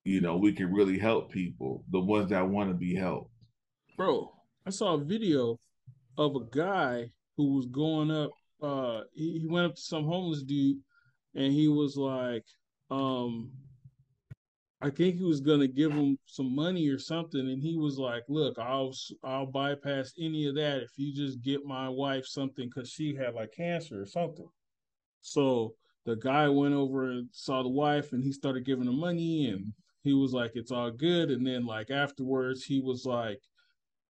you 0.03 0.21
know, 0.21 0.37
we 0.37 0.53
can 0.53 0.71
really 0.71 0.97
help 0.97 1.31
people, 1.31 1.83
the 1.91 1.99
ones 1.99 2.29
that 2.29 2.47
want 2.47 2.69
to 2.69 2.75
be 2.75 2.95
helped. 2.95 3.31
Bro, 3.97 4.31
I 4.65 4.69
saw 4.69 4.93
a 4.93 5.03
video 5.03 5.59
of 6.19 6.35
a 6.35 6.45
guy 6.51 7.09
who 7.37 7.55
was 7.55 7.65
going 7.67 8.11
up. 8.11 8.31
Uh, 8.61 9.01
he, 9.13 9.39
he 9.39 9.47
went 9.47 9.65
up 9.67 9.75
to 9.75 9.81
some 9.81 10.03
homeless 10.03 10.43
dude, 10.43 10.77
and 11.33 11.53
he 11.53 11.69
was 11.69 11.95
like, 11.95 12.43
um, 12.91 13.49
I 14.81 14.89
think 14.89 15.15
he 15.15 15.23
was 15.23 15.39
gonna 15.39 15.67
give 15.67 15.91
him 15.93 16.17
some 16.25 16.53
money 16.53 16.89
or 16.89 16.99
something, 16.99 17.39
and 17.39 17.61
he 17.61 17.77
was 17.77 17.97
like, 17.97 18.23
"Look, 18.27 18.59
I'll 18.59 18.93
I'll 19.23 19.45
bypass 19.45 20.13
any 20.19 20.45
of 20.47 20.55
that 20.55 20.83
if 20.83 20.91
you 20.97 21.13
just 21.13 21.41
get 21.41 21.65
my 21.65 21.87
wife 21.87 22.25
something 22.25 22.69
because 22.69 22.89
she 22.89 23.15
had 23.15 23.33
like 23.33 23.53
cancer 23.55 24.01
or 24.01 24.05
something." 24.05 24.47
So 25.21 25.75
the 26.05 26.17
guy 26.17 26.49
went 26.49 26.73
over 26.73 27.11
and 27.11 27.29
saw 27.31 27.63
the 27.63 27.69
wife, 27.69 28.11
and 28.11 28.23
he 28.23 28.31
started 28.33 28.65
giving 28.65 28.87
him 28.87 28.99
money, 28.99 29.47
and 29.47 29.73
he 30.03 30.13
was 30.13 30.33
like, 30.33 30.51
"It's 30.55 30.71
all 30.71 30.91
good." 30.91 31.29
And 31.31 31.47
then 31.47 31.65
like 31.65 31.91
afterwards, 31.91 32.65
he 32.65 32.81
was 32.81 33.05
like, 33.05 33.41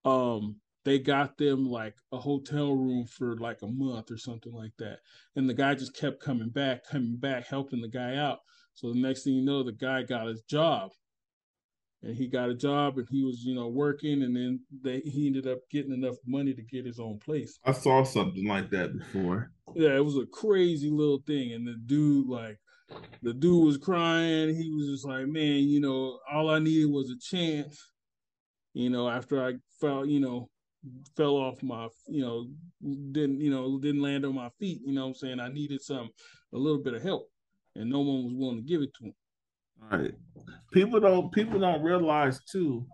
um, 0.06 0.56
they 0.86 1.00
got 1.00 1.38
them 1.38 1.70
like 1.70 1.96
a 2.12 2.18
hotel 2.18 2.74
room 2.74 3.06
for 3.06 3.36
like 3.38 3.62
a 3.62 3.68
month 3.68 4.12
or 4.12 4.18
something 4.18 4.54
like 4.54 4.74
that. 4.80 5.00
And 5.36 5.50
the 5.50 5.54
guy 5.54 5.76
just 5.76 5.96
kept 5.96 6.22
coming 6.22 6.50
back, 6.50 6.88
coming 6.90 7.18
back, 7.18 7.48
helping 7.48 7.82
the 7.82 7.90
guy 7.90 8.16
out. 8.16 8.40
So 8.76 8.94
the 8.94 9.00
next 9.00 9.24
thing 9.24 9.34
you 9.34 9.44
know, 9.44 9.64
the 9.64 9.74
guy 9.74 10.04
got 10.04 10.28
his 10.28 10.42
job. 10.44 10.92
And 12.02 12.16
he 12.16 12.30
got 12.30 12.50
a 12.50 12.56
job 12.56 12.98
and 12.98 13.08
he 13.12 13.26
was, 13.26 13.44
you 13.44 13.54
know, 13.54 13.68
working 13.68 14.24
and 14.24 14.34
then 14.34 14.62
they 14.84 15.02
he 15.02 15.28
ended 15.28 15.48
up 15.48 15.60
getting 15.70 15.92
enough 15.92 16.16
money 16.26 16.54
to 16.54 16.62
get 16.62 16.86
his 16.86 16.98
own 16.98 17.20
place. 17.20 17.60
I 17.66 17.74
saw 17.74 18.04
something 18.04 18.48
like 18.48 18.70
that 18.70 18.98
before. 18.98 19.52
Yeah, 19.76 19.98
it 19.98 20.06
was 20.06 20.16
a 20.16 20.26
crazy 20.26 20.90
little 20.90 21.22
thing. 21.28 21.52
And 21.52 21.68
the 21.68 21.76
dude, 21.86 22.30
like, 22.30 22.58
the 23.22 23.34
dude 23.34 23.66
was 23.66 23.78
crying. 23.78 24.56
He 24.56 24.72
was 24.72 24.88
just 24.88 25.06
like, 25.06 25.28
man, 25.28 25.58
you 25.64 25.82
know, 25.82 26.20
all 26.32 26.50
I 26.50 26.60
needed 26.60 26.90
was 26.90 27.10
a 27.10 27.20
chance. 27.20 27.78
You 28.74 28.90
know, 28.90 29.10
after 29.10 29.46
I 29.46 29.56
felt, 29.82 30.08
you 30.08 30.22
know, 30.22 30.50
fell 31.16 31.36
off 31.36 31.62
my, 31.62 31.88
you 32.08 32.22
know, 32.22 32.48
didn't, 33.12 33.42
you 33.42 33.52
know, 33.52 33.80
didn't 33.80 34.02
land 34.02 34.26
on 34.26 34.36
my 34.36 34.50
feet. 34.60 34.82
You 34.86 34.94
know 34.94 35.08
I'm 35.08 35.14
saying? 35.14 35.40
I 35.40 35.50
needed 35.50 35.82
some, 35.82 36.10
a 36.54 36.58
little 36.58 36.82
bit 36.82 36.94
of 36.94 37.02
help 37.04 37.30
and 37.76 37.90
no 37.90 38.00
one 38.00 38.26
was 38.26 38.34
willing 38.34 38.58
to 38.58 38.64
give 38.64 38.82
it 38.82 38.94
to 38.96 39.06
him. 39.06 39.14
Right. 39.92 40.14
People 40.72 41.00
don't 41.00 41.32
people 41.32 41.60
don't 41.60 41.82
realize 41.82 42.42
too 42.44 42.86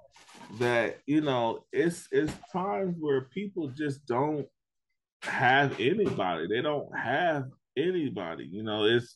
that 0.60 1.00
you 1.08 1.22
know 1.22 1.66
it's 1.74 2.08
it's 2.12 2.32
times 2.52 2.96
where 3.00 3.22
people 3.22 3.70
just 3.70 4.06
don't 4.06 4.48
have 5.24 5.80
anybody. 5.80 6.48
They 6.48 6.62
don't 6.62 6.96
have 6.96 7.46
anybody. 7.76 8.46
You 8.46 8.64
know, 8.64 8.86
it's 8.86 9.16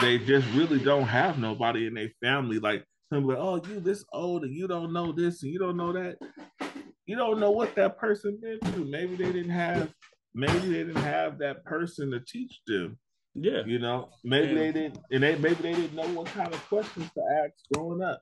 they 0.00 0.18
just 0.18 0.46
really 0.54 0.78
don't 0.78 1.04
have 1.04 1.38
nobody 1.38 1.86
in 1.86 1.94
their 1.94 2.10
family. 2.22 2.60
Like 2.60 2.84
somebody, 3.12 3.40
oh, 3.40 3.60
you 3.68 3.80
this 3.80 4.04
old 4.12 4.44
and 4.44 4.54
you 4.54 4.68
don't 4.68 4.92
know 4.92 5.10
this 5.10 5.42
and 5.42 5.52
you 5.52 5.58
don't 5.58 5.76
know 5.76 5.92
that. 5.92 6.16
You 7.06 7.16
don't 7.16 7.38
know 7.38 7.50
what 7.50 7.74
that 7.74 7.98
person 7.98 8.38
been 8.40 8.58
through. 8.60 8.86
Maybe 8.86 9.16
they 9.16 9.32
didn't 9.32 9.50
have 9.50 9.92
maybe 10.34 10.58
they 10.58 10.84
didn't 10.84 10.96
have 10.96 11.38
that 11.38 11.64
person 11.64 12.10
to 12.10 12.20
teach 12.20 12.60
them. 12.66 12.98
Yeah. 13.34 13.62
You 13.66 13.78
know, 13.78 14.10
maybe 14.22 14.48
and, 14.48 14.58
they 14.58 14.72
didn't, 14.72 14.98
and 15.10 15.22
they 15.22 15.36
maybe 15.36 15.54
they 15.62 15.74
didn't 15.74 15.94
know 15.94 16.08
what 16.08 16.26
kind 16.26 16.52
of 16.52 16.68
questions 16.68 17.10
to 17.14 17.22
ask 17.44 17.52
growing 17.72 18.02
up. 18.02 18.20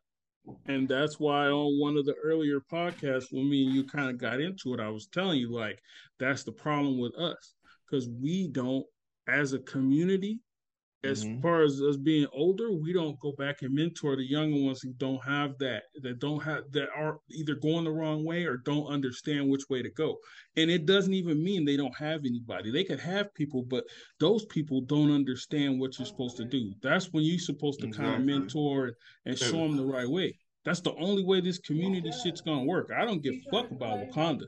And 0.66 0.88
that's 0.88 1.20
why 1.20 1.46
on 1.46 1.78
one 1.78 1.96
of 1.96 2.04
the 2.04 2.14
earlier 2.14 2.60
podcasts 2.60 3.26
when 3.30 3.48
me 3.48 3.66
and 3.66 3.74
you 3.74 3.84
kind 3.84 4.10
of 4.10 4.18
got 4.18 4.40
into 4.40 4.74
it, 4.74 4.80
I 4.80 4.88
was 4.88 5.06
telling 5.06 5.38
you 5.38 5.52
like 5.52 5.78
that's 6.18 6.42
the 6.42 6.52
problem 6.52 6.98
with 6.98 7.14
us 7.16 7.54
because 7.88 8.08
we 8.08 8.48
don't, 8.48 8.84
as 9.28 9.52
a 9.52 9.60
community, 9.60 10.40
as 11.04 11.24
mm-hmm. 11.24 11.40
far 11.40 11.62
as 11.62 11.80
us 11.82 11.96
being 11.96 12.26
older, 12.32 12.70
we 12.72 12.92
don't 12.92 13.18
go 13.18 13.32
back 13.32 13.62
and 13.62 13.74
mentor 13.74 14.14
the 14.14 14.24
younger 14.24 14.60
ones 14.62 14.80
who 14.80 14.92
don't 14.94 15.22
have 15.24 15.58
that, 15.58 15.84
that 16.00 16.20
don't 16.20 16.40
have 16.42 16.70
that 16.72 16.88
are 16.94 17.18
either 17.30 17.54
going 17.56 17.84
the 17.84 17.90
wrong 17.90 18.24
way 18.24 18.44
or 18.44 18.58
don't 18.58 18.86
understand 18.86 19.48
which 19.48 19.68
way 19.68 19.82
to 19.82 19.90
go. 19.90 20.16
And 20.56 20.70
it 20.70 20.86
doesn't 20.86 21.14
even 21.14 21.42
mean 21.42 21.64
they 21.64 21.76
don't 21.76 21.96
have 21.96 22.20
anybody. 22.24 22.70
They 22.70 22.84
could 22.84 23.00
have 23.00 23.34
people, 23.34 23.62
but 23.62 23.84
those 24.20 24.44
people 24.46 24.80
don't 24.82 25.12
understand 25.12 25.80
what 25.80 25.98
you're 25.98 26.06
supposed 26.06 26.36
to 26.36 26.44
do. 26.44 26.72
That's 26.82 27.12
when 27.12 27.24
you're 27.24 27.38
supposed 27.38 27.80
to 27.80 27.88
exactly. 27.88 28.10
kind 28.10 28.22
of 28.22 28.26
mentor 28.26 28.92
and 29.26 29.36
show 29.36 29.58
them 29.58 29.76
the 29.76 29.84
right 29.84 30.08
way. 30.08 30.38
That's 30.64 30.80
the 30.80 30.94
only 30.94 31.24
way 31.24 31.40
this 31.40 31.58
community 31.58 32.12
shit's 32.12 32.40
gonna 32.40 32.64
work. 32.64 32.90
I 32.96 33.04
don't 33.04 33.22
give 33.22 33.34
a 33.34 33.50
fuck 33.50 33.70
about 33.72 33.98
Wakanda. 33.98 34.44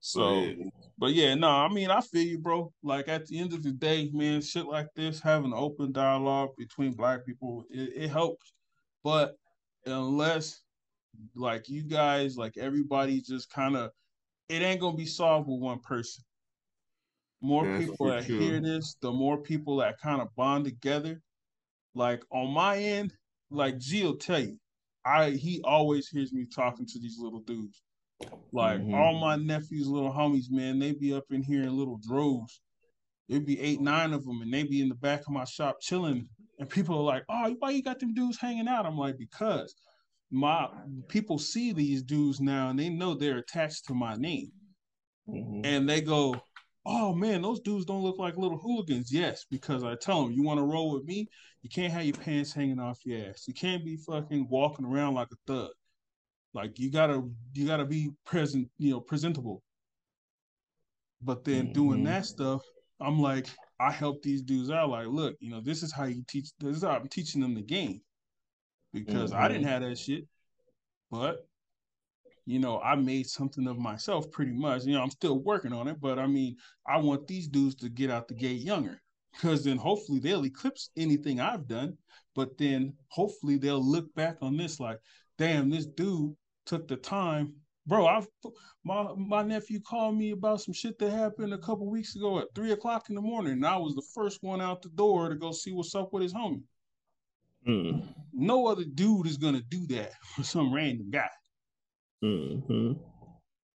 So, 0.00 0.22
oh, 0.22 0.54
but 0.98 1.14
yeah, 1.14 1.34
no, 1.34 1.48
I 1.48 1.68
mean, 1.68 1.90
I 1.90 2.00
feel 2.00 2.22
you, 2.22 2.38
bro. 2.38 2.72
Like 2.82 3.08
at 3.08 3.26
the 3.26 3.38
end 3.38 3.52
of 3.52 3.62
the 3.62 3.72
day, 3.72 4.10
man, 4.12 4.40
shit 4.40 4.66
like 4.66 4.88
this, 4.94 5.20
having 5.20 5.52
an 5.52 5.58
open 5.58 5.92
dialogue 5.92 6.50
between 6.56 6.92
black 6.92 7.26
people, 7.26 7.64
it, 7.70 8.04
it 8.04 8.08
helps. 8.08 8.52
But 9.02 9.36
unless, 9.84 10.62
like 11.34 11.68
you 11.68 11.82
guys, 11.82 12.36
like 12.36 12.56
everybody, 12.56 13.20
just 13.20 13.50
kind 13.50 13.76
of, 13.76 13.90
it 14.48 14.62
ain't 14.62 14.80
gonna 14.80 14.96
be 14.96 15.06
solved 15.06 15.48
with 15.48 15.60
one 15.60 15.80
person. 15.80 16.24
More 17.40 17.66
That's 17.66 17.84
people 17.84 18.06
that 18.06 18.26
true. 18.26 18.38
hear 18.38 18.60
this, 18.60 18.96
the 19.02 19.12
more 19.12 19.38
people 19.38 19.76
that 19.78 20.00
kind 20.00 20.20
of 20.20 20.34
bond 20.36 20.64
together. 20.64 21.20
Like 21.94 22.22
on 22.30 22.52
my 22.52 22.76
end, 22.78 23.12
like 23.50 23.78
G 23.78 24.04
will 24.04 24.16
tell 24.16 24.40
you, 24.40 24.58
I 25.04 25.30
he 25.30 25.60
always 25.64 26.08
hears 26.08 26.32
me 26.32 26.46
talking 26.46 26.86
to 26.86 26.98
these 26.98 27.18
little 27.18 27.40
dudes. 27.40 27.82
Like 28.52 28.80
mm-hmm. 28.80 28.94
all 28.94 29.20
my 29.20 29.36
nephews, 29.36 29.86
little 29.86 30.12
homies, 30.12 30.50
man, 30.50 30.78
they 30.78 30.92
be 30.92 31.12
up 31.12 31.24
in 31.30 31.42
here 31.42 31.62
in 31.62 31.76
little 31.76 31.98
droves. 31.98 32.60
It'd 33.28 33.44
be 33.44 33.60
eight, 33.60 33.80
nine 33.80 34.12
of 34.12 34.24
them, 34.24 34.40
and 34.40 34.52
they 34.52 34.62
be 34.62 34.80
in 34.80 34.88
the 34.88 34.94
back 34.94 35.20
of 35.20 35.32
my 35.32 35.44
shop 35.44 35.76
chilling. 35.80 36.28
And 36.58 36.70
people 36.70 36.96
are 36.96 37.02
like, 37.02 37.24
"Oh, 37.28 37.54
why 37.58 37.70
you 37.70 37.82
got 37.82 37.98
them 37.98 38.14
dudes 38.14 38.38
hanging 38.38 38.68
out?" 38.68 38.86
I'm 38.86 38.96
like, 38.96 39.18
"Because 39.18 39.74
my 40.30 40.68
people 41.08 41.38
see 41.38 41.72
these 41.72 42.02
dudes 42.02 42.40
now, 42.40 42.70
and 42.70 42.78
they 42.78 42.88
know 42.88 43.14
they're 43.14 43.38
attached 43.38 43.86
to 43.86 43.94
my 43.94 44.16
name, 44.16 44.50
mm-hmm. 45.28 45.62
and 45.64 45.88
they 45.88 46.00
go, 46.00 46.36
"Oh 46.86 47.14
man, 47.14 47.42
those 47.42 47.60
dudes 47.60 47.84
don't 47.84 48.02
look 48.02 48.18
like 48.18 48.38
little 48.38 48.58
hooligans." 48.58 49.12
Yes, 49.12 49.44
because 49.50 49.84
I 49.84 49.96
tell 49.96 50.22
them, 50.22 50.32
"You 50.32 50.42
want 50.42 50.58
to 50.58 50.64
roll 50.64 50.92
with 50.92 51.04
me? 51.04 51.28
You 51.62 51.68
can't 51.68 51.92
have 51.92 52.04
your 52.04 52.16
pants 52.16 52.54
hanging 52.54 52.78
off 52.78 53.04
your 53.04 53.28
ass. 53.28 53.46
You 53.46 53.54
can't 53.54 53.84
be 53.84 53.96
fucking 53.96 54.48
walking 54.48 54.86
around 54.86 55.14
like 55.14 55.28
a 55.32 55.36
thug." 55.46 55.72
Like 56.56 56.78
you 56.78 56.90
gotta 56.90 57.22
you 57.52 57.66
gotta 57.66 57.84
be 57.84 58.10
present, 58.24 58.70
you 58.78 58.90
know, 58.90 59.00
presentable. 59.00 59.62
But 61.20 61.44
then 61.44 61.64
mm-hmm. 61.64 61.72
doing 61.72 62.04
that 62.04 62.24
stuff, 62.24 62.62
I'm 62.98 63.20
like, 63.20 63.46
I 63.78 63.92
help 63.92 64.22
these 64.22 64.40
dudes 64.40 64.70
out. 64.70 64.88
Like, 64.88 65.06
look, 65.06 65.36
you 65.38 65.50
know, 65.50 65.60
this 65.60 65.82
is 65.82 65.92
how 65.92 66.04
you 66.04 66.24
teach. 66.26 66.48
This 66.58 66.78
is 66.78 66.82
how 66.82 66.92
I'm 66.92 67.08
teaching 67.08 67.42
them 67.42 67.54
the 67.54 67.62
game 67.62 68.00
because 68.94 69.32
mm-hmm. 69.32 69.42
I 69.42 69.48
didn't 69.48 69.64
mm-hmm. 69.64 69.70
have 69.70 69.82
that 69.82 69.98
shit. 69.98 70.26
But 71.10 71.46
you 72.46 72.58
know, 72.58 72.80
I 72.80 72.94
made 72.94 73.26
something 73.26 73.66
of 73.66 73.76
myself 73.76 74.30
pretty 74.30 74.52
much. 74.52 74.84
You 74.84 74.94
know, 74.94 75.02
I'm 75.02 75.10
still 75.10 75.40
working 75.40 75.74
on 75.74 75.88
it, 75.88 76.00
but 76.00 76.18
I 76.18 76.26
mean, 76.26 76.56
I 76.88 76.96
want 76.96 77.26
these 77.26 77.48
dudes 77.48 77.74
to 77.76 77.90
get 77.90 78.10
out 78.10 78.28
the 78.28 78.34
gate 78.34 78.62
younger 78.62 79.02
because 79.32 79.64
then 79.64 79.76
hopefully 79.76 80.20
they'll 80.20 80.46
eclipse 80.46 80.88
anything 80.96 81.38
I've 81.38 81.68
done. 81.68 81.98
But 82.34 82.56
then 82.56 82.94
hopefully 83.08 83.58
they'll 83.58 83.84
look 83.84 84.14
back 84.14 84.36
on 84.40 84.56
this 84.56 84.80
like, 84.80 85.00
damn, 85.36 85.68
this 85.68 85.86
dude 85.86 86.34
took 86.66 86.86
the 86.88 86.96
time. 86.96 87.54
Bro, 87.86 88.06
I 88.06 88.22
my 88.84 89.12
my 89.16 89.42
nephew 89.42 89.80
called 89.80 90.16
me 90.16 90.32
about 90.32 90.60
some 90.60 90.74
shit 90.74 90.98
that 90.98 91.10
happened 91.10 91.54
a 91.54 91.58
couple 91.58 91.88
weeks 91.88 92.16
ago 92.16 92.40
at 92.40 92.48
three 92.54 92.72
o'clock 92.72 93.08
in 93.08 93.14
the 93.14 93.20
morning, 93.20 93.52
and 93.52 93.66
I 93.66 93.76
was 93.76 93.94
the 93.94 94.06
first 94.14 94.42
one 94.42 94.60
out 94.60 94.82
the 94.82 94.88
door 94.90 95.28
to 95.28 95.36
go 95.36 95.52
see 95.52 95.72
what's 95.72 95.94
up 95.94 96.12
with 96.12 96.22
his 96.22 96.34
homie. 96.34 96.62
Mm. 97.66 98.06
No 98.32 98.66
other 98.66 98.84
dude 98.84 99.26
is 99.26 99.36
gonna 99.36 99.62
do 99.68 99.86
that 99.88 100.12
for 100.34 100.42
some 100.42 100.74
random 100.74 101.10
guy. 101.10 101.30
Mm-hmm. 102.24 102.92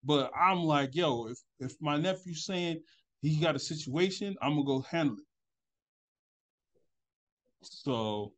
But 0.03 0.31
I'm 0.35 0.63
like, 0.63 0.95
yo, 0.95 1.27
if 1.27 1.39
if 1.59 1.75
my 1.79 1.97
nephew's 1.97 2.45
saying 2.45 2.81
he 3.21 3.37
got 3.37 3.55
a 3.55 3.59
situation, 3.59 4.35
I'm 4.41 4.55
gonna 4.55 4.65
go 4.65 4.81
handle 4.81 5.17
it. 5.17 5.25
So 7.61 8.33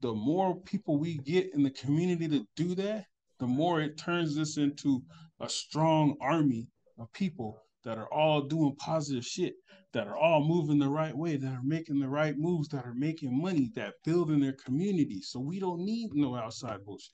the 0.00 0.12
more 0.12 0.54
people 0.60 0.98
we 0.98 1.16
get 1.18 1.54
in 1.54 1.62
the 1.62 1.70
community 1.70 2.28
to 2.28 2.46
do 2.54 2.74
that, 2.76 3.06
the 3.38 3.46
more 3.46 3.80
it 3.80 3.96
turns 3.96 4.34
this 4.34 4.56
into 4.56 5.02
a 5.40 5.48
strong 5.48 6.16
army 6.20 6.68
of 6.98 7.12
people 7.12 7.58
that 7.84 7.98
are 7.98 8.12
all 8.12 8.42
doing 8.42 8.74
positive 8.76 9.24
shit, 9.24 9.54
that 9.92 10.06
are 10.08 10.16
all 10.16 10.44
moving 10.44 10.78
the 10.78 10.88
right 10.88 11.16
way, 11.16 11.36
that 11.36 11.52
are 11.52 11.62
making 11.62 11.98
the 12.00 12.08
right 12.08 12.36
moves, 12.36 12.68
that 12.68 12.84
are 12.84 12.94
making 12.94 13.40
money, 13.40 13.70
that 13.74 13.94
building 14.04 14.40
their 14.40 14.52
community. 14.64 15.20
So 15.22 15.38
we 15.40 15.60
don't 15.60 15.80
need 15.80 16.10
no 16.14 16.34
outside 16.36 16.84
bullshit. 16.84 17.12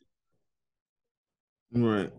Right. 1.73 2.11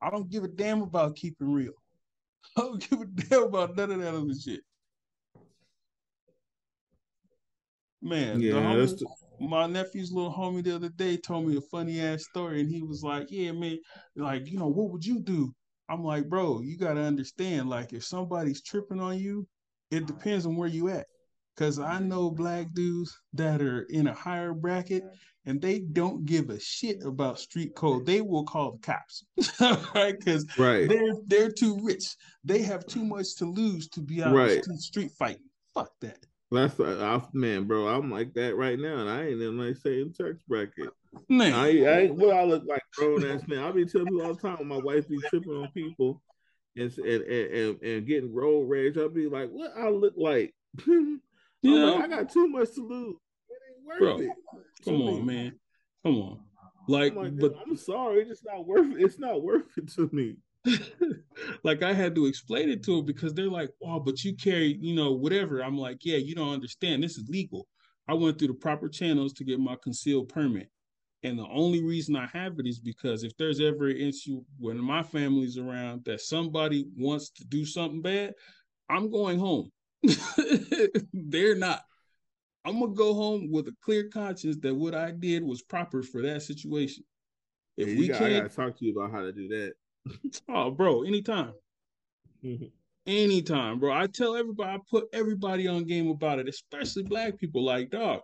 I 0.00 0.10
don't 0.10 0.30
give 0.30 0.44
a 0.44 0.48
damn 0.48 0.82
about 0.82 1.16
keeping 1.16 1.52
real. 1.52 1.72
I 2.56 2.60
don't 2.62 2.88
give 2.90 3.00
a 3.00 3.04
damn 3.06 3.42
about 3.44 3.76
none 3.76 3.90
of 3.90 4.00
that 4.00 4.14
other 4.14 4.34
shit. 4.34 4.60
Man, 8.00 8.40
the 8.40 8.46
Yeah, 8.46 8.54
homie- 8.54 8.98
the, 8.98 9.06
my 9.42 9.66
nephew's 9.66 10.12
little 10.12 10.32
homie 10.32 10.64
the 10.64 10.74
other 10.74 10.88
day 10.88 11.16
told 11.16 11.46
me 11.46 11.56
a 11.56 11.60
funny 11.60 12.00
ass 12.00 12.24
story, 12.24 12.60
and 12.60 12.70
he 12.70 12.82
was 12.82 13.02
like, 13.02 13.30
"Yeah, 13.30 13.52
man, 13.52 13.78
like 14.16 14.50
you 14.50 14.58
know, 14.58 14.68
what 14.68 14.90
would 14.90 15.04
you 15.04 15.20
do?" 15.20 15.52
I'm 15.88 16.04
like, 16.04 16.28
"Bro, 16.28 16.62
you 16.62 16.76
got 16.78 16.94
to 16.94 17.00
understand, 17.00 17.68
like, 17.68 17.92
if 17.92 18.04
somebody's 18.04 18.62
tripping 18.62 19.00
on 19.00 19.18
you, 19.18 19.46
it 19.90 20.06
depends 20.06 20.46
on 20.46 20.56
where 20.56 20.68
you 20.68 20.88
at." 20.88 21.06
Cause 21.56 21.78
I 21.78 21.96
mm-hmm. 21.96 22.08
know 22.08 22.30
black 22.30 22.72
dudes 22.72 23.14
that 23.34 23.60
are 23.60 23.82
in 23.90 24.06
a 24.06 24.14
higher 24.14 24.54
bracket, 24.54 25.04
and 25.44 25.60
they 25.60 25.80
don't 25.80 26.24
give 26.24 26.48
a 26.48 26.58
shit 26.58 27.02
about 27.04 27.38
street 27.38 27.74
code. 27.74 28.06
They 28.06 28.22
will 28.22 28.44
call 28.44 28.72
the 28.72 28.78
cops, 28.78 29.24
right? 29.94 30.18
Because 30.18 30.46
right. 30.56 30.88
they're 30.88 31.14
they're 31.26 31.50
too 31.50 31.78
rich. 31.82 32.16
They 32.42 32.62
have 32.62 32.86
too 32.86 33.04
much 33.04 33.36
to 33.36 33.44
lose 33.44 33.88
to 33.88 34.00
be 34.00 34.22
out 34.22 34.34
Right. 34.34 34.62
street, 34.62 34.78
street 34.78 35.10
fighting. 35.18 35.50
Fuck 35.74 35.90
that. 36.00 36.24
That's 36.52 36.78
I, 36.78 37.22
man, 37.32 37.64
bro. 37.64 37.88
I'm 37.88 38.10
like 38.10 38.34
that 38.34 38.56
right 38.56 38.78
now, 38.78 38.98
and 38.98 39.08
I 39.08 39.28
ain't 39.28 39.40
in 39.40 39.56
like 39.56 39.76
saying 39.76 40.12
church 40.16 40.40
bracket. 40.46 40.90
Man, 41.28 41.54
I, 41.54 41.66
I 41.66 41.98
ain't 42.00 42.16
what 42.16 42.36
I 42.36 42.44
look 42.44 42.64
like, 42.66 42.82
grown 42.94 43.24
ass 43.24 43.48
man. 43.48 43.60
I 43.60 43.70
be 43.72 43.86
telling 43.86 44.08
people 44.08 44.22
all 44.22 44.34
the 44.34 44.40
time 44.40 44.58
when 44.58 44.68
my 44.68 44.76
wife 44.76 45.08
be 45.08 45.18
tripping 45.30 45.52
on 45.52 45.70
people 45.72 46.20
and 46.76 46.92
and 46.98 47.22
and, 47.22 47.82
and, 47.82 48.06
getting 48.06 48.34
road 48.34 48.68
rage. 48.68 48.98
I'll 48.98 49.08
be 49.08 49.28
like, 49.28 49.48
what 49.50 49.72
I 49.76 49.88
look 49.88 50.14
like? 50.16 50.54
You 51.64 51.78
like, 51.78 51.96
know? 51.96 52.02
I 52.02 52.08
got 52.08 52.32
too 52.32 52.48
much 52.48 52.74
to 52.74 52.84
lose. 52.84 53.14
It 53.48 53.58
ain't 53.70 53.86
worth 53.86 53.98
Bro, 54.00 54.18
it. 54.18 54.30
come 54.84 54.98
me. 54.98 55.08
on, 55.08 55.26
man. 55.26 55.52
Come 56.04 56.16
on. 56.16 56.40
Like, 56.88 57.14
like, 57.14 57.38
but 57.38 57.54
I'm 57.64 57.76
sorry, 57.76 58.22
it's 58.22 58.30
just 58.30 58.44
not 58.44 58.66
worth 58.66 58.90
it. 58.90 59.00
It's 59.00 59.18
not 59.20 59.40
worth 59.40 59.66
it 59.76 59.88
to 59.92 60.10
me. 60.12 60.38
like 61.64 61.82
I 61.82 61.92
had 61.92 62.14
to 62.14 62.26
explain 62.26 62.68
it 62.68 62.82
to 62.84 62.96
them 62.96 63.04
because 63.04 63.34
they're 63.34 63.50
like, 63.50 63.70
"Oh, 63.82 64.00
but 64.00 64.22
you 64.24 64.36
carry, 64.36 64.78
you 64.80 64.94
know, 64.94 65.12
whatever." 65.12 65.62
I'm 65.62 65.76
like, 65.76 66.04
"Yeah, 66.04 66.18
you 66.18 66.34
don't 66.34 66.52
understand. 66.52 67.02
This 67.02 67.18
is 67.18 67.28
legal. 67.28 67.66
I 68.08 68.14
went 68.14 68.38
through 68.38 68.48
the 68.48 68.54
proper 68.54 68.88
channels 68.88 69.32
to 69.34 69.44
get 69.44 69.60
my 69.60 69.76
concealed 69.82 70.28
permit, 70.28 70.70
and 71.22 71.38
the 71.38 71.46
only 71.48 71.82
reason 71.82 72.16
I 72.16 72.26
have 72.26 72.58
it 72.58 72.66
is 72.66 72.80
because 72.80 73.24
if 73.24 73.36
there's 73.36 73.60
ever 73.60 73.88
an 73.88 73.96
issue 73.96 74.42
when 74.58 74.78
my 74.78 75.02
family's 75.02 75.58
around 75.58 76.04
that 76.04 76.20
somebody 76.20 76.86
wants 76.96 77.30
to 77.30 77.44
do 77.44 77.64
something 77.64 78.02
bad, 78.02 78.34
I'm 78.88 79.10
going 79.10 79.38
home. 79.38 79.70
they're 81.12 81.56
not. 81.56 81.82
I'm 82.64 82.78
gonna 82.78 82.94
go 82.94 83.14
home 83.14 83.50
with 83.50 83.66
a 83.68 83.74
clear 83.82 84.08
conscience 84.08 84.56
that 84.62 84.74
what 84.74 84.94
I 84.94 85.10
did 85.10 85.42
was 85.42 85.62
proper 85.62 86.02
for 86.02 86.22
that 86.22 86.42
situation. 86.42 87.04
If 87.76 87.88
Yeah, 87.88 87.98
we 87.98 88.08
got, 88.08 88.18
can't, 88.18 88.52
gotta 88.52 88.68
talk 88.68 88.78
to 88.78 88.84
you 88.84 88.92
about 88.96 89.10
how 89.10 89.22
to 89.22 89.32
do 89.32 89.48
that. 89.48 89.72
oh, 90.48 90.70
bro, 90.70 91.02
anytime. 91.02 91.52
Mm-hmm. 92.44 92.66
Anytime, 93.06 93.80
bro. 93.80 93.92
I 93.92 94.06
tell 94.06 94.36
everybody, 94.36 94.70
I 94.70 94.78
put 94.88 95.06
everybody 95.12 95.66
on 95.66 95.84
game 95.84 96.08
about 96.08 96.38
it, 96.38 96.48
especially 96.48 97.02
black 97.02 97.38
people. 97.38 97.64
Like, 97.64 97.90
dog, 97.90 98.20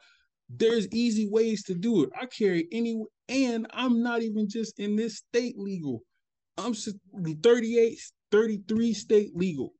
there's 0.48 0.88
easy 0.88 1.28
ways 1.28 1.64
to 1.64 1.74
do 1.74 2.04
it. 2.04 2.10
I 2.20 2.26
carry 2.26 2.68
any, 2.72 3.02
and 3.28 3.66
I'm 3.72 4.02
not 4.02 4.22
even 4.22 4.48
just 4.48 4.78
in 4.78 4.96
this 4.96 5.16
state 5.16 5.58
legal. 5.58 6.02
I'm 6.56 6.74
38, 6.74 7.98
33 8.30 8.94
state 8.94 9.36
legal. 9.36 9.72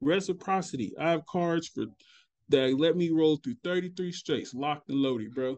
Reciprocity. 0.00 0.92
I 0.98 1.10
have 1.10 1.26
cards 1.26 1.68
for 1.68 1.84
that 2.48 2.78
let 2.78 2.96
me 2.96 3.10
roll 3.10 3.36
through 3.36 3.54
33 3.64 4.12
states, 4.12 4.54
locked 4.54 4.88
and 4.88 4.98
loaded, 4.98 5.34
bro. 5.34 5.56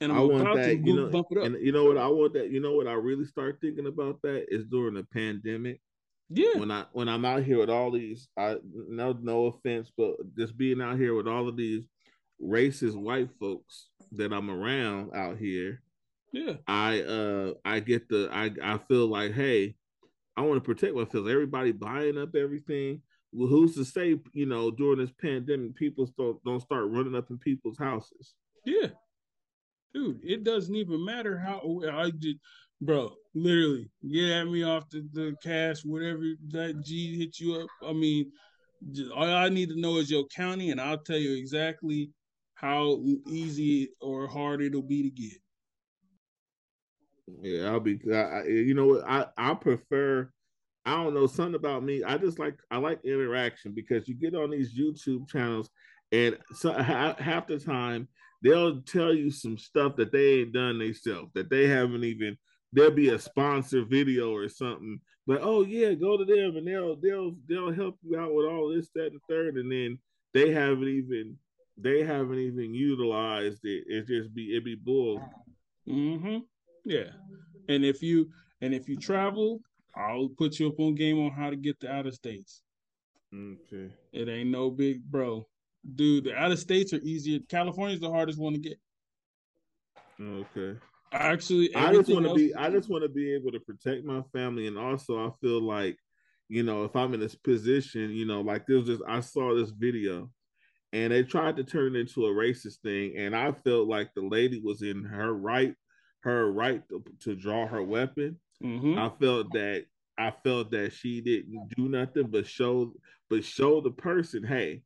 And 0.00 0.12
I'm 0.12 0.18
I 0.18 0.20
want 0.22 0.40
about 0.42 0.54
to 0.56 0.60
that, 0.62 0.86
you 0.86 0.94
know, 0.94 1.08
bump 1.08 1.28
it 1.30 1.38
up. 1.38 1.44
and 1.44 1.56
you 1.64 1.72
know 1.72 1.84
what 1.84 1.96
I 1.96 2.06
want 2.08 2.34
that. 2.34 2.50
You 2.50 2.60
know 2.60 2.72
what 2.74 2.86
I 2.86 2.92
really 2.92 3.24
start 3.24 3.58
thinking 3.60 3.86
about 3.86 4.20
that 4.22 4.46
is 4.48 4.64
during 4.66 4.94
the 4.94 5.04
pandemic. 5.04 5.80
yeah, 6.28 6.58
when 6.58 6.70
I 6.70 6.84
when 6.92 7.08
I'm 7.08 7.24
out 7.24 7.42
here 7.44 7.58
with 7.58 7.70
all 7.70 7.90
these, 7.90 8.28
I 8.36 8.56
no 8.72 9.12
no 9.20 9.46
offense, 9.46 9.90
but 9.96 10.16
just 10.36 10.56
being 10.58 10.82
out 10.82 10.98
here 10.98 11.14
with 11.14 11.26
all 11.26 11.48
of 11.48 11.56
these 11.56 11.84
racist 12.42 12.94
white 12.94 13.30
folks 13.40 13.88
that 14.12 14.32
I'm 14.32 14.50
around 14.50 15.14
out 15.14 15.38
here, 15.38 15.80
yeah, 16.32 16.54
I 16.66 17.00
uh 17.00 17.52
I 17.64 17.80
get 17.80 18.08
the 18.10 18.28
I 18.30 18.50
I 18.62 18.78
feel 18.88 19.06
like 19.06 19.32
hey, 19.32 19.76
I 20.36 20.42
want 20.42 20.62
to 20.62 20.74
protect 20.74 20.94
myself. 20.94 21.26
Everybody 21.26 21.72
buying 21.72 22.18
up 22.18 22.34
everything. 22.36 23.00
Well, 23.32 23.48
who's 23.48 23.74
to 23.76 23.84
say 23.86 24.18
you 24.34 24.46
know 24.46 24.70
during 24.70 24.98
this 24.98 25.12
pandemic 25.20 25.74
people 25.74 26.06
don't 26.18 26.42
don't 26.44 26.60
start 26.60 26.84
running 26.90 27.14
up 27.14 27.30
in 27.30 27.38
people's 27.38 27.78
houses? 27.78 28.34
Yeah. 28.66 28.88
Dude, 29.96 30.20
it 30.22 30.44
doesn't 30.44 30.74
even 30.76 31.02
matter 31.02 31.38
how 31.38 31.58
oh, 31.64 31.82
I 31.90 32.10
did, 32.10 32.38
bro. 32.82 33.14
Literally, 33.34 33.88
get 34.06 34.28
at 34.28 34.44
me 34.44 34.62
off 34.62 34.90
the, 34.90 35.08
the 35.14 35.34
cash, 35.42 35.86
whatever 35.86 36.20
that 36.48 36.82
G 36.84 37.18
hit 37.18 37.40
you 37.40 37.54
up. 37.54 37.68
I 37.82 37.94
mean, 37.94 38.30
j- 38.92 39.08
all 39.08 39.24
I 39.24 39.48
need 39.48 39.70
to 39.70 39.80
know 39.80 39.96
is 39.96 40.10
your 40.10 40.26
county, 40.26 40.70
and 40.70 40.78
I'll 40.78 40.98
tell 40.98 41.16
you 41.16 41.34
exactly 41.34 42.10
how 42.56 43.00
easy 43.26 43.88
or 44.02 44.26
hard 44.26 44.60
it'll 44.60 44.82
be 44.82 45.04
to 45.04 45.10
get. 45.10 45.38
Yeah, 47.40 47.70
I'll 47.70 47.80
be. 47.80 47.98
I- 48.12 48.44
you 48.44 48.74
know 48.74 48.88
what? 48.88 49.04
I 49.08 49.28
I 49.38 49.54
prefer. 49.54 50.30
I 50.84 51.02
don't 51.02 51.14
know 51.14 51.26
something 51.26 51.54
about 51.54 51.84
me. 51.84 52.04
I 52.04 52.18
just 52.18 52.38
like 52.38 52.58
I 52.70 52.76
like 52.76 53.02
interaction 53.02 53.72
because 53.72 54.08
you 54.08 54.14
get 54.14 54.34
on 54.34 54.50
these 54.50 54.78
YouTube 54.78 55.26
channels, 55.26 55.70
and 56.12 56.36
so 56.52 56.70
half 56.74 57.46
the 57.46 57.58
time 57.58 58.08
they'll 58.42 58.82
tell 58.82 59.14
you 59.14 59.30
some 59.30 59.58
stuff 59.58 59.96
that 59.96 60.12
they 60.12 60.40
ain't 60.40 60.52
done 60.52 60.78
themselves, 60.78 61.30
that 61.34 61.50
they 61.50 61.66
haven't 61.66 62.04
even. 62.04 62.36
There'll 62.72 62.90
be 62.90 63.10
a 63.10 63.18
sponsor 63.18 63.84
video 63.84 64.34
or 64.34 64.48
something, 64.48 65.00
but 65.26 65.40
oh 65.40 65.64
yeah, 65.64 65.94
go 65.94 66.16
to 66.16 66.24
them 66.24 66.56
and 66.56 66.66
they'll 66.66 66.96
they'll 66.96 67.34
they'll 67.48 67.72
help 67.72 67.96
you 68.02 68.18
out 68.18 68.34
with 68.34 68.46
all 68.46 68.74
this, 68.74 68.90
that, 68.94 69.12
and 69.12 69.20
third, 69.28 69.56
and 69.56 69.70
then 69.70 69.98
they 70.34 70.52
haven't 70.52 70.88
even 70.88 71.38
they 71.78 72.02
haven't 72.02 72.38
even 72.38 72.74
utilized 72.74 73.64
it. 73.64 73.84
It 73.86 74.06
just 74.06 74.34
be 74.34 74.56
it 74.56 74.64
be 74.64 74.74
bull. 74.74 75.22
Mm-hmm. 75.88 76.38
Yeah. 76.84 77.10
And 77.68 77.84
if 77.84 78.02
you 78.02 78.30
and 78.60 78.74
if 78.74 78.88
you 78.88 78.96
travel, 78.96 79.60
I'll 79.96 80.28
put 80.28 80.58
you 80.58 80.68
up 80.68 80.78
on 80.78 80.94
game 80.94 81.18
on 81.18 81.30
how 81.30 81.50
to 81.50 81.56
get 81.56 81.80
to 81.80 81.92
outer 81.92 82.12
states. 82.12 82.62
Okay. 83.34 83.90
It 84.12 84.28
ain't 84.28 84.50
no 84.50 84.70
big 84.70 85.02
bro. 85.04 85.46
Dude, 85.94 86.24
the 86.24 86.34
out 86.34 86.52
of 86.52 86.58
states 86.58 86.92
are 86.92 87.00
easier. 87.02 87.38
California's 87.48 88.00
the 88.00 88.10
hardest 88.10 88.38
one 88.38 88.54
to 88.54 88.58
get. 88.58 88.78
Okay. 90.20 90.78
Actually, 91.12 91.74
I 91.74 91.92
just 91.92 92.10
want 92.10 92.26
to 92.26 92.34
be 92.34 92.54
I 92.54 92.70
just 92.70 92.88
want 92.88 93.04
to 93.04 93.08
be 93.08 93.32
able 93.32 93.52
to 93.52 93.60
protect 93.60 94.04
my 94.04 94.22
family 94.32 94.66
and 94.66 94.78
also 94.78 95.18
I 95.18 95.30
feel 95.40 95.62
like 95.62 95.96
you 96.48 96.62
know 96.62 96.84
if 96.84 96.96
I'm 96.96 97.14
in 97.14 97.20
this 97.20 97.34
position 97.34 98.10
you 98.10 98.26
know 98.26 98.40
like 98.40 98.66
this 98.66 98.86
this 98.86 99.00
I 99.06 99.20
saw 99.20 99.54
this 99.54 99.70
video 99.70 100.30
and 100.92 101.12
they 101.12 101.22
tried 101.22 101.56
to 101.56 101.64
turn 101.64 101.94
it 101.94 102.00
into 102.00 102.26
a 102.26 102.30
racist 102.30 102.80
thing 102.82 103.16
and 103.16 103.36
I 103.36 103.52
felt 103.52 103.88
like 103.88 104.10
the 104.14 104.22
lady 104.22 104.60
was 104.62 104.82
in 104.82 105.04
her 105.04 105.32
right 105.32 105.74
her 106.20 106.50
right 106.50 106.82
to, 106.88 107.04
to 107.20 107.36
draw 107.36 107.66
her 107.66 107.82
weapon 107.82 108.38
Mhm. 108.62 108.98
I 108.98 109.10
felt 109.18 109.52
that 109.52 109.84
I 110.18 110.32
felt 110.42 110.70
that 110.70 110.92
she 110.92 111.20
didn't 111.20 111.68
do 111.76 111.88
nothing 111.88 112.28
but 112.28 112.46
show 112.46 112.92
but 113.28 113.44
show 113.44 113.80
the 113.80 113.90
person 113.90 114.42
hey 114.42 114.82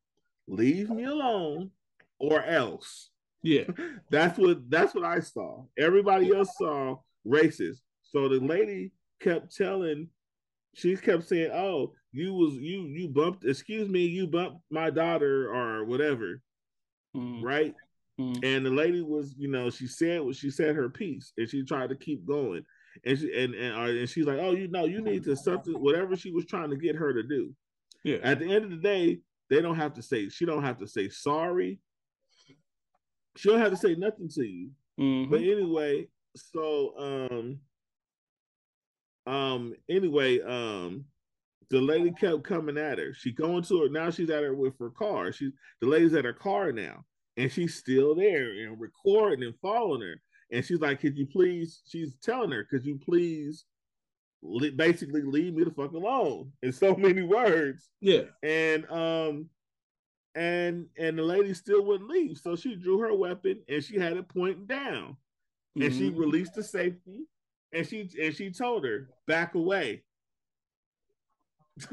leave 0.50 0.90
me 0.90 1.04
alone 1.04 1.70
or 2.18 2.42
else 2.42 3.10
Yeah. 3.42 3.64
that's 4.10 4.36
what 4.38 4.68
that's 4.68 4.94
what 4.94 5.04
I 5.04 5.20
saw. 5.20 5.64
Everybody 5.78 6.34
else 6.34 6.50
saw 6.58 6.98
racist. 7.26 7.78
So 8.02 8.28
the 8.28 8.40
lady 8.40 8.90
kept 9.20 9.56
telling, 9.56 10.08
she 10.74 10.96
kept 10.96 11.24
saying, 11.28 11.50
"Oh, 11.52 11.94
you 12.12 12.34
was 12.34 12.54
you 12.54 12.82
you 12.86 13.08
bumped. 13.08 13.44
Excuse 13.44 13.88
me, 13.88 14.04
you 14.04 14.26
bumped 14.26 14.60
my 14.70 14.90
daughter 14.90 15.48
or 15.54 15.84
whatever, 15.84 16.42
Mhm. 17.16 17.42
right?" 17.42 17.74
Mhm. 18.18 18.44
And 18.44 18.66
the 18.66 18.70
lady 18.70 19.00
was, 19.00 19.34
you 19.38 19.48
know, 19.48 19.70
she 19.70 19.86
said 19.86 20.20
what 20.22 20.36
she 20.36 20.50
said 20.50 20.74
her 20.76 20.90
piece, 20.90 21.32
and 21.38 21.48
she 21.48 21.62
tried 21.62 21.90
to 21.90 21.96
keep 21.96 22.26
going, 22.26 22.64
and 23.04 23.18
she 23.18 23.32
and 23.34 23.54
and, 23.54 23.74
uh, 23.74 23.98
and 24.00 24.08
she's 24.08 24.26
like, 24.26 24.38
"Oh, 24.40 24.52
you 24.52 24.68
know, 24.68 24.84
you 24.84 25.00
need 25.00 25.24
to 25.24 25.36
something 25.36 25.74
whatever 25.80 26.16
she 26.16 26.30
was 26.32 26.44
trying 26.46 26.70
to 26.70 26.76
get 26.76 26.96
her 26.96 27.12
to 27.14 27.22
do." 27.22 27.54
Yeah. 28.04 28.18
At 28.22 28.38
the 28.40 28.46
end 28.52 28.64
of 28.64 28.70
the 28.70 28.76
day, 28.76 29.20
they 29.50 29.60
don't 29.60 29.76
have 29.76 29.94
to 29.94 30.02
say. 30.02 30.28
She 30.28 30.46
don't 30.46 30.62
have 30.62 30.78
to 30.78 30.86
say 30.86 31.08
sorry. 31.08 31.80
She 33.36 33.48
don't 33.48 33.58
have 33.60 33.70
to 33.70 33.76
say 33.76 33.94
nothing 33.96 34.28
to 34.30 34.44
you. 34.44 34.70
Mhm. 34.98 35.30
But 35.30 35.40
anyway, 35.40 36.08
so 36.36 36.94
um 36.96 37.60
um 39.26 39.74
anyway, 39.88 40.40
um 40.40 41.04
the 41.68 41.80
lady 41.80 42.10
kept 42.12 42.42
coming 42.44 42.78
at 42.78 42.98
her. 42.98 43.12
She 43.14 43.32
going 43.32 43.62
to 43.64 43.82
her 43.82 43.88
now 43.88 44.10
she's 44.10 44.30
at 44.30 44.42
her 44.42 44.54
with 44.54 44.78
her 44.78 44.90
car. 44.90 45.32
She 45.32 45.52
the 45.80 45.86
lady's 45.88 46.14
at 46.14 46.24
her 46.24 46.32
car 46.32 46.72
now 46.72 47.04
and 47.36 47.50
she's 47.50 47.74
still 47.76 48.14
there 48.14 48.50
and 48.50 48.80
recording 48.80 49.44
and 49.44 49.54
following 49.60 50.02
her. 50.02 50.20
And 50.52 50.64
she's 50.64 50.80
like, 50.80 51.00
Could 51.00 51.16
you 51.16 51.26
please? 51.26 51.82
She's 51.86 52.16
telling 52.22 52.50
her, 52.50 52.64
Could 52.64 52.84
you 52.84 52.98
please 52.98 53.64
basically 54.76 55.22
leave 55.22 55.54
me 55.54 55.64
the 55.64 55.70
fuck 55.70 55.92
alone 55.92 56.50
in 56.62 56.72
so 56.72 56.94
many 56.96 57.22
words 57.22 57.88
Yeah. 58.00 58.22
and 58.42 58.90
um 58.90 59.50
and 60.34 60.86
and 60.96 61.18
the 61.18 61.22
lady 61.22 61.52
still 61.54 61.84
wouldn't 61.84 62.08
leave 62.08 62.38
so 62.38 62.56
she 62.56 62.74
drew 62.76 62.98
her 63.00 63.14
weapon 63.14 63.60
and 63.68 63.84
she 63.84 63.98
had 63.98 64.16
it 64.16 64.28
pointing 64.28 64.66
down 64.66 65.16
and 65.76 65.92
she 65.92 66.10
Mhm. 66.10 66.18
released 66.18 66.54
the 66.54 66.62
safety 66.62 67.26
and 67.72 67.86
she 67.86 68.08
and 68.20 68.34
she 68.34 68.50
told 68.50 68.84
her 68.84 69.10
back 69.26 69.54
away 69.54 70.02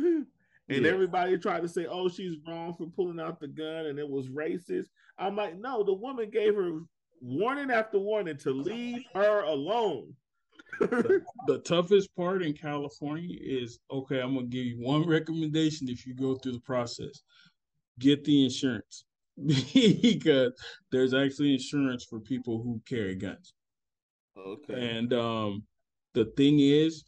And 0.69 0.83
Yeah. 0.83 0.91
everybody 0.91 1.37
tried 1.37 1.61
to 1.61 1.69
say, 1.69 1.85
"Oh, 1.85 2.09
she's 2.09 2.35
wrong 2.45 2.73
for 2.73 2.87
pulling 2.87 3.21
out 3.21 3.39
the 3.39 3.47
gun, 3.47 3.85
and 3.85 3.97
it 3.97 4.09
was 4.09 4.27
racist." 4.27 4.87
I'm 5.17 5.33
like, 5.37 5.57
no, 5.57 5.81
the 5.81 5.93
woman 5.93 6.29
gave 6.29 6.55
her 6.55 6.81
warning 7.21 7.71
after 7.71 7.97
warning 7.99 8.35
to 8.39 8.51
leave 8.51 9.01
her 9.15 9.43
alone. 9.43 10.13
The 10.79 11.61
toughest 11.65 12.15
part 12.15 12.43
in 12.43 12.53
California 12.53 13.37
is 13.39 13.79
okay, 13.91 14.21
I'm 14.21 14.35
gonna 14.35 14.47
give 14.47 14.65
you 14.65 14.77
one 14.79 15.07
recommendation 15.07 15.89
if 15.89 16.05
you 16.05 16.13
go 16.13 16.35
through 16.35 16.53
the 16.53 16.61
process. 16.61 17.21
Get 17.99 18.23
the 18.23 18.43
insurance. 18.43 19.05
because 19.73 20.53
there's 20.91 21.13
actually 21.13 21.53
insurance 21.53 22.03
for 22.03 22.19
people 22.19 22.61
who 22.61 22.81
carry 22.87 23.15
guns. 23.15 23.53
okay. 24.37 24.97
And 24.97 25.13
um 25.13 25.63
the 26.13 26.25
thing 26.37 26.59
is 26.59 27.05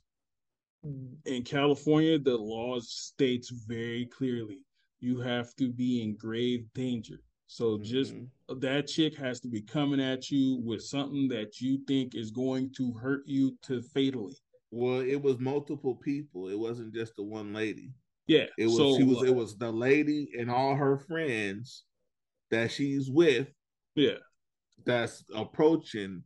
in 1.25 1.43
California 1.43 2.19
the 2.19 2.37
law 2.37 2.79
states 2.79 3.49
very 3.49 4.05
clearly 4.05 4.59
you 4.99 5.19
have 5.19 5.55
to 5.55 5.69
be 5.69 6.01
in 6.01 6.15
grave 6.15 6.65
danger. 6.73 7.19
So 7.51 7.79
just 7.79 8.13
Mhm. 8.13 8.29
that 8.61 8.85
chick 8.85 9.15
has 9.15 9.39
to 9.39 9.47
be 9.47 9.59
coming 9.63 9.99
at 9.99 10.29
you 10.29 10.57
with 10.57 10.83
something 10.83 11.27
that 11.29 11.59
you 11.59 11.79
think 11.87 12.13
is 12.13 12.29
going 12.29 12.71
to 12.73 12.93
hurt 12.93 13.27
you 13.27 13.57
to 13.63 13.81
fatally. 13.81 14.35
well, 14.71 14.99
it 14.99 15.19
was 15.19 15.39
multiple 15.39 15.95
people. 15.95 16.47
It 16.47 16.59
wasn't 16.59 16.93
just 16.93 17.15
the 17.15 17.23
one 17.23 17.51
lady. 17.51 17.91
Yeah. 18.27 18.45
It 18.59 18.67
was 18.67 18.77
so, 18.77 18.97
she 18.97 19.03
was 19.03 19.23
uh, 19.23 19.25
it 19.25 19.35
was 19.35 19.57
the 19.57 19.71
lady 19.71 20.29
and 20.37 20.51
all 20.51 20.75
her 20.75 20.99
friends 20.99 21.85
that 22.51 22.69
she's 22.69 23.09
with 23.09 23.51
yeah. 23.95 24.19
that's 24.85 25.23
approaching 25.33 26.23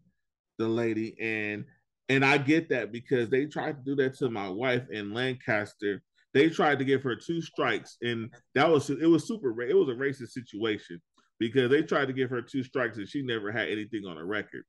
the 0.58 0.68
lady 0.68 1.18
and 1.22 1.64
and 2.10 2.26
I 2.26 2.38
get 2.38 2.68
that 2.68 2.92
because 2.92 3.30
they 3.30 3.46
tried 3.46 3.78
to 3.78 3.84
do 3.86 3.96
that 3.96 4.16
to 4.16 4.30
my 4.30 4.50
wife 4.50 4.90
in 4.92 5.14
Lancaster. 5.14 6.04
They 6.34 6.50
tried 6.50 6.80
to 6.80 6.86
give 6.86 7.02
her 7.04 7.16
two 7.16 7.42
strikes 7.42 7.96
and 8.02 8.30
that 8.56 8.70
was 8.70 8.90
it 8.90 9.06
was 9.08 9.26
super 9.26 9.62
it 9.62 9.74
was 9.78 9.88
a 9.88 9.94
racist 9.94 10.32
situation 10.32 11.02
because 11.48 11.70
they 11.70 11.82
tried 11.84 12.06
to 12.08 12.14
give 12.14 12.30
her 12.30 12.42
two 12.42 12.64
strikes 12.64 12.98
and 12.98 13.08
she 13.08 13.22
never 13.22 13.52
had 13.52 13.68
anything 13.70 14.06
on 14.06 14.18
a 14.18 14.24
record. 14.26 14.64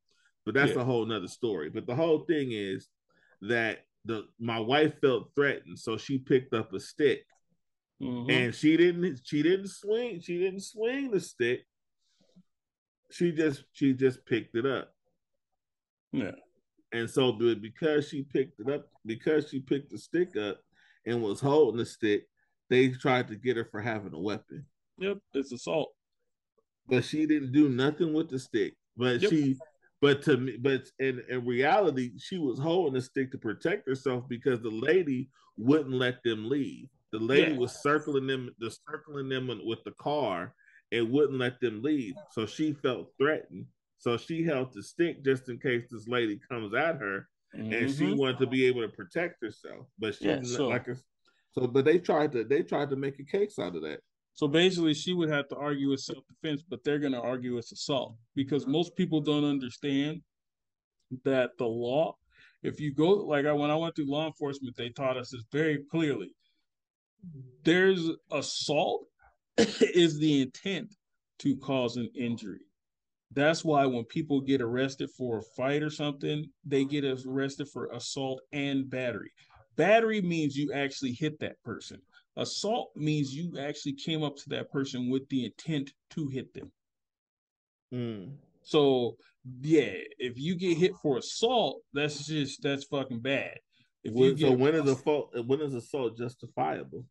But 0.44 0.54
that's 0.54 0.72
Yeah. 0.74 0.80
a 0.82 0.84
whole 0.84 1.06
nother 1.06 1.28
story. 1.28 1.70
But 1.70 1.86
the 1.86 1.94
whole 1.94 2.20
thing 2.24 2.52
is 2.52 2.88
that 3.42 3.86
the 4.04 4.26
my 4.38 4.58
wife 4.58 5.00
felt 5.00 5.34
threatened, 5.34 5.78
so 5.78 5.96
she 5.96 6.18
picked 6.18 6.52
up 6.54 6.72
a 6.74 6.80
stick 6.80 7.26
Mhm. 8.02 8.30
and 8.30 8.54
she 8.54 8.76
didn't 8.76 9.20
she 9.24 9.42
didn't 9.42 9.68
swing 9.68 10.20
she 10.20 10.36
didn't 10.38 10.60
swing 10.60 11.10
the 11.12 11.20
stick 11.20 11.64
she 13.10 13.30
just 13.30 13.64
she 13.72 13.92
just 13.94 14.26
picked 14.26 14.56
it 14.56 14.66
up 14.66 14.92
yeah. 16.12 16.32
and 16.92 17.08
so 17.08 17.30
be- 17.32 17.54
because 17.54 18.08
she 18.08 18.24
picked 18.24 18.58
it 18.60 18.68
up 18.68 18.90
because 19.06 19.48
she 19.48 19.60
picked 19.60 19.90
the 19.90 19.98
stick 19.98 20.36
up 20.36 20.60
and 21.06 21.22
was 21.22 21.40
holding 21.40 21.78
the 21.78 21.86
stick 21.86 22.28
they 22.68 22.88
tried 22.90 23.28
to 23.28 23.36
get 23.36 23.56
her 23.56 23.64
for 23.64 23.80
having 23.80 24.12
a 24.12 24.20
weapon 24.20 24.66
Yep. 24.98 25.18
It's 25.34 25.52
assault. 25.52 25.94
But 26.88 27.04
she 27.04 27.26
didn't 27.26 27.52
do 27.52 27.68
nothing 27.68 28.12
with 28.12 28.28
the 28.28 28.38
stick 28.38 28.74
but 28.96 29.20
Yep. 29.20 29.30
she 29.30 29.56
but 30.00 30.22
to 30.22 30.36
me 30.36 30.56
but 30.58 30.88
in, 30.98 31.22
in 31.28 31.44
reality 31.44 32.12
she 32.18 32.38
was 32.38 32.58
holding 32.58 32.94
the 32.94 33.00
stick 33.02 33.30
to 33.32 33.38
protect 33.38 33.88
herself 33.88 34.24
because 34.28 34.60
the 34.60 34.70
lady 34.70 35.30
wouldn't 35.56 35.94
let 35.94 36.22
them 36.24 36.48
leave 36.48 36.88
the 37.12 37.18
lady 37.18 37.52
Yeah. 37.52 37.58
was 37.58 37.80
circling 37.82 38.26
them 38.26 38.50
the 38.58 38.74
circling 38.88 39.28
them 39.28 39.48
with 39.64 39.82
the 39.84 39.92
car 39.92 40.54
and 40.92 41.10
wouldn't 41.10 41.38
let 41.38 41.60
them 41.60 41.82
leave 41.82 42.14
so 42.32 42.46
she 42.46 42.72
felt 42.72 43.12
threatened 43.18 43.66
so 43.98 44.16
she 44.16 44.42
held 44.44 44.72
the 44.72 44.82
stick 44.82 45.24
just 45.24 45.48
in 45.48 45.58
case 45.58 45.84
this 45.90 46.06
lady 46.08 46.38
comes 46.50 46.74
at 46.74 46.96
her 46.98 47.28
and 47.54 47.88
she 47.90 48.06
Mhm. 48.06 48.16
wanted 48.18 48.38
to 48.40 48.46
be 48.48 48.66
able 48.66 48.82
to 48.82 48.88
protect 48.88 49.40
herself 49.42 49.86
but 49.98 50.14
she 50.14 50.24
Yeah, 50.26 50.34
didn't 50.36 50.48
so- 50.48 50.68
like 50.68 50.88
a, 50.88 50.96
so 51.52 51.66
but 51.68 51.84
they 51.84 51.98
tried 51.98 52.32
to 52.32 52.44
they 52.44 52.62
tried 52.62 52.90
to 52.90 52.96
make 52.96 53.18
a 53.20 53.24
case 53.24 53.58
out 53.58 53.76
of 53.76 53.82
that 53.82 54.00
So 54.34 54.48
basically, 54.48 54.94
she 54.94 55.12
would 55.12 55.30
have 55.30 55.48
to 55.48 55.56
argue 55.56 55.92
it's 55.92 56.06
self 56.06 56.24
defense, 56.26 56.62
but 56.68 56.82
they're 56.84 56.98
going 56.98 57.12
to 57.12 57.20
argue 57.20 57.56
it's 57.56 57.72
assault 57.72 58.16
because 58.34 58.66
most 58.66 58.96
people 58.96 59.20
don't 59.20 59.44
understand 59.44 60.22
that 61.24 61.50
the 61.56 61.66
law. 61.66 62.16
If 62.62 62.80
you 62.80 62.92
go 62.92 63.10
like 63.10 63.46
I 63.46 63.52
when 63.52 63.70
I 63.70 63.76
went 63.76 63.94
through 63.94 64.10
law 64.10 64.26
enforcement, 64.26 64.76
they 64.76 64.88
taught 64.88 65.16
us 65.16 65.30
this 65.30 65.44
very 65.52 65.84
clearly. 65.90 66.34
There's 67.62 68.10
assault 68.32 69.06
is 69.56 70.18
the 70.18 70.42
intent 70.42 70.94
to 71.40 71.56
cause 71.56 71.96
an 71.96 72.10
injury. 72.16 72.60
That's 73.32 73.64
why 73.64 73.86
when 73.86 74.04
people 74.04 74.40
get 74.40 74.60
arrested 74.60 75.10
for 75.16 75.38
a 75.38 75.42
fight 75.56 75.82
or 75.82 75.90
something, 75.90 76.46
they 76.64 76.84
get 76.84 77.04
arrested 77.04 77.68
for 77.68 77.86
assault 77.92 78.40
and 78.52 78.88
battery. 78.88 79.32
Battery 79.76 80.22
means 80.22 80.56
you 80.56 80.72
actually 80.72 81.12
hit 81.12 81.40
that 81.40 81.60
person. 81.64 82.00
Assault 82.36 82.90
means 82.96 83.34
you 83.34 83.58
actually 83.58 83.92
came 83.92 84.22
up 84.22 84.36
to 84.36 84.48
that 84.50 84.70
person 84.70 85.08
with 85.10 85.28
the 85.28 85.44
intent 85.44 85.92
to 86.10 86.26
hit 86.28 86.52
them. 86.52 86.72
Mm. 87.92 88.32
So 88.62 89.16
yeah, 89.60 89.92
if 90.18 90.38
you 90.38 90.56
get 90.56 90.76
hit 90.76 90.92
for 91.02 91.18
assault, 91.18 91.82
that's 91.92 92.26
just 92.26 92.62
that's 92.62 92.84
fucking 92.84 93.20
bad. 93.20 93.58
If 94.02 94.14
When- 94.14 94.36
so 94.36 94.52
when 94.52 94.74
is 94.74 94.84
the 94.84 94.96
fault 94.96 95.30
when 95.46 95.60
is 95.60 95.74
assault 95.74 96.18
justifiable 96.18 97.06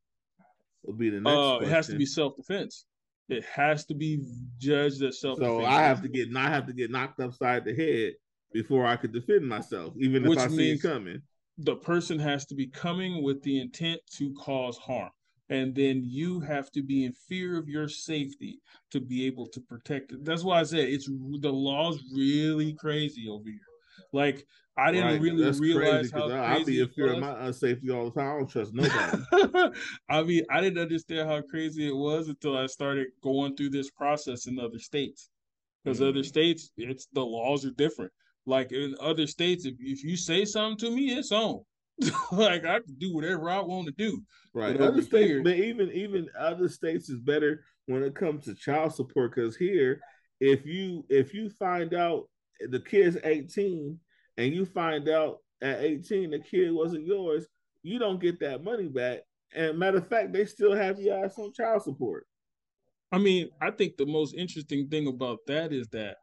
will 0.83 0.93
be 0.93 1.09
the 1.09 1.21
next 1.21 1.35
uh, 1.35 1.59
it 1.61 1.69
has 1.69 1.87
to 1.87 1.95
be 1.95 2.05
self 2.05 2.35
defense. 2.35 2.85
It 3.29 3.45
has 3.45 3.85
to 3.85 3.95
be 3.95 4.21
judged 4.57 5.01
as 5.03 5.21
self 5.21 5.39
defense. 5.39 5.59
So 5.59 5.65
I 5.65 5.81
have 5.83 6.01
to 6.01 6.09
get 6.09 6.35
I 6.35 6.49
have 6.49 6.67
to 6.67 6.73
get 6.73 6.91
knocked 6.91 7.19
upside 7.21 7.63
the 7.63 7.73
head 7.73 8.13
before 8.51 8.85
I 8.85 8.97
could 8.97 9.13
defend 9.13 9.47
myself, 9.47 9.93
even 9.97 10.23
Which 10.23 10.39
if 10.39 10.45
I 10.45 10.47
see 10.49 10.71
it 10.71 10.81
coming. 10.81 11.21
The 11.57 11.75
person 11.75 12.19
has 12.19 12.45
to 12.47 12.55
be 12.55 12.67
coming 12.67 13.23
with 13.23 13.41
the 13.43 13.59
intent 13.59 14.01
to 14.17 14.33
cause 14.33 14.77
harm. 14.77 15.11
And 15.49 15.75
then 15.75 16.01
you 16.03 16.39
have 16.39 16.71
to 16.71 16.81
be 16.81 17.03
in 17.05 17.13
fear 17.13 17.57
of 17.57 17.67
your 17.67 17.87
safety 17.87 18.59
to 18.91 18.99
be 18.99 19.25
able 19.27 19.47
to 19.47 19.61
protect 19.61 20.11
it. 20.11 20.23
That's 20.25 20.43
why 20.43 20.59
I 20.61 20.63
said 20.63 20.89
it's 20.89 21.05
the 21.07 21.51
law's 21.51 22.01
really 22.15 22.73
crazy 22.73 23.27
over 23.27 23.49
here. 23.49 23.59
Like 24.11 24.45
I 24.77 24.91
didn't 24.91 25.05
Right, 25.05 25.21
really 25.21 25.43
that's 25.43 25.59
realize 25.59 26.09
crazy, 26.09 26.13
how 26.13 26.29
I, 26.29 26.55
I 26.55 26.59
be 26.59 26.79
in 26.81 26.87
fear 26.89 27.11
of 27.11 27.19
my 27.19 27.33
unsafety 27.33 27.93
all 27.93 28.09
the 28.09 28.19
time. 28.19 28.35
I 28.35 28.37
don't 28.39 28.49
trust 28.49 28.73
nobody. 28.73 29.23
I 30.09 30.23
mean, 30.23 30.43
I 30.49 30.61
didn't 30.61 30.81
understand 30.81 31.29
how 31.29 31.41
crazy 31.41 31.87
it 31.87 31.95
was 31.95 32.27
until 32.29 32.57
I 32.57 32.65
started 32.67 33.07
going 33.21 33.55
through 33.55 33.69
this 33.69 33.89
process 33.91 34.47
in 34.47 34.59
other 34.59 34.79
states. 34.79 35.29
Because 35.83 36.01
Mm. 36.01 36.09
other 36.09 36.23
states, 36.23 36.71
it's 36.77 37.07
the 37.13 37.25
laws 37.25 37.65
are 37.65 37.71
different. 37.71 38.11
Like 38.45 38.71
in 38.71 38.95
other 38.99 39.27
states, 39.27 39.65
if 39.65 39.75
if 39.79 40.03
you 40.03 40.17
say 40.17 40.45
something 40.45 40.77
to 40.89 40.95
me, 40.95 41.13
it's 41.13 41.31
on. 41.31 41.61
like 42.31 42.65
I 42.65 42.79
can 42.79 42.95
do 42.97 43.13
whatever 43.13 43.49
I 43.49 43.59
want 43.61 43.87
to 43.87 43.93
do. 43.93 44.21
right. 44.53 44.77
But 44.77 44.87
Other 44.89 45.01
states, 45.01 45.27
here- 45.27 45.43
but 45.43 45.55
even 45.55 45.91
even 45.91 46.27
other 46.37 46.67
states 46.67 47.09
is 47.09 47.19
better 47.19 47.63
when 47.85 48.03
it 48.03 48.15
comes 48.15 48.45
to 48.45 48.55
child 48.55 48.93
support 48.95 49.33
because 49.35 49.55
here, 49.55 50.01
if 50.39 50.65
you 50.65 51.05
if 51.09 51.33
you 51.33 51.49
find 51.49 51.93
out 51.93 52.29
the 52.69 52.79
kid's 52.79 53.17
18 53.23 53.99
and 54.37 54.53
you 54.53 54.65
find 54.65 55.07
out 55.09 55.37
at 55.61 55.81
18 55.81 56.31
the 56.31 56.39
kid 56.39 56.71
wasn't 56.71 57.05
yours, 57.05 57.45
you 57.83 57.99
don't 57.99 58.21
get 58.21 58.39
that 58.41 58.63
money 58.63 58.87
back. 58.87 59.19
And 59.55 59.77
matter 59.77 59.97
of 59.99 60.07
fact, 60.07 60.33
they 60.33 60.45
still 60.45 60.73
have 60.73 60.99
your 60.99 61.23
ass 61.23 61.37
on 61.37 61.53
child 61.53 61.83
support. 61.83 62.25
I 63.11 63.19
mean, 63.19 63.49
I 63.61 63.69
think 63.69 63.95
the 63.97 64.05
most 64.07 64.33
interesting 64.33 64.87
thing 64.89 65.05
about 65.07 65.39
that 65.45 65.71
is 65.71 65.87
that 65.89 66.17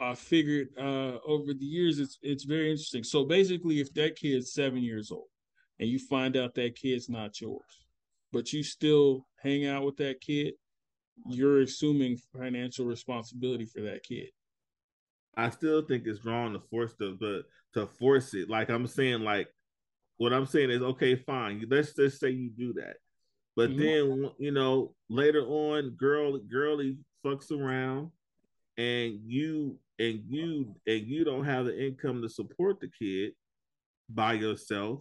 I 0.00 0.14
figured 0.14 0.68
uh, 0.78 1.18
over 1.26 1.52
the 1.52 1.64
years 1.64 1.98
it's 1.98 2.18
it's 2.22 2.44
very 2.44 2.70
interesting. 2.70 3.02
So 3.02 3.24
basically, 3.24 3.80
if 3.80 3.92
that 3.94 4.16
kid's 4.16 4.52
seven 4.52 4.82
years 4.82 5.10
old 5.10 5.26
and 5.80 5.88
you 5.88 5.98
find 5.98 6.36
out 6.36 6.54
that 6.54 6.76
kid's 6.76 7.08
not 7.08 7.40
yours, 7.40 7.86
but 8.32 8.52
you 8.52 8.62
still 8.62 9.26
hang 9.42 9.66
out 9.66 9.84
with 9.84 9.96
that 9.96 10.20
kid, 10.20 10.54
you're 11.26 11.62
assuming 11.62 12.16
financial 12.36 12.86
responsibility 12.86 13.64
for 13.64 13.80
that 13.82 14.04
kid. 14.04 14.28
I 15.36 15.50
still 15.50 15.82
think 15.82 16.06
it's 16.06 16.24
wrong 16.24 16.52
to 16.52 16.60
force 16.60 16.94
the 16.98 17.16
but 17.18 17.46
to 17.74 17.86
force 17.86 18.34
it. 18.34 18.48
Like 18.48 18.70
I'm 18.70 18.86
saying, 18.86 19.20
like 19.20 19.48
what 20.16 20.32
I'm 20.32 20.46
saying 20.46 20.70
is 20.70 20.82
okay, 20.82 21.16
fine. 21.16 21.64
Let's 21.68 21.92
just 21.94 22.20
say 22.20 22.30
you 22.30 22.50
do 22.50 22.72
that, 22.74 22.96
but 23.56 23.70
Mhm. 23.70 23.78
then 23.78 24.30
you 24.38 24.52
know 24.52 24.94
later 25.08 25.42
on, 25.44 25.90
girl, 25.90 26.38
girly 26.38 26.98
fucks 27.24 27.50
around, 27.50 28.12
and 28.76 29.20
you 29.24 29.78
and 29.98 30.22
you 30.28 30.74
and 30.86 31.06
you 31.06 31.24
don't 31.24 31.44
have 31.44 31.66
the 31.66 31.86
income 31.86 32.22
to 32.22 32.28
support 32.28 32.80
the 32.80 32.88
kid 32.88 33.32
by 34.08 34.34
yourself. 34.34 35.00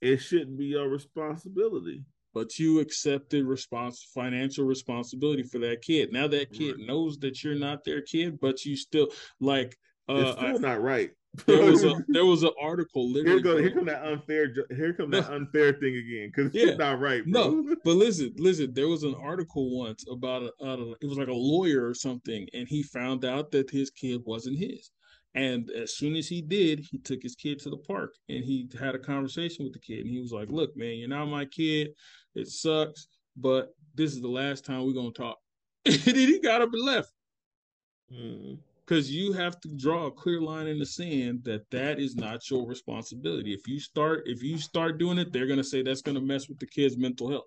It 0.00 0.18
shouldn't 0.18 0.56
be 0.58 0.66
your 0.66 0.88
responsibility. 0.88 2.04
But 2.32 2.58
you 2.60 2.78
accepted 2.78 3.44
response 3.44 4.08
financial 4.14 4.64
responsibility 4.64 5.42
for 5.42 5.58
that 5.58 5.82
kid. 5.82 6.12
Now 6.12 6.28
that 6.28 6.52
kid 6.52 6.76
Right. 6.78 6.86
knows 6.86 7.18
that 7.18 7.42
you're 7.42 7.56
not 7.56 7.82
their 7.84 8.02
kid, 8.02 8.38
but 8.40 8.64
you 8.64 8.76
still 8.76 9.08
like. 9.40 9.76
It's 10.08 10.30
Uh, 10.30 10.32
still 10.32 10.56
I- 10.56 10.58
not 10.58 10.80
right. 10.80 11.10
There 11.46 11.62
was 11.64 11.84
a 11.84 11.94
there 12.08 12.26
was 12.26 12.42
an 12.42 12.50
article 12.60 13.12
here 13.14 13.40
go 13.40 13.56
here 13.56 13.70
come 13.70 13.84
that 13.86 14.04
unfair 14.04 14.52
here 14.74 14.92
come 14.92 15.10
that 15.10 15.30
unfair 15.32 15.72
thing 15.74 15.94
again 15.96 16.32
because 16.34 16.52
Yeah. 16.52 16.70
it's 16.70 16.78
not 16.78 16.98
right, 17.00 17.24
bro. 17.24 17.50
No, 17.62 17.74
but 17.84 17.94
listen, 17.96 18.34
listen. 18.36 18.72
There 18.74 18.88
was 18.88 19.04
an 19.04 19.14
article 19.14 19.78
once 19.78 20.04
about 20.10 20.42
a, 20.42 20.52
I 20.62 20.66
don't 20.76 20.88
know, 20.90 20.96
it 21.00 21.06
was 21.06 21.18
like 21.18 21.28
a 21.28 21.32
lawyer 21.32 21.86
or 21.86 21.94
something, 21.94 22.48
and 22.52 22.66
he 22.68 22.82
found 22.82 23.24
out 23.24 23.52
that 23.52 23.70
his 23.70 23.90
kid 23.90 24.22
wasn't 24.24 24.58
his. 24.58 24.90
And 25.36 25.70
as 25.70 25.96
soon 25.96 26.16
as 26.16 26.26
he 26.26 26.42
did, 26.42 26.80
he 26.90 26.98
took 26.98 27.22
his 27.22 27.36
kid 27.36 27.60
to 27.60 27.70
the 27.70 27.76
park 27.76 28.12
and 28.28 28.42
he 28.44 28.68
had 28.76 28.96
a 28.96 28.98
conversation 28.98 29.64
with 29.64 29.72
the 29.72 29.78
kid. 29.78 30.00
And 30.00 30.08
he 30.08 30.20
was 30.20 30.32
like, 30.32 30.48
"Look, 30.50 30.76
man, 30.76 30.96
you're 30.98 31.08
not 31.08 31.26
my 31.26 31.44
kid. 31.44 31.90
It 32.34 32.48
sucks, 32.48 33.06
but 33.36 33.68
this 33.94 34.12
is 34.12 34.20
the 34.20 34.28
last 34.28 34.64
time 34.64 34.84
we're 34.84 34.92
gonna 34.92 35.12
talk. 35.12 35.38
and 35.86 35.94
then 35.94 36.16
he 36.16 36.40
got 36.40 36.62
up 36.62 36.70
and 36.72 36.82
left 36.82 37.12
Mm. 38.12 38.58
Because 38.90 39.08
you 39.08 39.32
have 39.32 39.60
to 39.60 39.68
draw 39.76 40.06
a 40.06 40.10
clear 40.10 40.40
line 40.40 40.66
in 40.66 40.76
the 40.76 40.84
sand 40.84 41.44
that 41.44 41.62
that 41.70 42.00
is 42.00 42.16
not 42.16 42.50
your 42.50 42.66
responsibility. 42.66 43.54
If 43.54 43.68
you 43.68 43.78
start 43.78 44.24
if 44.26 44.42
you 44.42 44.58
start 44.58 44.98
doing 44.98 45.16
it, 45.18 45.32
they're 45.32 45.46
gonna 45.46 45.62
say 45.62 45.82
that's 45.82 46.02
gonna 46.02 46.20
mess 46.20 46.48
with 46.48 46.58
the 46.58 46.66
kid's 46.66 46.96
mental 46.96 47.30
health 47.30 47.46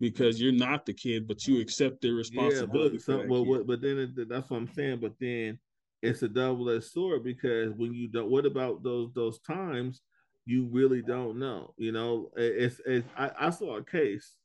because 0.00 0.40
you're 0.40 0.52
not 0.52 0.86
the 0.86 0.94
kid, 0.94 1.28
but 1.28 1.46
you 1.46 1.60
accept 1.60 2.00
their 2.00 2.12
Yeah, 2.12 2.16
responsibility. 2.16 2.96
but, 2.96 3.02
so, 3.02 3.24
well, 3.28 3.62
but 3.62 3.82
then 3.82 3.98
it, 3.98 4.28
that's 4.30 4.48
what 4.48 4.56
I'm 4.56 4.72
saying. 4.72 5.00
But 5.00 5.12
then 5.20 5.58
it's 6.00 6.22
a 6.22 6.28
double 6.28 6.70
edged 6.70 6.84
sword 6.84 7.24
because 7.24 7.74
when 7.74 7.92
you 7.92 8.08
don't, 8.08 8.30
what 8.30 8.46
about 8.46 8.82
those 8.82 9.12
those 9.12 9.38
times 9.40 10.00
you 10.46 10.66
really 10.72 11.02
don't 11.02 11.38
know? 11.38 11.74
You 11.76 11.92
know, 11.92 12.30
it's, 12.36 12.80
it's 12.86 13.06
I, 13.18 13.30
I 13.38 13.50
saw 13.50 13.76
a 13.76 13.84
case, 13.84 14.36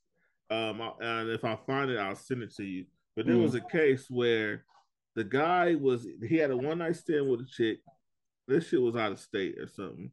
um, 0.50 0.82
and 1.00 1.30
if 1.30 1.46
I 1.46 1.56
find 1.66 1.90
it, 1.90 1.98
I'll 1.98 2.14
send 2.14 2.42
it 2.42 2.54
to 2.56 2.64
you. 2.64 2.84
But 3.16 3.24
there 3.24 3.36
Mm. 3.36 3.42
was 3.42 3.54
a 3.54 3.62
case 3.62 4.10
where 4.10 4.66
the 5.16 5.24
guy 5.24 5.74
was 5.74 6.06
he 6.22 6.36
had 6.36 6.50
a 6.50 6.56
one 6.56 6.78
night 6.78 6.94
stand 6.94 7.28
with 7.28 7.40
a 7.40 7.46
chick. 7.46 7.80
This 8.46 8.68
shit 8.68 8.80
was 8.80 8.94
out 8.94 9.12
of 9.12 9.18
state 9.18 9.58
or 9.58 9.66
something. 9.66 10.12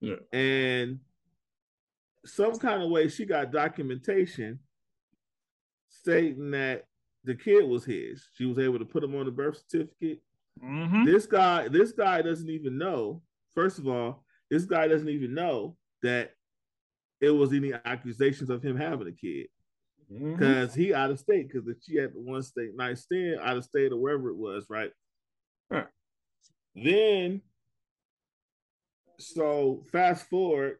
Yeah. 0.00 0.16
And 0.32 1.00
some 2.26 2.56
kind 2.58 2.82
of 2.82 2.90
way 2.90 3.08
she 3.08 3.24
got 3.24 3.50
documentation 3.50 4.60
stating 5.88 6.50
that 6.52 6.84
the 7.24 7.34
kid 7.34 7.66
was 7.66 7.84
his. 7.84 8.28
She 8.36 8.44
was 8.44 8.58
able 8.58 8.78
to 8.78 8.84
put 8.84 9.02
him 9.02 9.16
on 9.16 9.24
the 9.24 9.32
birth 9.32 9.62
certificate. 9.66 10.22
Mhm. 10.62 11.06
This 11.06 11.26
guy, 11.26 11.68
this 11.68 11.92
guy 11.92 12.20
doesn't 12.20 12.50
even 12.50 12.76
know. 12.76 13.22
First 13.54 13.78
of 13.78 13.88
all, 13.88 14.24
this 14.50 14.66
guy 14.66 14.88
doesn't 14.88 15.08
even 15.08 15.32
know 15.34 15.76
that 16.02 16.34
it 17.20 17.30
was 17.30 17.52
any 17.52 17.72
accusations 17.72 18.50
of 18.50 18.62
him 18.62 18.76
having 18.76 19.08
a 19.08 19.12
kid 19.12 19.48
Because 20.08 20.74
he 20.74 20.92
out 20.94 21.10
of 21.10 21.18
state 21.18 21.48
because 21.50 21.68
she 21.82 21.96
had 21.96 22.14
the 22.14 22.20
one 22.20 22.42
state 22.42 22.76
night 22.76 22.98
stand 22.98 23.40
out 23.40 23.56
of 23.56 23.64
state 23.64 23.92
or 23.92 23.96
wherever 23.96 24.28
it 24.28 24.36
was, 24.36 24.66
right? 24.68 24.92
Right. 25.70 25.86
Then, 26.74 27.40
so 29.18 29.82
fast 29.92 30.28
forward, 30.28 30.78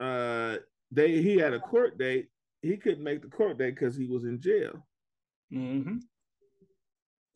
uh, 0.00 0.58
they 0.90 1.20
he 1.22 1.36
had 1.36 1.52
a 1.54 1.60
court 1.60 1.98
date. 1.98 2.28
He 2.62 2.76
couldn't 2.76 3.04
make 3.04 3.22
the 3.22 3.28
court 3.28 3.58
date 3.58 3.74
because 3.74 3.96
he 3.96 4.06
was 4.06 4.24
in 4.24 4.40
jail. 4.40 4.86
Mhm. 5.52 6.00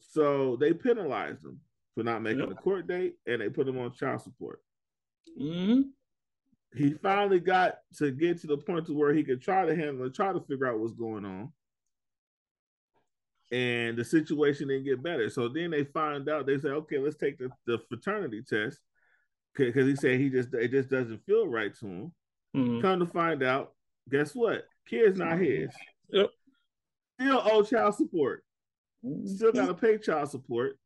So 0.00 0.56
they 0.56 0.72
penalized 0.72 1.44
him 1.44 1.60
for 1.94 2.02
not 2.02 2.22
making 2.22 2.40
Yep. 2.40 2.48
the 2.48 2.54
court 2.54 2.86
date, 2.86 3.16
and 3.26 3.40
they 3.40 3.50
put 3.50 3.68
him 3.68 3.78
on 3.78 3.92
child 3.92 4.22
support. 4.22 4.62
Mhm. 5.38 5.92
He 6.74 6.90
finally 7.02 7.40
got 7.40 7.78
to 7.96 8.10
get 8.10 8.40
to 8.42 8.46
the 8.46 8.58
point 8.58 8.86
to 8.86 8.94
where 8.94 9.14
he 9.14 9.24
could 9.24 9.40
try 9.40 9.64
to 9.64 9.74
handle 9.74 10.06
it, 10.06 10.14
try 10.14 10.32
to 10.32 10.40
figure 10.40 10.66
out 10.66 10.78
what's 10.78 10.92
going 10.92 11.24
on. 11.24 11.52
And 13.50 13.96
the 13.96 14.04
situation 14.04 14.68
didn't 14.68 14.84
get 14.84 15.02
better. 15.02 15.30
So 15.30 15.48
then 15.48 15.70
they 15.70 15.84
find 15.84 16.28
out, 16.28 16.46
they 16.46 16.58
say, 16.58 16.68
okay, 16.68 16.98
let's 16.98 17.16
take 17.16 17.38
the, 17.38 17.48
the 17.66 17.78
fraternity 17.88 18.42
test. 18.46 18.78
Because 19.56 19.86
he 19.86 19.96
said 19.96 20.20
he 20.20 20.28
just 20.28 20.52
it 20.54 20.70
just 20.70 20.88
doesn't 20.90 21.24
feel 21.24 21.48
right 21.48 21.74
to 21.80 21.86
him. 21.86 22.12
Mhm. 22.54 22.82
Come 22.82 23.00
to 23.00 23.06
find 23.06 23.42
out, 23.42 23.72
guess 24.08 24.34
what? 24.34 24.64
Kid's 24.86 25.18
not 25.18 25.38
his. 25.38 25.70
Yep. 26.10 26.28
Still 27.20 27.42
owe 27.44 27.62
child 27.62 27.94
support. 27.96 28.44
Still 29.24 29.50
Mm-hmm. 29.50 29.58
gotta 29.58 29.74
pay 29.74 29.98
child 29.98 30.30
support. 30.30 30.78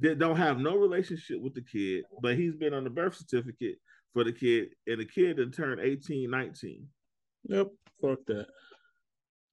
That 0.00 0.18
don't 0.18 0.36
have 0.36 0.58
no 0.58 0.76
relationship 0.76 1.40
with 1.40 1.54
the 1.54 1.60
kid, 1.60 2.04
but 2.22 2.36
he's 2.36 2.54
been 2.54 2.72
on 2.74 2.82
the 2.82 2.90
birth 2.90 3.14
certificate 3.14 3.76
for 4.12 4.24
the 4.24 4.32
kid, 4.32 4.68
and 4.86 5.00
the 5.00 5.04
kid 5.06 5.38
had 5.38 5.52
turned 5.52 5.80
18, 5.80 6.30
19. 6.30 6.86
Yep. 7.48 7.68
Fuck 8.00 8.18
that. 8.26 8.46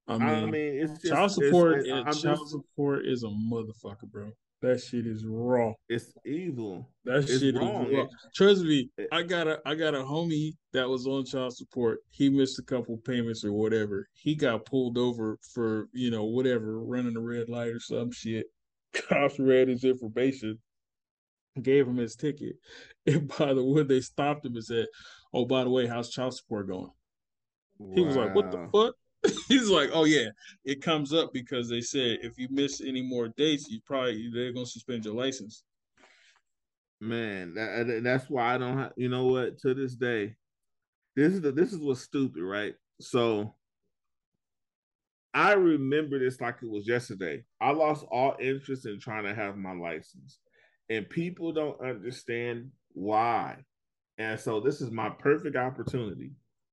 I 0.08 0.18
mean, 0.18 0.28
I 0.28 0.46
mean, 0.46 0.80
it's 0.82 0.94
just 1.02 1.14
child 1.14 1.32
support. 1.32 1.80
it's- 1.86 2.04
I'm 2.08 2.14
child 2.14 2.40
just- 2.40 2.52
support 2.52 3.06
is 3.06 3.24
a 3.24 3.28
motherfucker, 3.28 4.10
bro. 4.12 4.32
That 4.62 4.82
shit 4.82 5.08
is 5.08 5.24
raw. 5.26 5.72
it's 5.88 6.12
evil. 6.26 6.92
That 7.06 7.20
It's 7.20 7.40
shit 7.40 7.56
wrong. 7.56 7.86
is 7.86 7.94
raw. 7.96 8.04
It- 8.04 8.10
Trust 8.36 8.64
me, 8.64 8.90
it- 8.98 9.08
I 9.12 9.24
got 9.24 9.48
a 9.48 9.62
I 9.66 9.74
got 9.76 9.96
a 9.96 10.00
homie 10.00 10.52
that 10.74 10.90
was 10.90 11.08
on 11.08 11.24
child 11.26 11.56
support. 11.56 12.00
He 12.10 12.28
missed 12.30 12.60
a 12.60 12.64
couple 12.64 12.98
payments 12.98 13.46
or 13.46 13.54
whatever. 13.54 14.08
He 14.16 14.36
got 14.36 14.66
pulled 14.66 14.98
over 14.98 15.38
for 15.54 15.88
you 15.94 16.12
know 16.12 16.26
whatever 16.26 16.80
running 16.84 17.16
a 17.16 17.22
red 17.22 17.48
light 17.48 17.70
or 17.72 17.80
some 17.80 18.12
shit. 18.12 18.48
Cops 18.94 19.40
read 19.40 19.70
his 19.70 19.86
information, 19.86 20.60
gave 21.62 21.88
him 21.88 21.98
his 21.98 22.16
ticket, 22.16 22.56
and 23.06 23.28
by 23.38 23.54
the 23.54 23.64
way, 23.64 23.84
they 23.84 24.02
stopped 24.02 24.46
him 24.46 24.56
and 24.56 24.64
said, 24.64 24.88
"Oh, 25.34 25.46
by 25.46 25.64
the 25.64 25.70
way, 25.70 25.88
how's 25.88 26.10
child 26.10 26.36
support 26.36 26.68
going?" 26.68 26.92
He 27.96 28.02
was 28.02 28.16
like, 28.16 28.36
"What 28.36 28.52
the 28.52 28.68
fuck?" 28.72 28.96
He's 29.48 29.70
like, 29.70 29.90
"Oh 29.94 30.06
yeah, 30.06 30.30
it 30.66 30.82
comes 30.82 31.14
up 31.14 31.34
because 31.34 31.70
they 31.70 31.82
said 31.82 32.20
if 32.22 32.38
you 32.38 32.48
miss 32.52 32.82
any 32.82 33.02
more 33.02 33.30
dates, 33.30 33.70
you 33.70 33.80
probably 33.86 34.30
they're 34.34 34.54
gonna 34.54 34.66
suspend 34.66 35.06
your 35.06 35.16
license." 35.16 35.64
Man, 37.02 37.54
that, 37.54 38.02
that's 38.04 38.30
why 38.30 38.56
I 38.56 38.58
don't 38.58 38.78
have. 38.78 38.94
You 38.98 39.10
know 39.10 39.26
what? 39.26 39.58
To 39.60 39.74
this 39.74 39.96
day, 39.96 40.36
this 41.16 41.34
is 41.34 41.42
the, 41.42 41.52
this 41.52 41.72
is 41.72 41.80
what's 41.80 42.02
stupid, 42.02 42.44
right? 42.44 42.76
So, 43.00 43.56
I 45.34 45.54
remember 45.54 46.20
this 46.20 46.42
like 46.42 46.58
it 46.62 46.70
was 46.70 46.88
yesterday. 46.88 47.44
I 47.62 47.72
lost 47.72 48.06
all 48.12 48.36
interest 48.40 48.86
in 48.86 49.00
trying 49.00 49.24
to 49.24 49.34
have 49.34 49.56
my 49.56 49.74
license, 49.74 50.40
and 50.90 51.10
people 51.10 51.52
don't 51.52 51.80
understand 51.82 52.72
why. 52.94 53.58
And 54.18 54.40
so, 54.40 54.60
this 54.60 54.82
is 54.82 54.92
my 54.92 55.10
perfect 55.10 55.56
opportunity 55.56 56.32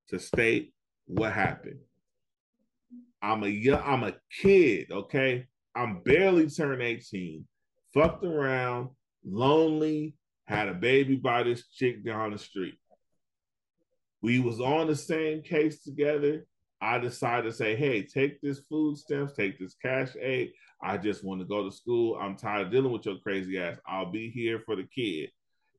to 0.09 0.19
state 0.19 0.73
what 1.07 1.33
happened. 1.33 1.79
I'm 3.23 3.43
a 3.45 3.49
young, 3.49 3.83
I'm 3.85 4.05
a 4.05 4.15
kid, 4.41 4.91
okay? 4.91 5.47
I'm 5.75 6.01
barely 6.03 6.49
turned 6.49 6.83
18, 6.83 7.45
fucked 7.93 8.25
around, 8.25 8.91
lonely, 9.25 10.15
had 10.47 10.69
a 10.69 10.75
baby 10.75 11.17
by 11.17 11.43
this 11.43 11.67
chick 11.69 12.05
down 12.05 12.31
the 12.33 12.39
street. 12.39 12.75
We 14.23 14.39
was 14.39 14.61
on 14.61 14.87
the 14.87 14.97
same 14.97 15.43
case 15.43 15.83
together. 15.83 16.47
I 16.81 16.99
decided 16.99 17.45
to 17.45 17.53
say, 17.53 17.75
hey, 17.75 18.03
take 18.03 18.41
this 18.41 18.61
food 18.61 18.99
stamps, 18.99 19.33
take 19.33 19.59
this 19.59 19.75
cash 19.81 20.11
aid. 20.21 20.53
I 20.83 20.99
just 20.99 21.25
want 21.25 21.41
to 21.41 21.47
go 21.47 21.65
to 21.65 21.75
school. 21.75 22.19
I'm 22.21 22.37
tired 22.37 22.67
of 22.67 22.73
dealing 22.73 22.93
with 22.93 23.07
your 23.07 23.19
crazy 23.19 23.59
ass. 23.59 23.79
I'll 23.87 24.11
be 24.11 24.31
here 24.31 24.61
for 24.61 24.77
the 24.77 24.85
kid. 24.85 25.31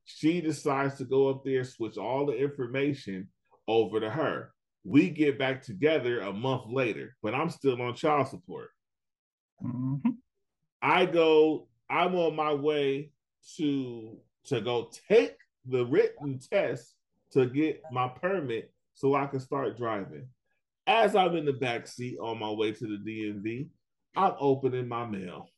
She 0.06 0.42
decides 0.42 0.96
to 0.96 1.06
go 1.06 1.30
up 1.30 1.44
there, 1.44 1.64
switch 1.64 1.98
all 1.98 2.26
the 2.26 2.36
information 2.36 3.28
over 3.68 4.00
to 4.00 4.10
her. 4.10 4.54
We 4.84 5.10
get 5.10 5.38
back 5.38 5.62
together 5.62 6.22
a 6.22 6.34
month 6.34 6.64
later, 6.68 7.16
but 7.22 7.36
I'm 7.36 7.50
still 7.50 7.80
on 7.82 7.94
child 7.94 8.30
support. 8.30 8.70
Mm-hmm. 9.64 10.12
I 10.82 11.06
go, 11.06 11.68
I'm 11.90 12.16
on 12.16 12.36
my 12.36 12.54
way 12.54 13.12
to 13.58 14.18
to 14.46 14.62
go 14.62 14.90
take 15.10 15.36
the 15.66 15.86
written 15.86 16.40
test 16.40 16.94
to 17.32 17.46
get 17.46 17.84
my 17.92 18.08
permit 18.08 18.72
so 18.94 19.14
I 19.14 19.28
can 19.28 19.42
start 19.42 19.78
driving. 19.78 20.28
As 20.88 21.16
I'm 21.16 21.36
in 21.36 21.46
the 21.46 21.54
back 21.54 21.86
seat 21.86 22.18
on 22.20 22.40
my 22.40 22.50
way 22.50 22.72
to 22.72 22.88
the 22.88 22.98
DMV, 22.98 23.68
I'm 24.16 24.34
opening 24.40 24.88
my 24.88 25.06
mail. 25.06 25.50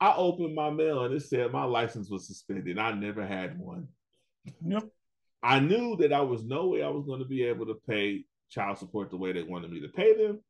I 0.00 0.14
opened 0.14 0.54
my 0.54 0.70
mail 0.70 1.04
and 1.04 1.14
it 1.14 1.22
said 1.22 1.52
my 1.52 1.64
license 1.64 2.10
was 2.10 2.26
suspended. 2.26 2.78
I 2.78 2.92
never 2.92 3.24
had 3.26 3.58
one. 3.58 3.88
Yep. 4.64 4.84
I 5.42 5.60
knew 5.60 5.96
that 5.96 6.12
I 6.12 6.20
was 6.20 6.44
no 6.44 6.66
way 6.68 6.82
I 6.82 6.88
was 6.88 7.04
going 7.06 7.20
to 7.20 7.24
be 7.28 7.44
able 7.44 7.66
to 7.66 7.78
pay 7.88 8.24
child 8.50 8.78
support 8.78 9.10
the 9.10 9.16
way 9.16 9.32
they 9.32 9.42
wanted 9.42 9.70
me 9.70 9.80
to 9.80 9.88
pay 9.88 10.14
them. 10.14 10.40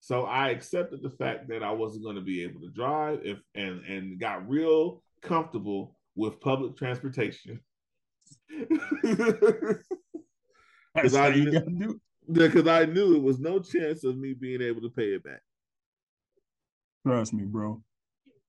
So 0.00 0.24
I 0.24 0.50
accepted 0.50 1.02
the 1.02 1.10
fact 1.10 1.48
that 1.48 1.62
I 1.62 1.72
wasn't 1.72 2.04
going 2.04 2.16
to 2.16 2.22
be 2.22 2.42
able 2.42 2.60
to 2.60 2.70
drive 2.70 3.20
if 3.24 3.38
and 3.54 3.80
and 3.86 4.20
got 4.20 4.48
real 4.48 5.02
comfortable 5.22 5.96
with 6.14 6.40
public 6.40 6.76
transportation. 6.76 7.60
That's 10.94 11.14
I 11.14 11.30
knew- 11.30 11.50
gotta 11.52 11.70
do 11.70 11.90
it. 11.90 12.00
Because 12.30 12.66
I 12.66 12.84
knew 12.86 13.14
it 13.14 13.22
was 13.22 13.38
no 13.38 13.60
chance 13.60 14.04
of 14.04 14.16
me 14.16 14.34
being 14.34 14.62
able 14.62 14.80
to 14.82 14.90
pay 14.90 15.14
it 15.14 15.24
back 15.24 15.40
Trust 17.06 17.32
me, 17.32 17.44
bro. 17.44 17.80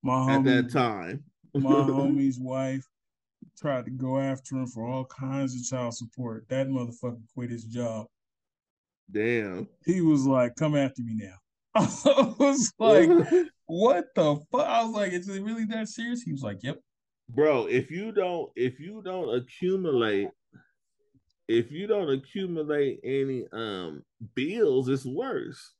My 0.01 0.35
at 0.35 0.43
that 0.45 0.71
time. 0.71 1.23
my 1.53 1.61
homie's 1.83 2.39
wife 2.39 2.83
tried 3.55 3.85
to 3.85 3.91
go 3.91 4.17
after 4.17 4.55
him 4.55 4.65
for 4.65 4.87
all 4.87 5.05
kinds 5.05 5.53
of 5.53 5.63
child 5.63 5.93
support. 5.93 6.47
That 6.49 6.67
motherfucker 6.67 7.21
quit 7.35 7.51
his 7.51 7.65
job. 7.65 8.07
Damn. 9.11 9.67
He 9.85 10.01
was 10.01 10.25
like, 10.25 10.55
"Come 10.55 10.75
after 10.75 11.03
me 11.03 11.13
now." 11.15 11.35
I 11.75 12.33
was 12.39 12.73
like, 12.79 13.09
"What 13.67 14.07
the 14.15 14.37
fuck?" 14.51 14.67
I 14.67 14.83
was 14.83 14.95
like, 14.95 15.13
"Is 15.13 15.29
it 15.29 15.43
really 15.43 15.65
that 15.65 15.87
serious?" 15.87 16.23
He 16.23 16.31
was 16.31 16.41
like, 16.41 16.63
"Yep." 16.63 16.79
bro 17.29 17.65
if 17.65 17.91
you 17.91 18.11
don't 18.11 18.49
if 18.55 18.79
you 18.79 19.01
don't 19.03 19.35
accumulate 19.35 20.29
if 21.47 21.71
you 21.71 21.87
don't 21.87 22.09
accumulate 22.09 22.99
any 23.03 23.45
um 23.53 24.03
bills 24.35 24.89
it's 24.89 25.05
worse 25.05 25.73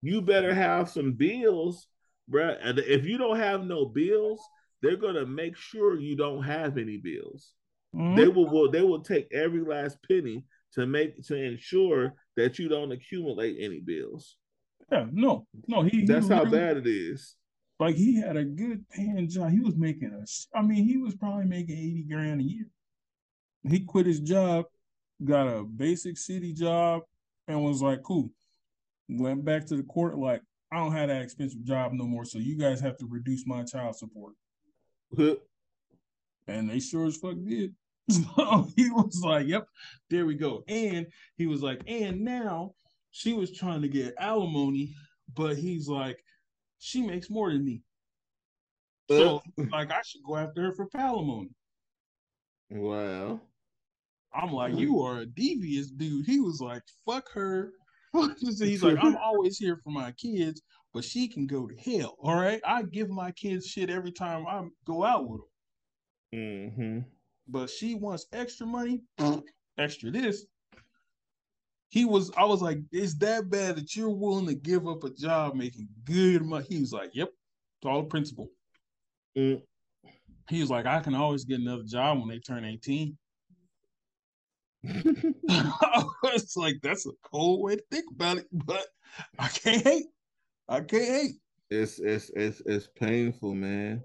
you 0.00 0.20
better 0.22 0.52
have 0.54 0.88
some 0.88 1.12
bills 1.12 1.86
bro 2.28 2.56
and 2.62 2.78
if 2.80 3.04
you 3.04 3.18
don't 3.18 3.38
have 3.38 3.64
no 3.64 3.84
bills 3.86 4.40
they're 4.80 4.96
gonna 4.96 5.26
make 5.26 5.56
sure 5.56 5.98
you 5.98 6.16
don't 6.16 6.42
have 6.42 6.78
any 6.78 6.96
bills 6.96 7.54
Mhm. 7.94 8.16
they 8.16 8.26
will, 8.28 8.48
will 8.48 8.70
they 8.70 8.80
will 8.82 9.02
take 9.02 9.28
every 9.32 9.60
last 9.60 9.98
penny 10.08 10.44
to 10.72 10.86
make 10.86 11.22
to 11.26 11.34
ensure 11.36 12.14
that 12.36 12.58
you 12.58 12.66
don't 12.66 12.90
accumulate 12.92 13.56
any 13.60 13.80
bills. 13.80 14.38
Yeah, 14.90 15.06
no, 15.12 15.46
no. 15.68 15.82
He, 15.82 16.00
he 16.00 16.06
That's 16.06 16.28
how 16.28 16.46
bad 16.46 16.78
it 16.78 16.86
is. 16.86 17.36
Like 17.78 17.94
he 17.96 18.16
had 18.18 18.38
a 18.38 18.44
good 18.44 18.88
paying 18.88 19.28
job. 19.28 19.50
He 19.50 19.60
was 19.60 19.76
making 19.76 20.12
a. 20.14 20.58
I 20.58 20.62
mean, 20.62 20.86
he 20.86 20.96
was 20.96 21.14
probably 21.14 21.44
making 21.44 21.76
eighty 21.76 22.04
grand 22.08 22.40
a 22.40 22.44
year. 22.44 22.64
He 23.68 23.80
quit 23.80 24.06
his 24.06 24.20
job, 24.20 24.64
got 25.24 25.46
a 25.48 25.64
basic 25.64 26.18
city 26.18 26.52
job, 26.52 27.02
and 27.48 27.62
was 27.62 27.82
like, 27.82 28.02
"Cool." 28.02 28.30
Went 29.08 29.44
back 29.44 29.66
to 29.66 29.76
the 29.76 29.82
court 29.82 30.18
like, 30.18 30.42
"I 30.70 30.76
don't 30.76 30.92
have 30.92 31.08
that 31.08 31.22
expensive 31.22 31.64
job 31.64 31.92
no 31.92 32.04
more, 32.04 32.24
so 32.24 32.38
you 32.38 32.56
guys 32.56 32.80
have 32.80 32.96
to 32.98 33.06
reduce 33.06 33.46
my 33.46 33.64
child 33.64 33.96
support." 33.96 34.34
And 36.48 36.68
they 36.68 36.80
sure 36.80 37.06
as 37.06 37.16
fuck 37.16 37.36
did. 37.44 37.74
So 38.10 38.68
he 38.76 38.90
was 38.90 39.22
like, 39.24 39.46
Yep, 39.46 39.66
there 40.10 40.26
we 40.26 40.34
go. 40.34 40.64
And 40.66 41.06
he 41.36 41.46
was 41.46 41.62
like, 41.62 41.82
and 41.86 42.22
now 42.22 42.74
she 43.12 43.32
was 43.32 43.52
trying 43.52 43.80
to 43.82 43.88
get 43.88 44.14
alimony, 44.18 44.94
but 45.34 45.56
he's 45.56 45.88
like, 45.88 46.18
she 46.78 47.00
makes 47.00 47.30
more 47.30 47.52
than 47.52 47.64
me. 47.64 47.82
So 49.08 49.40
like 49.70 49.92
I 49.92 50.02
should 50.02 50.24
go 50.26 50.36
after 50.36 50.62
her 50.62 50.72
for 50.72 50.88
palimony. 50.88 51.50
Wow. 52.70 53.40
I'm 54.34 54.52
like, 54.52 54.74
you 54.74 55.00
are 55.00 55.18
a 55.18 55.26
devious 55.26 55.90
dude. 55.90 56.26
He 56.26 56.40
was 56.40 56.60
like, 56.60 56.82
fuck 57.06 57.30
her. 57.32 57.72
He's 58.40 58.82
like, 58.82 58.98
I'm 59.00 59.16
always 59.16 59.58
here 59.58 59.80
for 59.82 59.90
my 59.90 60.12
kids, 60.12 60.62
but 60.92 61.04
she 61.04 61.28
can 61.28 61.46
go 61.46 61.66
to 61.66 61.74
hell. 61.76 62.16
All 62.22 62.36
right. 62.36 62.60
I 62.66 62.82
give 62.82 63.10
my 63.10 63.32
kids 63.32 63.66
shit 63.66 63.90
every 63.90 64.12
time 64.12 64.46
I 64.46 64.62
go 64.86 65.04
out 65.04 65.28
with 65.28 65.40
them. 65.40 65.48
Mm-hmm. 66.34 66.98
but 67.46 67.68
she 67.68 67.94
wants 67.94 68.24
extra 68.32 68.66
money, 68.66 69.02
extra 69.78 70.10
this. 70.10 70.46
He 71.90 72.06
was, 72.06 72.30
I 72.38 72.46
was 72.46 72.62
like, 72.62 72.78
it's 72.90 73.16
that 73.16 73.50
bad 73.50 73.76
that 73.76 73.94
you're 73.94 74.08
willing 74.08 74.46
to 74.46 74.54
give 74.54 74.88
up 74.88 75.04
a 75.04 75.10
job 75.10 75.54
making 75.54 75.88
good 76.06 76.42
money. 76.42 76.64
He 76.70 76.80
was 76.80 76.90
like, 76.90 77.10
yep, 77.12 77.28
it's 77.28 77.86
all 77.86 78.00
the 78.00 78.08
principle. 78.08 78.48
Mm. 79.36 79.60
He 80.48 80.60
was 80.62 80.70
like, 80.70 80.86
I 80.86 81.00
can 81.00 81.14
always 81.14 81.44
get 81.44 81.60
another 81.60 81.84
job 81.86 82.18
when 82.18 82.28
they 82.28 82.38
turn 82.38 82.64
18. 82.64 83.18
I 85.48 86.04
was 86.22 86.56
like, 86.56 86.76
that's 86.82 87.06
a 87.06 87.12
cold 87.22 87.62
way 87.62 87.76
to 87.76 87.82
think 87.90 88.06
about 88.14 88.38
it, 88.38 88.46
but 88.52 88.86
I 89.38 89.48
can't 89.48 89.82
hate. 89.82 90.06
I 90.68 90.80
can't 90.80 91.04
hate. 91.04 91.34
It's 91.70 91.98
it's 91.98 92.30
it's 92.34 92.60
it's 92.66 92.88
painful, 92.98 93.54
man. 93.54 94.02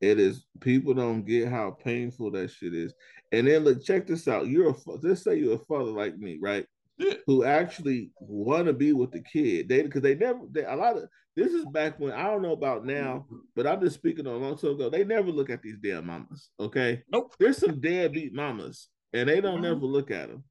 It 0.00 0.18
is. 0.18 0.46
People 0.60 0.94
don't 0.94 1.26
get 1.26 1.48
how 1.48 1.72
painful 1.72 2.30
that 2.32 2.50
shit 2.50 2.74
is. 2.74 2.94
And 3.32 3.46
then 3.46 3.64
look, 3.64 3.84
check 3.84 4.06
this 4.06 4.28
out. 4.28 4.46
You're 4.46 4.70
a 4.70 4.74
let's 5.02 5.24
say 5.24 5.36
you're 5.36 5.56
a 5.56 5.58
father 5.58 5.90
like 5.90 6.16
me, 6.16 6.38
right? 6.40 6.66
Yeah. 6.98 7.14
Who 7.26 7.44
actually 7.44 8.12
want 8.20 8.66
to 8.66 8.72
be 8.72 8.92
with 8.92 9.10
the 9.10 9.20
kid? 9.20 9.68
They 9.68 9.82
because 9.82 10.02
they 10.02 10.14
never. 10.14 10.40
They, 10.50 10.64
a 10.64 10.74
lot 10.74 10.96
of 10.96 11.08
this 11.36 11.52
is 11.52 11.64
back 11.66 11.98
when 11.98 12.12
I 12.12 12.24
don't 12.24 12.42
know 12.42 12.52
about 12.52 12.84
now, 12.84 13.24
mm-hmm. 13.26 13.36
but 13.54 13.66
I'm 13.66 13.80
just 13.80 13.96
speaking 13.96 14.26
on 14.26 14.34
a 14.34 14.38
long 14.38 14.56
time 14.56 14.72
ago. 14.72 14.90
They 14.90 15.04
never 15.04 15.30
look 15.30 15.50
at 15.50 15.62
these 15.62 15.78
damn 15.82 16.06
mamas. 16.06 16.50
Okay. 16.58 17.02
Nope. 17.10 17.34
There's 17.38 17.58
some 17.58 17.80
deadbeat 17.80 18.34
mamas, 18.34 18.88
and 19.12 19.28
they 19.28 19.40
don't 19.40 19.58
Mhm. 19.60 19.62
never 19.62 19.86
look 19.86 20.10
at 20.10 20.28
them. 20.28 20.44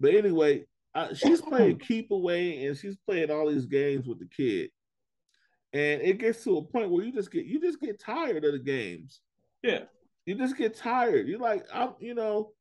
But 0.00 0.14
anyway, 0.14 0.66
uh, 0.94 1.14
she's 1.14 1.40
playing 1.40 1.78
keep 1.88 2.10
away, 2.10 2.64
and 2.66 2.76
she's 2.76 2.96
playing 2.96 3.30
all 3.30 3.48
these 3.48 3.66
games 3.66 4.06
with 4.06 4.18
the 4.18 4.26
kid 4.26 4.70
and 5.72 6.02
it 6.02 6.18
gets 6.18 6.42
to 6.42 6.56
a 6.56 6.64
point 6.64 6.90
where 6.90 7.04
you 7.04 7.12
just 7.12 7.30
get 7.30 7.44
you 7.46 7.60
just 7.60 7.80
get 7.80 8.00
tired 8.00 8.44
of 8.44 8.50
the 8.52 8.58
games. 8.58 9.20
Yeah. 9.62 9.84
You 10.26 10.34
just 10.34 10.56
get 10.56 10.74
tired. 10.74 11.28
You're 11.28 11.38
like, 11.38 11.64
I'm, 11.72 11.94
you 12.00 12.14
know, 12.14 12.52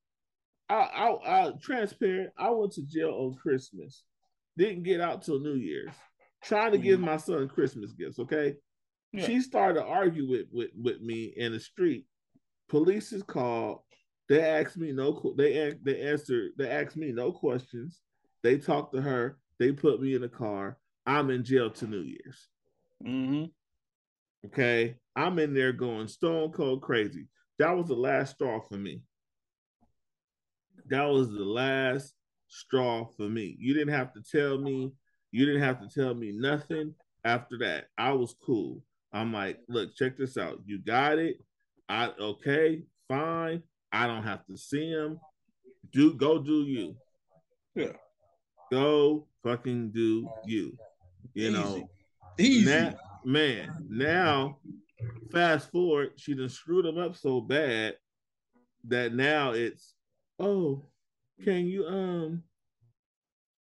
I, 0.70 0.76
I, 0.76 1.48
I, 1.48 1.52
transparent. 1.60 2.32
I 2.38 2.52
went 2.52 2.74
to 2.74 2.84
jail 2.84 3.10
on 3.12 3.34
Christmas, 3.34 4.04
didn't 4.58 4.84
get 4.84 5.02
out 5.02 5.24
till 5.24 5.40
New 5.40 5.56
Year's, 5.56 5.92
trying 6.44 6.72
to 6.74 6.78
give 6.78 7.00
my 7.00 7.18
son 7.18 7.48
Christmas 7.50 7.94
gifts. 7.94 8.20
Okay, 8.20 8.56
Yeah. 9.12 9.26
she 9.26 9.42
started 9.42 9.80
to 9.80 9.86
argue 9.86 10.30
with 10.30 10.46
with 10.52 10.70
with 10.80 11.02
me 11.02 11.34
in 11.36 11.52
the 11.54 11.60
street. 11.60 12.06
Police 12.70 13.12
is 13.12 13.24
called. 13.24 13.80
They 14.30 14.41
asked 14.41 14.77
me 14.77 14.91
no. 14.91 15.34
They 15.35 15.76
they 15.84 16.01
answered. 16.01 16.51
They 16.57 16.69
asked 16.69 16.95
me 16.95 17.11
no 17.11 17.31
questions. 17.31 17.99
They 18.43 18.57
talked 18.57 18.93
to 18.93 19.01
her. 19.01 19.38
They 19.57 19.72
put 19.72 20.01
me 20.01 20.15
in 20.15 20.23
a 20.23 20.30
car. 20.30 20.77
I'm 21.06 21.31
in 21.31 21.43
jail 21.43 21.72
to 21.72 21.88
New 21.88 22.01
Year's. 22.01 22.47
Mm-hmm. 23.03 23.45
Okay. 24.45 24.95
I'm 25.15 25.39
in 25.39 25.53
there 25.53 25.73
going 25.73 26.07
stone 26.07 26.51
cold 26.51 26.81
crazy. 26.81 27.27
That 27.57 27.76
was 27.76 27.88
the 27.88 27.95
last 27.95 28.35
straw 28.35 28.61
for 28.61 28.77
me. 28.77 29.01
That 30.89 31.06
was 31.06 31.30
the 31.30 31.43
last 31.43 32.14
straw 32.47 33.06
for 33.18 33.27
me. 33.27 33.57
You 33.60 33.73
didn't 33.73 33.93
have 33.93 34.14
to 34.14 34.22
tell 34.22 34.57
me, 34.57 34.93
you 35.31 35.45
didn't 35.45 35.61
have 35.61 35.81
to 35.81 35.89
tell 35.89 36.14
me 36.14 36.31
nothing 36.31 36.95
after 37.26 37.57
that. 37.60 37.88
I 37.97 38.14
was 38.14 38.35
cool. 38.45 38.81
I'm 39.11 39.34
like, 39.34 39.60
look, 39.68 39.95
check 39.95 40.18
this 40.18 40.38
out. 40.38 40.60
You 40.65 40.80
got 40.80 41.18
it. 41.18 41.38
I 41.89 42.11
okay, 42.19 42.84
fine. 43.07 43.64
I 43.91 44.07
don't 44.07 44.24
have 44.24 44.45
to 44.48 44.57
see 44.57 44.90
him. 44.90 45.20
Do 45.91 46.14
go 46.14 46.40
do 46.40 46.64
you. 46.64 46.95
Yeah. 47.76 47.94
Go 48.72 49.28
fucking 49.44 49.91
do 49.91 50.30
you. 50.45 50.78
You 51.34 51.52
know. 51.52 51.90
Easy. 52.38 52.70
Now, 52.70 52.95
man, 53.26 53.86
now 53.90 54.57
fast 55.32 55.72
forward, 55.72 56.11
she 56.18 56.36
done 56.36 56.49
screwed 56.49 56.86
him 56.86 56.98
up 56.98 57.16
so 57.16 57.41
bad 57.41 57.95
that 58.86 59.14
now 59.14 59.52
it's 59.52 59.94
oh, 60.40 60.86
can 61.44 61.68
you 61.68 61.86
um 61.86 62.44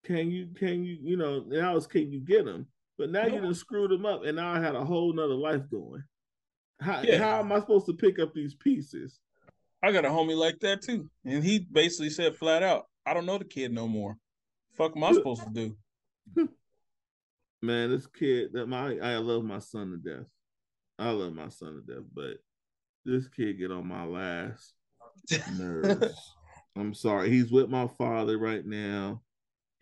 can 0.04 0.30
you 0.30 0.48
can 0.56 0.84
you 0.84 0.98
you 1.02 1.18
know 1.18 1.44
now 1.48 1.76
it's 1.78 1.88
can 1.88 2.12
you 2.12 2.20
get 2.20 2.48
him? 2.48 2.68
But 2.98 3.12
now 3.12 3.26
you 3.26 3.42
done 3.42 3.54
screwed 3.54 3.92
him 3.92 4.06
up 4.06 4.24
and 4.24 4.38
now 4.38 4.54
I 4.54 4.60
had 4.60 4.76
a 4.76 4.84
whole 4.86 5.14
nother 5.14 5.36
life 5.36 5.70
going. 5.70 6.04
How 6.80 7.02
Yeah. 7.02 7.20
how 7.20 7.40
am 7.40 7.52
I 7.52 7.60
supposed 7.60 7.86
to 7.88 7.94
pick 7.94 8.20
up 8.20 8.34
these 8.34 8.56
pieces? 8.56 9.20
I 9.86 9.92
got 9.92 10.04
a 10.04 10.10
homie 10.10 10.36
like 10.36 10.60
that 10.62 10.82
too. 10.82 11.08
And 11.26 11.44
he 11.44 11.60
basically 11.60 12.10
said 12.10 12.36
flat 12.36 12.64
out, 12.64 12.88
I 13.06 13.14
don't 13.14 13.28
know 13.28 13.38
the 13.38 13.46
kid 13.46 13.72
no 13.72 13.88
more. 13.88 14.18
Fuck 14.76 14.98
am 14.98 15.04
I 15.04 15.12
supposed 15.14 15.44
to 15.44 15.50
do? 15.54 16.50
Man, 17.62 17.92
this 17.92 18.08
kid 18.08 18.54
that 18.54 18.66
my 18.66 18.98
I 18.98 19.18
love 19.18 19.44
my 19.44 19.60
son 19.60 19.92
to 19.92 19.98
death. 19.98 20.26
I 20.98 21.12
love 21.12 21.34
my 21.34 21.50
son 21.50 21.84
to 21.86 21.94
death, 21.94 22.04
but 22.16 22.38
this 23.06 23.28
kid 23.28 23.60
get 23.60 23.72
on 23.72 23.88
my 23.88 24.06
last 24.06 24.74
nerves. 25.56 26.16
I'm 26.76 26.96
sorry. 26.96 27.30
He's 27.30 27.52
with 27.52 27.70
my 27.70 27.88
father 27.88 28.40
right 28.40 28.66
now, 28.66 29.22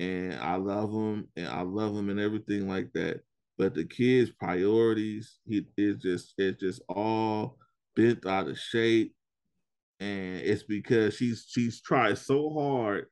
and 0.02 0.34
I 0.34 0.58
love 0.58 0.92
him, 0.92 1.30
and 1.38 1.48
I 1.48 1.62
love 1.62 1.96
him 1.96 2.10
and 2.10 2.20
everything 2.20 2.68
like 2.68 2.92
that. 2.92 3.22
But 3.58 3.74
the 3.74 3.86
kid's 3.86 4.32
priorities, 4.32 5.40
he 5.48 5.66
is 5.78 5.96
just 6.02 6.34
it's 6.38 6.60
just 6.60 6.82
all 6.90 7.58
bent 7.96 8.26
out 8.26 8.50
of 8.50 8.60
shape, 8.60 9.16
and 10.04 10.36
it's 10.42 10.64
because 10.64 11.16
she's 11.16 11.46
she's 11.48 11.82
tried 11.82 12.18
so 12.18 12.50
hard 12.50 13.06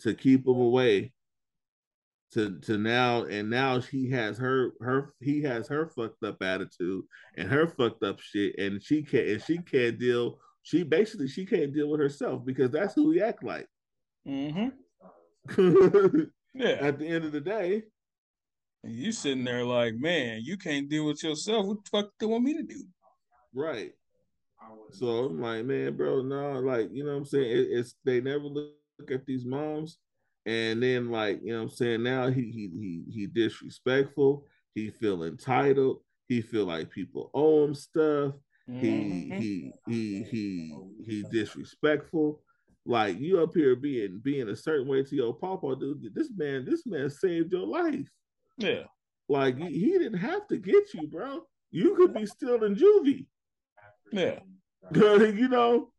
to 0.00 0.14
keep 0.14 0.46
him 0.46 0.54
away. 0.60 1.12
To, 2.34 2.60
to 2.60 2.78
now 2.78 3.24
and 3.24 3.50
now 3.50 3.80
she 3.80 4.08
has 4.10 4.38
her 4.38 4.70
her 4.80 5.14
he 5.20 5.42
has 5.42 5.66
her 5.66 5.88
fucked 5.88 6.22
up 6.22 6.40
attitude 6.40 7.02
and 7.36 7.48
her 7.50 7.66
fucked 7.66 8.04
up 8.04 8.20
shit 8.20 8.56
and 8.56 8.80
she 8.80 9.02
can't 9.02 9.26
and 9.26 9.42
she 9.42 9.58
can't 9.58 9.98
deal 9.98 10.38
she 10.62 10.84
basically 10.84 11.26
she 11.26 11.44
can't 11.44 11.74
deal 11.74 11.88
with 11.90 11.98
herself 11.98 12.44
because 12.46 12.70
that's 12.70 12.94
who 12.94 13.08
we 13.08 13.20
act 13.20 13.42
like 13.42 13.66
Mm-hmm. 14.28 14.68
Yeah. 16.54 16.76
at 16.80 17.00
the 17.00 17.06
end 17.08 17.24
of 17.24 17.32
the 17.32 17.40
day 17.40 17.82
And 18.84 18.92
you 18.94 19.10
sitting 19.10 19.42
there 19.42 19.64
like, 19.64 19.94
man, 19.96 20.40
you 20.44 20.56
can't 20.56 20.88
deal 20.88 21.06
with 21.06 21.24
yourself. 21.24 21.66
What 21.66 21.78
the 21.84 21.90
fuck 21.90 22.10
they 22.20 22.26
want 22.26 22.44
me 22.44 22.54
to 22.58 22.62
do? 22.62 22.84
right 23.52 23.90
so 24.90 25.26
i'm 25.26 25.40
like 25.40 25.64
man 25.64 25.96
bro 25.96 26.22
no 26.22 26.60
like 26.60 26.88
you 26.92 27.04
know 27.04 27.12
what 27.12 27.18
i'm 27.18 27.24
saying 27.24 27.50
it, 27.50 27.68
it's 27.70 27.94
they 28.04 28.20
never 28.20 28.44
look 28.44 28.74
at 29.10 29.24
these 29.26 29.44
moms 29.44 29.98
and 30.46 30.82
then 30.82 31.10
like 31.10 31.40
you 31.42 31.52
know 31.52 31.58
what 31.58 31.70
i'm 31.70 31.76
saying 31.76 32.02
now 32.02 32.28
he 32.28 32.42
he 32.50 32.70
he, 32.78 33.04
he 33.12 33.26
disrespectful 33.26 34.44
he 34.74 34.90
feel 34.90 35.24
entitled 35.24 36.00
he 36.28 36.40
feel 36.40 36.64
like 36.66 36.90
people 36.90 37.30
owe 37.34 37.64
him 37.64 37.74
stuff 37.74 38.34
he 38.80 39.28
Mhm. 39.32 39.38
he 39.40 39.72
he 39.88 40.22
he 40.22 40.76
he 41.04 41.24
disrespectful. 41.32 42.40
Like 42.86 43.18
you 43.18 43.40
up 43.42 43.52
here 43.52 43.74
being 43.74 44.20
being 44.22 44.48
a 44.48 44.54
certain 44.54 44.86
way 44.86 45.02
to 45.02 45.16
your 45.16 45.34
papa, 45.34 45.74
dude. 45.78 46.14
This 46.14 46.30
man, 46.36 46.64
this 46.64 46.86
man 46.86 47.10
saved 47.10 47.50
your 47.52 47.66
life. 47.66 48.08
Yeah. 48.58 48.84
Like 49.28 49.58
he, 49.58 49.66
he 49.76 49.90
didn't 49.98 50.18
have 50.18 50.46
to 50.48 50.56
get 50.56 50.94
you, 50.94 51.08
bro. 51.08 51.42
You 51.72 51.96
could 51.96 52.14
be 52.14 52.26
still 52.26 52.62
in 52.62 52.76
juvie. 52.76 53.26
Yeah. 54.12 54.40
you 54.94 55.48
know, 55.48 55.92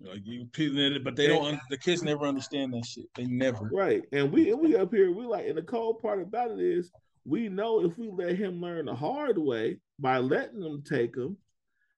Like 0.00 0.20
you 0.24 0.46
people 0.52 0.78
in 0.78 0.92
it, 0.94 1.04
but 1.04 1.16
they 1.16 1.28
don't 1.28 1.58
the 1.70 1.76
kids 1.78 2.02
never 2.02 2.26
understand 2.26 2.72
that 2.74 2.84
shit. 2.84 3.06
They 3.14 3.24
never. 3.24 3.68
right? 3.72 4.02
And 4.12 4.32
we 4.32 4.50
and 4.50 4.60
we 4.60 4.76
up 4.76 4.92
here, 4.92 5.10
we 5.12 5.24
like, 5.24 5.46
and 5.46 5.56
the 5.56 5.62
cold 5.62 6.00
part 6.00 6.20
about 6.20 6.50
it 6.50 6.60
is, 6.60 6.90
we 7.24 7.48
know 7.48 7.84
if 7.84 7.96
we 7.98 8.08
let 8.10 8.36
him 8.36 8.60
learn 8.60 8.86
the 8.86 8.94
hard 8.94 9.38
way 9.38 9.78
by 9.98 10.18
letting 10.18 10.60
them 10.60 10.82
take 10.82 11.16
him, 11.16 11.36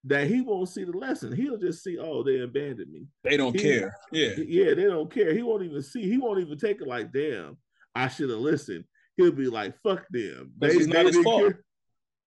that 0.04 0.28
he 0.28 0.40
won't 0.40 0.68
see 0.68 0.84
the 0.84 0.96
lesson. 0.96 1.32
He'll 1.32 1.58
just 1.58 1.82
see, 1.82 1.98
oh, 1.98 2.22
they 2.22 2.40
abandoned 2.40 2.92
me. 2.92 3.06
They 3.24 3.36
don't 3.36 3.54
He- 3.54 3.62
care. 3.62 3.94
Yeah. 4.12 4.34
Yeah, 4.36 4.74
they 4.74 4.84
don't 4.84 5.12
care. 5.12 5.34
He 5.34 5.42
won't 5.42 5.64
even 5.64 5.82
see. 5.82 6.02
He 6.08 6.18
won't 6.18 6.40
even 6.40 6.56
take 6.56 6.80
it 6.80 6.86
like, 6.86 7.12
damn, 7.12 7.56
I 7.94 8.08
should 8.08 8.30
have 8.30 8.38
listened. 8.38 8.84
He'll 9.16 9.32
be 9.32 9.48
like, 9.48 9.74
"Fuck 9.82 10.06
them." 10.10 10.52
Because 10.56 10.76
it's 10.76 10.86
not 10.86 11.06
his 11.06 11.18
fault. 11.18 11.40
care. 11.42 11.64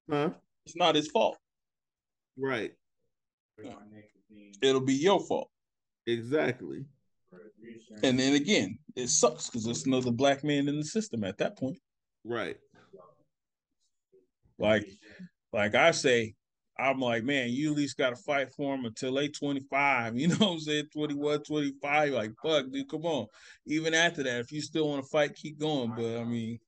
Huh? 0.09 0.29
It's 0.65 0.75
not 0.75 0.95
his 0.95 1.07
fault. 1.07 1.37
Right. 2.37 2.73
It'll 4.61 4.81
be 4.81 4.93
your 4.93 5.19
fault. 5.19 5.49
Exactly. 6.07 6.85
And 8.03 8.19
then 8.19 8.33
again, 8.33 8.79
it 8.95 9.07
sucks 9.07 9.49
because 9.49 9.65
there's 9.65 9.85
another 9.85 10.11
black 10.11 10.43
man 10.43 10.67
in 10.67 10.77
the 10.77 10.83
system 10.83 11.23
at 11.23 11.37
that 11.37 11.57
point. 11.57 11.77
Right. 12.23 12.57
Like, 14.57 14.87
like 15.53 15.75
I 15.75 15.91
say, 15.91 16.35
I'm 16.77 16.99
like, 16.99 17.23
man, 17.23 17.49
you 17.49 17.71
at 17.71 17.77
least 17.77 17.97
got 17.97 18.11
to 18.11 18.15
fight 18.15 18.51
for 18.51 18.75
them 18.75 18.85
until 18.85 19.13
they 19.13 19.27
25. 19.27 20.15
You 20.17 20.27
know 20.29 20.35
what 20.35 20.51
I'm 20.53 20.59
saying? 20.59 20.87
21, 20.93 21.43
25. 21.43 22.11
Like, 22.11 22.31
fuck, 22.43 22.71
dude, 22.71 22.89
come 22.89 23.05
on. 23.05 23.27
Even 23.67 23.93
after 23.93 24.23
that, 24.23 24.39
if 24.39 24.51
you 24.51 24.61
still 24.61 24.89
want 24.89 25.03
to 25.03 25.09
fight, 25.09 25.35
keep 25.35 25.59
going. 25.59 25.93
But 25.95 26.17
I 26.17 26.23
mean, 26.23 26.59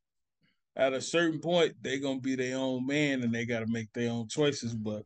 at 0.75 0.93
a 0.93 1.01
certain 1.01 1.39
point, 1.39 1.73
they're 1.81 1.99
gonna 1.99 2.19
be 2.19 2.35
their 2.35 2.57
own 2.57 2.85
man 2.85 3.23
and 3.23 3.33
they 3.33 3.45
got 3.45 3.59
to 3.59 3.67
make 3.67 3.91
their 3.93 4.11
own 4.11 4.27
choices. 4.27 4.75
But 4.75 5.03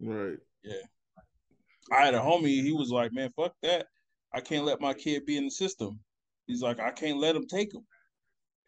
Right. 0.00 0.38
Yeah. 0.62 0.74
I 1.92 2.04
had 2.04 2.14
a 2.14 2.20
homie, 2.20 2.62
he 2.62 2.72
was 2.72 2.90
like, 2.90 3.12
man, 3.12 3.30
fuck 3.36 3.54
that. 3.62 3.86
I 4.32 4.40
can't 4.40 4.66
let 4.66 4.80
my 4.80 4.92
kid 4.92 5.24
be 5.24 5.36
in 5.36 5.44
the 5.44 5.50
system. 5.50 5.98
He's 6.46 6.62
like, 6.62 6.80
I 6.80 6.90
can't 6.90 7.18
let 7.18 7.36
him 7.36 7.46
take 7.46 7.72
him. 7.72 7.82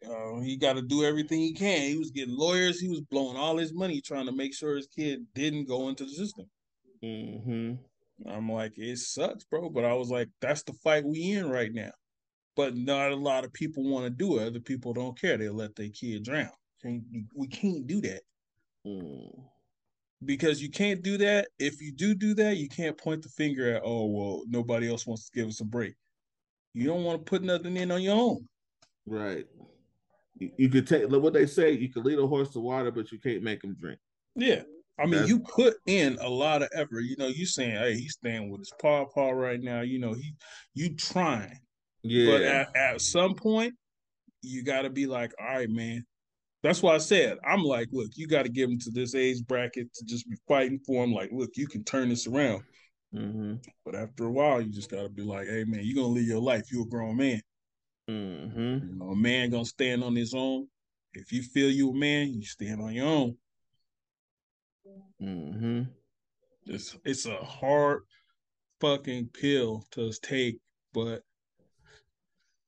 Uh, 0.03 0.41
he 0.41 0.57
got 0.57 0.73
to 0.73 0.81
do 0.81 1.03
everything 1.03 1.39
he 1.39 1.53
can. 1.53 1.81
He 1.81 1.97
was 1.97 2.09
getting 2.09 2.35
lawyers. 2.35 2.79
He 2.79 2.89
was 2.89 3.01
blowing 3.01 3.37
all 3.37 3.57
his 3.57 3.73
money 3.73 4.01
trying 4.01 4.25
to 4.25 4.31
make 4.31 4.55
sure 4.55 4.75
his 4.75 4.87
kid 4.87 5.25
didn't 5.35 5.67
go 5.67 5.89
into 5.89 6.05
the 6.05 6.11
system. 6.11 6.45
Mm-hmm. 7.03 7.73
I'm 8.29 8.51
like, 8.51 8.73
it 8.77 8.97
sucks, 8.97 9.43
bro. 9.45 9.69
But 9.69 9.85
I 9.85 9.93
was 9.93 10.09
like, 10.09 10.29
that's 10.41 10.63
the 10.63 10.73
fight 10.83 11.05
we 11.05 11.31
in 11.33 11.49
right 11.49 11.71
now. 11.71 11.91
But 12.55 12.75
not 12.75 13.11
a 13.11 13.15
lot 13.15 13.45
of 13.45 13.53
people 13.53 13.83
want 13.83 14.05
to 14.05 14.09
do 14.09 14.39
it. 14.39 14.47
Other 14.47 14.59
people 14.59 14.93
don't 14.93 15.19
care. 15.19 15.37
They 15.37 15.49
let 15.49 15.75
their 15.75 15.89
kid 15.89 16.23
drown. 16.23 16.49
Can't, 16.81 17.03
we 17.35 17.47
can't 17.47 17.85
do 17.85 18.01
that 18.01 18.21
Mm. 18.85 19.50
Because 20.23 20.61
you 20.61 20.69
can't 20.69 21.01
do 21.01 21.17
that. 21.17 21.47
If 21.59 21.81
you 21.81 21.91
do 21.91 22.13
do 22.13 22.33
that, 22.35 22.57
you 22.57 22.69
can't 22.69 22.97
point 22.97 23.23
the 23.23 23.29
finger 23.29 23.75
at, 23.75 23.81
oh, 23.83 24.05
well, 24.05 24.43
nobody 24.47 24.89
else 24.89 25.07
wants 25.07 25.29
to 25.29 25.37
give 25.37 25.47
us 25.47 25.61
a 25.61 25.65
break. 25.65 25.95
You 26.73 26.85
don't 26.85 27.03
want 27.03 27.25
to 27.25 27.29
put 27.29 27.43
nothing 27.43 27.75
in 27.77 27.91
on 27.91 28.01
your 28.01 28.15
own. 28.15 28.47
Right. 29.05 29.45
You, 30.37 30.51
you 30.57 30.69
could 30.69 30.87
take 30.87 31.09
look 31.09 31.23
what 31.23 31.33
they 31.33 31.45
say. 31.45 31.71
You 31.71 31.91
can 31.91 32.03
lead 32.03 32.19
a 32.19 32.27
horse 32.27 32.49
to 32.51 32.59
water, 32.59 32.91
but 32.91 33.11
you 33.11 33.19
can't 33.19 33.43
make 33.43 33.63
him 33.63 33.75
drink. 33.79 33.99
Yeah. 34.35 34.63
I 34.99 35.03
mean, 35.03 35.11
That's- 35.13 35.29
you 35.29 35.39
put 35.39 35.75
in 35.87 36.17
a 36.21 36.29
lot 36.29 36.61
of 36.61 36.69
effort. 36.73 37.01
You 37.01 37.15
know, 37.17 37.27
you 37.27 37.45
saying, 37.45 37.75
hey, 37.75 37.95
he's 37.95 38.13
staying 38.13 38.49
with 38.49 38.61
his 38.61 38.71
paw 38.79 39.05
paw 39.05 39.31
right 39.31 39.61
now. 39.61 39.81
You 39.81 39.99
know, 39.99 40.13
he 40.13 40.33
you 40.75 40.95
trying. 40.95 41.59
Yeah. 42.03 42.31
But 42.31 42.41
at, 42.43 42.75
at 42.75 43.01
some 43.01 43.33
point, 43.35 43.73
you 44.41 44.63
got 44.63 44.83
to 44.83 44.89
be 44.89 45.07
like, 45.07 45.33
all 45.39 45.47
right, 45.47 45.69
man. 45.69 46.05
That's 46.63 46.83
why 46.83 46.93
I 46.93 46.99
said, 46.99 47.37
I'm 47.45 47.63
like, 47.63 47.87
look, 47.91 48.11
you 48.15 48.27
got 48.27 48.43
to 48.43 48.49
give 48.49 48.69
him 48.69 48.77
to 48.79 48.91
this 48.91 49.15
age 49.15 49.43
bracket 49.47 49.91
to 49.93 50.05
just 50.05 50.29
be 50.29 50.35
fighting 50.47 50.79
for 50.85 51.03
him. 51.03 51.11
Like, 51.11 51.31
look, 51.31 51.51
you 51.55 51.67
can 51.67 51.83
turn 51.83 52.09
this 52.09 52.27
around. 52.27 52.61
mm-hmm. 53.13 53.55
But 53.83 53.95
after 53.95 54.25
a 54.25 54.31
while, 54.31 54.61
you 54.61 54.71
just 54.71 54.91
got 54.91 55.01
to 55.01 55.09
be 55.09 55.23
like, 55.23 55.47
hey, 55.47 55.63
man, 55.65 55.81
you're 55.83 55.95
going 55.95 56.13
to 56.13 56.19
live 56.19 56.27
your 56.27 56.39
life. 56.39 56.71
You're 56.71 56.83
a 56.83 56.89
grown 56.89 57.17
man. 57.17 57.41
Mm-hmm. 58.09 58.59
You 58.59 58.95
know, 58.99 59.11
a 59.11 59.15
man 59.15 59.49
going 59.49 59.63
to 59.63 59.69
stand 59.69 60.03
on 60.03 60.15
his 60.15 60.35
own. 60.35 60.67
If 61.13 61.31
you 61.31 61.41
feel 61.41 61.69
you 61.69 61.89
a 61.89 61.93
man, 61.95 62.31
you 62.31 62.43
stand 62.43 62.79
on 62.79 62.93
your 62.93 63.07
own. 63.07 63.37
Mm-hmm. 65.21 65.81
It's, 66.67 66.95
it's 67.03 67.25
a 67.25 67.37
hard 67.37 68.03
fucking 68.81 69.29
pill 69.33 69.83
to 69.91 70.11
take. 70.21 70.59
But 70.93 71.21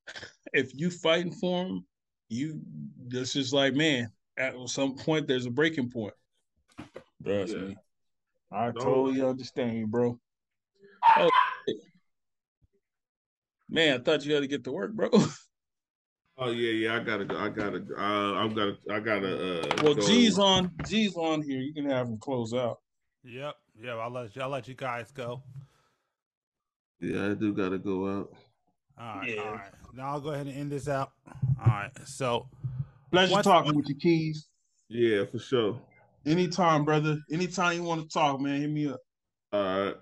if 0.53 0.71
you 0.73 0.89
fighting 0.89 1.33
for 1.33 1.65
him, 1.65 1.85
you 2.29 2.59
this 3.07 3.35
is 3.35 3.53
like, 3.53 3.73
man, 3.73 4.11
at 4.37 4.55
some 4.67 4.95
point 4.95 5.27
there's 5.27 5.45
a 5.45 5.51
breaking 5.51 5.89
point. 5.89 6.13
Trust 7.23 7.53
Yeah. 7.53 7.59
me. 7.61 7.75
I 8.51 8.65
No. 8.67 8.71
totally 8.73 9.21
understand 9.21 9.77
you, 9.77 9.87
bro. 9.87 10.19
Oh, 11.17 11.29
shit. 11.67 11.77
man, 13.69 13.99
I 13.99 14.03
thought 14.03 14.25
you 14.25 14.33
had 14.33 14.41
to 14.41 14.47
get 14.47 14.63
to 14.65 14.71
work, 14.71 14.93
bro. 14.93 15.09
Oh 16.35 16.49
yeah, 16.49 16.71
yeah. 16.71 16.95
I 16.95 16.99
gotta 17.03 17.25
go. 17.25 17.37
I 17.37 17.47
gotta. 17.49 17.85
Uh, 17.95 18.33
I'm 18.33 18.55
gonna. 18.55 18.75
I 18.89 18.99
gotta. 18.99 19.61
Uh, 19.61 19.83
Well, 19.83 19.93
go- 19.93 20.01
G's 20.07 20.39
on, 20.39 20.71
G's 20.87 21.15
on 21.15 21.43
here. 21.43 21.61
You 21.61 21.71
can 21.75 21.87
have 21.87 22.07
him 22.07 22.17
close 22.17 22.55
out. 22.55 22.79
Yep. 23.23 23.53
Yeah, 23.79 23.93
I'll 23.97 24.09
let 24.09 24.35
you, 24.35 24.41
I'll 24.41 24.49
let 24.49 24.67
you 24.67 24.73
guys 24.73 25.11
go. 25.11 25.43
Yeah, 26.99 27.29
I 27.29 27.33
do 27.35 27.53
gotta 27.53 27.77
go 27.77 28.07
out. 28.21 28.33
All 28.99 29.17
right. 29.19 29.29
Yeah. 29.29 29.41
All 29.43 29.51
right. 29.53 29.71
Now 29.95 30.11
I'll 30.11 30.21
go 30.21 30.29
ahead 30.29 30.47
and 30.47 30.55
end 30.55 30.71
this 30.71 30.87
out. 30.87 31.11
All 31.59 31.67
right. 31.67 31.91
So, 32.05 32.47
Pleasure 33.11 33.31
Once- 33.33 33.45
talking 33.45 33.75
with 33.75 33.87
you, 33.87 33.95
Keys. 33.95 34.47
Yeah, 34.89 35.25
for 35.25 35.39
sure. 35.39 35.79
Anytime, 36.25 36.83
brother. 36.85 37.17
Anytime 37.31 37.75
you 37.77 37.83
want 37.83 38.01
to 38.01 38.07
talk, 38.07 38.39
man, 38.41 38.61
hit 38.61 38.69
me 38.69 38.87
up. 38.87 38.99
All 39.51 39.61
right. 39.83 39.95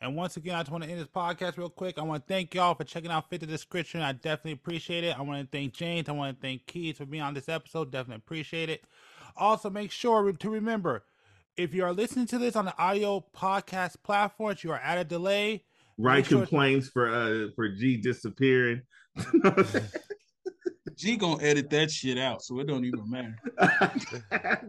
and 0.00 0.14
once 0.14 0.36
again, 0.36 0.54
I 0.54 0.60
just 0.60 0.70
want 0.70 0.84
to 0.84 0.90
end 0.90 1.00
this 1.00 1.08
podcast 1.08 1.56
real 1.56 1.68
quick. 1.70 1.98
I 1.98 2.02
want 2.02 2.26
to 2.26 2.32
thank 2.32 2.54
y'all 2.54 2.74
for 2.74 2.84
checking 2.84 3.10
out 3.10 3.28
Fit 3.28 3.40
the 3.40 3.46
Description. 3.46 4.00
I 4.00 4.12
definitely 4.12 4.52
appreciate 4.52 5.02
it. 5.02 5.18
I 5.18 5.22
want 5.22 5.40
to 5.50 5.56
thank 5.56 5.74
James. 5.74 6.08
I 6.08 6.12
want 6.12 6.36
to 6.36 6.40
thank 6.40 6.66
Keith 6.66 6.98
for 6.98 7.06
being 7.06 7.22
on 7.22 7.34
this 7.34 7.48
episode. 7.48 7.90
Definitely 7.90 8.22
appreciate 8.24 8.68
it. 8.68 8.84
Also, 9.36 9.70
make 9.70 9.90
sure 9.90 10.32
to 10.32 10.50
remember 10.50 11.04
if 11.56 11.74
you 11.74 11.84
are 11.84 11.92
listening 11.92 12.26
to 12.26 12.38
this 12.38 12.54
on 12.54 12.64
the 12.66 12.78
audio 12.78 13.24
podcast 13.36 13.96
platforms, 14.04 14.62
you 14.62 14.70
are 14.70 14.78
at 14.78 14.98
a 14.98 15.04
delay. 15.04 15.64
Write 15.98 16.16
Make 16.18 16.26
sure- 16.26 16.38
complaints 16.40 16.88
for 16.88 17.08
uh 17.12 17.48
for 17.56 17.68
G 17.68 17.96
disappearing. 17.96 18.82
G 20.96 21.16
gonna 21.16 21.42
edit 21.42 21.68
that 21.70 21.90
shit 21.90 22.18
out, 22.18 22.42
so 22.42 22.58
it 22.60 22.66
don't 22.66 22.84
even 22.84 23.08
matter. 23.10 23.36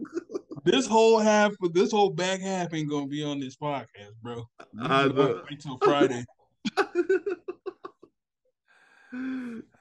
This 0.62 0.86
whole 0.86 1.18
half, 1.18 1.52
this 1.72 1.90
whole 1.90 2.10
back 2.10 2.40
half 2.42 2.74
ain't 2.74 2.90
gonna 2.90 3.06
be 3.06 3.24
on 3.24 3.40
this 3.40 3.56
podcast, 3.56 4.12
bro. 4.22 4.44
You 4.74 4.82
I 4.82 5.06
can 5.06 5.16
know. 5.16 5.42
wait 5.50 5.58
till 5.58 5.78
Friday. 5.78 6.22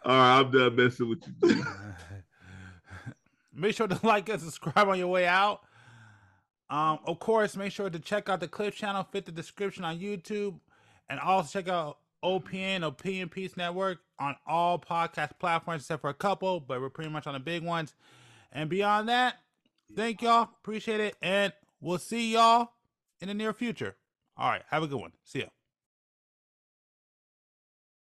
All 0.05 0.15
right, 0.15 0.39
I'm 0.39 0.51
done 0.51 0.75
messing 0.75 1.09
with 1.09 1.19
you. 1.27 1.63
Make 3.53 3.75
sure 3.75 3.87
to 3.87 3.99
like 4.03 4.29
and 4.29 4.41
subscribe 4.41 4.87
on 4.87 4.97
your 4.97 5.09
way 5.09 5.27
out. 5.27 5.59
Um, 6.69 6.99
of 7.05 7.19
course, 7.19 7.57
make 7.57 7.73
sure 7.73 7.89
to 7.89 7.99
check 7.99 8.29
out 8.29 8.39
the 8.39 8.47
Clip 8.47 8.73
channel, 8.73 9.05
fit 9.11 9.25
the 9.25 9.31
description 9.33 9.83
on 9.83 9.99
YouTube, 9.99 10.59
and 11.09 11.19
also 11.19 11.59
check 11.59 11.67
out 11.67 11.97
OPN 12.23 12.83
Opinion 12.83 13.29
Peace 13.29 13.55
Network 13.57 13.99
on 14.19 14.35
all 14.45 14.77
podcast 14.79 15.31
platforms 15.39 15.83
except 15.83 16.01
for 16.01 16.09
a 16.09 16.13
couple, 16.13 16.59
but 16.59 16.81
we're 16.81 16.89
pretty 16.89 17.09
much 17.09 17.27
on 17.27 17.33
the 17.33 17.39
big 17.39 17.63
ones. 17.63 17.93
And 18.51 18.69
beyond 18.69 19.09
that, 19.09 19.35
thank 19.95 20.21
y'all, 20.21 20.49
appreciate 20.61 20.99
it, 20.99 21.15
and 21.21 21.53
we'll 21.81 21.97
see 21.97 22.33
y'all 22.33 22.69
in 23.21 23.27
the 23.27 23.33
near 23.33 23.53
future. 23.53 23.95
All 24.37 24.49
right, 24.49 24.63
have 24.69 24.83
a 24.83 24.87
good 24.87 24.99
one. 24.99 25.11
See 25.23 25.39
ya. 25.39 25.45